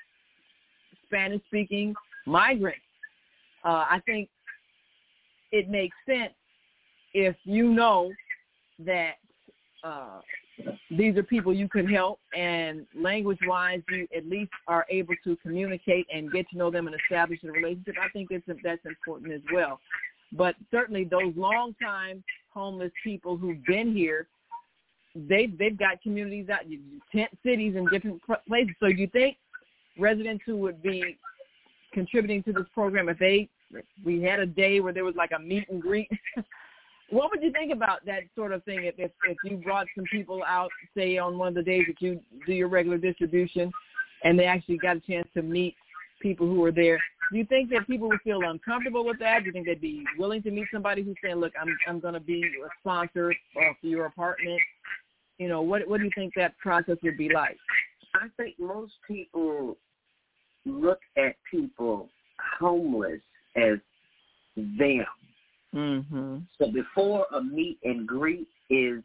Spanish 1.07 1.41
speaking 1.47 1.95
migrants. 2.27 2.81
Uh, 3.65 3.85
I 3.91 4.01
think 4.07 4.29
it 5.53 5.69
makes 5.69 5.97
sense 6.07 6.35
if 7.15 7.37
you 7.45 7.71
know 7.73 8.13
that 8.81 9.15
uh, 9.83 10.21
these 10.91 11.17
are 11.17 11.23
people 11.23 11.53
you 11.53 11.69
can 11.69 11.87
help 11.87 12.19
and 12.37 12.87
language 12.95 13.39
wise 13.47 13.81
you 13.91 14.07
at 14.17 14.27
least 14.27 14.51
are 14.69 14.87
able 14.91 15.15
to 15.25 15.37
communicate 15.37 16.07
and 16.13 16.33
get 16.33 16.49
to 16.51 16.57
know 16.57 16.71
them 16.71 16.87
and 16.87 16.97
establish 17.05 17.39
a 17.45 17.51
relationship 17.51 17.95
i 18.03 18.09
think 18.11 18.29
it's, 18.31 18.47
that's 18.63 18.85
important 18.85 19.33
as 19.33 19.41
well 19.53 19.81
but 20.33 20.55
certainly 20.71 21.05
those 21.05 21.35
long 21.37 21.75
time 21.83 22.23
homeless 22.53 22.93
people 23.05 23.37
who've 23.37 23.65
been 23.67 23.95
here 23.95 24.27
they've 25.15 25.57
they've 25.59 25.79
got 25.79 26.01
communities 26.03 26.49
out 26.49 26.61
tent 27.13 27.31
cities 27.45 27.75
in 27.77 27.87
different 27.87 28.21
places 28.49 28.75
so 28.81 28.87
you 28.87 29.07
think 29.09 29.37
residents 29.99 30.43
who 30.47 30.57
would 30.57 30.83
be 30.83 31.17
contributing 31.93 32.43
to 32.43 32.53
this 32.53 32.67
program 32.75 33.09
if 33.09 33.19
they 33.19 33.49
we 34.05 34.23
had 34.23 34.41
a 34.41 34.47
day 34.47 34.81
where 34.81 34.93
there 34.93 35.05
was 35.05 35.17
like 35.17 35.33
a 35.37 35.39
meet 35.39 35.69
and 35.69 35.83
greet. 35.83 36.11
what 37.11 37.31
would 37.31 37.43
you 37.43 37.53
think 37.53 37.73
about 37.73 38.05
that 38.07 38.23
sort 38.35 38.53
of 38.53 38.65
thing 38.65 38.85
if, 38.85 38.95
if 38.99 39.37
you 39.45 39.57
brought 39.59 39.87
some 39.95 40.05
people 40.11 40.43
out, 40.47 40.71
say 40.97 41.19
on 41.19 41.39
one 41.39 41.49
of 41.49 41.55
the 41.55 41.63
days 41.63 41.85
that 41.87 42.01
you 42.01 42.21
do 42.47 42.53
your 42.53 42.69
regular 42.69 42.99
distribution, 42.99 43.71
and 44.25 44.39
they 44.39 44.45
actually 44.45 44.79
got 44.79 44.97
a 44.97 45.01
chance 45.01 45.29
to 45.35 45.43
meet 45.43 45.75
people 46.21 46.47
who 46.47 46.57
were 46.57 46.73
there? 46.73 46.99
Do 47.31 47.39
you 47.39 47.45
think 47.45 47.71
that 47.71 47.87
people 47.87 48.09
would 48.09 48.21
feel 48.23 48.41
uncomfortable 48.43 49.05
with 49.05 49.19
that? 49.19 49.41
Do 49.41 49.47
you 49.47 49.53
think 49.53 49.67
they'd 49.67 49.81
be 49.81 50.05
willing 50.19 50.43
to 50.43 50.51
meet 50.51 50.67
somebody 50.73 51.03
who's 51.03 51.17
saying, 51.23 51.37
"Look, 51.37 51.53
I'm 51.61 51.77
I'm 51.89 52.01
going 52.01 52.15
to 52.15 52.21
be 52.21 52.43
a 52.43 52.69
sponsor 52.81 53.35
for 53.53 53.75
your 53.83 54.07
apartment"? 54.07 54.61
You 55.39 55.49
know, 55.49 55.61
what 55.61 55.87
what 55.89 55.99
do 55.99 56.05
you 56.05 56.11
think 56.15 56.35
that 56.37 56.57
process 56.59 56.99
would 57.03 57.19
be 57.19 57.29
like? 57.29 57.57
I 58.15 58.29
think 58.37 58.59
most 58.59 58.93
people 59.07 59.77
look 60.65 61.01
at 61.17 61.37
people 61.51 62.09
homeless 62.59 63.21
as 63.57 63.79
them. 64.57 65.05
Mm-hmm. 65.77 66.39
So 66.59 66.73
before 66.73 67.27
a 67.35 67.43
meet 67.43 67.79
and 67.85 68.07
greet 68.07 68.49
is 68.71 69.03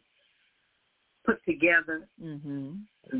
put 1.24 1.44
together, 1.44 2.08
mm-hmm. 2.22 2.72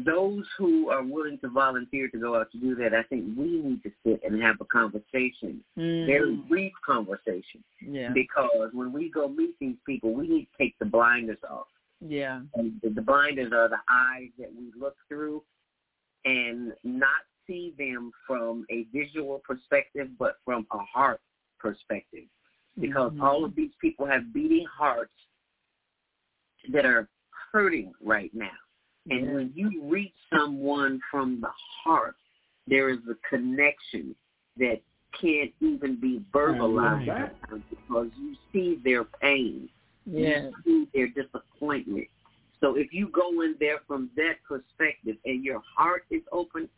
those 0.05 0.45
who 0.59 0.89
are 0.89 1.05
willing 1.05 1.39
to 1.41 1.49
volunteer 1.49 2.09
to 2.09 2.19
go 2.19 2.35
out 2.37 2.51
to 2.53 2.59
do 2.59 2.75
that, 2.77 2.95
I 2.95 3.03
think 3.05 3.27
we 3.37 3.61
need 3.63 3.83
to 3.83 3.93
sit 4.05 4.21
and 4.25 4.43
have 4.43 4.57
a 4.61 4.65
conversation, 4.65 5.63
mm-hmm. 5.79 6.07
very 6.07 6.37
brief 6.49 6.73
conversation. 6.85 7.63
Yeah. 7.87 8.11
Because 8.13 8.71
when 8.73 8.93
we 8.93 9.11
go 9.11 9.29
meet 9.29 9.59
these 9.61 9.77
people, 9.87 10.15
we 10.15 10.27
need 10.27 10.45
to 10.47 10.65
take 10.65 10.79
the 10.79 10.87
blinders 10.87 11.39
off. 11.49 11.67
Yeah. 12.01 12.41
And 12.55 12.81
the, 12.83 12.91
the 12.91 13.03
blinders 13.03 13.53
are 13.53 13.69
the 13.69 13.77
eyes 13.89 14.31
that 14.39 14.51
we 14.57 14.73
look 14.81 14.97
through 15.09 15.43
and 16.25 16.73
not 16.83 17.23
see 17.47 17.75
them 17.79 18.13
from 18.27 18.65
a 18.71 18.87
visual 18.93 19.41
perspective, 19.45 20.09
but 20.19 20.37
from 20.45 20.67
a 20.73 20.79
heart 20.79 21.21
perspective. 21.59 22.25
Because 22.81 23.13
mm-hmm. 23.13 23.23
all 23.23 23.45
of 23.45 23.55
these 23.55 23.73
people 23.81 24.07
have 24.07 24.33
beating 24.33 24.67
hearts 24.67 25.13
that 26.73 26.87
are 26.87 27.09
hurting 27.53 27.93
right 28.01 28.33
now. 28.35 28.51
And 29.11 29.27
Yeah. 29.27 29.35
when 29.35 29.53
you 29.55 29.83
reach 29.83 30.15
someone 30.33 31.01
from 31.11 31.41
the 31.41 31.51
heart, 31.83 32.17
there 32.67 32.89
is 32.89 33.01
a 33.09 33.15
connection 33.29 34.15
that 34.57 34.81
can't 35.21 35.53
even 35.61 35.97
be 35.97 36.25
verbalized 36.33 37.33
because 37.69 38.11
you 38.17 38.37
see 38.53 38.77
their 38.77 39.05
pain. 39.05 39.69
Yeah. 40.07 40.49
You 40.49 40.53
see 40.65 40.89
their 40.95 41.09
disappointment. 41.09 42.09
So 42.61 42.77
if 42.77 42.93
you 42.93 43.09
go 43.09 43.43
in 43.43 43.57
there 43.59 43.81
from 43.87 44.09
that 44.17 44.37
perspective 44.47 45.17
and 45.25 45.45
your 45.45 45.61
heart 45.77 46.05
is 46.11 46.23
open, 46.31 46.69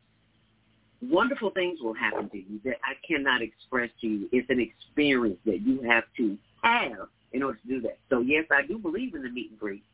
wonderful 1.10 1.50
things 1.50 1.80
will 1.80 1.94
happen 1.94 2.28
to 2.30 2.38
you 2.38 2.60
that 2.64 2.76
I 2.84 2.94
cannot 3.06 3.42
express 3.42 3.90
to 4.00 4.06
you. 4.06 4.28
It's 4.32 4.48
an 4.50 4.60
experience 4.60 5.38
that 5.46 5.60
you 5.60 5.82
have 5.82 6.04
to 6.16 6.38
have 6.62 7.08
in 7.32 7.42
order 7.42 7.58
to 7.58 7.68
do 7.68 7.80
that. 7.82 7.98
So 8.10 8.20
yes, 8.20 8.44
I 8.50 8.66
do 8.66 8.78
believe 8.78 9.14
in 9.14 9.22
the 9.22 9.30
meet 9.30 9.50
and 9.50 9.58
greet. 9.58 9.84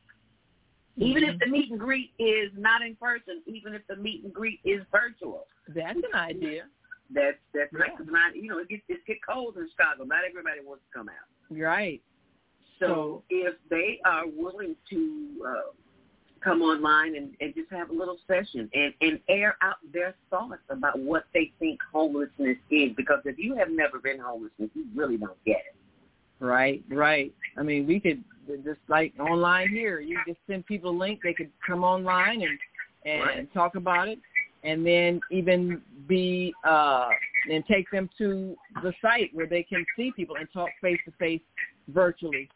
Even 0.96 1.24
if 1.24 1.38
the 1.38 1.46
meet 1.46 1.70
and 1.70 1.80
greet 1.80 2.12
is 2.18 2.50
not 2.56 2.82
in 2.82 2.94
person, 2.96 3.42
even 3.46 3.74
if 3.74 3.82
the 3.88 3.96
meet 3.96 4.24
and 4.24 4.32
greet 4.32 4.60
is 4.64 4.82
virtual. 4.92 5.46
That's 5.68 5.96
an 5.96 6.14
idea. 6.14 6.64
That's 7.12 7.38
that's 7.54 7.72
Yeah. 7.72 8.04
not 8.06 8.36
you 8.36 8.48
know, 8.48 8.58
it 8.58 8.68
gets 8.68 8.82
it 8.88 9.04
get 9.06 9.18
cold 9.26 9.56
in 9.56 9.68
Chicago. 9.70 10.04
Not 10.04 10.24
everybody 10.28 10.60
wants 10.64 10.84
to 10.92 10.98
come 10.98 11.08
out. 11.08 11.56
Right. 11.56 12.02
So 12.78 13.22
if 13.30 13.54
they 13.68 14.00
are 14.04 14.24
willing 14.26 14.74
to 14.90 15.44
uh, 15.46 15.52
come 16.42 16.62
online 16.62 17.16
and, 17.16 17.30
and 17.40 17.54
just 17.54 17.70
have 17.70 17.90
a 17.90 17.92
little 17.92 18.18
session 18.26 18.70
and, 18.74 18.94
and 19.00 19.20
air 19.28 19.56
out 19.62 19.76
their 19.92 20.14
thoughts 20.30 20.62
about 20.68 20.98
what 20.98 21.24
they 21.34 21.52
think 21.58 21.80
homelessness 21.92 22.56
is, 22.70 22.90
because 22.96 23.20
if 23.24 23.38
you 23.38 23.54
have 23.56 23.68
never 23.70 23.98
been 23.98 24.18
homeless, 24.18 24.50
you 24.58 24.70
really 24.94 25.16
don't 25.16 25.42
get 25.44 25.58
it. 25.58 26.44
Right, 26.44 26.82
right. 26.90 27.32
I 27.58 27.62
mean, 27.62 27.86
we 27.86 28.00
could 28.00 28.24
just 28.64 28.80
like 28.88 29.12
online 29.20 29.68
here. 29.68 30.00
You 30.00 30.18
just 30.26 30.38
send 30.48 30.64
people 30.66 30.90
a 30.90 30.96
link. 30.96 31.20
They 31.22 31.34
could 31.34 31.50
come 31.66 31.84
online 31.84 32.42
and 32.42 32.58
and 33.06 33.22
Right. 33.22 33.54
talk 33.54 33.76
about 33.76 34.08
it, 34.08 34.18
and 34.62 34.84
then 34.84 35.20
even 35.30 35.80
be 36.06 36.54
uh 36.64 37.08
and 37.50 37.64
take 37.66 37.90
them 37.90 38.08
to 38.18 38.56
the 38.82 38.92
site 39.00 39.30
where 39.34 39.46
they 39.46 39.62
can 39.62 39.84
see 39.96 40.12
people 40.12 40.36
and 40.36 40.48
talk 40.52 40.68
face 40.82 40.98
to 41.04 41.12
face 41.12 41.40
virtually. 41.88 42.48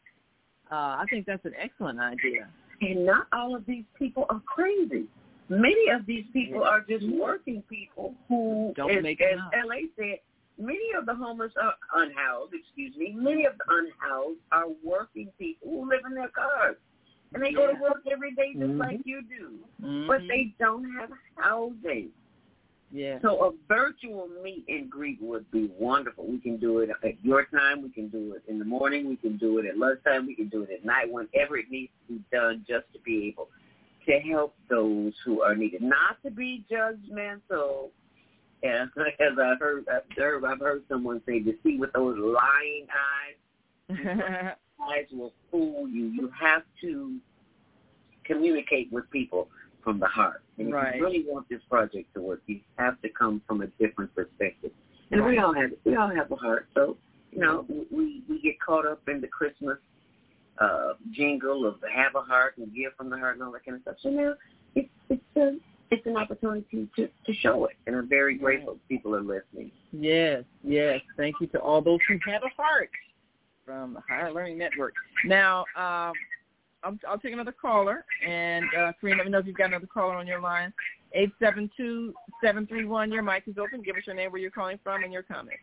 Uh, 0.70 0.96
I 1.00 1.04
think 1.10 1.26
that's 1.26 1.44
an 1.44 1.54
excellent 1.58 2.00
idea. 2.00 2.48
And 2.80 3.06
not 3.06 3.26
all 3.32 3.54
of 3.54 3.64
these 3.66 3.84
people 3.98 4.26
are 4.30 4.40
crazy. 4.46 5.06
Many 5.48 5.88
of 5.90 6.06
these 6.06 6.24
people 6.32 6.62
are 6.62 6.80
just 6.80 7.06
working 7.08 7.62
people 7.68 8.14
who, 8.28 8.72
Don't 8.76 8.90
as, 8.90 9.02
make 9.02 9.20
as. 9.20 9.38
LA 9.66 9.86
said, 9.96 10.18
many 10.58 10.92
of 10.98 11.06
the 11.06 11.14
homeless 11.14 11.52
are 11.60 11.74
unhoused, 11.94 12.54
excuse 12.54 12.96
me, 12.96 13.12
many 13.14 13.44
of 13.44 13.52
the 13.58 13.64
unhoused 13.68 14.38
are 14.52 14.68
working 14.82 15.30
people 15.38 15.70
who 15.70 15.88
live 15.88 16.00
in 16.06 16.14
their 16.14 16.28
cars. 16.28 16.76
And 17.34 17.42
they 17.42 17.52
go 17.52 17.66
to 17.66 17.78
work 17.80 18.02
every 18.10 18.32
day 18.34 18.54
just 18.54 18.72
Mhm. 18.72 18.78
like 18.78 19.00
you 19.04 19.22
do. 19.22 19.58
Mhm. 19.82 20.06
But 20.06 20.26
they 20.28 20.54
don't 20.58 20.88
have 20.94 21.10
housing. 21.36 22.12
Yeah. 22.94 23.18
So 23.22 23.44
a 23.44 23.50
virtual 23.66 24.28
meet 24.40 24.64
and 24.68 24.88
greet 24.88 25.20
would 25.20 25.50
be 25.50 25.68
wonderful. 25.76 26.28
We 26.28 26.38
can 26.38 26.58
do 26.58 26.78
it 26.78 26.90
at 27.02 27.24
your 27.24 27.44
time. 27.46 27.82
We 27.82 27.90
can 27.90 28.06
do 28.06 28.34
it 28.36 28.48
in 28.48 28.60
the 28.60 28.64
morning. 28.64 29.08
We 29.08 29.16
can 29.16 29.36
do 29.36 29.58
it 29.58 29.66
at 29.66 29.76
lunchtime. 29.76 30.28
We 30.28 30.36
can 30.36 30.48
do 30.48 30.62
it 30.62 30.70
at 30.70 30.84
night, 30.84 31.10
whenever 31.10 31.56
it 31.56 31.72
needs 31.72 31.90
to 32.06 32.14
be 32.14 32.24
done, 32.30 32.64
just 32.68 32.84
to 32.92 33.00
be 33.00 33.26
able 33.26 33.48
to 34.06 34.20
help 34.30 34.54
those 34.70 35.12
who 35.24 35.42
are 35.42 35.56
needed. 35.56 35.82
Not 35.82 36.22
to 36.24 36.30
be 36.30 36.64
judgmental. 36.70 37.88
And 38.62 38.88
as 38.96 39.38
I 39.42 39.54
heard, 39.58 39.86
I've 39.92 40.16
heard, 40.16 40.44
I've 40.44 40.60
heard 40.60 40.84
someone 40.88 41.20
say, 41.26 41.40
to 41.40 41.52
see 41.64 41.78
with 41.78 41.92
those 41.94 42.16
lying 42.16 42.86
eyes, 43.90 43.98
eyes 44.80 45.06
will 45.10 45.32
fool 45.50 45.88
you. 45.88 46.06
You 46.06 46.30
have 46.40 46.62
to 46.82 47.16
communicate 48.24 48.92
with 48.92 49.10
people 49.10 49.48
from 49.84 50.00
the 50.00 50.06
heart. 50.06 50.42
And 50.58 50.68
if 50.68 50.94
you 50.94 51.04
really 51.04 51.24
want 51.26 51.48
this 51.48 51.60
project 51.68 52.12
to 52.14 52.20
work, 52.20 52.42
you 52.46 52.60
have 52.76 53.00
to 53.02 53.08
come 53.08 53.42
from 53.46 53.60
a 53.60 53.66
different 53.78 54.14
perspective. 54.14 54.72
And 55.10 55.24
we 55.24 55.38
all 55.38 55.54
have 55.54 55.70
we 55.84 55.94
all 55.94 56.08
have 56.08 56.30
a 56.32 56.36
heart, 56.36 56.66
so 56.74 56.96
you 57.30 57.40
know 57.40 57.66
we 57.90 58.22
we 58.28 58.40
get 58.42 58.58
caught 58.60 58.86
up 58.86 59.02
in 59.08 59.20
the 59.20 59.28
Christmas 59.28 59.78
uh 60.58 60.92
jingle 61.10 61.66
of 61.66 61.74
have 61.92 62.14
a 62.14 62.20
heart 62.20 62.56
and 62.58 62.72
give 62.74 62.92
from 62.96 63.10
the 63.10 63.18
heart 63.18 63.34
and 63.34 63.42
all 63.42 63.52
that 63.52 63.64
kind 63.64 63.76
of 63.76 63.82
stuff. 63.82 63.96
So 64.02 64.08
now 64.08 64.34
it's 64.74 64.88
it's 65.10 65.22
a 65.36 65.56
it's 65.90 66.06
an 66.06 66.16
opportunity 66.16 66.88
to 66.96 67.08
to 67.26 67.34
show 67.34 67.66
it, 67.66 67.76
and 67.86 67.94
I'm 67.94 68.08
very 68.08 68.36
grateful 68.36 68.78
people 68.88 69.14
are 69.14 69.22
listening. 69.22 69.70
Yes, 69.92 70.44
yes. 70.62 71.00
Thank 71.16 71.36
you 71.40 71.46
to 71.48 71.58
all 71.58 71.82
those 71.82 72.00
who 72.08 72.18
have 72.26 72.42
a 72.42 72.62
heart 72.62 72.90
from 73.64 73.94
the 73.94 74.00
Higher 74.08 74.32
Learning 74.32 74.58
Network. 74.58 74.94
Now, 75.24 75.64
um, 75.76 76.12
I'll, 76.84 76.98
I'll 77.08 77.18
take 77.18 77.32
another 77.32 77.52
caller, 77.52 78.04
and 78.26 78.64
uh, 78.78 78.92
Kareem, 79.02 79.16
let 79.16 79.24
me 79.24 79.30
know 79.30 79.38
if 79.38 79.46
you've 79.46 79.56
got 79.56 79.68
another 79.68 79.86
caller 79.86 80.16
on 80.16 80.26
your 80.26 80.40
line. 80.40 80.72
Eight 81.14 81.30
seven 81.40 81.70
two 81.76 82.12
seven 82.42 82.66
three 82.66 82.84
one. 82.84 83.10
Your 83.10 83.22
mic 83.22 83.44
is 83.46 83.56
open. 83.58 83.82
Give 83.82 83.96
us 83.96 84.02
your 84.06 84.16
name, 84.16 84.32
where 84.32 84.40
you're 84.40 84.50
calling 84.50 84.78
from, 84.82 85.04
and 85.04 85.12
your 85.12 85.22
comment. 85.22 85.56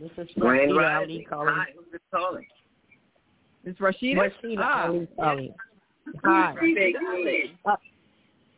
This 0.00 0.10
is 0.18 0.28
Grand 0.38 0.72
Rashida 0.72 0.76
Rising. 0.76 1.16
Ali 1.16 1.26
calling. 1.28 1.54
Hi, 1.56 1.64
who's 1.74 1.86
this 1.92 2.00
calling? 2.12 2.46
It's 3.64 3.78
Rashida. 3.80 4.30
Rashida 4.44 4.58
Ah, 4.60 4.86
Ali 4.86 5.08
calling. 5.18 5.54
Hi. 6.24 6.54
Uh, 7.64 7.76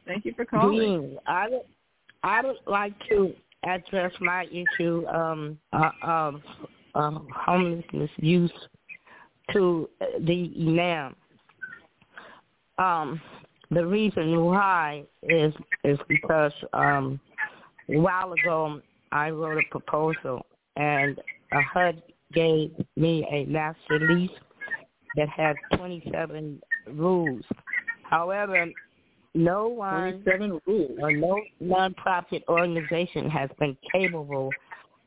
Thank 0.06 0.24
you 0.24 0.34
for 0.34 0.44
calling. 0.44 0.76
Greetings. 0.76 1.18
I 1.26 1.48
would, 1.48 1.62
I 2.22 2.42
would 2.42 2.56
like 2.66 2.94
to 3.10 3.32
address 3.64 4.12
my 4.20 4.46
issue 4.46 5.06
um, 5.08 5.58
uh, 5.72 5.90
of 6.02 6.40
uh, 6.94 7.18
homelessness 7.34 8.10
use 8.18 8.52
to 9.52 9.88
the 10.20 10.52
imam. 10.58 11.14
Um, 12.78 13.20
the 13.70 13.86
reason 13.86 14.44
why 14.44 15.04
is 15.22 15.52
is 15.84 15.98
because 16.08 16.52
um, 16.72 17.20
a 17.88 17.98
while 17.98 18.32
ago 18.32 18.80
I 19.12 19.30
wrote 19.30 19.58
a 19.58 19.70
proposal 19.70 20.46
and 20.76 21.18
a 21.52 21.60
HUD 21.60 22.02
gave 22.32 22.72
me 22.96 23.26
a 23.30 23.44
master 23.46 23.98
lease 24.00 24.30
that 25.16 25.28
had 25.28 25.56
27 25.76 26.60
rules. 26.92 27.42
However, 28.04 28.66
no 29.34 29.68
one 29.68 30.22
27 30.22 30.60
rules. 30.66 30.98
or 31.00 31.12
no 31.12 31.40
nonprofit 31.62 32.42
organization 32.48 33.28
has 33.30 33.50
been 33.58 33.76
capable 33.92 34.50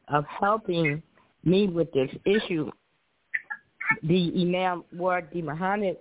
of 0.10 0.26
helping 0.26 1.02
me 1.44 1.68
with 1.68 1.92
this 1.94 2.10
issue. 2.26 2.72
The 4.04 4.32
Imam 4.36 4.84
Ward 4.94 5.30
D. 5.32 5.42
Muhammad, 5.42 5.98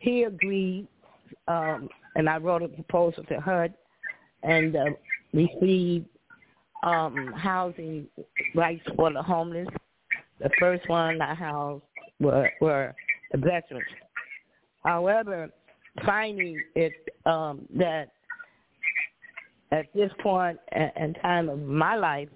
he 0.00 0.24
agreed, 0.24 0.86
um, 1.48 1.88
and 2.14 2.28
I 2.28 2.36
wrote 2.36 2.62
a 2.62 2.68
proposal 2.68 3.24
to 3.24 3.40
HUD 3.40 3.74
and 4.42 4.76
uh, 4.76 4.84
received 5.32 6.06
um, 6.82 7.32
housing 7.36 8.06
rights 8.54 8.84
for 8.96 9.12
the 9.12 9.22
homeless. 9.22 9.68
The 10.40 10.50
first 10.60 10.88
one 10.88 11.20
I 11.20 11.34
housed 11.34 11.82
were, 12.20 12.50
were 12.60 12.94
the 13.32 13.38
veterans. 13.38 13.84
However, 14.84 15.48
finding 16.04 16.62
it 16.74 16.92
um, 17.26 17.66
that 17.76 18.12
at 19.72 19.86
this 19.94 20.10
point 20.22 20.58
in 20.74 21.14
time 21.14 21.48
of 21.48 21.60
my 21.60 21.96
life, 21.96 22.28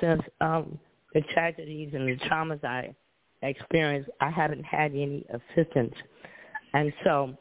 since 0.00 0.22
um, 0.40 0.78
the 1.14 1.20
tragedies 1.32 1.90
and 1.94 2.08
the 2.08 2.16
traumas 2.26 2.62
I 2.64 2.94
experienced, 3.42 4.10
I 4.20 4.30
haven't 4.30 4.64
had 4.64 4.92
any 4.92 5.24
assistance. 5.30 5.94
And 6.72 6.92
so, 7.04 7.36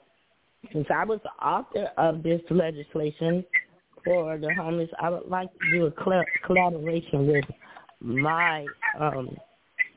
since 0.72 0.88
I 0.94 1.04
was 1.04 1.20
the 1.24 1.46
author 1.46 1.90
of 1.98 2.24
this 2.24 2.42
legislation 2.50 3.44
for 4.06 4.38
the 4.38 4.54
homeless, 4.54 4.90
I 5.00 5.10
would 5.10 5.28
like 5.28 5.50
to 5.52 5.72
do 5.72 5.86
a 5.88 5.92
collaboration 6.46 7.28
with 7.28 7.46
my 8.00 8.66
um, 9.00 9.36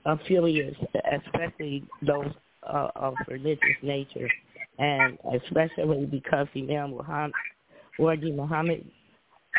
affiliates, 0.05 0.79
especially 1.13 1.85
those 2.03 2.33
uh, 2.67 2.89
of 2.97 3.15
religious 3.29 3.61
nature, 3.83 4.29
and 4.79 5.19
especially 5.35 6.07
because 6.07 6.47
Imam 6.57 6.93
Muhammad, 6.93 7.33
Wardi 7.99 8.33
Muhammad 8.33 8.85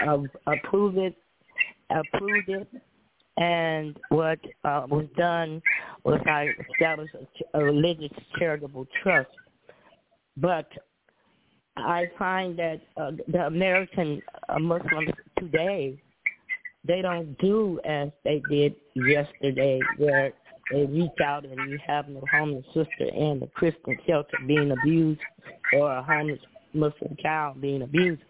uh, 0.06 0.18
approved 0.48 0.98
it, 0.98 1.15
approved 1.89 2.49
it, 2.49 2.68
and 3.38 3.97
what 4.09 4.39
uh, 4.64 4.85
was 4.89 5.05
done 5.18 5.61
was 6.03 6.19
I 6.27 6.47
established 6.72 7.15
a, 7.53 7.59
a 7.59 7.64
religious 7.64 8.11
charitable 8.38 8.88
trust. 9.03 9.30
But 10.35 10.68
I 11.77 12.05
find 12.18 12.57
that 12.57 12.81
uh, 12.95 13.11
the 13.27 13.45
American 13.45 14.22
uh, 14.49 14.59
Muslims 14.59 15.09
today 15.38 15.99
they 16.88 17.01
don't 17.01 17.38
do 17.39 17.80
as 17.85 18.09
they 18.23 18.41
did 18.49 18.76
yesterday, 18.95 19.80
where 19.97 20.31
they 20.72 20.85
reach 20.85 21.09
out 21.23 21.45
and 21.45 21.69
you 21.69 21.77
have 21.85 22.07
no 22.07 22.23
homeless 22.31 22.65
sister 22.68 23.14
in 23.14 23.39
the 23.39 23.47
Christian 23.55 23.97
shelter 24.07 24.38
being 24.45 24.72
abused 24.72 25.19
or 25.73 25.91
a 25.91 26.03
homeless 26.03 26.39
Muslim 26.73 27.15
child 27.22 27.61
being 27.61 27.81
abused. 27.81 28.22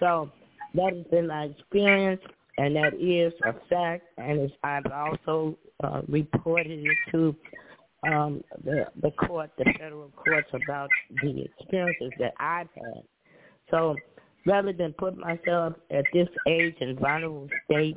So 0.00 0.30
that 0.74 0.94
has 0.94 1.04
been 1.10 1.26
my 1.26 1.44
experience, 1.44 2.22
and 2.58 2.74
that 2.76 2.94
is 2.94 3.32
a 3.44 3.54
fact. 3.70 4.04
And 4.18 4.50
I've 4.62 4.86
also 4.92 5.56
uh, 5.82 6.02
reported 6.08 6.80
it 6.84 6.96
to 7.12 7.34
um, 8.06 8.44
the 8.64 8.86
the 9.00 9.10
court, 9.12 9.50
the 9.56 9.64
federal 9.78 10.10
courts, 10.10 10.48
about 10.52 10.90
the 11.22 11.44
experiences 11.44 12.12
that 12.18 12.34
I've 12.38 12.68
had. 12.74 13.02
So 13.70 13.96
rather 14.46 14.72
than 14.72 14.92
put 14.94 15.16
myself 15.16 15.74
at 15.90 16.04
this 16.12 16.28
age 16.46 16.74
and 16.80 16.98
vulnerable 16.98 17.48
state 17.64 17.96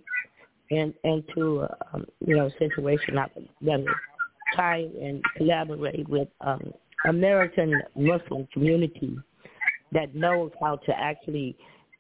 in, 0.70 0.94
into 1.04 1.62
a 1.62 1.78
um, 1.94 2.06
you 2.26 2.38
know 2.38 2.50
situation, 2.60 3.18
I 3.18 3.28
would 3.36 3.50
rather 3.62 3.86
try 4.56 4.88
and 5.02 5.24
collaborate 5.38 6.08
with 6.08 6.28
um, 6.42 6.74
American 7.08 7.82
Muslim 7.96 8.48
community 8.54 9.18
that 9.92 10.14
knows 10.16 10.52
how 10.62 10.78
to 10.78 10.98
actually 10.98 11.56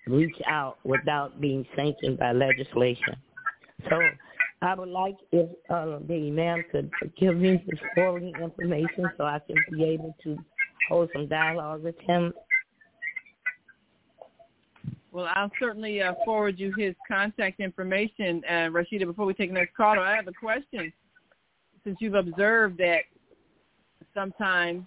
reach 0.08 0.36
out 0.48 0.78
without 0.84 1.40
being 1.40 1.66
sanctioned 1.76 2.18
by 2.18 2.32
legislation. 2.32 3.16
So 3.90 4.00
I 4.62 4.76
would 4.76 4.90
like 4.90 5.16
if 5.32 5.50
uh, 5.70 6.00
the 6.08 6.28
imam 6.28 6.64
could 6.72 6.92
give 7.20 7.38
me 7.38 7.64
his 7.70 7.80
forwarding 7.96 8.34
information 8.42 9.10
so 9.18 9.26
I 9.26 9.40
can 9.40 9.56
be 9.72 9.84
able 9.84 10.16
to 10.24 10.38
hold 10.90 11.10
some 11.14 11.28
dialogue 11.28 11.84
with 11.84 12.00
him 12.02 12.34
well, 15.12 15.28
I'll 15.36 15.52
certainly 15.60 16.02
uh, 16.02 16.14
forward 16.24 16.58
you 16.58 16.74
his 16.78 16.96
contact 17.06 17.60
information, 17.60 18.42
uh, 18.48 18.70
Rashida. 18.70 19.06
Before 19.06 19.26
we 19.26 19.34
take 19.34 19.50
the 19.50 19.56
next 19.56 19.76
caller, 19.76 20.00
I 20.00 20.16
have 20.16 20.28
a 20.28 20.34
question. 20.34 20.92
Since 21.84 21.98
you've 22.00 22.16
observed 22.16 22.78
that 22.78 23.02
sometimes 24.14 24.84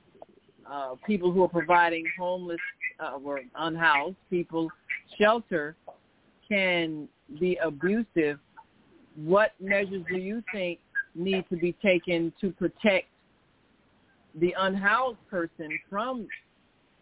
uh, 0.71 0.95
people 1.07 1.33
who 1.33 1.43
are 1.43 1.49
providing 1.49 2.05
homeless 2.19 2.61
uh, 3.01 3.19
or 3.23 3.41
unhoused. 3.57 4.17
People 4.31 4.71
shelter 5.19 5.77
can 6.49 7.09
be 7.41 7.57
abusive, 7.63 8.39
what 9.17 9.53
measures 9.61 10.05
do 10.11 10.17
you 10.17 10.43
think 10.53 10.79
need 11.15 11.45
to 11.49 11.57
be 11.57 11.73
taken 11.83 12.33
to 12.41 12.51
protect 12.51 13.07
the 14.41 14.55
unhoused 14.59 15.19
person 15.31 15.69
from 15.89 16.27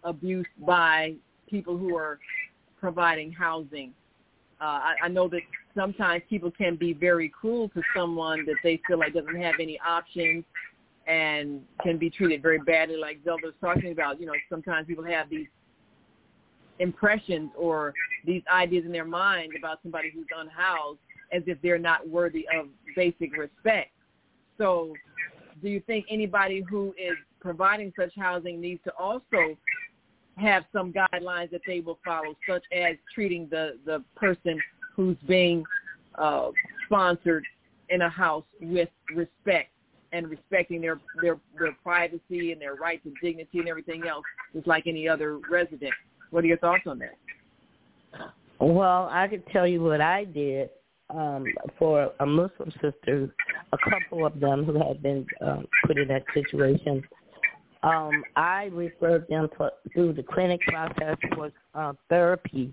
abuse 0.05 0.47
by 0.67 1.15
people 1.49 1.77
who 1.77 1.97
are 1.97 2.19
providing 2.79 3.33
housing. 3.33 3.93
Uh, 4.61 4.65
I, 4.65 4.95
I 5.05 5.09
know 5.09 5.29
that 5.29 5.41
sometimes 5.75 6.23
people 6.29 6.51
can 6.51 6.77
be 6.77 6.93
very 6.93 7.29
cruel 7.29 7.69
to 7.71 7.83
someone 7.97 8.45
that 8.47 8.57
they 8.63 8.81
feel 8.87 8.99
like 8.99 9.15
doesn't 9.15 9.41
have 9.41 9.55
any 9.61 9.79
options 9.87 10.45
and 11.07 11.63
can 11.83 11.99
be 11.99 12.11
treated 12.11 12.43
very 12.43 12.59
badly 12.59 12.97
like 12.97 13.19
Zelda 13.25 13.47
was 13.47 13.55
talking 13.61 13.93
about. 13.93 14.21
You 14.21 14.27
know, 14.27 14.35
sometimes 14.49 14.87
people 14.87 15.05
have 15.05 15.29
these 15.29 15.49
impressions 16.79 17.51
or 17.57 17.93
these 18.25 18.43
ideas 18.53 18.85
in 18.85 18.93
their 18.93 19.05
mind 19.05 19.53
about 19.59 19.81
somebody 19.83 20.11
who's 20.11 20.27
unhoused 20.37 20.99
as 21.33 21.43
if 21.47 21.61
they're 21.63 21.79
not 21.79 22.09
worthy 22.09 22.47
of 22.57 22.67
basic 22.95 23.37
respect. 23.37 23.91
So 24.59 24.93
do 25.63 25.69
you 25.69 25.81
think 25.81 26.07
anybody 26.11 26.63
who 26.69 26.95
is 26.99 27.17
providing 27.41 27.93
such 27.99 28.13
housing 28.17 28.61
needs 28.61 28.83
to 28.85 28.93
also 28.99 29.57
have 30.37 30.65
some 30.73 30.93
guidelines 30.93 31.51
that 31.51 31.61
they 31.67 31.81
will 31.81 31.99
follow, 32.05 32.35
such 32.49 32.63
as 32.73 32.97
treating 33.15 33.49
the 33.51 33.79
the 33.85 34.03
person 34.17 34.61
who's 34.95 35.17
being 35.27 35.65
uh, 36.17 36.51
sponsored 36.87 37.45
in 37.91 38.03
a 38.03 38.09
house 38.09 38.45
with 38.61 38.89
respect 39.15 39.72
and 40.13 40.29
respecting 40.29 40.81
their 40.81 41.01
their 41.21 41.39
their 41.59 41.73
privacy 41.83 42.53
and 42.53 42.61
their 42.61 42.75
right 42.75 43.03
to 43.03 43.13
dignity 43.23 43.59
and 43.59 43.69
everything 43.69 44.03
else, 44.09 44.25
just 44.53 44.67
like 44.67 44.87
any 44.87 45.09
other 45.09 45.39
resident. 45.51 45.93
What 46.31 46.45
are 46.45 46.47
your 46.47 46.59
thoughts 46.59 46.83
on 46.87 46.99
that? 47.01 47.17
Well, 48.59 49.09
I 49.11 49.27
could 49.29 49.47
tell 49.49 49.67
you 49.67 49.83
what 49.83 50.01
I 50.01 50.25
did 50.25 50.71
um, 51.11 51.45
for 51.79 52.13
a 52.21 52.27
Muslim 52.27 52.73
sister, 52.81 53.35
a 53.73 53.79
couple 53.91 54.25
of 54.25 54.39
them 54.39 54.65
who 54.65 54.75
had 54.87 55.03
been 55.03 55.27
um, 55.41 55.67
put 55.87 55.99
in 55.99 56.09
that 56.09 56.25
situation 56.33 57.03
um, 57.83 58.23
I 58.37 58.71
referred 58.73 59.27
them 59.29 59.49
to, 59.59 59.71
through 59.93 60.13
the 60.15 60.23
clinic 60.23 60.61
process 60.69 61.17
for 61.35 61.51
uh, 61.75 61.93
therapy. 62.09 62.73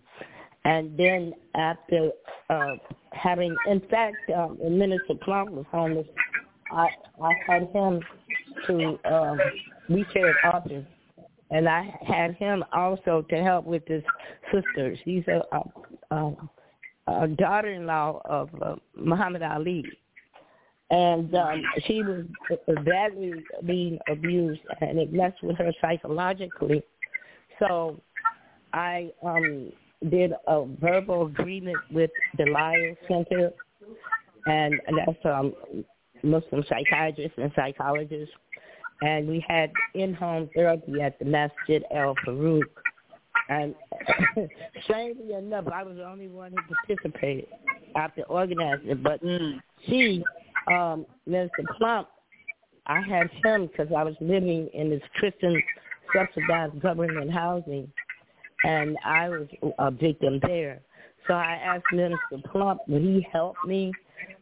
And 0.65 0.97
then 0.97 1.33
after 1.55 2.11
uh, 2.49 2.75
having, 3.13 3.55
in 3.67 3.79
fact, 3.89 4.17
um, 4.35 4.57
Minister 4.61 5.15
Plump 5.23 5.51
was 5.51 5.65
homeless, 5.71 6.07
I, 6.71 6.87
I 7.21 7.31
had 7.47 7.69
him 7.71 8.01
to, 8.67 8.99
um, 9.11 9.39
we 9.89 10.05
shared 10.13 10.35
office, 10.43 10.85
and 11.51 11.67
I 11.67 11.93
had 12.05 12.35
him 12.35 12.63
also 12.73 13.25
to 13.29 13.43
help 13.43 13.65
with 13.65 13.87
his 13.87 14.03
sister. 14.51 14.95
She's 15.03 15.23
a, 15.27 15.41
a, 16.11 16.33
a, 17.07 17.27
daughter-in-law 17.27 18.21
of 18.25 18.49
uh, 18.61 18.75
Muhammad 18.95 19.41
Ali 19.41 19.83
and 20.91 21.33
um, 21.35 21.61
she 21.85 22.01
was 22.01 22.25
badly 22.83 23.33
being 23.65 23.99
abused, 24.09 24.61
and 24.81 24.97
it 24.97 25.13
messed 25.13 25.41
with 25.43 25.57
her 25.57 25.71
psychologically. 25.79 26.81
So 27.59 27.99
I 28.73 29.11
um, 29.23 29.71
did 30.09 30.33
a 30.47 30.65
verbal 30.81 31.27
agreement 31.27 31.77
with 31.91 32.09
the 32.37 32.45
Liar 32.45 32.95
Center, 33.07 33.51
and 34.47 34.73
that's 34.97 35.25
um, 35.25 35.53
Muslim 36.23 36.63
psychiatrists 36.67 37.37
and 37.37 37.51
psychologists, 37.55 38.33
and 39.01 39.27
we 39.27 39.43
had 39.47 39.71
in-home 39.93 40.49
therapy 40.53 41.01
at 41.01 41.17
the 41.19 41.25
Masjid 41.25 41.83
Al 41.93 42.15
Farouk. 42.25 42.63
And 43.49 43.73
strangely 44.83 45.33
enough, 45.33 45.67
I 45.73 45.83
was 45.83 45.97
the 45.97 46.05
only 46.05 46.27
one 46.27 46.51
who 46.51 46.75
participated 46.75 47.47
after 47.95 48.23
organizing 48.23 48.89
it. 48.89 49.03
But 49.03 49.23
mm. 49.23 49.59
she 49.87 50.23
um, 50.67 51.05
Mr. 51.27 51.49
Plump, 51.77 52.07
I 52.87 53.01
had 53.01 53.29
him 53.43 53.67
because 53.67 53.93
I 53.95 54.03
was 54.03 54.15
living 54.19 54.69
in 54.73 54.89
this 54.89 55.01
Christian 55.15 55.61
subsidized 56.15 56.79
government 56.81 57.31
housing, 57.31 57.91
and 58.63 58.97
I 59.05 59.29
was 59.29 59.47
a 59.77 59.91
victim 59.91 60.39
there. 60.41 60.81
So 61.27 61.33
I 61.33 61.53
asked 61.63 61.85
Minister 61.91 62.17
Plump, 62.51 62.81
would 62.87 63.01
he 63.01 63.25
help 63.31 63.55
me? 63.65 63.91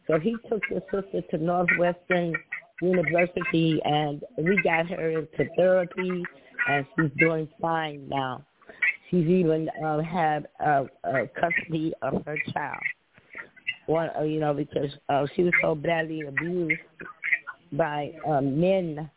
So 0.06 0.18
he 0.18 0.36
took 0.48 0.62
the 0.70 0.82
sister 0.90 1.22
to 1.30 1.38
Northwestern 1.38 2.34
University, 2.80 3.80
and 3.84 4.22
we 4.36 4.60
got 4.62 4.86
her 4.88 5.10
into 5.10 5.50
therapy, 5.56 6.22
and 6.68 6.86
she's 6.96 7.10
doing 7.18 7.48
fine 7.60 8.08
now. 8.08 8.44
She's 9.10 9.26
even 9.26 9.70
uh, 9.84 10.00
had 10.00 10.48
uh, 10.64 10.84
uh, 11.04 11.24
custody 11.40 11.92
of 12.02 12.22
her 12.26 12.36
child 12.52 12.82
one, 13.88 14.10
uh, 14.18 14.22
you 14.22 14.38
know, 14.38 14.54
because 14.54 14.90
uh, 15.08 15.26
she 15.34 15.42
was 15.42 15.52
so 15.62 15.74
badly 15.74 16.22
abused 16.22 16.80
by 17.72 18.12
um, 18.26 18.60
men 18.60 19.10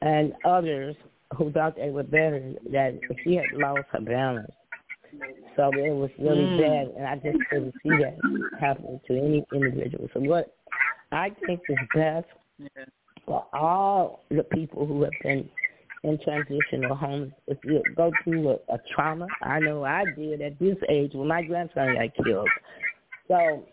and 0.00 0.32
others 0.44 0.96
who 1.36 1.50
thought 1.50 1.76
they 1.76 1.90
were 1.90 2.04
better 2.04 2.54
that 2.72 2.98
she 3.22 3.34
had 3.34 3.46
lost 3.54 3.82
her 3.90 4.00
balance. 4.00 4.50
So 5.56 5.70
it 5.72 5.94
was 5.94 6.10
really 6.18 6.42
mm. 6.42 6.60
bad, 6.60 6.96
and 6.96 7.06
I 7.06 7.14
just 7.16 7.38
couldn't 7.48 7.74
see 7.82 7.90
that 7.90 8.16
happening 8.60 9.00
to 9.06 9.12
any 9.16 9.44
individual. 9.54 10.08
So 10.12 10.20
what 10.20 10.54
I 11.12 11.30
think 11.46 11.60
is 11.68 11.76
best 11.94 12.26
yeah. 12.58 12.84
for 13.24 13.46
all 13.52 14.24
the 14.30 14.44
people 14.44 14.86
who 14.86 15.02
have 15.02 15.12
been 15.22 15.48
in 16.04 16.18
transitional 16.22 16.94
homes. 16.94 17.32
If 17.46 17.58
you 17.64 17.82
go 17.96 18.12
through 18.22 18.50
a, 18.50 18.54
a 18.74 18.78
trauma, 18.94 19.26
I 19.42 19.58
know 19.58 19.84
I 19.84 20.04
did 20.16 20.40
at 20.40 20.58
this 20.58 20.76
age 20.88 21.12
when 21.14 21.28
my 21.28 21.42
grandson 21.42 21.94
got 21.94 22.24
killed. 22.24 22.48
So 23.28 23.64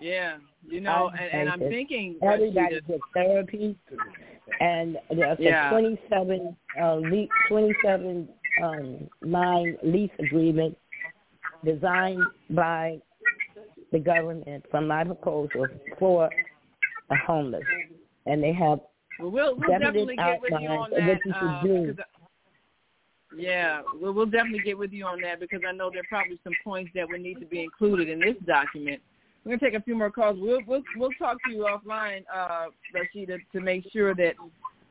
yeah, 0.00 0.36
you 0.68 0.80
know, 0.80 1.10
and, 1.18 1.32
and 1.32 1.48
I'm 1.48 1.60
thinking 1.60 2.16
everybody 2.22 2.76
Rashida, 2.76 2.88
gets 2.88 3.02
therapy, 3.14 3.76
and 4.60 4.98
there's 5.10 5.38
Yeah. 5.38 5.68
a 5.68 5.70
27 5.70 6.56
uh, 6.80 6.94
le- 6.94 7.28
27 7.48 8.28
um, 8.62 9.08
line 9.22 9.76
lease 9.82 10.10
agreement 10.18 10.76
designed 11.64 12.22
by 12.50 12.98
the 13.92 13.98
government 13.98 14.64
from 14.70 14.88
my 14.88 15.04
proposal 15.04 15.66
for 15.98 16.28
the 17.08 17.16
homeless, 17.26 17.62
and 18.26 18.42
they 18.42 18.52
have 18.52 18.80
well, 19.18 19.30
we'll, 19.30 19.56
we'll 19.56 19.68
definite 19.68 19.84
definitely 19.84 20.16
get 20.16 20.40
with 20.40 20.52
you 20.60 20.68
on 20.68 20.92
outlines 20.92 20.92
of 20.92 21.06
what 21.06 21.18
that. 21.18 21.20
you 21.24 21.32
should 21.32 21.48
uh, 21.48 21.62
do. 21.62 21.96
I- 21.98 22.04
yeah, 23.36 23.82
we'll, 23.94 24.12
we'll 24.12 24.26
definitely 24.26 24.60
get 24.60 24.78
with 24.78 24.92
you 24.92 25.04
on 25.04 25.20
that 25.20 25.40
because 25.40 25.60
I 25.68 25.72
know 25.72 25.90
there 25.90 26.00
are 26.00 26.08
probably 26.08 26.38
some 26.42 26.54
points 26.64 26.90
that 26.94 27.06
would 27.08 27.20
need 27.20 27.38
to 27.40 27.46
be 27.46 27.62
included 27.62 28.08
in 28.08 28.20
this 28.20 28.36
document. 28.46 29.02
We're 29.44 29.56
gonna 29.56 29.70
take 29.70 29.80
a 29.80 29.82
few 29.82 29.94
more 29.94 30.10
calls. 30.10 30.38
We'll 30.40 30.60
we'll 30.66 30.82
we'll 30.96 31.12
talk 31.18 31.36
to 31.46 31.52
you 31.52 31.68
offline, 31.70 32.24
uh, 32.34 32.66
Rashida, 32.94 33.38
to 33.52 33.60
make 33.60 33.84
sure 33.92 34.14
that 34.14 34.34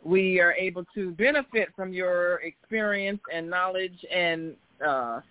we 0.04 0.40
are 0.40 0.54
able 0.54 0.86
to 0.94 1.12
benefit 1.12 1.70
from 1.76 1.92
your 1.92 2.36
experience 2.42 3.20
and 3.34 3.50
knowledge 3.50 4.06
and 4.14 4.56
uh, 4.86 5.22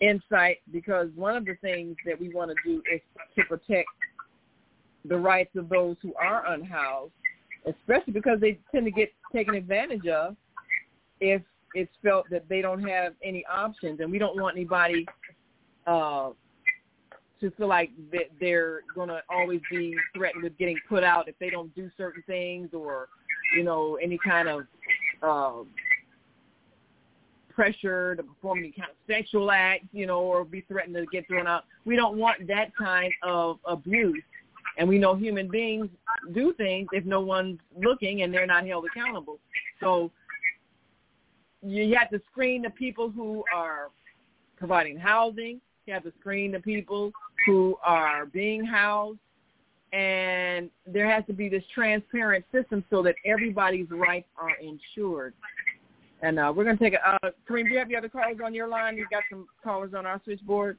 insight. 0.00 0.58
Because 0.72 1.08
one 1.14 1.36
of 1.36 1.44
the 1.44 1.56
things 1.60 1.96
that 2.06 2.18
we 2.18 2.28
want 2.30 2.50
to 2.50 2.56
do 2.64 2.82
is 2.92 3.00
to 3.36 3.44
protect 3.44 3.88
the 5.04 5.16
rights 5.16 5.54
of 5.56 5.68
those 5.68 5.96
who 6.02 6.14
are 6.14 6.52
unhoused, 6.52 7.12
especially 7.66 8.12
because 8.12 8.40
they 8.40 8.58
tend 8.72 8.84
to 8.84 8.90
get 8.90 9.12
taken 9.32 9.54
advantage 9.54 10.06
of 10.06 10.36
if 11.20 11.42
it's 11.74 11.92
felt 12.02 12.28
that 12.30 12.48
they 12.48 12.60
don't 12.60 12.82
have 12.82 13.14
any 13.22 13.44
options, 13.46 14.00
and 14.00 14.10
we 14.10 14.18
don't 14.18 14.40
want 14.40 14.56
anybody 14.56 15.06
uh, 15.86 16.30
to 17.40 17.50
feel 17.52 17.68
like 17.68 17.90
that 18.10 18.30
they're 18.40 18.80
going 18.94 19.08
to 19.08 19.20
always 19.30 19.60
be 19.70 19.94
threatened 20.14 20.42
with 20.42 20.56
getting 20.58 20.78
put 20.88 21.04
out 21.04 21.28
if 21.28 21.38
they 21.38 21.50
don't 21.50 21.74
do 21.74 21.90
certain 21.96 22.22
things, 22.26 22.70
or 22.72 23.08
you 23.56 23.62
know 23.62 23.98
any 24.02 24.18
kind 24.18 24.48
of 24.48 24.62
uh, 25.22 25.64
pressure 27.58 28.14
to 28.14 28.22
perform 28.22 28.60
any 28.60 28.70
kind 28.70 28.88
of 28.88 28.96
sexual 29.12 29.50
act, 29.50 29.84
you 29.92 30.06
know, 30.06 30.20
or 30.20 30.44
be 30.44 30.60
threatened 30.68 30.94
to 30.94 31.04
get 31.06 31.26
thrown 31.26 31.48
out. 31.48 31.64
We 31.84 31.96
don't 31.96 32.16
want 32.16 32.46
that 32.46 32.70
kind 32.76 33.12
of 33.24 33.58
abuse. 33.64 34.22
And 34.76 34.88
we 34.88 34.96
know 34.96 35.16
human 35.16 35.48
beings 35.48 35.88
do 36.34 36.52
things 36.52 36.86
if 36.92 37.04
no 37.04 37.20
one's 37.20 37.58
looking 37.76 38.22
and 38.22 38.32
they're 38.32 38.46
not 38.46 38.64
held 38.64 38.84
accountable. 38.86 39.40
So 39.80 40.12
you 41.60 41.96
have 41.96 42.10
to 42.10 42.20
screen 42.30 42.62
the 42.62 42.70
people 42.70 43.10
who 43.10 43.42
are 43.52 43.88
providing 44.56 44.96
housing. 44.96 45.60
You 45.86 45.94
have 45.94 46.04
to 46.04 46.12
screen 46.20 46.52
the 46.52 46.60
people 46.60 47.10
who 47.44 47.76
are 47.82 48.26
being 48.26 48.64
housed. 48.64 49.18
And 49.92 50.70
there 50.86 51.10
has 51.10 51.24
to 51.26 51.32
be 51.32 51.48
this 51.48 51.64
transparent 51.74 52.44
system 52.52 52.84
so 52.88 53.02
that 53.02 53.16
everybody's 53.24 53.90
rights 53.90 54.28
are 54.36 54.54
ensured. 54.62 55.34
And 56.22 56.38
uh, 56.38 56.52
we're 56.54 56.64
going 56.64 56.76
to 56.76 56.82
take 56.82 56.94
a, 56.94 57.08
uh, 57.08 57.30
Kareem, 57.48 57.64
do 57.64 57.70
you 57.70 57.78
have 57.78 57.88
the 57.88 57.96
other 57.96 58.08
callers 58.08 58.38
on 58.44 58.52
your 58.52 58.66
line? 58.68 58.96
You've 58.96 59.10
got 59.10 59.22
some 59.30 59.46
callers 59.62 59.94
on 59.94 60.04
our 60.04 60.20
switchboard. 60.24 60.78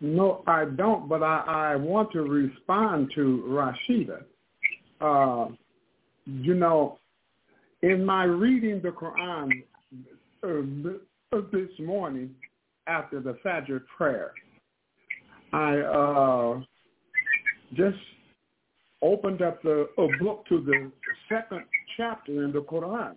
No, 0.00 0.42
I 0.46 0.66
don't, 0.66 1.08
but 1.08 1.22
I, 1.22 1.72
I 1.72 1.76
want 1.76 2.12
to 2.12 2.22
respond 2.22 3.10
to 3.14 3.42
Rashida. 3.46 4.24
Uh, 5.00 5.54
you 6.26 6.54
know, 6.54 6.98
in 7.82 8.04
my 8.04 8.24
reading 8.24 8.82
the 8.82 8.90
Quran 8.90 9.50
uh, 10.42 11.40
this 11.52 11.70
morning 11.78 12.34
after 12.86 13.20
the 13.20 13.38
Fajr 13.44 13.82
prayer, 13.96 14.32
I 15.52 15.78
uh, 15.78 16.60
just 17.74 17.96
opened 19.00 19.42
up 19.42 19.62
the 19.62 19.88
a 19.98 20.08
book 20.22 20.44
to 20.48 20.60
the 20.62 20.90
second 21.28 21.64
chapter 21.96 22.44
in 22.44 22.52
the 22.52 22.62
Quran, 22.62 23.14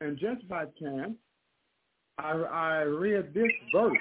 and 0.00 0.18
just 0.18 0.48
by 0.48 0.64
chance, 0.80 1.14
I, 2.18 2.30
I 2.30 2.82
read 2.82 3.32
this 3.34 3.50
verse 3.72 3.96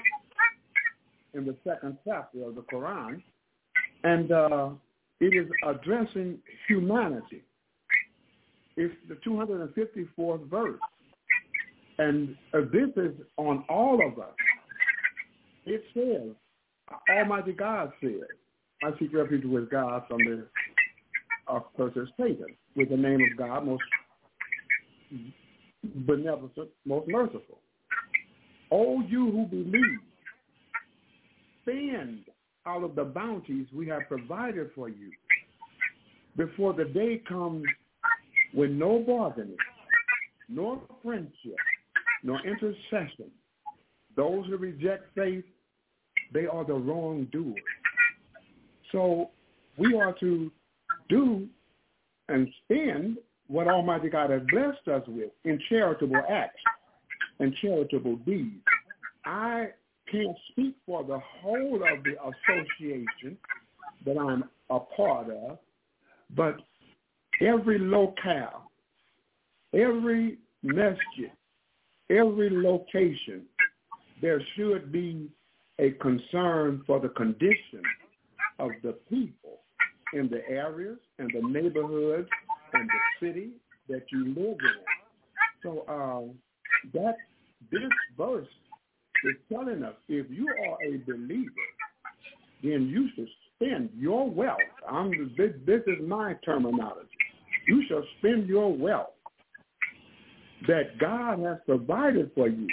in 1.33 1.45
the 1.45 1.55
second 1.67 1.97
chapter 2.05 2.43
of 2.43 2.55
the 2.55 2.61
Quran, 2.61 3.21
and 4.03 4.31
uh, 4.31 4.69
it 5.19 5.35
is 5.35 5.49
addressing 5.67 6.39
humanity. 6.67 7.43
It's 8.75 8.93
the 9.09 9.15
254th 9.27 10.49
verse, 10.49 10.79
and 11.97 12.35
uh, 12.53 12.59
this 12.71 12.89
is 12.95 13.15
on 13.37 13.63
all 13.69 13.99
of 14.05 14.19
us. 14.19 14.35
It 15.65 15.83
says, 15.93 16.35
Almighty 17.09 17.53
God 17.53 17.91
says, 18.01 18.21
I 18.83 18.91
seek 18.99 19.13
refuge 19.13 19.45
with 19.45 19.69
God 19.71 20.03
from 20.07 20.19
the 20.19 20.47
of 21.47 21.63
curses 21.75 22.09
Satan, 22.19 22.55
with 22.75 22.89
the 22.89 22.97
name 22.97 23.21
of 23.21 23.37
God, 23.37 23.65
most 23.65 23.81
beneficent, 25.95 26.69
most 26.85 27.07
merciful. 27.07 27.59
O 28.71 29.01
you 29.01 29.31
who 29.31 29.45
believe, 29.45 29.99
spend 31.61 32.25
out 32.65 32.83
of 32.83 32.95
the 32.95 33.03
bounties 33.03 33.67
we 33.73 33.87
have 33.87 34.01
provided 34.07 34.69
for 34.75 34.89
you 34.89 35.11
before 36.35 36.73
the 36.73 36.85
day 36.85 37.21
comes 37.27 37.63
when 38.53 38.77
no 38.77 38.99
bargaining, 38.99 39.57
nor 40.49 40.81
friendship, 41.03 41.55
nor 42.23 42.39
intercession. 42.45 43.31
Those 44.15 44.45
who 44.47 44.57
reject 44.57 45.05
faith, 45.15 45.45
they 46.33 46.45
are 46.45 46.65
the 46.65 46.73
wrongdoers. 46.73 47.55
So 48.91 49.31
we 49.77 49.95
are 49.95 50.13
to 50.19 50.51
do 51.09 51.47
and 52.29 52.47
spend 52.63 53.17
what 53.47 53.67
Almighty 53.67 54.09
God 54.09 54.29
has 54.29 54.41
blessed 54.51 54.87
us 54.87 55.03
with 55.07 55.31
in 55.45 55.59
charitable 55.69 56.21
acts 56.29 56.61
and 57.39 57.55
charitable 57.61 58.17
deeds. 58.17 58.63
I 59.25 59.69
can't 60.11 60.37
speak 60.51 60.75
for 60.85 61.03
the 61.03 61.19
whole 61.41 61.75
of 61.75 62.03
the 62.03 62.15
association 62.21 63.37
that 64.05 64.17
I'm 64.17 64.43
a 64.69 64.79
part 64.79 65.29
of, 65.29 65.59
but 66.35 66.57
every 67.41 67.79
locale, 67.79 68.71
every 69.73 70.37
masjid, 70.63 71.31
every 72.09 72.49
location, 72.49 73.43
there 74.21 74.41
should 74.55 74.91
be 74.91 75.29
a 75.79 75.91
concern 75.91 76.83
for 76.87 76.99
the 76.99 77.09
condition 77.09 77.81
of 78.59 78.71
the 78.83 78.93
people 79.09 79.59
in 80.13 80.29
the 80.29 80.47
areas 80.49 80.97
and 81.19 81.29
the 81.33 81.47
neighborhoods 81.47 82.29
and 82.73 82.89
the 82.89 83.27
city 83.27 83.49
that 83.89 84.03
you 84.11 84.27
live 84.27 84.57
in. 84.59 84.83
So 85.63 85.85
uh, 85.87 86.33
that 86.93 87.15
this 87.71 87.89
verse 88.17 88.47
is 89.25 89.35
telling 89.51 89.83
us 89.83 89.95
if 90.07 90.27
you 90.29 90.47
are 90.47 90.77
a 90.83 90.97
believer, 90.97 91.51
then 92.63 92.87
you 92.87 93.09
should 93.15 93.27
spend 93.55 93.89
your 93.97 94.29
wealth. 94.29 94.59
I'm, 94.89 95.11
this, 95.37 95.51
this 95.65 95.81
is 95.87 96.07
my 96.07 96.35
terminology. 96.45 97.09
You 97.67 97.83
shall 97.89 98.03
spend 98.19 98.47
your 98.47 98.73
wealth 98.73 99.07
that 100.67 100.97
God 100.99 101.39
has 101.39 101.57
provided 101.65 102.31
for 102.33 102.47
you 102.47 102.67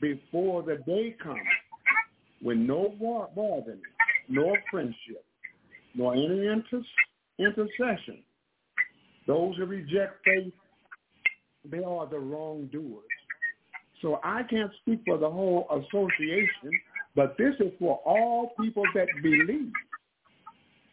before 0.00 0.62
the 0.62 0.76
day 0.86 1.14
comes 1.22 1.40
when 2.40 2.66
no 2.66 2.94
bargaining, 3.34 3.82
nor 4.28 4.56
friendship, 4.70 5.24
nor 5.94 6.14
any 6.14 6.46
inter- 6.46 6.82
intercession. 7.38 8.22
Those 9.28 9.56
who 9.58 9.66
reject 9.66 10.24
faith, 10.24 10.52
they 11.70 11.84
are 11.84 12.06
the 12.06 12.18
wrongdoers. 12.18 13.04
So 14.00 14.20
I 14.24 14.42
can't 14.42 14.72
speak 14.80 15.02
for 15.06 15.18
the 15.18 15.28
whole 15.28 15.66
association, 15.70 16.70
but 17.14 17.36
this 17.36 17.54
is 17.60 17.72
for 17.78 18.00
all 18.06 18.52
people 18.58 18.84
that 18.94 19.06
believe. 19.22 19.70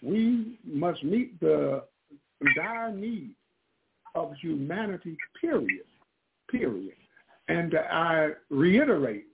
We 0.04 0.60
must 0.66 1.04
meet 1.04 1.40
the 1.40 1.84
dire 2.56 2.92
need 2.92 3.32
of 4.16 4.34
humanity, 4.42 5.16
period, 5.40 5.86
period. 6.52 6.94
And 7.48 7.76
I 7.76 8.32
reiterate 8.50 9.28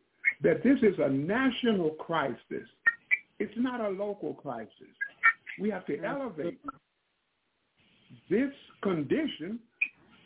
that 0.44 0.64
this 0.64 0.78
is 0.84 0.99
a 0.99 1.10
national 1.10 1.91
crisis. 1.91 2.68
It's 3.40 3.53
not 3.57 3.82
a 3.82 3.90
local 3.90 4.36
crisis. 4.36 4.94
We 5.60 5.72
have 5.72 5.86
to 5.88 6.03
elevate 6.03 6.60
this 8.29 8.51
condition 8.81 9.59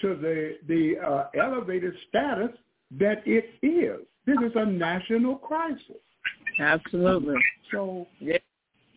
to 0.01 0.15
the, 0.15 0.57
the 0.67 0.95
uh, 0.99 1.27
elevated 1.39 1.93
status 2.09 2.51
that 2.99 3.23
it 3.25 3.45
is. 3.61 4.05
This 4.25 4.37
is 4.45 4.51
a 4.55 4.65
national 4.65 5.35
crisis. 5.35 6.01
Absolutely. 6.59 7.35
So 7.71 8.07
yeah, 8.19 8.37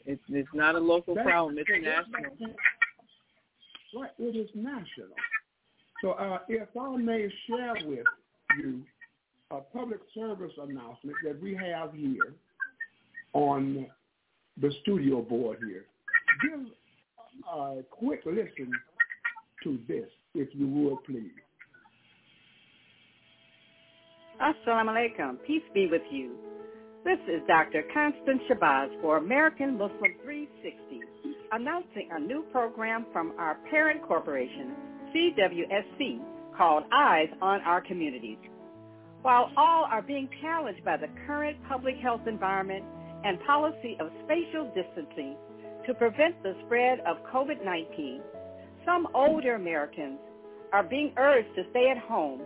it's 0.06 0.22
it's 0.28 0.48
not 0.54 0.74
a 0.74 0.78
local 0.78 1.14
that- 1.14 1.24
problem. 1.24 1.58
It's 1.58 1.68
national. 1.68 2.54
Right, 3.94 4.10
it 4.18 4.36
is 4.36 4.48
national. 4.54 5.16
So 6.02 6.12
uh, 6.12 6.38
if 6.48 6.68
I 6.78 6.96
may 6.96 7.28
share 7.46 7.74
with 7.86 8.06
you 8.58 8.82
a 9.50 9.60
public 9.60 10.00
service 10.14 10.52
announcement 10.62 11.16
that 11.24 11.40
we 11.42 11.54
have 11.54 11.92
here 11.94 12.34
on 13.32 13.86
the 14.60 14.70
studio 14.82 15.22
board 15.22 15.58
here. 15.66 15.84
Give 16.42 16.66
a 17.52 17.82
quick 17.90 18.20
listen 18.26 18.72
to 19.64 19.78
this, 19.88 20.08
if 20.34 20.48
you 20.54 20.68
would, 20.68 21.04
please. 21.04 21.32
Assalamu 24.40 24.90
alaikum. 24.90 25.38
Peace 25.46 25.62
be 25.74 25.88
with 25.90 26.02
you. 26.10 26.36
This 27.04 27.18
is 27.28 27.40
Dr. 27.48 27.82
Constance 27.94 28.42
Shabazz 28.50 29.00
for 29.00 29.16
American 29.16 29.78
Muslim 29.78 30.14
360, 30.24 31.00
announcing 31.52 32.08
a 32.12 32.20
new 32.20 32.44
program 32.52 33.06
from 33.12 33.34
our 33.38 33.56
parent 33.70 34.02
corporation, 34.06 34.74
CWSC, 35.14 36.20
called 36.56 36.84
Eyes 36.92 37.28
on 37.40 37.60
Our 37.62 37.80
Communities. 37.80 38.38
While 39.22 39.50
all 39.56 39.86
are 39.90 40.02
being 40.02 40.28
challenged 40.42 40.84
by 40.84 40.96
the 40.96 41.08
current 41.26 41.56
public 41.68 41.96
health 41.96 42.22
environment 42.26 42.84
and 43.24 43.40
policy 43.46 43.96
of 44.00 44.08
spatial 44.24 44.70
distancing 44.74 45.36
to 45.88 45.94
prevent 45.94 46.40
the 46.42 46.54
spread 46.66 47.00
of 47.00 47.16
COVID-19, 47.32 48.20
some 48.84 49.08
older 49.14 49.54
Americans 49.54 50.18
are 50.70 50.82
being 50.82 51.14
urged 51.16 51.48
to 51.56 51.62
stay 51.70 51.90
at 51.90 51.96
home 51.96 52.42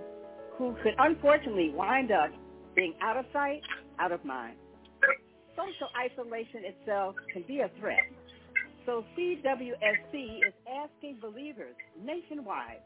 who 0.57 0.77
could 0.85 0.95
unfortunately 0.99 1.73
wind 1.75 2.13
up 2.13 2.31
being 2.77 2.95
out 3.03 3.17
of 3.17 3.25
sight, 3.33 3.61
out 3.99 4.13
of 4.13 4.25
mind. 4.25 4.57
Social 5.57 5.89
isolation 5.99 6.63
itself 6.65 7.17
can 7.33 7.43
be 7.49 7.61
a 7.61 7.71
threat. 7.81 8.05
So 8.87 9.05
CWSC 9.19 10.39
is 10.47 10.55
asking 10.71 11.19
believers 11.21 11.75
nationwide 12.01 12.81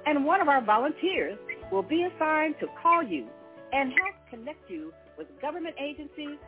and 0.07 0.25
one 0.25 0.41
of 0.41 0.49
our 0.49 0.65
volunteers 0.65 1.39
will 1.73 1.83
be 1.85 2.05
assigned 2.05 2.57
to 2.61 2.69
call 2.83 3.03
you 3.05 3.29
and 3.73 3.93
help 3.93 4.17
connect 4.31 4.71
you 4.71 4.93
with 5.19 5.29
government 5.43 5.77
agencies, 5.81 6.39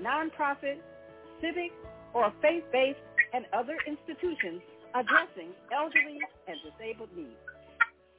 nonprofits, 0.00 0.82
civic, 1.42 1.72
or 2.14 2.32
faith-based 2.42 3.00
and 3.32 3.46
other 3.52 3.76
institutions 3.86 4.62
addressing 4.94 5.54
elderly 5.72 6.26
and 6.48 6.60
disabled 6.62 7.10
needs. 7.16 7.40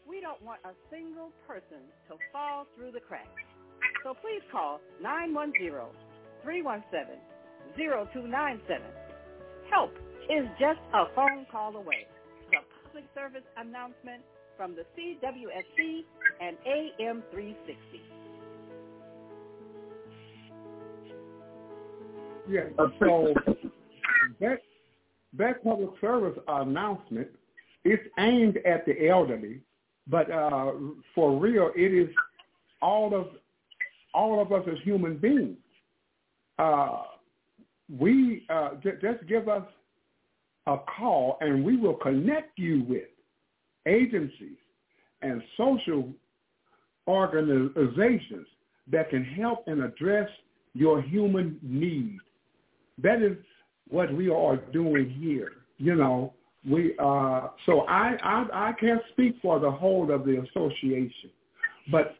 We 0.09 0.19
don't 0.21 0.41
want 0.41 0.59
a 0.65 0.71
single 0.89 1.31
person 1.45 1.85
to 2.09 2.17
fall 2.33 2.65
through 2.75 2.93
the 2.93 2.99
cracks. 2.99 3.29
So 4.03 4.15
please 4.15 4.41
call 4.51 4.79
910-317-0297. 6.43 8.81
Help 9.69 9.91
is 10.27 10.47
just 10.59 10.79
a 10.95 11.05
phone 11.13 11.45
call 11.51 11.75
away. 11.75 12.07
The 12.49 12.57
public 12.83 13.05
service 13.13 13.43
announcement 13.55 14.23
from 14.57 14.75
the 14.75 14.83
CWSC 14.97 16.05
and 16.41 16.57
AM 16.65 17.21
360. 17.31 18.01
Yeah, 22.49 22.61
so 22.99 23.35
that 24.39 24.59
that 25.33 25.63
public 25.63 25.91
service 26.01 26.39
announcement 26.47 27.27
is 27.85 27.99
aimed 28.17 28.57
at 28.65 28.87
the 28.87 29.07
elderly, 29.07 29.61
but 30.09 30.31
uh, 30.31 30.71
for 31.13 31.39
real, 31.39 31.71
it 31.75 31.93
is 31.93 32.13
all 32.81 33.13
of 33.15 33.27
all 34.13 34.41
of 34.41 34.51
us 34.51 34.67
as 34.67 34.77
human 34.83 35.17
beings. 35.17 35.57
Uh, 36.57 37.03
we 37.99 38.45
uh, 38.49 38.71
j- 38.83 38.97
just 39.01 39.25
give 39.27 39.47
us 39.47 39.63
a 40.67 40.77
call, 40.97 41.37
and 41.41 41.63
we 41.63 41.77
will 41.77 41.93
connect 41.95 42.57
you 42.57 42.83
with 42.87 43.03
agencies 43.87 44.57
and 45.21 45.41
social 45.57 46.09
organizations 47.07 48.47
that 48.91 49.09
can 49.09 49.23
help 49.23 49.63
and 49.67 49.83
address 49.83 50.29
your 50.73 51.01
human 51.01 51.59
needs. 51.61 52.21
That 53.01 53.21
is 53.21 53.37
what 53.89 54.13
we 54.13 54.29
are 54.29 54.57
doing 54.57 55.09
here. 55.09 55.51
You 55.77 55.95
know, 55.95 56.33
we 56.67 56.93
uh, 56.99 57.47
so 57.65 57.81
I, 57.81 58.17
I 58.21 58.69
I 58.69 58.73
can't 58.79 59.01
speak 59.11 59.35
for 59.41 59.59
the 59.59 59.71
whole 59.71 60.11
of 60.11 60.25
the 60.25 60.43
association, 60.43 61.29
but 61.91 62.15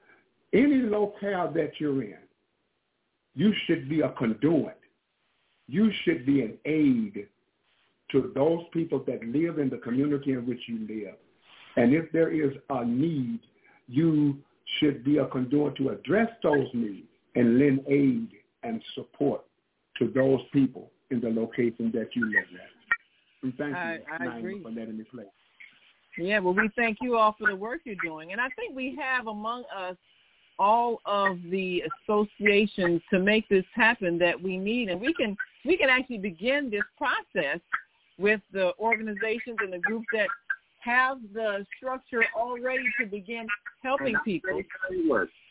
any 0.53 0.77
locale 0.77 1.51
that 1.53 1.71
you're 1.79 2.03
in, 2.03 2.17
you 3.35 3.53
should 3.65 3.89
be 3.89 4.01
a 4.01 4.09
conduit. 4.09 4.79
You 5.67 5.91
should 6.03 6.25
be 6.25 6.41
an 6.41 6.57
aid 6.65 7.27
to 8.11 8.31
those 8.33 8.63
people 8.73 9.03
that 9.05 9.23
live 9.23 9.59
in 9.59 9.69
the 9.69 9.77
community 9.77 10.31
in 10.31 10.47
which 10.47 10.61
you 10.67 10.79
live. 10.87 11.15
And 11.75 11.93
if 11.93 12.11
there 12.11 12.31
is 12.31 12.51
a 12.69 12.83
need, 12.83 13.39
you 13.87 14.37
should 14.79 15.03
be 15.03 15.17
a 15.17 15.25
conduit 15.27 15.75
to 15.75 15.89
address 15.89 16.29
those 16.41 16.67
needs 16.73 17.07
and 17.35 17.59
lend 17.59 17.81
aid 17.87 18.29
and 18.63 18.81
support 18.95 19.41
to 19.99 20.11
those 20.15 20.39
people 20.51 20.91
in 21.11 21.19
the 21.21 21.29
location 21.29 21.91
that 21.93 22.09
you 22.15 22.25
live 22.25 22.45
at. 22.55 22.78
We 23.43 23.53
thank 23.57 23.75
I, 23.75 23.95
you, 23.95 24.01
I 24.19 24.37
agree. 24.37 24.61
for 24.61 24.69
letting 24.69 24.97
me 24.97 25.05
play. 25.11 25.25
Yeah, 26.17 26.39
well, 26.39 26.53
we 26.53 26.69
thank 26.75 26.97
you 27.01 27.15
all 27.15 27.35
for 27.37 27.47
the 27.47 27.55
work 27.55 27.81
you're 27.85 27.95
doing, 28.03 28.31
and 28.31 28.41
I 28.41 28.49
think 28.49 28.75
we 28.75 28.97
have 28.99 29.27
among 29.27 29.63
us 29.75 29.95
all 30.57 30.99
of 31.05 31.37
the 31.49 31.81
associations 32.03 33.01
to 33.09 33.19
make 33.19 33.47
this 33.47 33.63
happen 33.73 34.17
that 34.19 34.39
we 34.39 34.57
need, 34.57 34.89
and 34.89 34.99
we 34.99 35.13
can 35.13 35.37
we 35.65 35.77
can 35.77 35.89
actually 35.89 36.17
begin 36.17 36.69
this 36.69 36.83
process 36.97 37.59
with 38.17 38.41
the 38.51 38.73
organizations 38.77 39.57
and 39.61 39.71
the 39.71 39.79
groups 39.79 40.05
that 40.13 40.27
have 40.79 41.17
the 41.33 41.65
structure 41.77 42.23
already 42.35 42.83
to 42.99 43.05
begin 43.05 43.47
helping 43.83 44.15
people. 44.23 44.61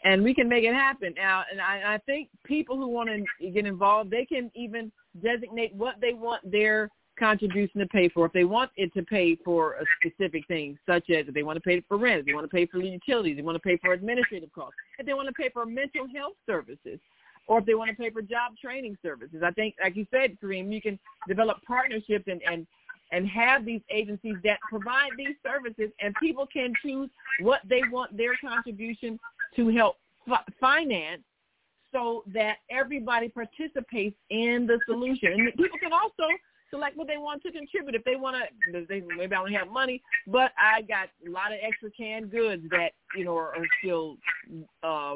and 0.04 0.22
we 0.22 0.34
can 0.34 0.48
make 0.48 0.64
it 0.64 0.74
happen. 0.74 1.14
Now 1.16 1.44
and 1.50 1.60
I, 1.60 1.94
I 1.94 1.98
think 2.04 2.28
people 2.44 2.76
who 2.76 2.88
want 2.88 3.08
to 3.08 3.50
get 3.50 3.66
involved 3.66 4.10
they 4.10 4.26
can 4.26 4.50
even 4.54 4.92
designate 5.22 5.74
what 5.74 5.94
they 6.00 6.12
want 6.12 6.50
their 6.50 6.90
contribution 7.18 7.80
to 7.80 7.86
pay 7.86 8.08
for 8.08 8.26
if 8.26 8.32
they 8.32 8.44
want 8.44 8.70
it 8.76 8.92
to 8.94 9.02
pay 9.02 9.36
for 9.44 9.74
a 9.74 9.84
specific 10.00 10.46
thing 10.46 10.78
such 10.86 11.10
as 11.10 11.26
if 11.28 11.34
they 11.34 11.42
want 11.42 11.56
to 11.56 11.60
pay 11.60 11.80
for 11.88 11.96
rent 11.96 12.20
if 12.20 12.26
they 12.26 12.34
want 12.34 12.44
to 12.44 12.54
pay 12.54 12.66
for 12.66 12.78
utilities 12.78 13.36
they 13.36 13.42
want 13.42 13.56
to 13.56 13.60
pay 13.60 13.76
for 13.78 13.92
administrative 13.92 14.52
costs 14.52 14.74
if 14.98 15.06
they 15.06 15.14
want 15.14 15.26
to 15.26 15.34
pay 15.34 15.48
for 15.50 15.66
mental 15.66 16.06
health 16.14 16.34
services 16.46 16.98
or 17.46 17.58
if 17.58 17.66
they 17.66 17.74
want 17.74 17.90
to 17.90 17.96
pay 17.96 18.10
for 18.10 18.22
job 18.22 18.52
training 18.60 18.96
services 19.02 19.42
i 19.44 19.50
think 19.52 19.74
like 19.82 19.96
you 19.96 20.06
said 20.10 20.36
kareem 20.42 20.72
you 20.72 20.80
can 20.80 20.98
develop 21.26 21.58
partnerships 21.66 22.24
and 22.26 22.40
and 22.50 22.66
and 23.10 23.26
have 23.26 23.64
these 23.64 23.80
agencies 23.90 24.36
that 24.44 24.58
provide 24.68 25.10
these 25.16 25.34
services 25.42 25.90
and 26.00 26.14
people 26.20 26.46
can 26.46 26.72
choose 26.82 27.08
what 27.40 27.60
they 27.66 27.80
want 27.90 28.14
their 28.16 28.36
contribution 28.36 29.18
to 29.56 29.68
help 29.68 29.96
finance 30.60 31.22
so 31.92 32.22
that 32.34 32.58
everybody 32.70 33.28
participates 33.28 34.16
in 34.30 34.66
the 34.66 34.78
solution. 34.86 35.32
And 35.32 35.54
people 35.54 35.78
can 35.80 35.92
also 35.92 36.28
select 36.70 36.96
what 36.96 37.06
they 37.06 37.16
want 37.16 37.42
to 37.42 37.52
contribute. 37.52 37.94
If 37.94 38.04
they 38.04 38.16
want 38.16 38.36
to, 38.36 38.86
they, 38.88 39.02
maybe 39.16 39.34
I 39.34 39.38
don't 39.38 39.52
have 39.52 39.68
money, 39.68 40.02
but 40.26 40.52
I 40.58 40.82
got 40.82 41.08
a 41.26 41.30
lot 41.30 41.52
of 41.52 41.58
extra 41.62 41.90
canned 41.90 42.30
goods 42.30 42.62
that, 42.70 42.90
you 43.16 43.24
know, 43.24 43.36
are, 43.36 43.54
are 43.56 43.66
still 43.82 44.16
uh, 44.82 45.14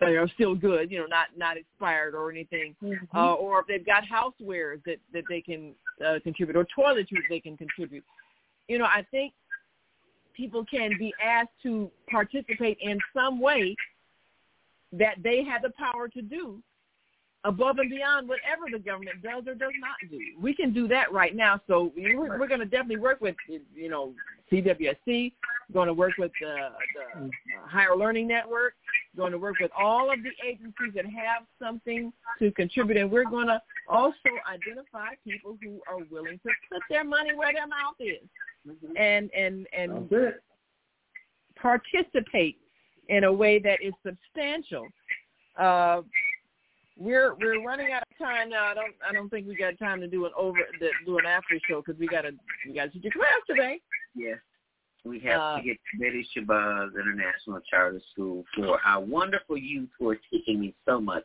they 0.00 0.16
are 0.16 0.28
still 0.28 0.54
good, 0.54 0.90
you 0.90 0.98
know, 0.98 1.06
not 1.06 1.28
not 1.36 1.56
expired 1.56 2.14
or 2.14 2.30
anything, 2.30 2.74
Mm-hmm. 2.82 3.16
uh, 3.16 3.34
or 3.34 3.60
if 3.60 3.66
they've 3.66 3.84
got 3.84 4.04
housewares 4.04 4.82
that 4.84 4.96
that 5.12 5.24
they 5.28 5.40
can 5.40 5.74
uh, 6.04 6.18
contribute 6.22 6.56
or 6.56 6.66
toiletries 6.76 7.28
they 7.28 7.40
can 7.40 7.56
contribute. 7.56 8.04
You 8.68 8.78
know, 8.78 8.86
I 8.86 9.04
think 9.10 9.34
people 10.34 10.64
can 10.64 10.92
be 10.98 11.12
asked 11.22 11.50
to 11.64 11.90
participate 12.10 12.78
in 12.80 12.98
some 13.14 13.40
way 13.40 13.76
that 14.92 15.16
they 15.22 15.44
have 15.44 15.62
the 15.62 15.70
power 15.70 16.08
to 16.08 16.22
do 16.22 16.62
above 17.44 17.78
and 17.78 17.88
beyond 17.88 18.28
whatever 18.28 18.62
the 18.70 18.78
government 18.78 19.22
does 19.22 19.44
or 19.46 19.54
does 19.54 19.72
not 19.80 20.10
do. 20.10 20.18
We 20.40 20.54
can 20.54 20.72
do 20.72 20.86
that 20.88 21.12
right 21.12 21.34
now. 21.34 21.60
So 21.66 21.92
we're, 21.96 22.38
we're 22.38 22.48
going 22.48 22.60
to 22.60 22.66
definitely 22.66 22.98
work 22.98 23.20
with, 23.20 23.34
you 23.48 23.88
know, 23.88 24.12
CWSC, 24.52 25.32
going 25.72 25.86
to 25.86 25.94
work 25.94 26.12
with 26.18 26.32
the, 26.40 26.54
the 27.14 27.30
Higher 27.66 27.96
Learning 27.96 28.26
Network, 28.26 28.74
going 29.16 29.32
to 29.32 29.38
work 29.38 29.56
with 29.60 29.70
all 29.78 30.12
of 30.12 30.18
the 30.22 30.30
agencies 30.46 30.92
that 30.94 31.06
have 31.06 31.46
something 31.58 32.12
to 32.38 32.50
contribute. 32.52 32.98
And 32.98 33.10
we're 33.10 33.24
going 33.24 33.46
to 33.46 33.62
also 33.88 34.14
identify 34.50 35.14
people 35.24 35.56
who 35.62 35.80
are 35.88 36.04
willing 36.10 36.38
to 36.42 36.50
put 36.70 36.82
their 36.90 37.04
money 37.04 37.34
where 37.34 37.52
their 37.52 37.66
mouth 37.66 37.96
is 38.00 38.76
and, 38.96 39.30
and, 39.34 39.66
and 39.76 40.10
participate 41.56 42.58
in 43.08 43.24
a 43.24 43.32
way 43.32 43.58
that 43.58 43.78
is 43.82 43.94
substantial. 44.04 44.86
Uh, 45.58 46.02
we're 47.00 47.34
we're 47.40 47.64
running 47.64 47.92
out 47.92 48.02
of 48.02 48.18
time 48.18 48.50
now. 48.50 48.66
I 48.66 48.74
don't. 48.74 48.94
I 49.08 49.12
don't 49.12 49.28
think 49.30 49.48
we 49.48 49.56
got 49.56 49.78
time 49.78 50.00
to 50.00 50.06
do 50.06 50.26
an 50.26 50.32
over 50.36 50.58
the, 50.78 50.90
do 51.06 51.18
an 51.18 51.26
after 51.26 51.58
show 51.68 51.82
because 51.84 51.98
we 51.98 52.06
got 52.06 52.22
to 52.22 52.30
we 52.66 52.74
got 52.74 52.92
to 52.92 52.98
a 52.98 53.10
class 53.10 53.40
today. 53.48 53.80
Yes. 54.14 54.38
We 55.04 55.18
have 55.20 55.40
Uh, 55.40 55.56
to 55.56 55.62
get 55.62 55.78
Betty 55.98 56.26
Shabazz 56.36 56.90
International 56.94 57.58
Charter 57.70 58.02
School 58.12 58.44
for 58.54 58.78
our 58.84 59.00
wonderful 59.00 59.56
youth 59.56 59.88
who 59.98 60.10
are 60.10 60.18
teaching 60.30 60.60
me 60.60 60.74
so 60.86 61.00
much. 61.00 61.24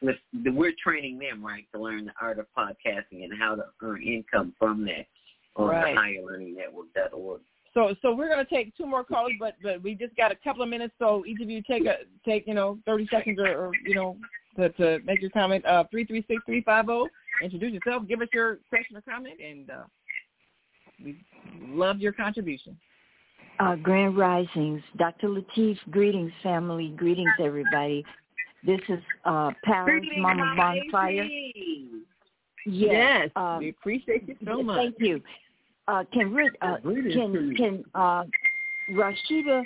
With 0.00 0.16
the, 0.42 0.50
we're 0.50 0.72
training 0.82 1.20
them 1.20 1.44
right 1.46 1.64
to 1.72 1.80
learn 1.80 2.06
the 2.06 2.12
art 2.20 2.40
of 2.40 2.46
podcasting 2.58 3.22
and 3.22 3.32
how 3.38 3.54
to 3.54 3.62
earn 3.80 4.02
income 4.02 4.52
from 4.58 4.84
that 4.86 5.06
on 5.54 5.68
Right. 5.68 5.94
the 5.94 6.00
Higher 6.00 6.22
Learning 6.26 6.56
Network.org. 6.56 7.40
So 7.74 7.94
so 8.02 8.14
we're 8.14 8.28
gonna 8.28 8.44
take 8.44 8.76
two 8.76 8.86
more 8.86 9.04
calls, 9.04 9.32
but 9.40 9.54
but 9.62 9.82
we 9.82 9.94
just 9.94 10.14
got 10.16 10.30
a 10.30 10.36
couple 10.36 10.62
of 10.62 10.68
minutes. 10.68 10.94
So 10.98 11.24
each 11.26 11.40
of 11.40 11.48
you 11.48 11.62
take 11.62 11.86
a 11.86 11.98
take 12.24 12.46
you 12.46 12.54
know 12.54 12.78
thirty 12.84 13.06
seconds 13.10 13.38
or, 13.38 13.46
or 13.46 13.72
you 13.86 13.94
know 13.94 14.16
to, 14.56 14.68
to 14.70 14.98
make 15.04 15.20
your 15.20 15.30
comment. 15.30 15.64
Uh, 15.64 15.84
three 15.90 16.04
three 16.04 16.24
six 16.28 16.42
three 16.44 16.62
five 16.62 16.86
zero. 16.86 17.06
Introduce 17.42 17.72
yourself. 17.72 18.06
Give 18.06 18.20
us 18.20 18.28
your 18.32 18.58
question 18.68 18.96
or 18.96 19.00
comment, 19.00 19.40
and 19.40 19.70
uh, 19.70 19.84
we 21.02 21.24
love 21.60 21.98
your 21.98 22.12
contribution. 22.12 22.76
Uh, 23.58 23.76
Grand 23.76 24.16
Risings, 24.16 24.82
Dr. 24.96 25.28
Latif, 25.28 25.78
greetings, 25.90 26.32
family, 26.42 26.94
greetings, 26.96 27.30
everybody. 27.40 28.04
This 28.64 28.80
is 28.88 28.98
uh, 29.24 29.50
Paris 29.64 30.04
Mama 30.18 30.54
Bonfire. 30.56 31.28
Yes, 32.64 33.28
um, 33.36 33.58
we 33.58 33.70
appreciate 33.70 34.28
you 34.28 34.36
so 34.44 34.62
much. 34.62 34.76
Thank 34.76 34.96
you. 34.98 35.20
Uh, 35.88 36.04
can 36.12 36.32
Ri- 36.32 36.50
uh, 36.60 36.76
Greetings 36.78 37.14
can 37.14 37.56
can 37.56 37.84
uh, 37.94 38.24
Rashida 38.90 39.64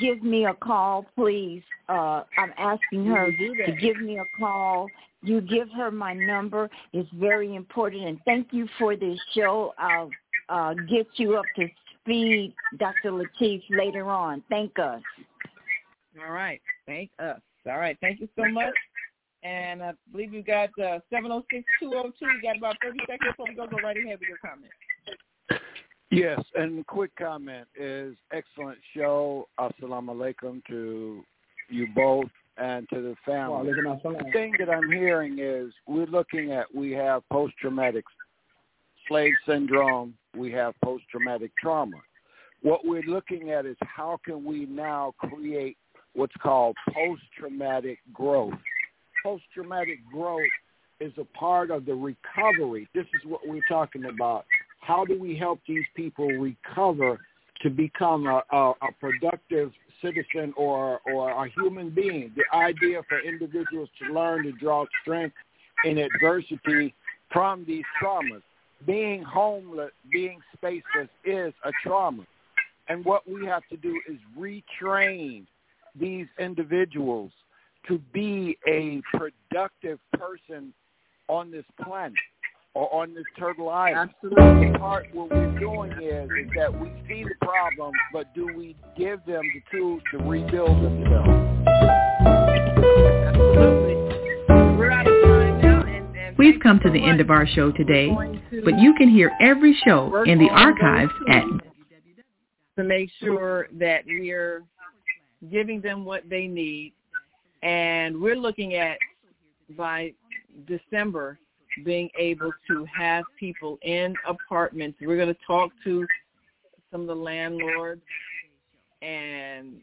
give 0.00 0.22
me 0.22 0.46
a 0.46 0.54
call, 0.54 1.06
please? 1.14 1.62
Uh, 1.88 2.22
I'm 2.36 2.52
asking 2.56 3.06
her 3.06 3.30
to 3.30 3.72
give 3.80 4.00
me 4.00 4.18
a 4.18 4.24
call. 4.38 4.88
You 5.22 5.40
give 5.40 5.68
her 5.70 5.90
my 5.90 6.14
number. 6.14 6.70
It's 6.92 7.08
very 7.14 7.54
important, 7.54 8.04
and 8.04 8.18
thank 8.24 8.48
you 8.52 8.68
for 8.78 8.96
this 8.96 9.18
show. 9.34 9.74
I'll 9.78 10.10
uh, 10.48 10.74
get 10.88 11.06
you 11.16 11.36
up 11.36 11.44
to 11.56 11.68
speed, 12.00 12.54
Dr. 12.78 13.12
Latif, 13.12 13.62
later 13.70 14.10
on. 14.10 14.42
Thank 14.48 14.78
us. 14.78 15.02
All 16.24 16.32
right. 16.32 16.60
Thank 16.86 17.10
us. 17.18 17.40
All 17.66 17.78
right. 17.78 17.96
Thank 18.00 18.20
you 18.20 18.28
so 18.36 18.48
much. 18.48 18.74
And 19.42 19.82
I 19.82 19.92
believe 20.10 20.32
you 20.32 20.42
got 20.42 20.70
uh, 20.78 20.98
706-202. 21.12 21.42
You 21.82 22.12
got 22.42 22.56
about 22.56 22.76
30 22.82 22.98
seconds 23.00 23.20
before 23.30 23.46
we 23.48 23.54
go. 23.54 23.66
Go 23.66 23.76
right 23.82 23.96
ahead 23.96 24.18
with 24.18 24.28
your 24.28 24.38
comment. 24.38 24.72
Yes, 26.10 26.40
and 26.54 26.86
quick 26.86 27.10
comment 27.16 27.66
is 27.78 28.14
excellent 28.32 28.78
show. 28.96 29.46
Assalamu 29.60 30.14
alaikum 30.14 30.62
to 30.68 31.22
you 31.68 31.86
both 31.94 32.30
and 32.56 32.88
to 32.88 33.02
the 33.02 33.14
family. 33.26 33.70
The 33.72 34.30
thing 34.32 34.54
that 34.58 34.70
I'm 34.70 34.90
hearing 34.90 35.38
is 35.38 35.72
we're 35.86 36.06
looking 36.06 36.52
at 36.52 36.74
we 36.74 36.92
have 36.92 37.28
post 37.30 37.54
traumatic 37.60 38.04
slave 39.06 39.34
syndrome, 39.46 40.14
we 40.36 40.50
have 40.52 40.74
post 40.82 41.04
traumatic 41.10 41.52
trauma. 41.58 41.98
What 42.62 42.84
we're 42.84 43.02
looking 43.02 43.50
at 43.50 43.66
is 43.66 43.76
how 43.80 44.18
can 44.24 44.44
we 44.44 44.66
now 44.66 45.14
create 45.18 45.76
what's 46.14 46.34
called 46.42 46.76
post 46.92 47.22
traumatic 47.38 47.98
growth. 48.12 48.54
Post 49.22 49.44
traumatic 49.54 49.98
growth 50.10 50.40
is 51.00 51.12
a 51.18 51.24
part 51.38 51.70
of 51.70 51.86
the 51.86 51.94
recovery. 51.94 52.88
This 52.94 53.06
is 53.14 53.22
what 53.24 53.46
we're 53.46 53.62
talking 53.68 54.06
about. 54.06 54.44
How 54.88 55.04
do 55.04 55.20
we 55.20 55.36
help 55.36 55.60
these 55.68 55.84
people 55.94 56.28
recover 56.28 57.18
to 57.60 57.68
become 57.68 58.26
a, 58.26 58.42
a, 58.50 58.70
a 58.70 58.92
productive 58.98 59.70
citizen 60.00 60.54
or 60.56 61.00
or 61.04 61.44
a 61.44 61.50
human 61.50 61.90
being? 61.90 62.32
The 62.34 62.56
idea 62.56 63.02
for 63.06 63.20
individuals 63.20 63.90
to 64.00 64.14
learn 64.14 64.44
to 64.44 64.52
draw 64.52 64.86
strength 65.02 65.36
in 65.84 65.98
adversity 65.98 66.94
from 67.30 67.66
these 67.66 67.84
traumas. 68.02 68.40
Being 68.86 69.22
homeless, 69.22 69.90
being 70.10 70.40
spaceless 70.56 71.10
is 71.22 71.52
a 71.64 71.70
trauma. 71.84 72.24
And 72.88 73.04
what 73.04 73.28
we 73.28 73.44
have 73.44 73.64
to 73.68 73.76
do 73.76 74.00
is 74.08 74.16
retrain 74.38 75.44
these 76.00 76.28
individuals 76.38 77.30
to 77.88 77.98
be 78.14 78.56
a 78.66 79.02
productive 79.14 79.98
person 80.14 80.72
on 81.28 81.50
this 81.50 81.66
planet 81.84 82.16
or 82.78 83.02
on 83.02 83.12
this 83.12 83.24
turtle 83.36 83.68
island. 83.68 84.10
Absolutely. 84.22 84.72
The 84.72 84.78
part 84.78 85.06
what 85.12 85.30
we're 85.30 85.58
doing 85.58 85.90
is, 86.00 86.30
is 86.30 86.48
that 86.56 86.72
we 86.72 86.88
see 87.08 87.24
the 87.24 87.34
problem, 87.44 87.92
but 88.12 88.32
do 88.36 88.46
we 88.56 88.76
give 88.96 89.18
them 89.26 89.42
the 89.52 89.62
tools 89.76 90.00
to 90.12 90.18
rebuild 90.18 90.80
themselves? 90.84 91.28
Absolutely. 93.26 93.94
We're 94.78 94.92
out 94.92 95.08
of 95.08 95.22
time 95.24 95.60
now. 95.60 95.80
And, 95.82 96.16
and 96.16 96.38
We've 96.38 96.60
come 96.60 96.78
to 96.84 96.90
the 96.90 97.04
end 97.04 97.20
of 97.20 97.30
our 97.30 97.48
show 97.48 97.72
today, 97.72 98.10
We're 98.10 98.26
going 98.26 98.42
to 98.50 98.62
but 98.64 98.78
you 98.78 98.94
can 98.94 99.08
hear 99.08 99.32
every 99.40 99.76
show 99.84 100.22
in 100.22 100.38
the 100.38 100.44
work 100.44 100.54
on 100.54 100.74
those 100.78 100.78
archives 100.80 101.12
at 101.30 101.42
to 102.76 102.84
make 102.84 103.10
sure 103.20 103.66
that 103.72 104.04
we're 104.06 104.62
giving 105.50 105.80
them 105.80 106.04
what 106.04 106.22
they 106.30 106.46
need. 106.46 106.92
And 107.64 108.20
we're 108.20 108.36
looking 108.36 108.74
at 108.74 108.98
by 109.76 110.12
December 110.68 111.40
being 111.84 112.08
able 112.18 112.52
to 112.68 112.86
have 112.86 113.24
people 113.38 113.78
in 113.82 114.14
apartments. 114.26 114.98
We're 115.00 115.16
going 115.16 115.34
to 115.34 115.40
talk 115.46 115.70
to 115.84 116.06
some 116.90 117.02
of 117.02 117.06
the 117.06 117.14
landlords 117.14 118.02
and 119.02 119.80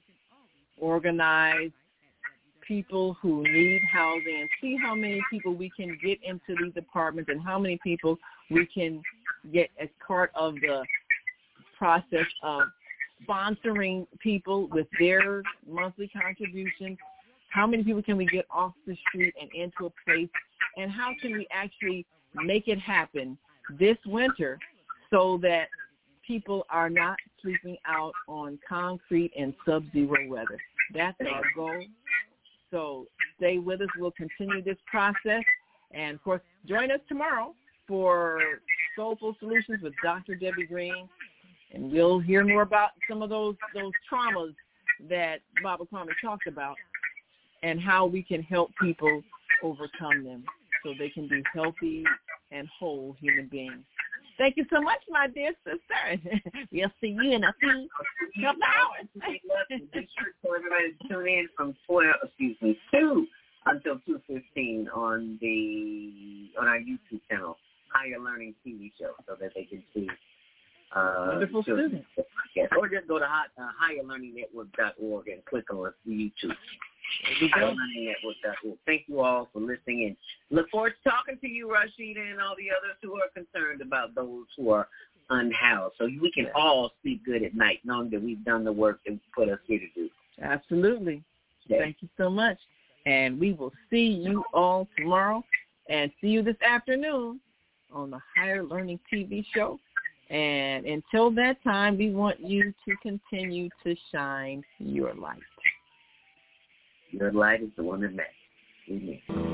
organize 0.80 1.72
people 2.68 3.16
who 3.22 3.44
need 3.44 3.82
housing 3.92 4.40
and 4.42 4.50
see 4.60 4.76
how 4.82 4.96
many 4.96 5.22
people 5.30 5.54
we 5.54 5.72
can 5.78 5.98
get 6.04 6.20
into 6.24 6.56
these 6.62 6.74
apartments 6.76 7.30
and 7.32 7.42
how 7.42 7.60
many 7.60 7.80
people 7.84 8.18
we 8.50 8.66
can 8.66 9.02
get 9.54 9.70
as 9.80 9.90
part 10.06 10.32
of 10.36 10.56
the 10.56 10.84
process 11.78 12.26
of 12.44 12.64
sponsoring 13.28 14.08
people 14.20 14.68
with 14.70 14.88
their 15.00 15.44
monthly 15.70 16.08
contributions. 16.10 16.98
How 17.50 17.66
many 17.68 17.84
people 17.84 18.04
can 18.04 18.18
we 18.18 18.26
get 18.26 18.46
off 18.50 18.74
the 18.86 18.98
street 19.08 19.34
and 19.40 19.50
into 19.54 19.86
a 19.86 19.92
place? 20.06 20.30
And 20.78 20.92
how 20.92 21.12
can 21.22 21.34
we 21.34 21.48
actually 21.52 22.06
make 22.34 22.68
it 22.68 22.80
happen 22.80 23.38
this 23.80 23.98
winter 24.06 24.60
so 25.12 25.40
that 25.42 25.68
people 26.26 26.66
are 26.70 26.90
not 26.90 27.18
sleeping 27.42 27.78
out 27.86 28.14
on 28.28 28.60
concrete 28.68 29.32
in 29.36 29.54
sub-zero 29.66 30.28
weather? 30.28 30.60
That's 30.94 31.18
our 31.22 31.42
goal. 31.56 31.84
So 32.72 33.06
stay 33.38 33.58
with 33.58 33.82
us. 33.82 33.88
We'll 33.98 34.12
continue 34.12 34.62
this 34.62 34.78
process. 34.86 35.44
And, 35.92 36.16
of 36.16 36.24
course, 36.24 36.42
join 36.68 36.92
us 36.92 37.00
tomorrow 37.08 37.54
for 37.88 38.42
Soulful 38.96 39.36
Solutions 39.40 39.82
with 39.82 39.94
Dr. 40.04 40.36
Debbie 40.36 40.66
Green. 40.68 41.08
And 41.74 41.92
we'll 41.92 42.20
hear 42.20 42.44
more 42.46 42.62
about 42.62 42.92
some 43.10 43.22
of 43.22 43.30
those 43.30 43.56
those 43.74 43.92
traumas 44.12 44.54
that 45.10 45.40
Baba 45.62 45.84
Kwame 45.86 46.08
talked 46.22 46.48
about 46.48 46.76
and 47.64 47.82
how 47.82 48.06
we 48.06 48.24
can 48.24 48.42
help 48.44 48.72
people 48.82 49.24
overcome 49.64 50.24
them 50.24 50.44
so 50.84 50.94
they 50.98 51.10
can 51.10 51.28
be 51.28 51.44
healthy 51.54 52.04
and 52.52 52.68
whole 52.80 53.16
human 53.20 53.48
beings. 53.48 53.84
Thank 54.38 54.58
you 54.58 54.66
so 54.70 54.82
much, 54.82 55.00
my 55.10 55.28
dear 55.28 55.54
sister. 55.64 56.30
we'll 56.72 56.92
see 57.00 57.08
you 57.08 57.32
in 57.32 57.44
a 57.44 57.54
few 57.60 57.88
couple 58.44 58.62
hours. 58.64 59.08
Be 59.16 59.40
sure 59.94 60.34
for 60.42 60.58
everybody 60.58 60.94
to 61.02 61.08
tune 61.08 61.28
in 61.28 61.48
from 61.56 61.76
twelve, 61.88 62.16
excuse 62.24 62.58
me, 62.62 62.78
two 62.92 63.28
until 63.66 64.00
two 64.06 64.20
fifteen 64.28 64.90
on 64.94 65.38
the 65.42 66.50
on 66.60 66.68
our 66.68 66.80
YouTube 66.80 67.22
channel, 67.30 67.58
Higher 67.94 68.20
Learning 68.20 68.54
TV 68.66 68.92
Show, 69.00 69.12
so 69.26 69.36
that 69.40 69.52
they 69.56 69.64
can 69.64 69.82
see. 69.94 70.08
Uh, 70.94 71.28
Wonderful. 71.30 71.64
Yes, 72.56 72.70
or 72.78 72.88
just 72.88 73.08
go 73.08 73.20
to 73.20 73.26
hot, 73.26 73.48
uh, 73.58 73.68
higherlearningnetwork.org 73.84 75.28
and 75.28 75.44
click 75.46 75.66
on 75.74 75.92
YouTube. 76.08 76.56
Higherlearningnetwork.org. 77.30 78.78
Thank 78.86 79.04
you 79.08 79.22
all 79.22 79.50
for 79.52 79.60
listening 79.60 80.06
and 80.06 80.16
look 80.50 80.70
forward 80.70 80.94
to 81.04 81.10
talking 81.10 81.38
to 81.40 81.48
you, 81.48 81.68
Rashida, 81.68 82.32
and 82.32 82.40
all 82.40 82.56
the 82.58 82.70
others 82.70 82.98
who 83.02 83.16
are 83.16 83.30
concerned 83.34 83.82
about 83.82 84.16
those 84.16 84.46
who 84.58 84.70
are 84.70 84.88
unhoused. 85.30 85.96
So 85.98 86.06
we 86.06 86.32
can 86.32 86.48
all 86.56 86.92
sleep 87.02 87.24
good 87.26 87.44
at 87.44 87.56
night 87.56 87.80
knowing 87.84 88.10
that 88.12 88.22
we've 88.22 88.44
done 88.46 88.64
the 88.64 88.72
work 88.72 89.00
that 89.06 89.18
put 89.36 89.50
us 89.50 89.60
here 89.66 89.80
to 89.80 89.88
do. 89.96 90.10
Absolutely. 90.42 91.24
Yes. 91.68 91.82
Thank 91.82 91.98
you 92.02 92.10
so 92.18 92.30
much. 92.30 92.58
And 93.06 93.40
we 93.40 93.54
will 93.54 93.74
see 93.90 94.08
you 94.08 94.44
all 94.54 94.88
tomorrow 94.98 95.44
and 95.90 96.12
see 96.22 96.28
you 96.28 96.42
this 96.42 96.60
afternoon 96.68 97.40
on 97.92 98.12
the 98.12 98.20
Higher 98.36 98.64
Learning 98.64 99.00
TV 99.12 99.46
show. 99.54 99.80
And 100.30 100.86
until 100.86 101.30
that 101.32 101.64
time, 101.64 101.98
we 101.98 102.10
want 102.12 102.40
you 102.40 102.74
to 102.88 102.96
continue 103.02 103.70
to 103.84 103.96
shine 104.12 104.64
your 104.80 105.14
light. 105.14 105.38
Your 107.18 107.32
light 107.32 107.64
is 107.64 107.70
the 107.78 107.84
one 107.84 108.02
that 108.02 108.14
matters. 108.14 108.34
Amen. 108.90 109.45